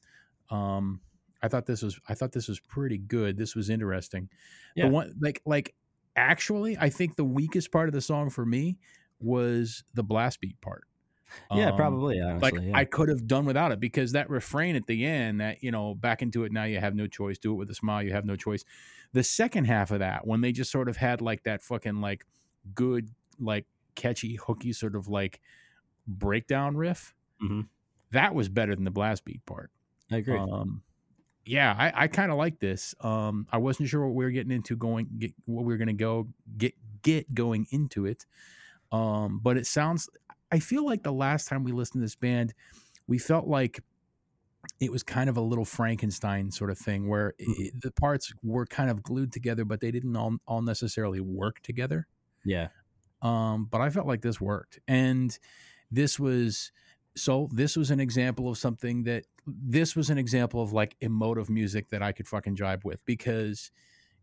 Um, 0.51 1.01
I 1.43 1.49
thought 1.49 1.67
this 1.67 1.83
was 1.83 1.99
I 2.09 2.15
thought 2.15 2.33
this 2.33 2.49
was 2.49 2.61
pretty 2.61 2.99
good. 2.99 3.37
This 3.39 3.55
was 3.57 3.71
interesting. 3.71 4.29
Yeah. 4.77 4.87
The 4.87 4.91
one 4.93 5.15
like 5.21 5.41
like 5.47 5.75
actually, 6.17 6.77
I 6.79 6.89
think 6.91 7.17
the 7.17 7.25
weakest 7.25 7.71
part 7.73 7.89
of 7.89 7.95
the 7.95 8.01
song 8.01 8.31
for 8.31 8.45
me 8.47 8.79
was 9.21 9.85
the 9.95 10.03
blast 10.03 10.41
beat 10.41 10.61
part. 10.61 10.85
Yeah, 11.51 11.71
Um, 11.71 11.77
probably. 11.77 12.21
like 12.21 12.53
yeah. 12.55 12.73
I 12.75 12.85
could 12.85 13.09
have 13.09 13.27
done 13.27 13.47
without 13.47 13.73
it 13.73 13.81
because 13.81 14.13
that 14.13 14.29
refrain 14.29 14.77
at 14.77 14.87
the 14.87 15.07
end 15.07 15.41
that 15.41 15.63
you 15.63 15.71
know 15.71 15.95
back 15.95 16.21
into 16.21 16.45
it 16.45 16.53
now 16.53 16.65
you 16.65 16.79
have 16.79 16.95
no 16.95 17.07
choice 17.07 17.39
do 17.39 17.53
it 17.53 17.57
with 17.57 17.71
a 17.71 17.75
smile 17.75 18.03
you 18.03 18.13
have 18.13 18.27
no 18.27 18.37
choice 18.37 18.65
the 19.15 19.23
second 19.23 19.65
half 19.65 19.91
of 19.91 20.01
that 20.01 20.27
when 20.27 20.43
they 20.43 20.53
just 20.53 20.71
sort 20.71 20.91
of 20.91 20.99
had 20.99 21.23
like 21.23 21.45
that 21.45 21.63
fucking 21.63 22.03
like 22.03 22.27
good 22.75 23.09
like 23.41 23.65
catchy 23.95 24.37
hooky 24.37 24.75
sort 24.75 24.95
of 24.95 25.09
like 25.09 25.41
breakdown 26.07 26.77
riff 26.77 27.15
Mhm. 27.43 27.69
that 28.11 28.35
was 28.35 28.51
better 28.51 28.75
than 28.75 28.85
the 28.85 28.91
blast 28.91 29.25
beat 29.25 29.45
part 29.47 29.71
I 30.11 30.17
agree. 30.19 30.37
um 30.39 30.83
yeah, 31.45 31.75
I, 31.77 32.05
I 32.05 32.09
kind 32.09 32.31
of 32.31 32.39
like 32.39 32.61
this. 32.61 32.95
Um, 33.01 33.47
I 33.51 33.59
wasn't 33.59 33.89
sure 33.89 34.07
what 34.07 34.15
we 34.15 34.25
were 34.25 34.31
getting 34.31 34.53
into 34.53 34.77
going, 34.77 35.09
get, 35.19 35.33
what 35.45 35.65
we 35.65 35.73
were 35.73 35.79
going 35.79 35.89
to 35.89 35.95
go 35.95 36.29
get 36.57 36.75
get 37.03 37.35
going 37.35 37.67
into 37.71 38.07
it. 38.07 38.27
Um, 38.91 39.41
but 39.43 39.57
it 39.57 39.67
sounds. 39.67 40.09
I 40.51 40.59
feel 40.59 40.85
like 40.85 41.03
the 41.03 41.13
last 41.13 41.49
time 41.49 41.65
we 41.65 41.73
listened 41.73 42.01
to 42.01 42.05
this 42.05 42.15
band, 42.15 42.55
we 43.07 43.19
felt 43.19 43.47
like 43.49 43.81
it 44.81 44.93
was 44.93 45.03
kind 45.03 45.29
of 45.29 45.37
a 45.37 45.41
little 45.41 45.65
Frankenstein 45.65 46.51
sort 46.51 46.71
of 46.71 46.79
thing 46.79 47.09
where 47.09 47.35
Mm-hmm. 47.41 47.63
it, 47.63 47.81
the 47.83 47.91
parts 47.91 48.33
were 48.43 48.67
kind 48.67 48.91
of 48.91 49.03
glued 49.03 49.33
together, 49.33 49.65
but 49.65 49.81
they 49.81 49.91
didn't 49.91 50.15
all, 50.17 50.37
all 50.47 50.63
necessarily 50.63 51.21
work 51.21 51.61
together. 51.63 52.07
Yeah. 52.45 52.69
Um, 53.23 53.67
but 53.71 53.81
I 53.81 53.91
felt 53.91 54.07
like 54.07 54.23
this 54.23 54.41
worked, 54.41 54.79
and 54.87 55.37
this 55.91 56.19
was 56.19 56.73
so. 57.17 57.49
This 57.53 57.77
was 57.77 57.91
an 57.91 58.01
example 58.01 58.49
of 58.49 58.59
something 58.59 59.05
that 59.05 59.25
this 59.47 59.97
was 59.97 60.11
an 60.11 60.19
example 60.19 60.63
of 60.63 60.73
like 60.73 60.97
emotive 61.01 61.51
music 61.51 61.89
that 61.91 62.03
I 62.03 62.13
could 62.13 62.29
fucking 62.29 62.57
jive 62.57 62.85
with 62.85 63.05
because, 63.05 63.71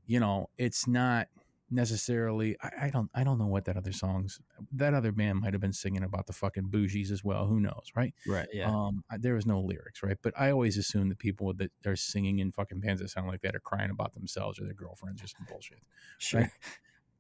you 0.06 0.20
know, 0.20 0.50
it's 0.58 0.88
not 0.88 1.28
necessarily. 1.72 2.56
I, 2.62 2.86
I 2.86 2.90
don't. 2.90 3.10
I 3.14 3.24
don't 3.24 3.38
know 3.38 3.46
what 3.48 3.66
that 3.66 3.78
other 3.78 3.92
songs. 3.92 4.40
That 4.72 4.94
other 4.94 5.12
band 5.12 5.42
might 5.42 5.54
have 5.54 5.62
been 5.62 5.74
singing 5.74 6.04
about 6.04 6.26
the 6.28 6.34
fucking 6.34 6.70
bougies 6.70 7.12
as 7.12 7.24
well. 7.24 7.46
Who 7.46 7.60
knows, 7.60 7.92
right? 7.96 8.14
Right. 8.26 8.48
Yeah. 8.52 8.70
Um, 8.70 9.04
I- 9.10 9.18
there 9.18 9.36
was 9.36 9.46
no 9.46 9.60
lyrics, 9.60 10.02
right? 10.04 10.18
But 10.22 10.34
I 10.40 10.52
always 10.52 10.78
assume 10.78 11.10
that 11.10 11.20
people 11.20 11.54
that 11.56 11.72
are 11.86 11.96
singing 11.96 12.40
in 12.40 12.52
fucking 12.52 12.80
bands 12.80 13.02
that 13.02 13.10
sound 13.10 13.28
like 13.28 13.42
that 13.42 13.56
are 13.56 13.60
crying 13.62 13.92
about 13.92 14.14
themselves 14.14 14.60
or 14.60 14.64
their 14.64 14.74
girlfriends 14.74 15.24
or 15.24 15.28
some 15.28 15.46
bullshit. 15.50 15.80
sure. 16.18 16.42
right. 16.42 16.50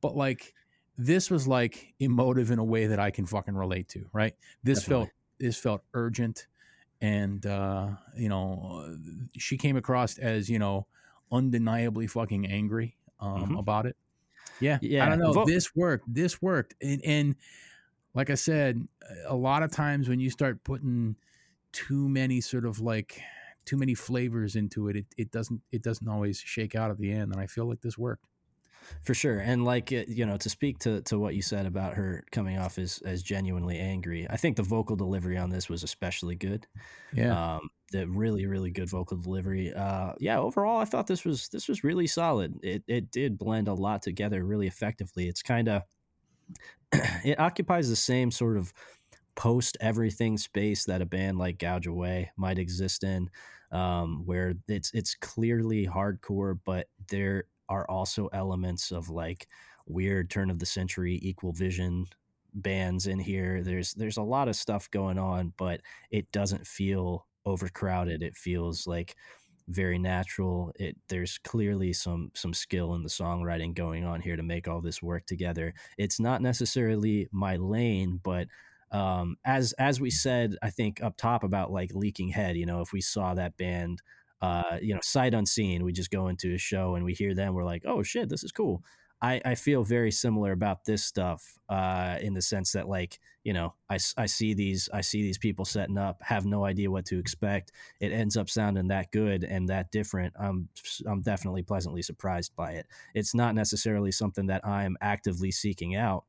But 0.01 0.15
like, 0.15 0.53
this 0.97 1.29
was 1.29 1.47
like 1.47 1.93
emotive 1.99 2.51
in 2.51 2.59
a 2.59 2.63
way 2.63 2.87
that 2.87 2.99
I 2.99 3.11
can 3.11 3.25
fucking 3.25 3.55
relate 3.55 3.87
to, 3.89 4.05
right? 4.13 4.33
This 4.63 4.79
Definitely. 4.79 5.05
felt 5.05 5.13
this 5.39 5.57
felt 5.57 5.81
urgent, 5.93 6.47
and 7.01 7.45
uh, 7.45 7.91
you 8.15 8.29
know, 8.29 8.97
she 9.37 9.57
came 9.57 9.77
across 9.77 10.17
as 10.17 10.49
you 10.49 10.59
know 10.59 10.87
undeniably 11.31 12.07
fucking 12.07 12.45
angry 12.47 12.97
um, 13.19 13.49
Mhm. 13.51 13.59
about 13.59 13.85
it. 13.85 13.95
Yeah, 14.59 14.79
yeah. 14.81 15.05
I 15.05 15.09
don't 15.09 15.19
know. 15.19 15.45
this 15.45 15.75
worked. 15.75 16.13
This 16.13 16.41
worked, 16.41 16.75
and, 16.81 17.01
and 17.05 17.35
like 18.13 18.29
I 18.29 18.35
said, 18.35 18.87
a 19.25 19.35
lot 19.35 19.63
of 19.63 19.71
times 19.71 20.09
when 20.09 20.19
you 20.19 20.29
start 20.29 20.63
putting 20.63 21.15
too 21.71 22.09
many 22.09 22.41
sort 22.41 22.65
of 22.65 22.79
like 22.79 23.21
too 23.65 23.77
many 23.77 23.93
flavors 23.93 24.55
into 24.55 24.89
it, 24.89 24.95
it, 24.95 25.05
it 25.17 25.31
doesn't 25.31 25.61
it 25.71 25.81
doesn't 25.83 26.07
always 26.07 26.39
shake 26.39 26.75
out 26.75 26.91
at 26.91 26.97
the 26.97 27.11
end. 27.11 27.31
And 27.31 27.39
I 27.39 27.47
feel 27.47 27.67
like 27.69 27.81
this 27.81 27.97
worked. 27.97 28.25
For 29.03 29.13
sure. 29.13 29.39
And 29.39 29.65
like 29.65 29.91
you 29.91 30.25
know 30.25 30.37
to 30.37 30.49
speak 30.49 30.79
to, 30.79 31.01
to 31.03 31.17
what 31.19 31.35
you 31.35 31.41
said 31.41 31.65
about 31.65 31.95
her 31.95 32.23
coming 32.31 32.57
off 32.57 32.77
as, 32.77 32.99
as 33.05 33.23
genuinely 33.23 33.77
angry 33.79 34.27
i 34.29 34.37
think 34.37 34.55
the 34.55 34.63
vocal 34.63 34.95
delivery 34.95 35.37
on 35.37 35.49
this 35.49 35.69
was 35.69 35.83
especially 35.83 36.35
good. 36.35 36.67
Yeah. 37.13 37.55
um 37.55 37.69
the 37.91 38.07
really 38.07 38.45
really 38.45 38.71
good 38.71 38.89
vocal 38.89 39.17
delivery. 39.17 39.73
Uh 39.73 40.13
yeah 40.19 40.39
overall 40.39 40.79
i 40.79 40.85
thought 40.85 41.07
this 41.07 41.25
was 41.25 41.49
this 41.49 41.67
was 41.67 41.83
really 41.83 42.07
solid. 42.07 42.59
It 42.63 42.83
it 42.87 43.11
did 43.11 43.37
blend 43.37 43.67
a 43.67 43.73
lot 43.73 44.01
together 44.01 44.43
really 44.43 44.67
effectively. 44.67 45.27
It's 45.27 45.41
kind 45.43 45.67
of 45.69 45.83
it 47.23 47.39
occupies 47.39 47.89
the 47.89 47.95
same 47.95 48.31
sort 48.31 48.57
of 48.57 48.73
post 49.35 49.77
everything 49.79 50.37
space 50.37 50.85
that 50.85 51.01
a 51.01 51.05
band 51.05 51.37
like 51.37 51.57
gouge 51.57 51.87
away 51.87 52.31
might 52.35 52.59
exist 52.59 53.03
in 53.03 53.29
um 53.71 54.23
where 54.25 54.53
it's 54.67 54.91
it's 54.93 55.15
clearly 55.15 55.87
hardcore 55.87 56.59
but 56.65 56.87
there 57.09 57.45
are 57.69 57.85
also 57.89 58.27
elements 58.33 58.91
of 58.91 59.09
like 59.09 59.47
weird 59.85 60.29
turn 60.29 60.49
of 60.49 60.59
the 60.59 60.65
century 60.65 61.19
equal 61.21 61.53
vision 61.53 62.07
bands 62.53 63.07
in 63.07 63.19
here. 63.19 63.63
There's 63.63 63.93
there's 63.93 64.17
a 64.17 64.23
lot 64.23 64.47
of 64.47 64.55
stuff 64.55 64.89
going 64.91 65.17
on 65.19 65.53
but 65.57 65.81
it 66.11 66.31
doesn't 66.31 66.67
feel 66.67 67.27
overcrowded. 67.45 68.23
It 68.23 68.35
feels 68.35 68.87
like 68.87 69.15
very 69.67 69.99
natural. 69.99 70.71
It 70.75 70.97
there's 71.09 71.37
clearly 71.37 71.93
some 71.93 72.31
some 72.33 72.53
skill 72.53 72.95
in 72.95 73.03
the 73.03 73.09
songwriting 73.09 73.75
going 73.75 74.03
on 74.03 74.21
here 74.21 74.35
to 74.35 74.43
make 74.43 74.67
all 74.67 74.81
this 74.81 75.01
work 75.01 75.25
together. 75.25 75.73
It's 75.97 76.19
not 76.19 76.41
necessarily 76.41 77.27
my 77.31 77.55
lane 77.57 78.19
but 78.23 78.47
um 78.91 79.37
as 79.45 79.71
as 79.73 80.01
we 80.01 80.09
said 80.09 80.55
i 80.63 80.69
think 80.71 81.01
up 81.03 81.15
top 81.15 81.43
about 81.43 81.71
like 81.71 81.93
leaking 81.93 82.29
head 82.29 82.57
you 82.57 82.65
know 82.65 82.81
if 82.81 82.91
we 82.91 83.01
saw 83.01 83.35
that 83.35 83.55
band 83.55 84.01
uh 84.41 84.77
you 84.81 84.93
know 84.93 85.01
sight 85.03 85.33
unseen 85.33 85.83
we 85.83 85.91
just 85.91 86.11
go 86.11 86.27
into 86.27 86.53
a 86.53 86.57
show 86.57 86.95
and 86.95 87.03
we 87.03 87.13
hear 87.13 87.33
them 87.33 87.53
we're 87.53 87.63
like 87.63 87.83
oh 87.85 88.03
shit 88.03 88.29
this 88.29 88.43
is 88.43 88.51
cool. 88.51 88.83
I, 89.21 89.41
I 89.43 89.55
feel 89.55 89.83
very 89.83 90.11
similar 90.11 90.53
about 90.53 90.85
this 90.85 91.03
stuff 91.03 91.57
uh, 91.67 92.17
in 92.21 92.33
the 92.33 92.41
sense 92.41 92.71
that 92.71 92.87
like 92.87 93.19
you 93.43 93.51
know 93.51 93.73
I, 93.89 93.97
I 94.17 94.27
see 94.27 94.53
these 94.53 94.87
I 94.93 95.01
see 95.01 95.21
these 95.21 95.37
people 95.37 95.65
setting 95.65 95.97
up 95.97 96.21
have 96.21 96.45
no 96.45 96.63
idea 96.63 96.89
what 96.89 97.05
to 97.07 97.19
expect 97.19 97.71
it 97.99 98.13
ends 98.13 98.37
up 98.37 98.49
sounding 98.49 98.87
that 98.89 99.11
good 99.11 99.43
and 99.43 99.67
that 99.69 99.91
different 99.91 100.33
I'm 100.39 100.69
I'm 101.05 101.21
definitely 101.21 101.63
pleasantly 101.63 102.01
surprised 102.01 102.55
by 102.55 102.71
it. 102.73 102.87
It's 103.13 103.35
not 103.35 103.55
necessarily 103.55 104.11
something 104.11 104.47
that 104.47 104.65
I'm 104.65 104.95
actively 105.01 105.51
seeking 105.51 105.95
out 105.95 106.23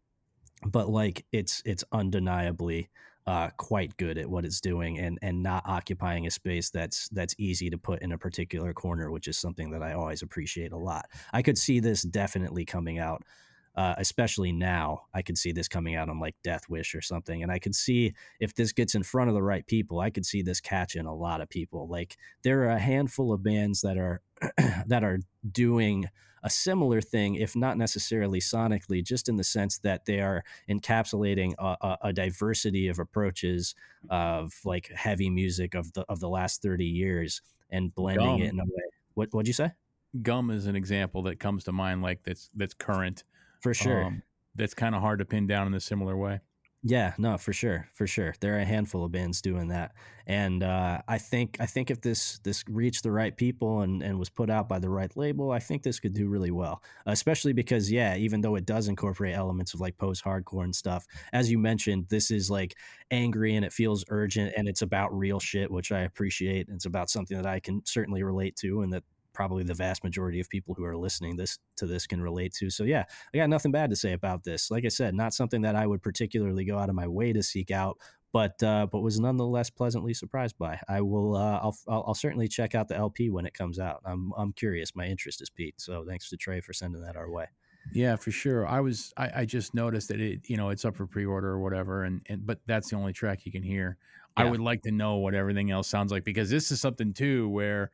but 0.66 0.88
like 0.88 1.24
it's 1.32 1.62
it's 1.64 1.84
undeniably 1.92 2.90
uh, 3.30 3.48
quite 3.58 3.96
good 3.96 4.18
at 4.18 4.28
what 4.28 4.44
it's 4.44 4.60
doing 4.60 4.98
and 4.98 5.16
and 5.22 5.40
not 5.40 5.62
occupying 5.64 6.26
a 6.26 6.30
space 6.32 6.68
that's 6.68 7.08
that's 7.10 7.32
easy 7.38 7.70
to 7.70 7.78
put 7.78 8.02
in 8.02 8.10
a 8.10 8.18
particular 8.18 8.72
corner, 8.72 9.08
which 9.12 9.28
is 9.28 9.38
something 9.38 9.70
that 9.70 9.84
I 9.84 9.92
always 9.92 10.22
appreciate 10.22 10.72
a 10.72 10.76
lot. 10.76 11.06
I 11.32 11.40
could 11.42 11.56
see 11.56 11.78
this 11.78 12.02
definitely 12.02 12.64
coming 12.64 12.98
out, 12.98 13.22
uh, 13.76 13.94
especially 13.98 14.50
now. 14.50 15.02
I 15.14 15.22
could 15.22 15.38
see 15.38 15.52
this 15.52 15.68
coming 15.68 15.94
out 15.94 16.08
on 16.08 16.18
like 16.18 16.34
Death 16.42 16.68
Wish 16.68 16.92
or 16.92 17.00
something, 17.00 17.40
and 17.40 17.52
I 17.52 17.60
could 17.60 17.76
see 17.76 18.14
if 18.40 18.52
this 18.52 18.72
gets 18.72 18.96
in 18.96 19.04
front 19.04 19.28
of 19.28 19.34
the 19.34 19.44
right 19.44 19.64
people, 19.64 20.00
I 20.00 20.10
could 20.10 20.26
see 20.26 20.42
this 20.42 20.60
catching 20.60 21.06
a 21.06 21.14
lot 21.14 21.40
of 21.40 21.48
people. 21.48 21.86
Like 21.86 22.16
there 22.42 22.62
are 22.62 22.70
a 22.70 22.80
handful 22.80 23.32
of 23.32 23.44
bands 23.44 23.82
that 23.82 23.96
are 23.96 24.22
that 24.88 25.04
are 25.04 25.20
doing 25.48 26.06
a 26.42 26.50
similar 26.50 27.00
thing, 27.00 27.34
if 27.34 27.54
not 27.54 27.76
necessarily 27.76 28.40
sonically, 28.40 29.04
just 29.04 29.28
in 29.28 29.36
the 29.36 29.44
sense 29.44 29.78
that 29.78 30.06
they 30.06 30.20
are 30.20 30.44
encapsulating 30.68 31.54
a, 31.58 31.76
a, 31.80 31.98
a 32.04 32.12
diversity 32.12 32.88
of 32.88 32.98
approaches 32.98 33.74
of 34.08 34.54
like 34.64 34.90
heavy 34.94 35.30
music 35.30 35.74
of 35.74 35.92
the 35.92 36.02
of 36.08 36.20
the 36.20 36.28
last 36.28 36.62
thirty 36.62 36.86
years 36.86 37.42
and 37.70 37.94
blending 37.94 38.26
Gum. 38.26 38.42
it 38.42 38.52
in 38.52 38.60
a 38.60 38.64
way. 38.64 38.82
What 39.14 39.28
what'd 39.32 39.48
you 39.48 39.54
say? 39.54 39.72
Gum 40.22 40.50
is 40.50 40.66
an 40.66 40.76
example 40.76 41.22
that 41.24 41.38
comes 41.38 41.64
to 41.64 41.72
mind, 41.72 42.02
like 42.02 42.22
that's 42.24 42.50
that's 42.54 42.74
current. 42.74 43.24
For 43.60 43.74
sure. 43.74 44.04
Um, 44.04 44.22
that's 44.54 44.74
kind 44.74 44.94
of 44.94 45.00
hard 45.00 45.20
to 45.20 45.24
pin 45.24 45.46
down 45.46 45.66
in 45.66 45.74
a 45.74 45.80
similar 45.80 46.16
way. 46.16 46.40
Yeah, 46.82 47.12
no, 47.18 47.36
for 47.36 47.52
sure, 47.52 47.88
for 47.92 48.06
sure. 48.06 48.34
There 48.40 48.56
are 48.56 48.60
a 48.60 48.64
handful 48.64 49.04
of 49.04 49.12
bands 49.12 49.42
doing 49.42 49.68
that, 49.68 49.92
and 50.26 50.62
uh, 50.62 51.02
I 51.06 51.18
think 51.18 51.58
I 51.60 51.66
think 51.66 51.90
if 51.90 52.00
this 52.00 52.38
this 52.38 52.64
reached 52.70 53.02
the 53.02 53.12
right 53.12 53.36
people 53.36 53.82
and 53.82 54.02
and 54.02 54.18
was 54.18 54.30
put 54.30 54.48
out 54.48 54.66
by 54.66 54.78
the 54.78 54.88
right 54.88 55.14
label, 55.14 55.50
I 55.52 55.58
think 55.58 55.82
this 55.82 56.00
could 56.00 56.14
do 56.14 56.26
really 56.26 56.50
well. 56.50 56.82
Especially 57.04 57.52
because 57.52 57.92
yeah, 57.92 58.16
even 58.16 58.40
though 58.40 58.54
it 58.54 58.64
does 58.64 58.88
incorporate 58.88 59.34
elements 59.34 59.74
of 59.74 59.80
like 59.80 59.98
post 59.98 60.24
hardcore 60.24 60.64
and 60.64 60.74
stuff, 60.74 61.04
as 61.34 61.50
you 61.50 61.58
mentioned, 61.58 62.06
this 62.08 62.30
is 62.30 62.50
like 62.50 62.74
angry 63.10 63.54
and 63.56 63.64
it 63.66 63.74
feels 63.74 64.02
urgent 64.08 64.54
and 64.56 64.66
it's 64.66 64.80
about 64.80 65.14
real 65.16 65.38
shit, 65.38 65.70
which 65.70 65.92
I 65.92 66.00
appreciate. 66.00 66.68
It's 66.70 66.86
about 66.86 67.10
something 67.10 67.36
that 67.36 67.46
I 67.46 67.60
can 67.60 67.82
certainly 67.84 68.22
relate 68.22 68.56
to, 68.56 68.80
and 68.80 68.90
that 68.94 69.04
probably 69.40 69.64
the 69.64 69.72
vast 69.72 70.04
majority 70.04 70.38
of 70.38 70.50
people 70.50 70.74
who 70.74 70.84
are 70.84 70.94
listening 70.94 71.34
this 71.34 71.58
to 71.74 71.86
this 71.86 72.06
can 72.06 72.20
relate 72.20 72.52
to. 72.52 72.68
So 72.68 72.84
yeah, 72.84 73.04
I 73.32 73.38
got 73.38 73.48
nothing 73.48 73.72
bad 73.72 73.88
to 73.88 73.96
say 73.96 74.12
about 74.12 74.44
this. 74.44 74.70
Like 74.70 74.84
I 74.84 74.88
said, 74.88 75.14
not 75.14 75.32
something 75.32 75.62
that 75.62 75.74
I 75.74 75.86
would 75.86 76.02
particularly 76.02 76.66
go 76.66 76.78
out 76.78 76.90
of 76.90 76.94
my 76.94 77.08
way 77.08 77.32
to 77.32 77.42
seek 77.42 77.70
out, 77.70 77.96
but 78.34 78.62
uh, 78.62 78.86
but 78.92 79.00
was 79.00 79.18
nonetheless 79.18 79.70
pleasantly 79.70 80.12
surprised 80.12 80.58
by. 80.58 80.78
I 80.90 81.00
will. 81.00 81.36
Uh, 81.36 81.58
I'll, 81.62 81.76
I'll 81.88 82.04
I'll 82.08 82.14
certainly 82.14 82.48
check 82.48 82.74
out 82.74 82.88
the 82.88 82.96
LP 82.96 83.30
when 83.30 83.46
it 83.46 83.54
comes 83.54 83.78
out. 83.78 84.02
I'm 84.04 84.30
I'm 84.36 84.52
curious. 84.52 84.94
My 84.94 85.06
interest 85.06 85.40
is 85.40 85.48
piqued. 85.48 85.80
So 85.80 86.04
thanks 86.06 86.28
to 86.28 86.36
Trey 86.36 86.60
for 86.60 86.74
sending 86.74 87.00
that 87.00 87.16
our 87.16 87.30
way. 87.30 87.46
Yeah, 87.94 88.16
for 88.16 88.30
sure. 88.30 88.66
I 88.66 88.80
was 88.80 89.10
I, 89.16 89.30
I 89.36 89.44
just 89.46 89.72
noticed 89.72 90.08
that 90.08 90.20
it 90.20 90.50
you 90.50 90.58
know 90.58 90.68
it's 90.68 90.84
up 90.84 90.96
for 90.96 91.06
pre 91.06 91.24
order 91.24 91.48
or 91.48 91.60
whatever, 91.60 92.04
and, 92.04 92.20
and 92.28 92.44
but 92.44 92.58
that's 92.66 92.90
the 92.90 92.96
only 92.96 93.14
track 93.14 93.46
you 93.46 93.52
can 93.52 93.62
hear. 93.62 93.96
I 94.36 94.44
would 94.44 94.60
like 94.60 94.82
to 94.82 94.90
know 94.90 95.16
what 95.16 95.34
everything 95.34 95.70
else 95.70 95.88
sounds 95.88 96.12
like 96.12 96.24
because 96.24 96.50
this 96.50 96.70
is 96.70 96.78
something 96.78 97.14
too 97.14 97.48
where 97.48 97.90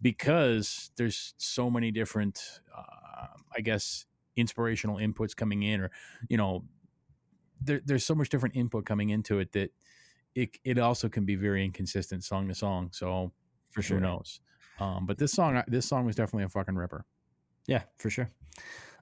because 0.00 0.90
there's 0.96 1.34
so 1.38 1.70
many 1.70 1.90
different 1.90 2.60
uh, 2.76 3.26
I 3.56 3.60
guess 3.60 4.06
inspirational 4.36 4.96
inputs 4.96 5.36
coming 5.36 5.62
in 5.62 5.80
or 5.80 5.90
you 6.28 6.36
know 6.36 6.64
there, 7.60 7.80
there's 7.84 8.06
so 8.06 8.14
much 8.14 8.28
different 8.28 8.56
input 8.56 8.86
coming 8.86 9.10
into 9.10 9.38
it 9.38 9.52
that 9.52 9.72
it 10.34 10.58
it 10.64 10.78
also 10.78 11.08
can 11.08 11.24
be 11.24 11.34
very 11.34 11.64
inconsistent 11.64 12.24
song 12.24 12.48
to 12.48 12.54
song. 12.54 12.90
So 12.92 13.32
For 13.70 13.80
who 13.80 13.82
sure. 13.82 14.00
knows? 14.00 14.40
Um, 14.78 15.04
but 15.06 15.18
this 15.18 15.32
song 15.32 15.62
this 15.68 15.86
song 15.86 16.06
was 16.06 16.16
definitely 16.16 16.44
a 16.44 16.48
fucking 16.48 16.74
ripper. 16.74 17.04
Yeah, 17.66 17.82
for 17.98 18.10
sure. 18.10 18.30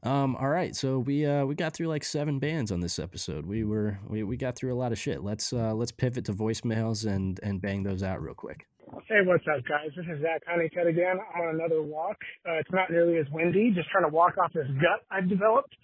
Um, 0.02 0.36
all 0.36 0.48
right, 0.48 0.76
so 0.76 1.00
we 1.00 1.26
uh, 1.26 1.44
we 1.44 1.54
got 1.54 1.74
through 1.74 1.88
like 1.88 2.04
seven 2.04 2.38
bands 2.38 2.70
on 2.70 2.80
this 2.80 2.98
episode. 2.98 3.46
We 3.46 3.64
were 3.64 3.98
we, 4.06 4.22
we 4.22 4.36
got 4.36 4.56
through 4.56 4.72
a 4.72 4.76
lot 4.78 4.92
of 4.92 4.98
shit. 4.98 5.22
Let's 5.22 5.52
uh, 5.52 5.74
let's 5.74 5.92
pivot 5.92 6.24
to 6.26 6.32
voicemails 6.32 7.06
and 7.06 7.38
and 7.42 7.60
bang 7.60 7.82
those 7.82 8.02
out 8.02 8.22
real 8.22 8.34
quick. 8.34 8.66
Hey, 8.88 9.20
what's 9.24 9.44
up, 9.44 9.64
guys? 9.68 9.90
This 9.96 10.06
is 10.06 10.22
Zach 10.22 10.42
Honeycutt 10.46 10.86
again. 10.86 11.18
I'm 11.34 11.42
on 11.42 11.54
another 11.56 11.82
walk. 11.82 12.16
Uh, 12.48 12.54
it's 12.54 12.70
not 12.72 12.90
nearly 12.90 13.18
as 13.18 13.26
windy, 13.30 13.70
just 13.74 13.88
trying 13.90 14.04
to 14.04 14.14
walk 14.14 14.38
off 14.38 14.52
this 14.54 14.66
gut 14.80 15.04
I've 15.10 15.28
developed. 15.28 15.74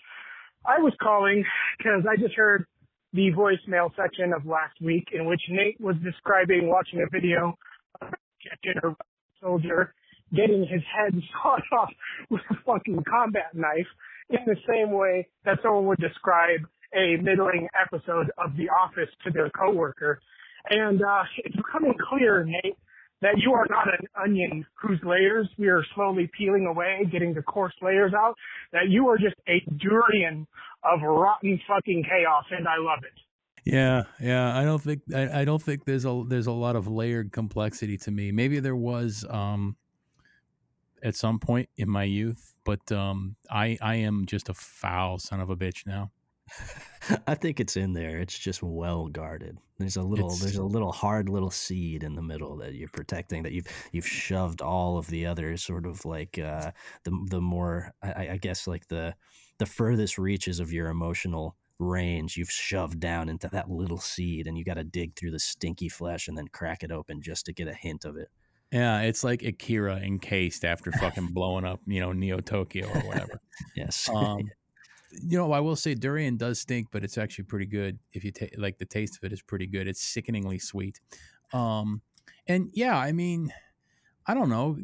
I 0.65 0.79
was 0.79 0.95
calling 1.03 1.45
because 1.77 2.05
I 2.11 2.17
just 2.21 2.35
heard 2.35 2.67
the 3.13 3.31
voicemail 3.37 3.91
section 3.95 4.33
of 4.33 4.47
last 4.47 4.81
week 4.81 5.09
in 5.13 5.27
which 5.27 5.41
Nate 5.51 5.79
was 5.81 5.97
describing 6.03 6.69
watching 6.69 7.01
a 7.01 7.11
video 7.11 7.59
of 8.03 8.15
or 8.83 8.97
soldier 9.41 9.95
getting 10.35 10.61
his 10.61 10.83
head 10.97 11.13
sawed 11.43 11.63
off 11.73 11.93
with 12.31 12.41
a 12.51 12.55
fucking 12.65 13.05
combat 13.09 13.55
knife 13.55 13.91
in 14.31 14.41
the 14.47 14.57
same 14.69 14.93
way 14.93 15.29
that 15.45 15.59
someone 15.63 15.87
would 15.87 15.99
describe 15.99 16.61
a 16.95 17.17
middling 17.21 17.69
episode 17.79 18.31
of 18.39 18.57
The 18.57 18.69
Office 18.71 19.11
to 19.25 19.31
their 19.31 19.51
coworker. 19.51 20.21
And 20.71 21.03
uh, 21.03 21.25
it's 21.45 21.57
becoming 21.57 21.95
clear, 22.09 22.45
Nate, 22.45 22.77
that 23.25 23.39
you 23.39 23.55
are 23.55 23.67
not 23.71 23.89
an 23.89 24.07
onion 24.23 24.67
whose 24.75 25.01
layers 25.03 25.49
we 25.57 25.69
are 25.69 25.83
slowly 25.95 26.31
peeling 26.37 26.67
away, 26.67 27.09
getting 27.11 27.33
the 27.33 27.41
coarse 27.41 27.73
layers 27.81 28.13
out. 28.13 28.35
That 28.73 28.91
you 28.91 29.09
are 29.09 29.17
just 29.17 29.37
a 29.49 29.65
durian 29.79 30.47
of 30.85 31.01
rotten 31.01 31.59
fucking 31.67 32.05
chaos, 32.05 32.45
and 32.51 32.69
I 32.69 32.77
love 32.79 32.99
it. 33.03 33.19
Yeah, 33.65 34.03
yeah. 34.21 34.55
I 34.55 34.65
don't 34.65 34.83
think 34.83 35.01
I, 35.15 35.41
I 35.41 35.45
don't 35.47 35.63
think 35.63 35.87
there's 35.87 36.05
a 36.05 36.23
there's 36.29 36.47
a 36.47 36.53
lot 36.53 36.77
of 36.77 36.87
layered 36.87 37.33
complexity 37.33 37.97
to 37.99 38.11
me. 38.11 38.31
Maybe 38.31 38.61
there 38.61 38.77
was 38.77 39.25
um 39.31 39.77
at 41.03 41.17
some 41.17 41.39
point 41.39 41.71
in 41.79 41.89
my 41.89 42.05
youth, 42.05 42.57
but 42.63 42.93
um 42.93 43.37
I 43.51 43.79
I 43.81 43.95
am 43.97 44.27
just 44.27 44.51
a 44.51 44.55
foul 44.55 45.19
son 45.19 45.41
of 45.41 45.49
a 45.49 45.57
bitch 45.57 45.87
now. 45.87 46.11
I 47.27 47.35
think 47.35 47.61
it's 47.61 47.77
in 47.77 47.93
there. 47.93 48.19
It's 48.19 48.39
just 48.39 48.63
well 48.63 49.09
guarded. 49.09 49.59
There's 49.79 49.97
a 49.97 50.03
little 50.03 50.29
It's 50.29 50.41
there's 50.41 50.57
a 50.57 50.65
little 50.65 50.93
hard 50.93 51.29
little 51.29 51.51
seed 51.51 52.03
in 52.03 52.15
the 52.15 52.23
middle 52.23 52.57
that 52.59 52.75
you're 52.75 52.89
protecting 52.89 53.43
that 53.43 53.53
you've 53.53 53.67
you've 53.93 54.07
shoved 54.07 54.61
all 54.63 54.99
of 54.99 55.07
the 55.09 55.27
other 55.27 55.57
sort 55.57 55.87
of 55.87 56.05
like 56.05 56.39
uh 56.39 56.71
the 57.05 57.27
the 57.31 57.41
more 57.41 57.93
I, 58.03 58.29
I 58.33 58.37
guess 58.37 58.67
like 58.67 58.87
the 58.89 59.15
the 59.59 59.67
furthest 59.67 60.19
reaches 60.19 60.61
of 60.61 60.73
your 60.73 60.89
emotional 60.89 61.57
range 61.79 62.37
you've 62.37 62.51
shoved 62.51 63.01
down 63.01 63.29
into 63.29 63.49
that 63.49 63.69
little 63.71 63.99
seed 63.99 64.47
and 64.47 64.57
you 64.57 64.65
got 64.65 64.75
to 64.75 64.85
dig 64.85 65.17
through 65.17 65.33
the 65.33 65.41
stinky 65.41 65.89
flesh 65.89 66.29
and 66.29 66.39
then 66.39 66.47
crack 66.49 66.83
it 66.85 66.93
open 66.93 67.21
just 67.21 67.47
to 67.47 67.53
get 67.53 67.69
a 67.69 67.75
hint 67.75 68.05
of 68.05 68.17
it. 68.17 68.29
yeah, 68.71 69.01
it's 69.03 69.25
like 69.25 69.43
Akira 69.43 69.97
encased 69.97 70.65
after 70.65 70.93
fucking 70.93 71.29
blowing 71.29 71.65
up, 71.65 71.81
you 71.87 72.01
know, 72.01 72.13
Neo 72.13 72.39
Tokyo 72.41 72.87
or 72.89 73.01
whatever. 73.03 73.41
Yes. 73.77 74.09
Um, 74.13 74.51
you 75.23 75.39
know, 75.39 75.53
I 75.53 75.61
will 75.61 75.77
say 75.77 75.95
durian 75.95 76.37
does 76.37 76.61
stink, 76.61 76.89
but 76.91 77.05
it's 77.05 77.19
actually 77.19 77.45
pretty 77.45 77.67
good. 77.67 77.99
If 78.13 78.25
you 78.25 78.31
take 78.31 78.55
like 78.59 78.79
the 78.79 78.85
taste 78.85 79.17
of 79.17 79.25
it 79.25 79.33
is 79.33 79.43
pretty 79.43 79.67
good. 79.67 79.87
It's 79.89 80.03
sickeningly 80.03 80.59
sweet. 80.59 81.01
Um, 81.53 82.03
and 82.47 82.71
yeah, 82.73 82.97
I 82.97 83.13
mean, 83.13 83.53
I 84.27 84.35
don't 84.35 84.49
know. 84.51 84.79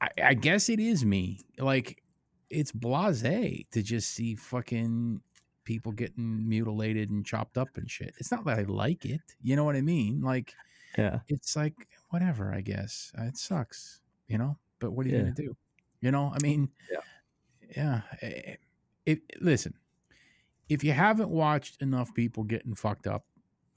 I, 0.00 0.08
I 0.22 0.34
guess 0.34 0.68
it 0.68 0.80
is 0.80 1.04
me. 1.04 1.40
Like, 1.58 2.02
it's 2.50 2.72
blasé 2.72 3.66
to 3.72 3.82
just 3.82 4.10
see 4.10 4.34
fucking 4.36 5.20
people 5.64 5.92
getting 5.92 6.48
mutilated 6.48 7.10
and 7.10 7.26
chopped 7.26 7.58
up 7.58 7.68
and 7.76 7.90
shit. 7.90 8.14
It's 8.18 8.30
not 8.30 8.44
that 8.46 8.58
I 8.58 8.62
like 8.62 9.04
it. 9.04 9.20
You 9.42 9.56
know 9.56 9.64
what 9.64 9.76
I 9.76 9.82
mean? 9.82 10.22
Like, 10.22 10.54
yeah. 10.96 11.20
it's 11.28 11.56
like 11.56 11.74
whatever. 12.10 12.54
I 12.54 12.60
guess 12.62 13.12
it 13.18 13.36
sucks. 13.36 14.00
You 14.28 14.38
know, 14.38 14.56
but 14.78 14.92
what 14.92 15.06
are 15.06 15.08
you 15.10 15.16
Yeah. 15.16 15.22
gonna 15.22 15.34
do? 15.34 15.56
You 16.00 16.10
know, 16.12 16.32
I 16.34 16.38
mean, 16.42 16.70
Yeah. 16.90 17.00
Yeah. 17.76 18.02
eh, 18.22 18.56
It, 19.06 19.22
listen, 19.40 19.74
if 20.68 20.84
you 20.84 20.92
haven't 20.92 21.30
watched 21.30 21.80
enough 21.82 22.12
people 22.14 22.44
getting 22.44 22.74
fucked 22.74 23.06
up, 23.06 23.24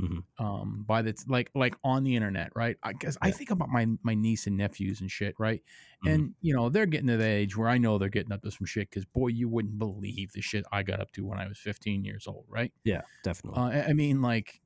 Mhm. 0.02 0.24
um, 0.40 0.84
by 0.88 1.02
the 1.04 1.14
like 1.28 1.52
like 1.54 1.76
on 1.84 2.04
the 2.04 2.16
internet, 2.16 2.52
right? 2.56 2.76
I 2.84 2.94
guess 2.94 3.18
I 3.22 3.30
think 3.32 3.52
about 3.52 3.70
my 3.70 3.86
my 4.02 4.16
niece 4.16 4.48
and 4.48 4.58
nephews 4.58 5.00
and 5.00 5.12
shit, 5.12 5.36
right? 5.40 5.62
Mhm. 6.04 6.14
And 6.14 6.36
you 6.42 6.56
know 6.56 6.70
they're 6.70 6.88
getting 6.88 7.08
to 7.08 7.18
the 7.18 7.26
age 7.28 7.56
where 7.56 7.70
I 7.70 7.78
know 7.78 7.98
they're 8.00 8.10
getting 8.10 8.32
up 8.32 8.42
to 8.42 8.52
some 8.52 8.66
shit 8.66 8.90
because 8.90 9.06
boy, 9.06 9.28
you 9.28 9.48
wouldn't 9.48 9.78
believe 9.78 10.32
the 10.34 10.42
shit 10.42 10.66
I 10.72 10.82
got 10.84 11.00
up 11.00 11.12
to 11.14 11.26
when 11.26 11.38
I 11.40 11.48
was 11.48 11.60
15 11.60 12.04
years 12.04 12.26
old, 12.28 12.46
right? 12.50 12.74
Yeah, 12.84 13.02
definitely. 13.24 13.62
Uh, 13.62 13.90
I- 13.90 13.94
mean, 13.94 14.22
like, 14.24 14.60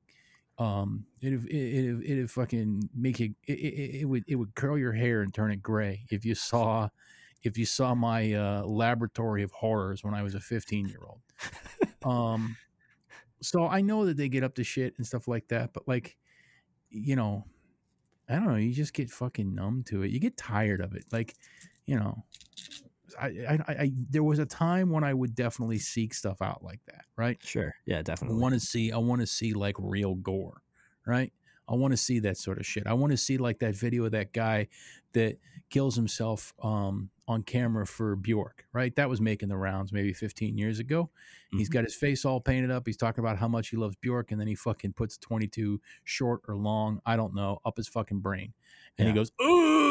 um, 0.57 1.05
it 1.21 1.33
it 1.33 1.51
it 1.51 2.19
it 2.19 2.29
fucking 2.31 2.89
make 2.95 3.19
you 3.19 3.35
it, 3.45 3.53
it, 3.59 3.95
it 4.01 4.05
would 4.05 4.23
it 4.27 4.35
would 4.35 4.55
curl 4.55 4.77
your 4.77 4.93
hair 4.93 5.21
and 5.21 5.33
turn 5.33 5.51
it 5.51 5.61
gray 5.61 6.05
if 6.09 6.23
you 6.25 6.33
saw 6.33 6.89
if 7.45 7.57
you 7.57 7.65
saw 7.65 7.95
my 7.95 8.33
uh, 8.33 8.63
laboratory 8.63 9.43
of 9.43 9.51
horrors 9.51 10.03
when 10.03 10.13
I 10.13 10.23
was 10.23 10.35
a 10.35 10.39
15 10.39 10.87
year 10.87 11.01
old. 11.07 11.21
um, 12.05 12.57
so 13.41 13.67
I 13.67 13.81
know 13.81 14.05
that 14.05 14.17
they 14.17 14.29
get 14.29 14.43
up 14.43 14.55
to 14.55 14.63
shit 14.63 14.93
and 14.97 15.05
stuff 15.05 15.27
like 15.27 15.47
that, 15.49 15.73
but 15.73 15.87
like, 15.87 16.17
you 16.89 17.15
know, 17.15 17.45
I 18.27 18.35
don't 18.35 18.47
know. 18.47 18.55
You 18.55 18.73
just 18.73 18.93
get 18.93 19.09
fucking 19.09 19.53
numb 19.53 19.83
to 19.87 20.03
it. 20.03 20.11
You 20.11 20.19
get 20.19 20.37
tired 20.37 20.81
of 20.81 20.95
it. 20.95 21.05
Like, 21.11 21.35
you 21.85 21.95
know, 21.95 22.23
I, 23.19 23.27
I, 23.27 23.59
I, 23.67 23.91
there 24.09 24.23
was 24.23 24.39
a 24.39 24.45
time 24.45 24.89
when 24.89 25.03
I 25.03 25.13
would 25.13 25.35
definitely 25.35 25.77
seek 25.77 26.13
stuff 26.13 26.41
out 26.41 26.63
like 26.63 26.79
that, 26.87 27.05
right? 27.15 27.37
sure. 27.43 27.75
Yeah, 27.85 28.01
definitely. 28.01 28.37
I 28.37 28.41
want 28.41 28.53
to 28.55 28.59
see 28.59 28.91
I 28.91 28.97
want 28.97 29.21
to 29.21 29.27
see 29.27 29.53
like 29.53 29.75
real 29.77 30.15
gore, 30.15 30.61
right? 31.05 31.31
I 31.67 31.75
want 31.75 31.91
to 31.91 31.97
see 31.97 32.19
that 32.19 32.37
sort 32.37 32.59
of 32.59 32.65
shit. 32.65 32.87
I 32.87 32.93
want 32.93 33.11
to 33.11 33.17
see 33.17 33.37
like 33.37 33.59
that 33.59 33.75
video 33.75 34.05
of 34.05 34.11
that 34.11 34.33
guy 34.33 34.67
that 35.13 35.37
kills 35.69 35.95
himself 35.95 36.53
um, 36.61 37.09
on 37.27 37.41
camera 37.43 37.87
for 37.87 38.15
Bjork, 38.15 38.65
right? 38.73 38.95
That 38.95 39.09
was 39.09 39.19
making 39.19 39.49
the 39.49 39.57
rounds 39.57 39.91
maybe 39.91 40.13
15 40.13 40.57
years 40.57 40.79
ago. 40.79 41.09
He's 41.51 41.69
Mhm. 41.69 41.73
got 41.73 41.83
his 41.85 41.95
face 41.95 42.23
all 42.25 42.39
painted 42.39 42.69
up. 42.71 42.85
He's 42.85 42.97
talking 42.97 43.23
about 43.23 43.37
how 43.39 43.47
much 43.47 43.69
he 43.69 43.77
loves 43.77 43.95
Bjork, 43.95 44.31
and 44.31 44.39
then 44.39 44.47
he 44.47 44.55
fucking 44.55 44.93
puts 44.93 45.17
22 45.17 45.81
short 46.03 46.41
or 46.47 46.55
long, 46.55 47.01
I 47.05 47.15
don't 47.15 47.33
know, 47.33 47.59
up 47.65 47.77
his 47.77 47.87
fucking 47.87 48.19
brain, 48.19 48.53
and 48.97 49.07
he 49.07 49.13
goes 49.13 49.31
ooh, 49.41 49.84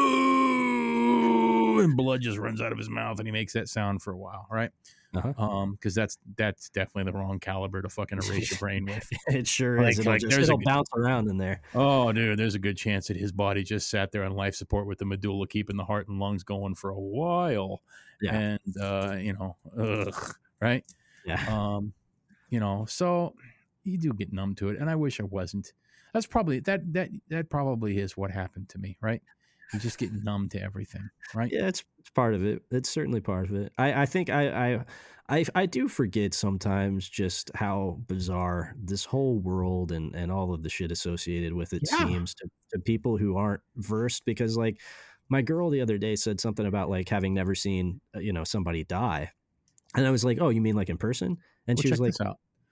and 1.79 1.95
blood 1.97 2.21
just 2.21 2.37
runs 2.37 2.61
out 2.61 2.71
of 2.71 2.77
his 2.77 2.89
mouth, 2.89 3.19
and 3.19 3.27
he 3.27 3.31
makes 3.31 3.53
that 3.53 3.69
sound 3.69 4.01
for 4.01 4.11
a 4.13 4.17
while, 4.17 4.47
right? 4.51 4.71
Uh-huh. 5.15 5.33
Um, 5.41 5.71
because 5.73 5.95
that's 5.95 6.17
that's 6.35 6.69
definitely 6.71 7.09
the 7.09 7.17
wrong 7.17 7.39
caliber 7.39 7.81
to 7.81 7.87
fucking 7.87 8.17
erase 8.17 8.51
your 8.51 8.59
brain 8.59 8.85
with. 8.87 9.07
It 9.27 9.47
sure 9.47 9.81
Like- 9.81 9.93
is. 9.93 9.99
It'll, 9.99 10.11
like, 10.11 10.21
just, 10.21 10.31
there's 10.31 10.49
a 10.49 10.51
it'll 10.51 10.57
good- 10.57 10.65
bounce 10.65 10.89
around 10.93 11.29
in 11.29 11.37
there. 11.37 11.61
Oh, 11.73 12.11
dude, 12.11 12.37
there's 12.37 12.55
a 12.55 12.59
good 12.59 12.75
chance 12.75 13.07
that 13.07 13.15
his 13.15 13.31
body 13.31 13.63
just 13.63 13.89
sat 13.89 14.11
there 14.11 14.23
on 14.25 14.33
life 14.33 14.55
support 14.55 14.87
with 14.87 14.97
the 14.97 15.05
medulla 15.05 15.47
keeping 15.47 15.77
the 15.77 15.85
heart 15.85 16.09
and 16.09 16.19
lungs 16.19 16.43
going 16.43 16.75
for 16.75 16.89
a 16.89 16.99
while. 16.99 17.81
Yeah. 18.21 18.35
And 18.35 18.77
uh, 18.81 19.15
you 19.19 19.33
know, 19.33 19.55
ugh, 19.79 20.35
right? 20.61 20.83
Yeah. 21.25 21.43
Um, 21.49 21.93
you 22.49 22.59
know, 22.59 22.85
so 22.89 23.35
you 23.85 23.97
do 23.97 24.11
get 24.11 24.33
numb 24.33 24.53
to 24.55 24.69
it, 24.69 24.79
and 24.79 24.89
I 24.89 24.95
wish 24.95 25.19
I 25.21 25.23
wasn't. 25.23 25.71
That's 26.13 26.27
probably 26.27 26.59
that 26.61 26.93
that 26.93 27.09
that 27.29 27.49
probably 27.49 27.99
is 27.99 28.17
what 28.17 28.31
happened 28.31 28.67
to 28.69 28.77
me, 28.79 28.97
right? 29.01 29.21
You 29.75 29.79
just 29.81 29.97
get 29.97 30.11
numb 30.13 30.49
to 30.49 30.61
everything, 30.61 31.09
right? 31.33 31.51
Yeah, 31.51 31.67
it's, 31.67 31.83
it's 31.99 32.09
part 32.09 32.33
of 32.33 32.43
it. 32.43 32.63
It's 32.71 32.89
certainly 32.89 33.21
part 33.21 33.49
of 33.49 33.55
it. 33.55 33.73
I, 33.77 34.01
I 34.03 34.05
think 34.05 34.29
I, 34.29 34.73
I 34.75 34.85
I 35.29 35.45
I 35.55 35.65
do 35.65 35.87
forget 35.87 36.33
sometimes 36.33 37.07
just 37.09 37.51
how 37.55 37.99
bizarre 38.07 38.75
this 38.77 39.05
whole 39.05 39.39
world 39.39 39.91
and, 39.91 40.15
and 40.15 40.31
all 40.31 40.53
of 40.53 40.63
the 40.63 40.69
shit 40.69 40.91
associated 40.91 41.53
with 41.53 41.73
it 41.73 41.83
Yeah. 41.91 41.97
seems 42.05 42.33
to, 42.35 42.49
to 42.73 42.79
people 42.79 43.17
who 43.17 43.37
aren't 43.37 43.61
versed 43.75 44.25
because 44.25 44.57
like 44.57 44.81
my 45.29 45.41
girl 45.41 45.69
the 45.69 45.81
other 45.81 45.97
day 45.97 46.15
said 46.15 46.39
something 46.39 46.65
about 46.65 46.89
like 46.89 47.09
having 47.09 47.33
never 47.33 47.55
seen 47.55 48.01
uh, 48.15 48.19
you 48.19 48.33
know 48.33 48.43
somebody 48.43 48.83
die. 48.83 49.31
And 49.95 50.05
I 50.07 50.11
was 50.11 50.25
like, 50.25 50.39
"Oh, 50.41 50.49
you 50.49 50.61
mean 50.61 50.75
like 50.75 50.89
in 50.89 50.97
person?" 50.97 51.37
And 51.67 51.77
Well, 51.77 51.83
she 51.83 51.89
was 51.89 51.99
like. 51.99 52.15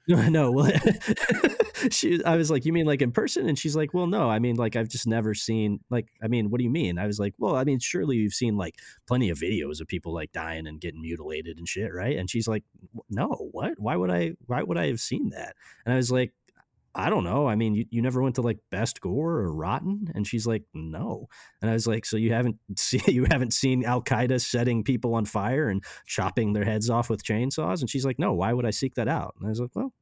no. 0.08 0.52
Well, 0.52 0.72
she, 1.92 2.24
I 2.26 2.36
was 2.36 2.52
like, 2.52 2.66
you 2.66 2.74
mean 2.74 2.86
like 2.86 3.02
in 3.02 3.12
person? 3.12 3.48
And 3.48 3.58
she's 3.58 3.76
like, 3.76 3.94
well, 3.94 4.08
no. 4.08 4.30
I 4.30 4.40
mean, 4.40 4.56
like 4.56 4.76
I've 4.76 4.90
just 4.90 5.08
never 5.08 5.34
seen. 5.34 5.80
Like, 5.90 6.08
I 6.22 6.28
mean, 6.28 6.50
what 6.50 6.58
do 6.58 6.66
you 6.66 6.70
mean? 6.70 6.98
I 7.00 7.08
was 7.08 7.20
like, 7.20 7.34
well, 7.38 7.56
I 7.56 7.64
mean, 7.64 7.80
surely 7.80 8.18
you've 8.18 8.34
seen 8.34 8.58
like 8.58 8.76
plenty 9.08 9.30
of 9.30 9.40
videos 9.40 9.80
of 9.80 9.88
people 9.88 10.14
like 10.14 10.32
dying 10.34 10.68
and 10.68 10.82
getting 10.82 11.02
mutilated 11.02 11.58
and 11.58 11.68
shit, 11.68 11.94
right? 11.94 12.18
And 12.18 12.30
she's 12.30 12.48
like, 12.48 12.64
no, 13.10 13.30
what? 13.52 13.74
Why 13.78 13.96
would 13.96 14.12
I? 14.12 14.34
Why 14.46 14.64
would 14.64 14.78
I 14.78 14.88
have 14.88 15.00
seen 15.00 15.30
that? 15.30 15.56
And 15.86 15.94
I 15.94 15.98
was 15.98 16.12
like. 16.12 16.34
I 16.96 17.10
don't 17.10 17.24
know. 17.24 17.48
I 17.48 17.56
mean, 17.56 17.74
you, 17.74 17.86
you 17.90 18.02
never 18.02 18.22
went 18.22 18.36
to 18.36 18.42
like 18.42 18.60
Best 18.70 19.02
Gore 19.02 19.40
or 19.40 19.52
Rotten, 19.54 20.12
and 20.14 20.28
she's 20.28 20.46
like, 20.46 20.64
no. 20.74 21.28
And 21.62 21.70
I 21.70 21.74
was 21.74 21.88
like, 21.88 22.06
so 22.06 22.18
you 22.18 22.32
haven't 22.34 22.58
see 22.78 23.02
you 23.08 23.26
haven't 23.32 23.54
seen 23.54 23.84
Al 23.84 24.04
Qaeda 24.04 24.40
setting 24.42 24.84
people 24.84 25.16
on 25.16 25.26
fire 25.26 25.70
and 25.70 25.84
chopping 26.06 26.54
their 26.54 26.66
heads 26.66 26.90
off 26.90 27.10
with 27.10 27.24
chainsaws? 27.24 27.82
And 27.82 27.90
she's 27.90 28.06
like, 28.06 28.20
no. 28.20 28.34
Why 28.34 28.54
would 28.54 28.66
I 28.66 28.72
seek 28.72 28.96
that 28.96 29.08
out? 29.08 29.34
And 29.40 29.48
I 29.48 29.50
was 29.50 29.60
like, 29.60 29.72
well, 29.76 29.94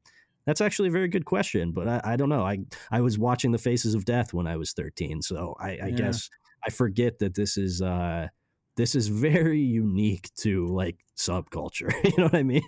that's 0.46 0.62
actually 0.62 0.90
a 0.90 0.92
very 0.92 1.08
good 1.08 1.26
question, 1.26 1.72
but 1.72 1.88
I, 1.88 2.02
I 2.04 2.16
don't 2.16 2.30
know. 2.30 2.44
I 2.44 2.60
I 2.92 3.02
was 3.02 3.18
watching 3.20 3.52
The 3.52 3.58
Faces 3.58 3.96
of 3.96 4.06
Death 4.06 4.34
when 4.34 4.48
I 4.48 4.58
was 4.58 4.74
13, 4.74 5.22
so 5.22 5.56
I, 5.60 5.78
I 5.84 5.92
Yeah. 5.92 5.92
guess 5.92 6.30
I 6.66 6.72
forget 6.72 7.20
that 7.20 7.36
this 7.36 7.58
is 7.58 7.82
uh 7.82 8.28
this 8.76 8.96
is 8.96 9.08
very 9.08 9.60
unique 9.60 10.34
to 10.38 10.68
like 10.68 10.98
subculture. 11.18 11.92
you 12.04 12.14
know 12.18 12.24
what 12.26 12.36
I 12.36 12.44
mean? 12.44 12.64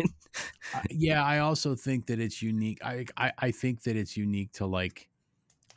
Yeah, 0.90 1.24
I 1.24 1.40
also 1.40 1.76
think 1.76 2.08
that 2.08 2.20
it's 2.20 2.42
unique. 2.42 2.80
I, 2.84 3.06
I 3.18 3.32
I 3.38 3.52
think 3.52 3.84
that 3.84 3.96
it's 3.96 4.18
unique 4.18 4.52
to 4.54 4.66
like, 4.66 5.08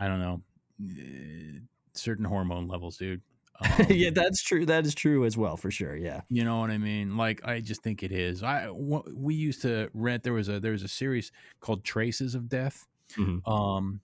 I 0.00 0.08
don't 0.08 0.20
know, 0.20 0.42
uh, 0.82 1.60
certain 1.94 2.24
hormone 2.24 2.68
levels, 2.68 2.96
dude. 2.98 3.22
Um, 3.58 3.86
yeah, 3.88 4.10
that's 4.10 4.42
true. 4.42 4.66
That 4.66 4.84
is 4.84 4.94
true 4.94 5.24
as 5.24 5.34
well, 5.38 5.56
for 5.56 5.70
sure. 5.70 5.96
Yeah. 5.96 6.20
You 6.28 6.44
know 6.44 6.58
what 6.60 6.70
I 6.70 6.76
mean? 6.76 7.16
Like, 7.16 7.40
I 7.42 7.60
just 7.60 7.82
think 7.82 8.02
it 8.02 8.12
is. 8.12 8.42
I 8.42 8.66
wh- 8.66 9.06
we 9.16 9.34
used 9.34 9.62
to 9.62 9.88
rent. 9.94 10.24
There 10.24 10.34
was 10.34 10.50
a 10.50 10.60
there 10.60 10.72
was 10.72 10.82
a 10.82 10.88
series 10.88 11.32
called 11.60 11.82
Traces 11.82 12.34
of 12.34 12.50
Death, 12.50 12.86
Mhm. 13.16 13.40
um, 13.48 14.00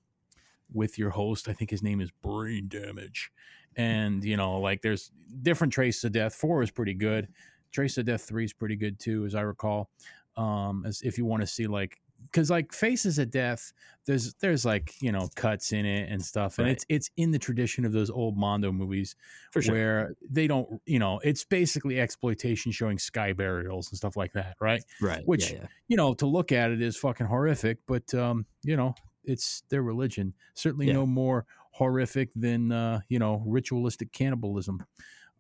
with 0.73 0.99
your 0.99 1.11
host. 1.11 1.51
I 1.51 1.53
think 1.53 1.69
his 1.71 1.83
name 1.83 2.01
is 2.01 2.11
Brain 2.23 2.69
Damage, 2.69 3.31
and 3.77 4.25
you 4.25 4.37
know, 4.37 4.59
like 4.61 4.83
there's 4.83 5.11
different 5.43 5.73
Traces 5.73 6.05
of 6.05 6.13
Death. 6.13 6.35
Four 6.35 6.63
is 6.63 6.71
pretty 6.71 6.95
good. 6.95 7.29
Trace 7.73 7.97
of 7.99 8.05
Death 8.07 8.23
three 8.23 8.45
is 8.45 8.53
pretty 8.53 8.77
good 8.77 8.99
too, 8.99 9.25
as 9.25 9.35
I 9.35 9.41
recall. 9.43 9.91
Um, 10.37 10.85
as 10.87 11.03
if 11.03 11.19
you 11.19 11.25
want 11.25 11.43
to 11.43 11.47
see 11.47 11.67
like 11.67 11.99
because 12.31 12.51
like 12.51 12.73
Faces 12.73 13.19
of 13.19 13.31
Death, 13.31 13.73
there's 14.07 14.33
there's 14.35 14.65
like 14.65 14.95
you 15.03 15.11
know 15.13 15.29
cuts 15.35 15.73
in 15.73 15.85
it 15.85 16.09
and 16.11 16.23
stuff, 16.25 16.59
and 16.59 16.67
Right. 16.67 16.73
it's 16.73 16.87
it's 16.89 17.11
in 17.17 17.31
the 17.33 17.39
tradition 17.39 17.85
of 17.85 17.93
those 17.93 18.11
old 18.11 18.37
Mondo 18.39 18.73
movies 18.73 19.17
For 19.53 19.61
sure. 19.61 19.75
where 19.75 20.15
they 20.31 20.47
don't 20.47 20.81
you 20.87 20.99
know 20.99 21.19
it's 21.25 21.45
basically 21.45 22.01
exploitation 22.01 22.73
showing 22.73 22.99
sky 22.99 23.33
burials 23.33 23.89
and 23.91 23.99
stuff 23.99 24.17
like 24.17 24.33
that, 24.35 24.55
right? 24.61 24.83
right. 25.01 25.23
which- 25.27 25.51
yeah, 25.53 25.59
yeah. 25.63 25.67
You 25.89 25.97
know, 25.97 26.15
to 26.15 26.27
look 26.27 26.53
at 26.53 26.71
it 26.71 26.81
is 26.81 26.97
fucking 26.97 27.27
horrific, 27.27 27.79
but 27.87 28.15
um, 28.15 28.47
you 28.63 28.77
know, 28.77 28.95
it's 29.25 29.63
their 29.69 29.83
religion. 29.83 30.33
Certainly 30.55 30.87
Yeah. 30.87 30.95
no 30.95 31.07
more 31.07 31.45
horrific 31.73 32.31
than 32.35 32.73
uh, 32.73 33.01
you 33.09 33.19
know 33.19 33.43
ritualistic 33.47 34.13
cannibalism. 34.13 34.85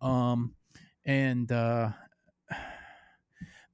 Um, 0.00 0.54
and 1.04 1.50
uh, 1.50 1.90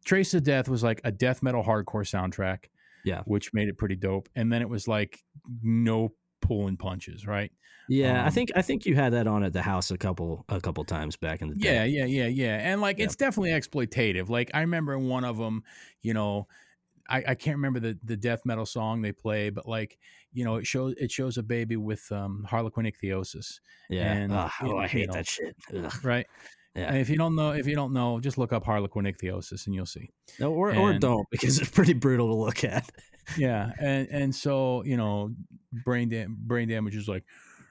Trace 0.05 0.35
of 0.35 0.43
Death 0.43 0.69
was 0.69 0.83
like 0.83 1.01
a 1.05 1.13
death 1.13 1.43
metal 1.43 1.63
hardcore 1.63 2.05
soundtrack. 2.07 2.67
Yeah. 3.05 3.23
Which 3.25 3.55
made 3.55 3.69
it 3.69 3.79
pretty 3.79 3.97
dope. 3.97 4.29
And 4.35 4.53
then 4.53 4.61
it 4.61 4.69
was 4.69 4.87
like 4.89 5.23
no 5.63 6.15
pulling 6.43 6.77
punches, 6.77 7.27
right? 7.27 7.51
Yeah, 7.89 8.23
I 8.23 8.27
Um, 8.27 8.33
think 8.33 8.51
I 8.55 8.61
think 8.61 8.85
you 8.85 8.97
had 8.97 9.15
that 9.15 9.27
on 9.27 9.45
at 9.45 9.53
the 9.55 9.63
house 9.63 9.91
a 9.91 9.97
couple 9.97 10.45
a 10.49 10.61
couple 10.61 10.85
times 10.85 11.17
back 11.17 11.41
in 11.41 11.49
the 11.49 11.55
day. 11.55 11.75
Yeah, 11.75 11.85
yeah, 11.85 12.05
yeah, 12.05 12.27
yeah. 12.27 12.57
And 12.57 12.81
like 12.83 12.99
Yeah. 12.99 13.05
it's 13.05 13.17
definitely 13.17 13.51
exploitative. 13.51 14.29
Like 14.29 14.51
I 14.53 14.61
remember 14.61 14.93
in 14.95 15.09
one 15.09 15.25
of 15.25 15.39
them, 15.39 15.63
you 16.03 16.13
know, 16.13 16.49
I, 17.09 17.25
I 17.29 17.35
can't 17.35 17.57
remember 17.57 17.81
the 17.81 17.99
the 18.03 18.17
death 18.17 18.45
metal 18.45 18.67
song 18.67 19.01
they 19.01 19.13
play, 19.13 19.49
but 19.49 19.67
like, 19.67 19.99
you 20.33 20.45
know, 20.45 20.57
it 20.57 20.67
shows 20.67 20.95
it 20.99 21.11
shows 21.11 21.39
a 21.39 21.43
baby 21.43 21.77
with 21.77 22.11
um 22.13 22.45
harlequin 22.49 22.87
ichthyosis, 22.87 23.61
yeah. 23.91 24.13
and, 24.13 24.33
you- 24.33 24.39
oh, 24.73 24.77
I 24.77 24.83
you 24.83 24.89
hate 24.89 25.09
know, 25.09 25.15
that 25.15 25.27
shit. 25.27 25.57
Ugh. 25.77 25.93
right? 26.05 26.27
Yeah. 26.75 26.89
And 26.91 26.99
if 26.99 27.09
you 27.09 27.17
don't 27.17 27.35
know, 27.35 27.53
if 27.53 27.67
you 27.67 27.75
don't 27.75 27.93
know, 27.93 28.21
just 28.21 28.39
look 28.39 28.53
up 28.53 28.65
harlequin 28.65 29.05
ichthyosis 29.05 29.67
and 29.67 29.75
you'll 29.75 29.87
see. 29.87 30.11
No, 30.39 30.53
or 30.53 30.75
or 30.75 30.93
don't 30.99 31.27
because 31.31 31.59
it's 31.59 31.71
pretty 31.71 31.95
brutal 31.95 32.29
to 32.29 32.35
look 32.35 32.63
at. 32.63 32.89
Yeah, 33.37 33.73
and 33.81 34.07
and 34.09 34.35
so 34.35 34.85
you 34.85 34.97
know, 34.97 35.35
brain 35.85 36.09
dam- 36.09 36.37
brain 36.41 36.69
damage 36.69 36.95
is 36.97 37.09
like. 37.09 37.25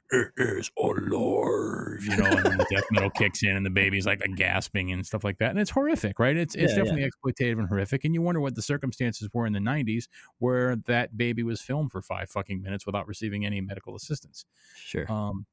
It 0.09 0.31
is 0.37 0.71
alive, 0.77 2.07
you 2.07 2.15
know, 2.15 2.37
and 2.37 2.49
the 2.49 2.63
death 2.69 2.85
metal 2.89 3.09
kicks 3.09 3.43
in, 3.43 3.57
and 3.57 3.65
the 3.65 3.69
baby's 3.69 4.05
like 4.05 4.21
gasping 4.35 4.89
and 4.91 5.05
stuff 5.05 5.23
like 5.25 5.37
that, 5.39 5.49
and 5.51 5.59
it's 5.59 5.71
horrific, 5.71 6.17
right? 6.17 6.37
It's 6.37 6.55
it's 6.55 6.71
Yeah, 6.71 6.79
yeah. 6.79 6.97
definitely 6.97 7.09
exploitative 7.09 7.59
and 7.59 7.67
horrific, 7.67 8.05
and 8.05 8.13
you 8.13 8.21
wonder 8.21 8.39
what 8.39 8.55
the 8.55 8.61
circumstances 8.61 9.27
were 9.33 9.45
in 9.45 9.51
the 9.51 9.59
'90s 9.59 10.07
where 10.39 10.77
that 10.77 11.17
baby 11.17 11.43
was 11.43 11.61
filmed 11.61 11.91
for 11.91 12.01
five 12.01 12.29
fucking 12.29 12.61
minutes 12.61 12.85
without 12.85 13.05
receiving 13.05 13.45
any 13.45 13.59
medical 13.59 13.95
assistance. 13.95 14.45
Sure. 14.73 15.09
Um, 15.09 15.45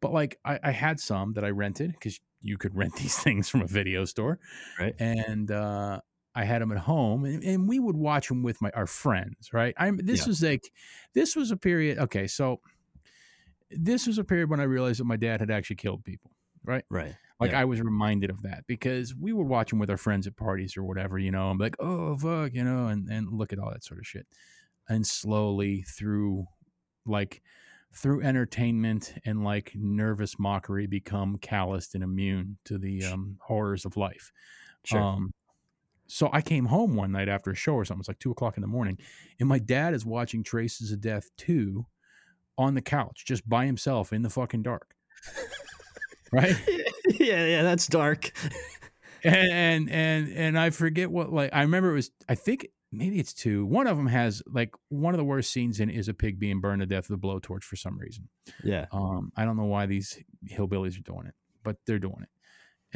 but 0.00 0.12
like 0.12 0.38
I, 0.44 0.60
I 0.62 0.70
had 0.72 1.00
some 1.00 1.34
that 1.34 1.44
I 1.44 1.50
rented 1.50 1.92
because 1.92 2.20
you 2.42 2.58
could 2.58 2.74
rent 2.76 2.96
these 2.96 3.18
things 3.18 3.48
from 3.48 3.62
a 3.62 3.66
video 3.66 4.04
store, 4.06 4.40
Right. 4.78 4.96
And 4.98 5.50
uh, 5.50 6.00
I 6.34 6.44
had 6.44 6.62
them 6.62 6.72
at 6.72 6.78
home, 6.78 7.24
and, 7.24 7.42
and 7.44 7.68
we 7.68 7.78
would 7.78 7.96
watch 7.96 8.28
them 8.28 8.42
with 8.42 8.60
my 8.62 8.70
our 8.70 8.86
friends, 8.86 9.52
right? 9.52 9.74
I'm 9.78 9.98
this 9.98 10.20
Yeah. 10.20 10.26
was 10.26 10.42
like 10.42 10.72
this 11.14 11.36
was 11.36 11.50
a 11.50 11.56
period. 11.56 11.98
Okay, 11.98 12.26
so 12.26 12.60
this 13.76 14.06
was 14.06 14.18
a 14.18 14.24
period 14.24 14.50
when 14.50 14.60
I 14.60 14.64
realized 14.64 15.00
that 15.00 15.04
my 15.04 15.16
dad 15.16 15.40
had 15.40 15.50
actually 15.50 15.76
killed 15.76 16.04
people, 16.04 16.30
right? 16.64 16.84
right. 16.90 17.14
Like 17.40 17.52
Yeah. 17.52 17.60
I 17.60 17.64
was 17.64 17.80
reminded 17.80 18.30
of 18.30 18.42
that 18.42 18.64
because 18.66 19.14
we 19.14 19.32
would 19.32 19.48
watch 19.48 19.70
them 19.70 19.78
with 19.78 19.90
our 19.90 19.96
friends 19.96 20.26
at 20.26 20.36
parties 20.36 20.76
or 20.76 20.84
whatever, 20.84 21.18
you 21.18 21.30
know. 21.32 21.48
I'm 21.48 21.58
like, 21.58 21.76
oh 21.80 22.16
fuck, 22.16 22.54
you 22.54 22.62
know, 22.64 22.86
and 22.86 23.08
and 23.08 23.32
look 23.32 23.52
at 23.52 23.58
all 23.58 23.70
that 23.70 23.84
sort 23.84 23.98
of 23.98 24.06
shit. 24.06 24.26
And 24.88 25.06
slowly 25.06 25.82
through 25.82 26.46
like 27.04 27.42
through 27.94 28.22
entertainment 28.22 29.14
and 29.24 29.44
like 29.44 29.72
nervous 29.74 30.38
mockery 30.38 30.86
become 30.86 31.36
calloused 31.38 31.94
and 31.94 32.02
immune 32.04 32.58
to 32.64 32.78
the 32.78 33.04
um, 33.04 33.38
horrors 33.40 33.84
of 33.84 33.96
life. 33.96 34.32
Sure. 34.84 35.00
Um, 35.00 35.34
so 36.06 36.28
I 36.32 36.42
came 36.42 36.66
home 36.66 36.94
one 36.94 37.12
night 37.12 37.28
after 37.28 37.50
a 37.50 37.54
show 37.54 37.74
or 37.74 37.84
something. 37.84 38.00
It's 38.00 38.08
like 38.08 38.18
two 38.18 38.30
o'clock 38.30 38.56
in 38.56 38.60
the 38.60 38.66
morning, 38.66 38.98
and 39.40 39.48
my 39.48 39.58
dad 39.58 39.94
is 39.94 40.04
watching 40.06 40.42
Traces 40.42 40.92
of 40.92 41.00
Death 41.00 41.30
two 41.36 41.86
on 42.58 42.74
the 42.74 42.82
couch, 42.82 43.24
just 43.26 43.48
by 43.48 43.66
himself 43.66 44.12
in 44.12 44.22
the 44.22 44.30
fucking 44.30 44.62
dark. 44.62 44.94
right? 46.32 46.56
yeah, 47.18 47.46
yeah, 47.46 47.62
that's 47.62 47.86
dark. 47.86 48.32
and 49.24 49.50
and 49.50 49.90
and 49.90 50.32
and 50.32 50.58
I 50.58 50.70
forget 50.70 51.10
what 51.10 51.32
like 51.32 51.50
I 51.52 51.62
remember 51.62 51.90
it 51.90 51.94
was 51.94 52.10
I 52.28 52.34
think 52.34 52.68
maybe 52.90 53.18
it's 53.18 53.32
two. 53.32 53.64
One 53.66 53.86
of 53.86 53.96
them 53.96 54.06
has 54.06 54.42
like 54.46 54.74
one 54.88 55.14
of 55.14 55.18
the 55.18 55.24
worst 55.24 55.50
scenes 55.50 55.80
in 55.80 55.90
is 55.90 56.08
a 56.08 56.14
pig 56.14 56.38
being 56.38 56.60
burned 56.60 56.80
to 56.80 56.86
death 56.86 57.08
with 57.08 57.18
a 57.18 57.26
blowtorch 57.26 57.62
for 57.64 57.76
some 57.76 57.98
reason. 57.98 58.28
Yeah. 58.62 58.86
Um, 58.92 59.32
I 59.36 59.44
don't 59.44 59.56
know 59.56 59.64
why 59.64 59.86
these 59.86 60.18
hillbillies 60.50 60.98
are 60.98 61.02
doing 61.02 61.26
it, 61.26 61.34
but 61.62 61.76
they're 61.86 61.98
doing 61.98 62.22
it. 62.22 62.28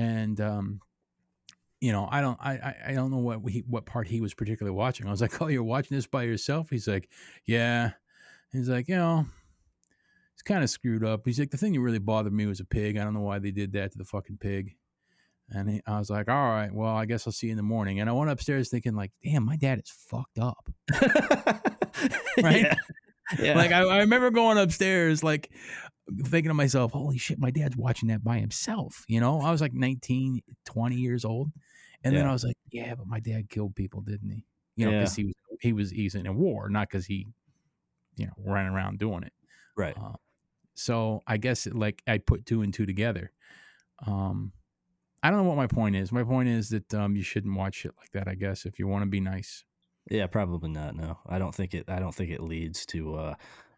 And 0.01 0.41
um, 0.41 0.81
you 1.81 1.93
know, 1.93 2.09
I 2.11 2.21
don't, 2.21 2.39
I, 2.41 2.75
I, 2.89 2.93
don't 2.93 3.11
know 3.11 3.19
what 3.19 3.41
he, 3.49 3.63
what 3.67 3.87
part 3.87 4.09
he 4.09 4.21
was 4.21 4.35
particularly 4.35 4.77
watching. 4.77 5.07
I 5.07 5.11
was 5.11 5.21
like, 5.21 5.41
"Oh, 5.41 5.49
you're 5.49 5.63
watching 5.63 5.97
this 5.97 6.07
by 6.07 6.23
yourself?" 6.25 6.71
He's 6.71 6.89
like, 6.89 7.09
"Yeah." 7.47 7.93
He's 8.53 8.69
like, 8.69 8.89
"You 8.89 8.97
know, 8.97 9.27
kind 10.47 10.65
of 10.65 10.71
screwed 10.71 11.05
up." 11.05 11.23
He's 11.27 11.39
like, 11.39 11.51
"The 11.51 11.57
thing 11.59 11.73
that 11.75 11.81
really 11.81 11.99
bothered 11.99 12.33
me 12.33 12.47
was 12.47 12.61
a 12.61 12.65
pig. 12.65 12.97
I 12.97 13.05
don't 13.05 13.15
know 13.15 13.21
why 13.21 13.39
they 13.39 13.51
did 13.51 13.73
that 13.73 13.93
to 13.93 13.99
the 13.99 14.05
fucking 14.05 14.39
pig." 14.39 14.75
And 15.51 15.69
he, 15.71 15.81
I 15.87 15.99
was 15.99 16.09
like, 16.11 16.29
"All 16.29 16.49
right, 16.51 16.73
well, 16.73 16.95
I 16.97 17.05
guess 17.05 17.27
I'll 17.27 17.33
see 17.33 17.47
you 17.49 17.53
in 17.53 17.57
the 17.57 17.63
morning." 17.63 18.01
And 18.01 18.09
I 18.09 18.13
went 18.13 18.31
upstairs 18.31 18.69
thinking, 18.71 18.95
like, 18.95 19.13
"Damn, 19.23 19.45
my 19.45 19.57
dad 19.57 19.79
is 19.79 19.91
fucked 19.91 20.39
up." 20.39 20.69
Right? 22.43 22.63
Yeah. 22.63 22.75
Yeah. 23.39 23.57
Like 23.57 23.73
I, 23.73 23.81
I 23.83 23.99
remember 23.99 24.31
going 24.31 24.57
upstairs, 24.59 25.25
like 25.25 25.51
thinking 26.25 26.51
to 26.51 26.55
myself, 26.55 26.93
"Holy 26.93 27.19
shit, 27.19 27.39
my 27.39 27.51
dad's 27.51 27.77
watching 27.77 28.09
that 28.11 28.23
by 28.23 28.39
himself." 28.39 29.05
You 29.09 29.21
know, 29.21 29.41
I 29.41 29.51
was 29.51 29.61
like 29.61 29.73
19, 29.73 30.43
20 30.65 30.97
years 30.97 31.25
old, 31.25 31.51
and 32.05 32.15
then 32.15 32.27
I 32.27 32.33
was 32.33 32.45
like, 32.45 32.57
"Yeah, 32.71 32.95
but 32.95 33.07
my 33.09 33.19
dad 33.21 33.49
killed 33.49 33.75
people, 33.75 34.03
didn't 34.03 34.31
he?" 34.31 34.45
You 34.77 34.87
know, 34.87 34.93
Yeah. 34.93 34.99
because 35.01 35.17
he 35.17 35.25
was 35.25 35.35
he 35.61 35.73
was 35.73 35.91
he's 35.91 36.15
in 36.15 36.27
a 36.27 36.33
war, 36.33 36.69
not 36.69 36.89
because 36.89 37.07
he, 37.07 37.27
you 38.17 38.27
know, 38.27 38.33
ran 38.39 38.67
around 38.67 38.99
doing 39.01 39.23
it. 39.25 39.33
right. 39.77 39.97
Uh, 39.97 40.13
so 40.77 41.23
I 41.27 41.39
guess 41.39 41.67
it, 41.67 41.75
like 41.75 42.03
I 42.07 42.19
put 42.19 42.47
two 42.47 42.63
and 42.63 42.73
two 42.73 42.87
together. 42.87 43.33
Um, 44.07 44.53
I 45.23 45.31
don't 45.31 45.39
know 45.43 45.49
what 45.49 45.57
my 45.57 45.67
point 45.67 45.97
is. 45.97 46.13
My 46.13 46.23
point 46.23 46.49
is 46.49 46.69
that 46.69 46.95
um, 46.95 47.17
you 47.17 47.23
shouldn't 47.23 47.57
watch 47.57 47.77
shit 47.77 47.95
like 47.99 48.13
that. 48.13 48.29
I 48.29 48.35
guess 48.35 48.67
if 48.67 48.79
you 48.79 48.87
want 48.87 49.03
to 49.03 49.11
be 49.11 49.21
nice. 49.21 49.65
Yeah, 50.11 50.27
probably 50.29 50.71
not. 50.71 50.95
No, 50.95 51.19
I 51.27 51.39
don't 51.39 51.55
think 51.55 51.75
it. 51.75 51.87
I 51.89 51.99
don't 51.99 52.15
think 52.15 52.31
it 52.31 52.43
leads 52.43 52.87
to 52.87 53.17
uh, 53.17 53.35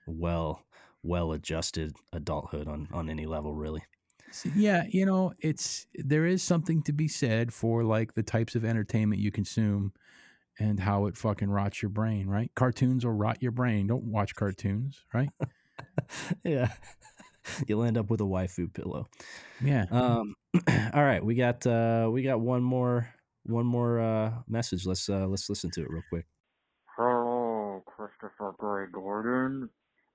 well, 0.07 0.65
well 1.03 1.33
adjusted 1.33 1.97
adulthood 2.13 2.69
on 2.69 2.89
on 2.93 3.09
any 3.09 3.27
level, 3.27 3.55
really. 3.55 3.83
Yeah, 4.55 4.85
you 4.91 5.07
know, 5.07 5.33
it's 5.41 5.87
there 5.95 6.27
is 6.27 6.43
something 6.43 6.83
to 6.83 6.93
be 6.93 7.09
said 7.09 7.53
for 7.55 7.83
like 7.83 8.15
the 8.15 8.23
types 8.23 8.55
of 8.55 8.65
entertainment 8.65 9.23
you 9.23 9.31
consume 9.31 9.93
and 10.59 10.81
how 10.81 11.07
it 11.07 11.17
fucking 11.17 11.51
rots 11.51 11.81
your 11.81 11.89
brain, 11.89 12.27
right? 12.27 12.51
Cartoons 12.55 13.07
will 13.07 13.13
rot 13.13 13.39
your 13.41 13.53
brain. 13.53 13.87
Don't 13.87 14.05
watch 14.05 14.35
cartoons, 14.35 15.01
right? 15.15 15.31
yeah, 16.45 16.73
you'll 17.67 17.85
end 17.85 17.99
up 17.99 18.11
with 18.11 18.21
a 18.21 18.25
waifu 18.25 18.73
pillow. 18.73 19.07
Yeah. 19.63 19.87
Um, 19.91 20.35
all 20.95 21.03
right, 21.03 21.25
we 21.25 21.35
got 21.35 21.67
uh, 21.67 22.09
we 22.11 22.23
got 22.23 22.41
one 22.41 22.63
more 22.63 23.09
one 23.45 23.67
more 23.67 24.01
uh, 24.01 24.33
message. 24.47 24.87
Let's 24.87 25.09
uh, 25.09 25.27
let's 25.27 25.49
listen 25.49 25.71
to 25.73 25.83
it 25.83 25.91
real 25.91 26.03
quick. 26.09 26.27
Hello, 26.97 27.83
Christopher 27.87 28.55
Gray 28.59 28.87
Gordon. 28.93 29.71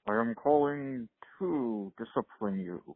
I 0.07 0.19
am 0.19 0.35
calling 0.35 1.07
to 1.39 1.93
discipline 1.97 2.59
you 2.59 2.95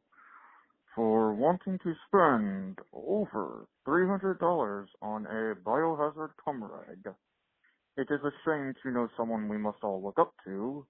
for 0.94 1.34
wanting 1.34 1.80
to 1.84 1.94
spend 2.08 2.80
over 2.92 3.68
$300 3.88 4.86
on 5.02 5.26
a 5.28 5.56
biohazard 5.56 6.32
cum 6.44 6.64
rag. 6.64 7.14
It 7.96 8.08
is 8.10 8.20
a 8.24 8.32
shame 8.44 8.74
to 8.84 8.92
know 8.92 9.08
someone 9.16 9.48
we 9.48 9.58
must 9.58 9.78
all 9.84 10.04
look 10.04 10.20
up 10.20 10.34
to 10.46 10.86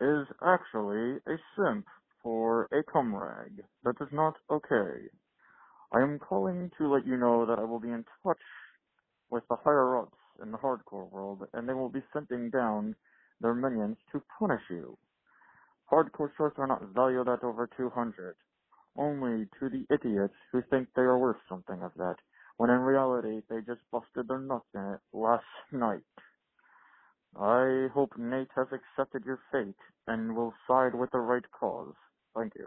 is 0.00 0.26
actually 0.42 1.18
a 1.26 1.36
simp 1.56 1.86
for 2.22 2.64
a 2.72 2.82
cum 2.92 3.14
rag. 3.14 3.62
That 3.84 3.96
is 4.00 4.08
not 4.12 4.34
okay. 4.50 5.08
I 5.92 6.02
am 6.02 6.18
calling 6.18 6.70
to 6.78 6.88
let 6.92 7.06
you 7.06 7.16
know 7.16 7.46
that 7.46 7.58
I 7.58 7.64
will 7.64 7.80
be 7.80 7.88
in 7.90 8.04
touch 8.24 8.40
with 9.30 9.44
the 9.48 9.56
higher 9.56 9.98
ups 9.98 10.18
in 10.42 10.52
the 10.52 10.58
hardcore 10.58 11.10
world, 11.10 11.42
and 11.54 11.68
they 11.68 11.74
will 11.74 11.90
be 11.90 12.02
sending 12.12 12.50
down 12.50 12.96
their 13.40 13.54
minions 13.54 13.96
to 14.12 14.22
punish 14.38 14.62
you. 14.70 14.98
Hardcore 15.92 16.30
shirts 16.36 16.56
are 16.58 16.66
not 16.68 16.82
valued 16.94 17.28
at 17.28 17.44
over 17.44 17.68
200, 17.76 18.36
only 18.96 19.46
to 19.60 19.70
the 19.70 19.86
idiots 19.94 20.34
who 20.52 20.62
think 20.70 20.88
they 20.94 21.02
are 21.02 21.18
worth 21.18 21.38
something 21.48 21.82
of 21.82 21.92
that, 21.96 22.16
when 22.58 22.70
in 22.70 22.80
reality 22.80 23.42
they 23.50 23.58
just 23.66 23.80
busted 23.92 24.28
their 24.28 24.40
nuts 24.40 24.66
in 24.74 24.80
it 24.94 25.00
last 25.12 25.44
night. 25.72 26.04
I 27.38 27.88
hope 27.94 28.12
Nate 28.18 28.48
has 28.56 28.68
accepted 28.72 29.24
your 29.24 29.40
fate 29.50 29.74
and 30.06 30.36
will 30.36 30.54
side 30.66 30.94
with 30.94 31.10
the 31.12 31.18
right 31.18 31.44
cause. 31.58 31.94
Thank 32.36 32.52
you. 32.56 32.66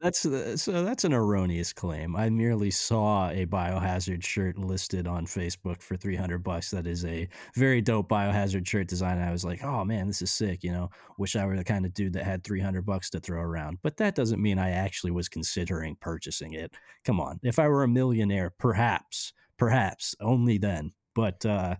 That's 0.00 0.26
uh, 0.26 0.56
so. 0.56 0.82
That's 0.84 1.04
an 1.04 1.14
erroneous 1.14 1.72
claim. 1.72 2.16
I 2.16 2.28
merely 2.28 2.72
saw 2.72 3.30
a 3.30 3.46
biohazard 3.46 4.24
shirt 4.24 4.58
listed 4.58 5.06
on 5.06 5.26
Facebook 5.26 5.80
for 5.80 5.96
three 5.96 6.16
hundred 6.16 6.42
bucks. 6.42 6.72
That 6.72 6.88
is 6.88 7.04
a 7.04 7.28
very 7.54 7.80
dope 7.80 8.08
biohazard 8.08 8.66
shirt 8.66 8.88
design. 8.88 9.18
And 9.18 9.28
I 9.28 9.30
was 9.30 9.44
like, 9.44 9.62
oh 9.62 9.84
man, 9.84 10.08
this 10.08 10.20
is 10.20 10.32
sick. 10.32 10.64
You 10.64 10.72
know, 10.72 10.90
wish 11.18 11.36
I 11.36 11.46
were 11.46 11.56
the 11.56 11.62
kind 11.62 11.86
of 11.86 11.94
dude 11.94 12.14
that 12.14 12.24
had 12.24 12.42
three 12.42 12.60
hundred 12.60 12.84
bucks 12.84 13.10
to 13.10 13.20
throw 13.20 13.40
around. 13.40 13.78
But 13.80 13.96
that 13.98 14.16
doesn't 14.16 14.42
mean 14.42 14.58
I 14.58 14.70
actually 14.70 15.12
was 15.12 15.28
considering 15.28 15.96
purchasing 16.00 16.52
it. 16.52 16.74
Come 17.04 17.20
on, 17.20 17.38
if 17.44 17.60
I 17.60 17.68
were 17.68 17.84
a 17.84 17.88
millionaire, 17.88 18.50
perhaps, 18.58 19.32
perhaps 19.56 20.16
only 20.20 20.58
then. 20.58 20.90
But 21.14 21.46
uh, 21.46 21.76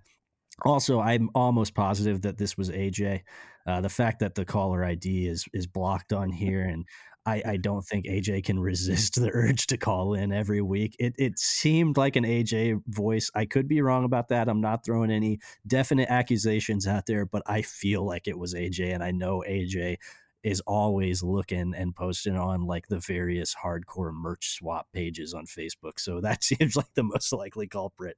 Also, 0.65 1.01
I'm 1.01 1.31
almost 1.35 1.75
positive 1.75 2.23
that 2.23 2.39
this 2.39 2.57
was 2.57 2.71
AJ. 2.71 3.23
Uh, 3.67 3.81
the 3.81 3.89
fact 3.89 4.21
that 4.21 4.35
the 4.35 4.45
caller 4.45 4.85
ID 4.85 5.27
is 5.27 5.47
is 5.53 5.67
blocked 5.67 6.13
on 6.13 6.31
here, 6.33 6.63
and 6.63 6.85
I, 7.25 7.43
I 7.47 7.57
don't 7.57 7.83
think 7.83 8.07
AJ 8.07 8.45
can 8.45 8.59
resist 8.71 9.21
the 9.21 9.31
urge 9.33 9.67
to 9.69 9.77
call 9.77 10.15
in 10.15 10.33
every 10.33 10.61
week. 10.61 10.97
It 10.99 11.15
it 11.19 11.39
seemed 11.39 11.97
like 11.97 12.17
an 12.17 12.25
AJ 12.25 12.83
voice. 12.87 13.31
I 13.35 13.47
could 13.47 13.69
be 13.69 13.83
wrong 13.83 14.05
about 14.05 14.29
that. 14.29 14.49
I'm 14.49 14.61
not 14.61 14.85
throwing 14.85 15.11
any 15.11 15.39
definite 15.67 16.09
accusations 16.11 16.87
out 16.87 17.07
there, 17.07 17.25
but 17.25 17.43
I 17.47 17.63
feel 17.63 18.05
like 18.05 18.27
it 18.27 18.39
was 18.39 18.55
AJ, 18.55 18.95
and 18.95 19.03
I 19.03 19.11
know 19.11 19.45
AJ 19.49 19.97
is 20.43 20.61
always 20.67 21.23
looking 21.23 21.75
and 21.75 21.95
posting 21.95 22.37
on 22.37 22.67
like 22.67 22.89
the 22.89 22.99
various 22.99 23.55
hardcore 23.55 24.13
merch 24.13 24.55
swap 24.55 24.89
pages 24.93 25.35
on 25.35 25.47
Facebook. 25.47 25.99
So 25.99 26.21
that 26.21 26.43
seems 26.45 26.77
like 26.77 26.93
the 26.95 27.05
most 27.05 27.33
likely 27.33 27.67
culprit. 27.67 28.17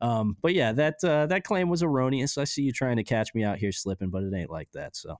Um, 0.00 0.36
but 0.42 0.54
yeah, 0.54 0.72
that 0.72 1.02
uh, 1.04 1.26
that 1.26 1.44
claim 1.44 1.68
was 1.68 1.82
erroneous. 1.82 2.38
I 2.38 2.44
see 2.44 2.62
you 2.62 2.72
trying 2.72 2.96
to 2.96 3.04
catch 3.04 3.34
me 3.34 3.44
out 3.44 3.58
here 3.58 3.72
slipping, 3.72 4.10
but 4.10 4.22
it 4.22 4.34
ain't 4.34 4.50
like 4.50 4.72
that. 4.72 4.96
So 4.96 5.16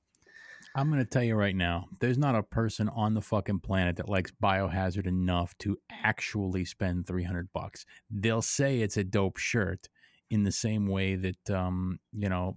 I'm 0.74 0.88
going 0.88 1.02
to 1.02 1.08
tell 1.08 1.22
you 1.22 1.34
right 1.34 1.56
now, 1.56 1.86
there's 2.00 2.18
not 2.18 2.36
a 2.36 2.42
person 2.42 2.88
on 2.88 3.14
the 3.14 3.22
fucking 3.22 3.60
planet 3.60 3.96
that 3.96 4.08
likes 4.08 4.32
biohazard 4.42 5.06
enough 5.06 5.56
to 5.58 5.78
actually 5.90 6.64
spend 6.64 7.06
300 7.06 7.48
bucks. 7.52 7.84
They'll 8.08 8.42
say 8.42 8.80
it's 8.80 8.96
a 8.96 9.04
dope 9.04 9.38
shirt 9.38 9.88
in 10.30 10.44
the 10.44 10.52
same 10.52 10.86
way 10.86 11.16
that 11.16 11.50
um, 11.50 11.98
you 12.12 12.28
know, 12.28 12.56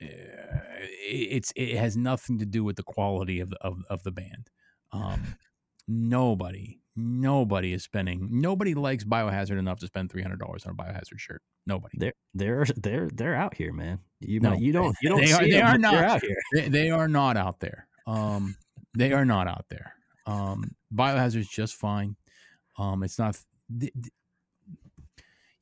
it's 0.00 1.52
it 1.56 1.76
has 1.76 1.96
nothing 1.96 2.38
to 2.38 2.46
do 2.46 2.64
with 2.64 2.76
the 2.76 2.82
quality 2.82 3.40
of 3.40 3.50
the, 3.50 3.56
of, 3.60 3.78
of 3.90 4.02
the 4.02 4.10
band. 4.10 4.50
Um, 4.92 5.36
nobody, 5.88 6.80
nobody 6.96 7.72
is 7.72 7.82
spending. 7.84 8.28
Nobody 8.30 8.74
likes 8.74 9.04
biohazard 9.04 9.58
enough 9.58 9.78
to 9.80 9.86
spend 9.86 10.10
three 10.10 10.22
hundred 10.22 10.40
dollars 10.40 10.64
on 10.66 10.72
a 10.72 10.74
biohazard 10.74 11.18
shirt. 11.18 11.42
Nobody. 11.66 11.98
They're 11.98 12.14
they're 12.34 12.66
they're 12.76 13.08
they're 13.12 13.34
out 13.34 13.54
here, 13.56 13.72
man. 13.72 13.98
You 14.20 14.40
No, 14.40 14.54
you 14.54 14.72
don't 14.72 14.96
you 15.02 15.08
don't 15.10 15.20
they 15.20 15.26
see 15.26 15.32
are- 15.34 15.42
they 15.42 15.50
them, 15.50 15.66
are 15.66 15.78
not. 15.78 15.94
out 16.04 16.22
here. 16.22 16.36
They, 16.54 16.68
they 16.68 16.90
are 16.90 17.08
not 17.08 17.36
out 17.36 17.60
there. 17.60 17.86
Um, 18.06 18.56
they 18.96 19.12
are 19.12 19.24
not 19.24 19.46
out 19.46 19.66
there. 19.70 19.92
Um, 20.26 20.74
biohazard's 20.94 21.48
just 21.48 21.74
fine. 21.74 22.16
Um, 22.78 23.02
it's 23.02 23.18
not. 23.18 23.38
th- 23.78 23.92
th- 23.92 24.12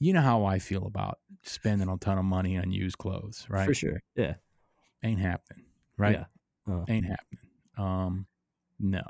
you 0.00 0.12
know 0.12 0.20
how 0.20 0.44
I 0.44 0.58
feel 0.58 0.86
about 0.86 1.18
spending 1.42 1.88
a 1.88 1.96
ton 1.98 2.18
of 2.18 2.24
money 2.24 2.56
on 2.56 2.70
used 2.70 2.98
clothes, 2.98 3.46
right? 3.48 3.66
For 3.66 3.74
sure. 3.74 4.02
Yeah. 4.14 4.34
Ain't 5.02 5.20
happening, 5.20 5.64
right? 5.96 6.24
Yeah. 6.66 6.72
Uh, 6.74 6.84
Ain't 6.88 7.06
happening. 7.06 7.40
Um, 7.76 8.26
no. 8.78 9.02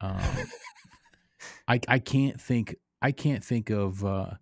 Um, 0.00 0.20
I 1.68 1.80
I 1.88 1.98
can't 1.98 2.40
think. 2.40 2.76
I 3.02 3.12
can't 3.12 3.42
think 3.42 3.70
of 3.70 4.04
uh, 4.04 4.32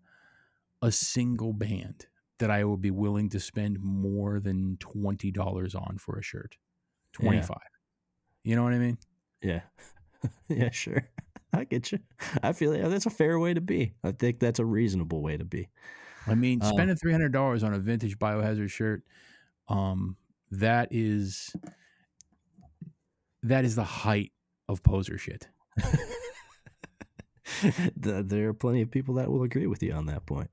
a 0.83 0.91
single 0.91 1.53
band 1.53 2.07
that 2.39 2.51
I 2.51 2.65
would 2.65 2.81
be 2.81 2.91
willing 2.91 3.29
to 3.31 3.41
spend 3.41 3.79
more 3.81 4.41
than 4.41 4.77
twenty 4.81 5.31
dollars 5.31 5.75
on 5.75 5.99
for 5.99 6.19
a 6.19 6.23
shirt. 6.23 6.57
Yeah. 7.19 7.25
Twenty 7.25 7.43
five. 7.43 7.59
You 8.45 8.57
know 8.57 8.65
what 8.65 8.73
I 8.73 8.79
mean? 8.79 8.99
yeah. 9.43 9.61
yeah, 10.49 10.70
sure. 10.70 11.09
I 11.53 11.65
get 11.65 11.93
you. 11.93 11.99
I 12.43 12.53
feel 12.53 12.77
yeah, 12.77 12.89
that's 12.89 13.07
a 13.07 13.11
fair 13.11 13.39
way 13.39 13.55
to 13.55 13.61
be. 13.61 13.95
I 14.05 14.12
think 14.12 14.39
that's 14.39 14.59
a 14.59 14.65
reasonable 14.65 15.23
way 15.23 15.37
to 15.37 15.45
be. 15.45 15.69
I 16.27 16.35
mean, 16.35 16.61
Uh, 16.62 16.69
spending 16.69 16.97
three 16.97 17.12
hundred 17.12 17.33
dollars 17.33 17.62
on 17.62 17.73
a 17.73 17.79
vintage 17.79 18.19
biohazard 18.19 18.70
shirt, 18.70 19.03
um, 19.69 20.16
that 20.51 20.89
is 20.91 21.55
that 23.43 23.65
is 23.65 23.77
the 23.77 23.85
height 23.85 24.33
of 24.69 24.83
poser 24.83 25.16
shit. 25.19 25.49
There 27.97 28.49
are 28.51 28.55
plenty 28.55 28.83
of 28.83 28.91
people 28.91 29.15
that 29.15 29.31
will 29.31 29.43
agree 29.43 29.66
with 29.66 29.83
you 29.83 29.93
on 29.93 30.07
that 30.07 30.27
point. 30.27 30.51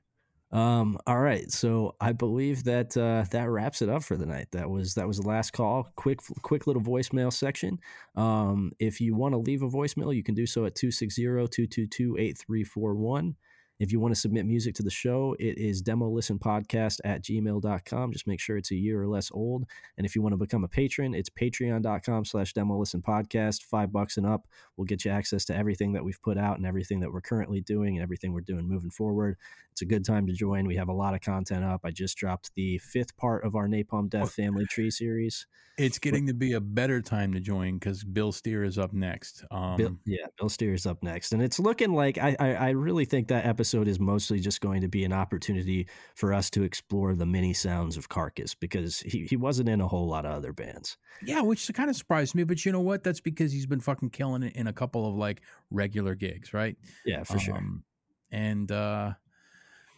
Um, 0.56 0.98
all 1.06 1.20
right, 1.20 1.52
so 1.52 1.96
I 2.00 2.14
believe 2.14 2.64
that 2.64 2.96
uh, 2.96 3.26
that 3.32 3.50
wraps 3.50 3.82
it 3.82 3.90
up 3.90 4.04
for 4.04 4.16
the 4.16 4.26
night. 4.26 4.48
That 4.54 4.70
was 4.70 4.94
that 4.94 5.06
was 5.06 5.20
the 5.20 5.28
last 5.28 5.52
call. 5.52 5.92
Quick, 5.98 6.22
quick 6.44 6.66
little 6.66 6.82
voicemail 6.82 7.34
section. 7.34 7.78
Um, 8.16 8.72
if 8.80 9.02
you 9.02 9.16
want 9.16 9.34
to 9.34 9.38
leave 9.38 9.64
a 9.64 9.70
voicemail, 9.70 10.16
you 10.16 10.24
can 10.24 10.34
do 10.34 10.46
so 10.46 10.64
at 10.64 10.76
260-222-8341. 10.76 13.36
If 13.78 13.92
you 13.92 14.00
want 14.00 14.14
to 14.16 14.20
submit 14.20 14.46
music 14.46 14.74
to 14.76 14.84
the 14.84 14.90
show, 14.90 15.36
it 15.38 15.58
is 15.58 15.84
demolistenpodcast 15.84 17.02
at 17.04 17.22
gmail.com. 17.22 18.14
Just 18.14 18.28
make 18.28 18.40
sure 18.40 18.56
it's 18.56 18.72
a 18.72 18.76
year 18.76 19.02
or 19.02 19.08
less 19.08 19.30
old. 19.34 19.66
And 19.98 20.06
if 20.06 20.16
you 20.16 20.22
want 20.22 20.34
to 20.34 20.38
become 20.38 20.64
a 20.64 20.70
patron, 20.70 21.14
it's 21.14 21.30
patreon.com 21.30 22.24
slash 22.24 22.54
demolistenpodcast. 22.54 23.64
Five 23.64 23.92
bucks 23.92 24.16
and 24.16 24.26
up 24.26 24.48
will 24.78 24.86
get 24.86 25.04
you 25.04 25.12
access 25.12 25.44
to 25.46 25.56
everything 25.56 25.92
that 25.94 26.06
we've 26.06 26.22
put 26.22 26.38
out 26.38 26.58
and 26.58 26.66
everything 26.66 27.02
that 27.02 27.12
we're 27.12 27.22
currently 27.22 27.60
doing 27.60 27.96
and 27.96 28.04
everything 28.04 28.32
we're 28.32 28.42
doing 28.42 28.68
moving 28.68 28.92
forward. 28.92 29.38
It's 29.74 29.82
a 29.82 29.86
good 29.86 30.06
time 30.06 30.26
to 30.28 30.34
join. 30.34 30.68
We 30.68 30.78
have 30.78 30.88
a 30.88 30.94
lot 30.94 31.14
of 31.14 31.20
content 31.20 31.66
up. 31.66 31.82
I 31.84 31.92
just 31.92 32.18
dropped 32.18 32.52
the 32.56 32.78
fifth 32.78 33.18
part 33.18 33.44
of 33.44 33.56
our 33.56 33.68
Napalm 33.68 34.10
Death 34.10 34.34
Family 34.34 34.66
Tree 34.66 34.90
series. 34.90 35.48
It's 35.78 36.00
getting 36.00 36.28
to 36.28 36.34
be 36.34 36.54
a 36.54 36.62
better 36.62 37.02
time 37.02 37.34
to 37.34 37.42
join 37.42 37.78
because 37.78 38.06
Bill 38.06 38.32
Steer 38.32 38.64
is 38.64 38.78
up 38.78 38.94
next. 38.94 39.44
Um, 39.52 39.76
Bill, 39.76 39.98
yeah, 40.06 40.28
Bill 40.40 40.48
Steer's 40.48 40.86
up 40.86 41.04
next, 41.04 41.34
and 41.34 41.42
it's 41.42 41.60
looking 41.60 41.92
like 41.92 42.18
I, 42.18 42.38
I 42.40 42.54
I 42.54 42.70
really 42.70 43.04
think 43.04 43.28
that 43.28 43.46
episode 43.46 43.65
is 43.74 44.00
mostly 44.00 44.40
just 44.40 44.62
going 44.62 44.82
to 44.82 44.88
be 44.88 45.04
an 45.04 45.12
opportunity 45.14 45.88
for 46.16 46.34
us 46.34 46.50
to 46.52 46.64
explore 46.64 47.16
the 47.16 47.26
many 47.26 47.54
sounds 47.54 47.98
of 47.98 48.08
Carcass 48.10 48.54
because 48.56 49.00
he, 49.00 49.26
he 49.26 49.36
wasn't 49.36 49.70
in 49.70 49.82
a 49.82 49.88
whole 49.88 50.08
lot 50.08 50.26
of 50.26 50.32
other 50.32 50.54
bands. 50.54 50.98
Yeah, 51.24 51.42
which 51.42 51.72
kind 51.74 51.90
of 51.90 51.96
surprised 51.96 52.36
me, 52.36 52.44
but 52.44 52.66
you 52.66 52.72
know 52.72 52.82
what? 52.82 53.04
That's 53.04 53.22
because 53.22 53.52
he's 53.52 53.66
been 53.66 53.80
fucking 53.80 54.10
killing 54.12 54.44
it 54.44 54.56
in 54.56 54.68
a 54.68 54.74
couple 54.74 55.08
of 55.08 55.16
like 55.16 55.42
regular 55.72 56.16
gigs, 56.16 56.54
right? 56.54 56.78
Yeah, 57.06 57.24
for 57.24 57.40
sure. 57.40 57.56
Um, 57.58 57.84
And 58.32 58.72
uh, 58.72 59.14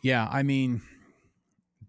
yeah, 0.03 0.27
I 0.31 0.43
mean, 0.43 0.81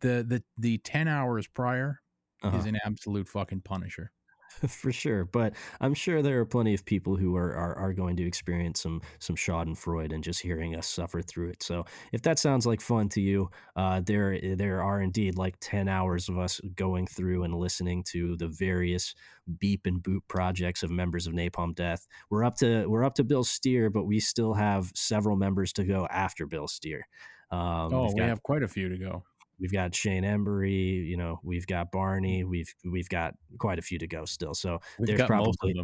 the 0.01 0.25
the 0.27 0.43
the 0.57 0.79
ten 0.79 1.09
hours 1.09 1.47
prior 1.47 2.01
Uh-huh. 2.43 2.57
is 2.57 2.67
an 2.67 2.79
absolute 2.85 3.29
fucking 3.29 3.63
punisher. 3.63 4.13
for 4.69 4.93
sure. 4.93 5.25
But 5.25 5.55
I'm 5.81 5.95
sure 5.95 6.23
there 6.23 6.41
are 6.41 6.47
plenty 6.47 6.75
of 6.75 6.85
people 6.85 7.17
who 7.17 7.37
are, 7.37 7.55
are 7.55 7.75
are 7.77 7.93
going 7.93 8.17
to 8.17 8.27
experience 8.27 8.83
some 8.83 9.03
some 9.19 9.37
Schadenfreude 9.37 10.13
and 10.13 10.25
just 10.25 10.41
hearing 10.43 10.75
us 10.75 10.87
suffer 10.87 11.23
through 11.23 11.51
it. 11.51 11.63
So 11.63 11.85
if 12.13 12.23
that 12.23 12.39
sounds 12.39 12.67
like 12.67 12.81
fun 12.81 13.09
to 13.11 13.21
you, 13.21 13.51
uh, 13.77 14.01
there 14.05 14.39
there 14.57 14.83
are 14.83 15.01
indeed 15.01 15.37
like 15.37 15.57
ten 15.61 15.89
hours 15.89 16.29
of 16.29 16.39
us 16.39 16.61
going 16.75 17.07
through 17.07 17.45
and 17.45 17.55
listening 17.55 18.03
to 18.05 18.37
the 18.37 18.49
various 18.49 19.15
beep 19.59 19.87
and 19.87 20.03
boot 20.03 20.23
projects 20.29 20.83
of 20.83 20.91
members 20.91 21.27
of 21.27 21.33
Napalm 21.33 21.75
Death. 21.75 22.07
We're 22.31 22.45
up 22.45 22.57
to 22.57 22.87
we're 22.87 23.05
up 23.05 23.15
to 23.15 23.25
Bill 23.25 23.45
Steer, 23.45 23.91
but 23.91 24.05
we 24.05 24.21
still 24.21 24.55
have 24.55 24.91
several 24.95 25.37
members 25.37 25.73
to 25.75 25.85
go 25.85 26.07
after 26.11 26.47
Bill 26.47 26.69
Steer. 26.69 27.07
Um, 27.51 27.95
oh, 27.95 28.07
we've 28.07 28.17
got- 28.17 28.29
have 28.29 28.43
quite 28.43 28.63
a 28.63 28.69
few 28.69 28.89
to 28.89 28.99
go. 28.99 29.25
We've 29.61 29.73
got 29.73 29.95
Shane 29.95 30.25
Embury, 30.25 31.07
you 31.07 31.17
know, 31.17 31.41
we've 31.43 31.67
got 31.67 31.91
Barney, 31.91 32.45
we've 32.45 32.73
we've 32.85 33.09
got 33.09 33.35
quite 33.59 33.79
a 33.79 33.83
few 33.83 33.99
to 33.99 34.07
go 34.07 34.25
still. 34.25 34.55
So 34.55 34.81
We've 34.99 35.09
there's 35.09 35.27
probably 35.27 35.75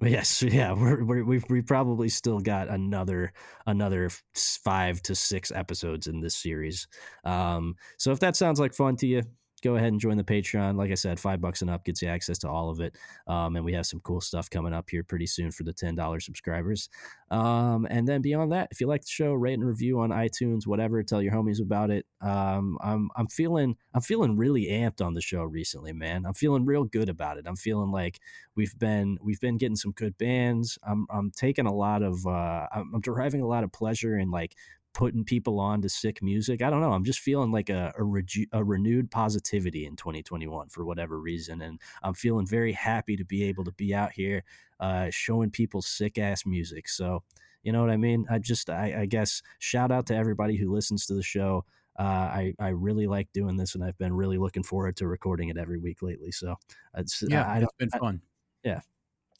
yes, 0.00 0.42
yeah, 0.42 0.72
we're, 0.72 1.02
we're 1.02 1.24
we've 1.24 1.44
we 1.48 1.60
probably 1.62 2.08
still 2.08 2.38
got 2.38 2.68
another 2.68 3.32
another 3.66 4.10
five 4.34 5.02
to 5.02 5.14
six 5.14 5.50
episodes 5.50 6.06
in 6.06 6.20
this 6.20 6.36
series. 6.36 6.86
Um, 7.24 7.74
so 7.96 8.12
if 8.12 8.20
that 8.20 8.36
sounds 8.36 8.60
like 8.60 8.74
fun 8.74 8.96
to 8.96 9.06
you. 9.06 9.22
Go 9.62 9.76
ahead 9.76 9.92
and 9.92 10.00
join 10.00 10.16
the 10.16 10.24
Patreon. 10.24 10.76
Like 10.76 10.90
I 10.90 10.94
said, 10.94 11.18
five 11.18 11.40
bucks 11.40 11.62
and 11.62 11.70
up 11.70 11.84
gets 11.84 12.02
you 12.02 12.08
access 12.08 12.38
to 12.38 12.48
all 12.48 12.70
of 12.70 12.80
it. 12.80 12.96
Um, 13.26 13.56
and 13.56 13.64
we 13.64 13.72
have 13.74 13.86
some 13.86 14.00
cool 14.00 14.20
stuff 14.20 14.48
coming 14.50 14.72
up 14.72 14.88
here 14.90 15.02
pretty 15.02 15.26
soon 15.26 15.50
for 15.50 15.64
the 15.64 15.72
$10 15.72 16.22
subscribers. 16.22 16.88
Um, 17.30 17.86
and 17.90 18.08
then 18.08 18.22
beyond 18.22 18.52
that, 18.52 18.68
if 18.70 18.80
you 18.80 18.86
like 18.86 19.02
the 19.02 19.10
show, 19.10 19.34
rate 19.34 19.54
and 19.54 19.66
review 19.66 20.00
on 20.00 20.10
iTunes, 20.10 20.66
whatever. 20.66 21.02
Tell 21.02 21.22
your 21.22 21.32
homies 21.32 21.60
about 21.60 21.90
it. 21.90 22.06
Um, 22.20 22.78
I'm 22.80 23.10
I'm 23.16 23.28
feeling 23.28 23.76
I'm 23.94 24.00
feeling 24.00 24.36
really 24.36 24.66
amped 24.66 25.04
on 25.04 25.14
the 25.14 25.20
show 25.20 25.42
recently, 25.42 25.92
man. 25.92 26.24
I'm 26.24 26.34
feeling 26.34 26.64
real 26.64 26.84
good 26.84 27.08
about 27.08 27.36
it. 27.36 27.46
I'm 27.46 27.56
feeling 27.56 27.90
like 27.90 28.20
we've 28.56 28.76
been 28.78 29.18
we've 29.22 29.40
been 29.40 29.58
getting 29.58 29.76
some 29.76 29.92
good 29.92 30.16
bands. 30.16 30.78
I'm 30.82 31.06
I'm 31.10 31.30
taking 31.30 31.66
a 31.66 31.74
lot 31.74 32.02
of 32.02 32.26
uh, 32.26 32.66
I'm, 32.72 32.92
I'm 32.94 33.00
deriving 33.00 33.42
a 33.42 33.46
lot 33.46 33.64
of 33.64 33.72
pleasure 33.72 34.18
in 34.18 34.30
like 34.30 34.54
putting 34.98 35.24
people 35.24 35.60
on 35.60 35.80
to 35.80 35.88
sick 35.88 36.20
music. 36.22 36.60
I 36.60 36.68
don't 36.70 36.80
know. 36.80 36.92
I'm 36.92 37.04
just 37.04 37.20
feeling 37.20 37.52
like 37.52 37.70
a 37.70 37.94
a, 37.96 38.02
reju- 38.04 38.48
a 38.52 38.62
renewed 38.64 39.10
positivity 39.12 39.86
in 39.86 39.94
2021 39.96 40.68
for 40.70 40.84
whatever 40.84 41.20
reason, 41.20 41.62
and 41.62 41.80
I'm 42.02 42.14
feeling 42.14 42.46
very 42.46 42.72
happy 42.72 43.16
to 43.16 43.24
be 43.24 43.44
able 43.44 43.64
to 43.64 43.72
be 43.72 43.94
out 43.94 44.12
here 44.12 44.42
uh, 44.80 45.08
showing 45.10 45.50
people 45.50 45.82
sick 45.82 46.18
ass 46.18 46.44
music. 46.44 46.88
So, 46.88 47.22
you 47.62 47.72
know 47.72 47.80
what 47.80 47.90
I 47.90 47.96
mean? 47.96 48.26
I 48.28 48.38
just, 48.40 48.68
I, 48.70 49.02
I 49.02 49.06
guess, 49.06 49.40
shout 49.60 49.92
out 49.92 50.06
to 50.06 50.16
everybody 50.16 50.56
who 50.56 50.72
listens 50.74 51.06
to 51.06 51.14
the 51.14 51.22
show. 51.22 51.64
Uh, 51.98 52.02
I, 52.02 52.54
I 52.58 52.68
really 52.68 53.06
like 53.06 53.32
doing 53.32 53.56
this, 53.56 53.74
and 53.76 53.84
I've 53.84 53.98
been 53.98 54.12
really 54.12 54.36
looking 54.38 54.62
forward 54.64 54.96
to 54.96 55.06
recording 55.06 55.48
it 55.48 55.56
every 55.56 55.78
week 55.78 56.02
lately. 56.02 56.32
So, 56.32 56.56
it's, 56.96 57.22
Yeah, 57.28 57.46
I, 57.46 57.54
I 57.54 57.58
it's 57.60 57.72
been 57.78 57.90
I- 57.92 57.98
fun. 57.98 58.20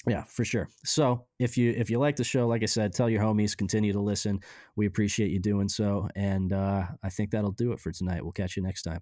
Yeah, 0.06 0.24
for 0.24 0.44
sure. 0.44 0.68
So 0.84 1.26
if 1.38 1.58
you 1.58 1.74
if 1.76 1.90
you 1.90 1.98
like 1.98 2.16
the 2.16 2.24
show, 2.24 2.46
like 2.46 2.62
I 2.62 2.66
said, 2.66 2.92
tell 2.92 3.10
your 3.10 3.22
homies, 3.22 3.56
continue 3.56 3.92
to 3.92 4.00
listen. 4.00 4.40
We 4.76 4.86
appreciate 4.86 5.30
you 5.30 5.40
doing 5.40 5.68
so, 5.68 6.08
and 6.14 6.52
uh, 6.52 6.86
I 7.02 7.10
think 7.10 7.30
that'll 7.30 7.52
do 7.52 7.72
it 7.72 7.80
for 7.80 7.90
tonight. 7.90 8.22
We'll 8.22 8.32
catch 8.32 8.56
you 8.56 8.62
next 8.62 8.82
time. 8.82 9.00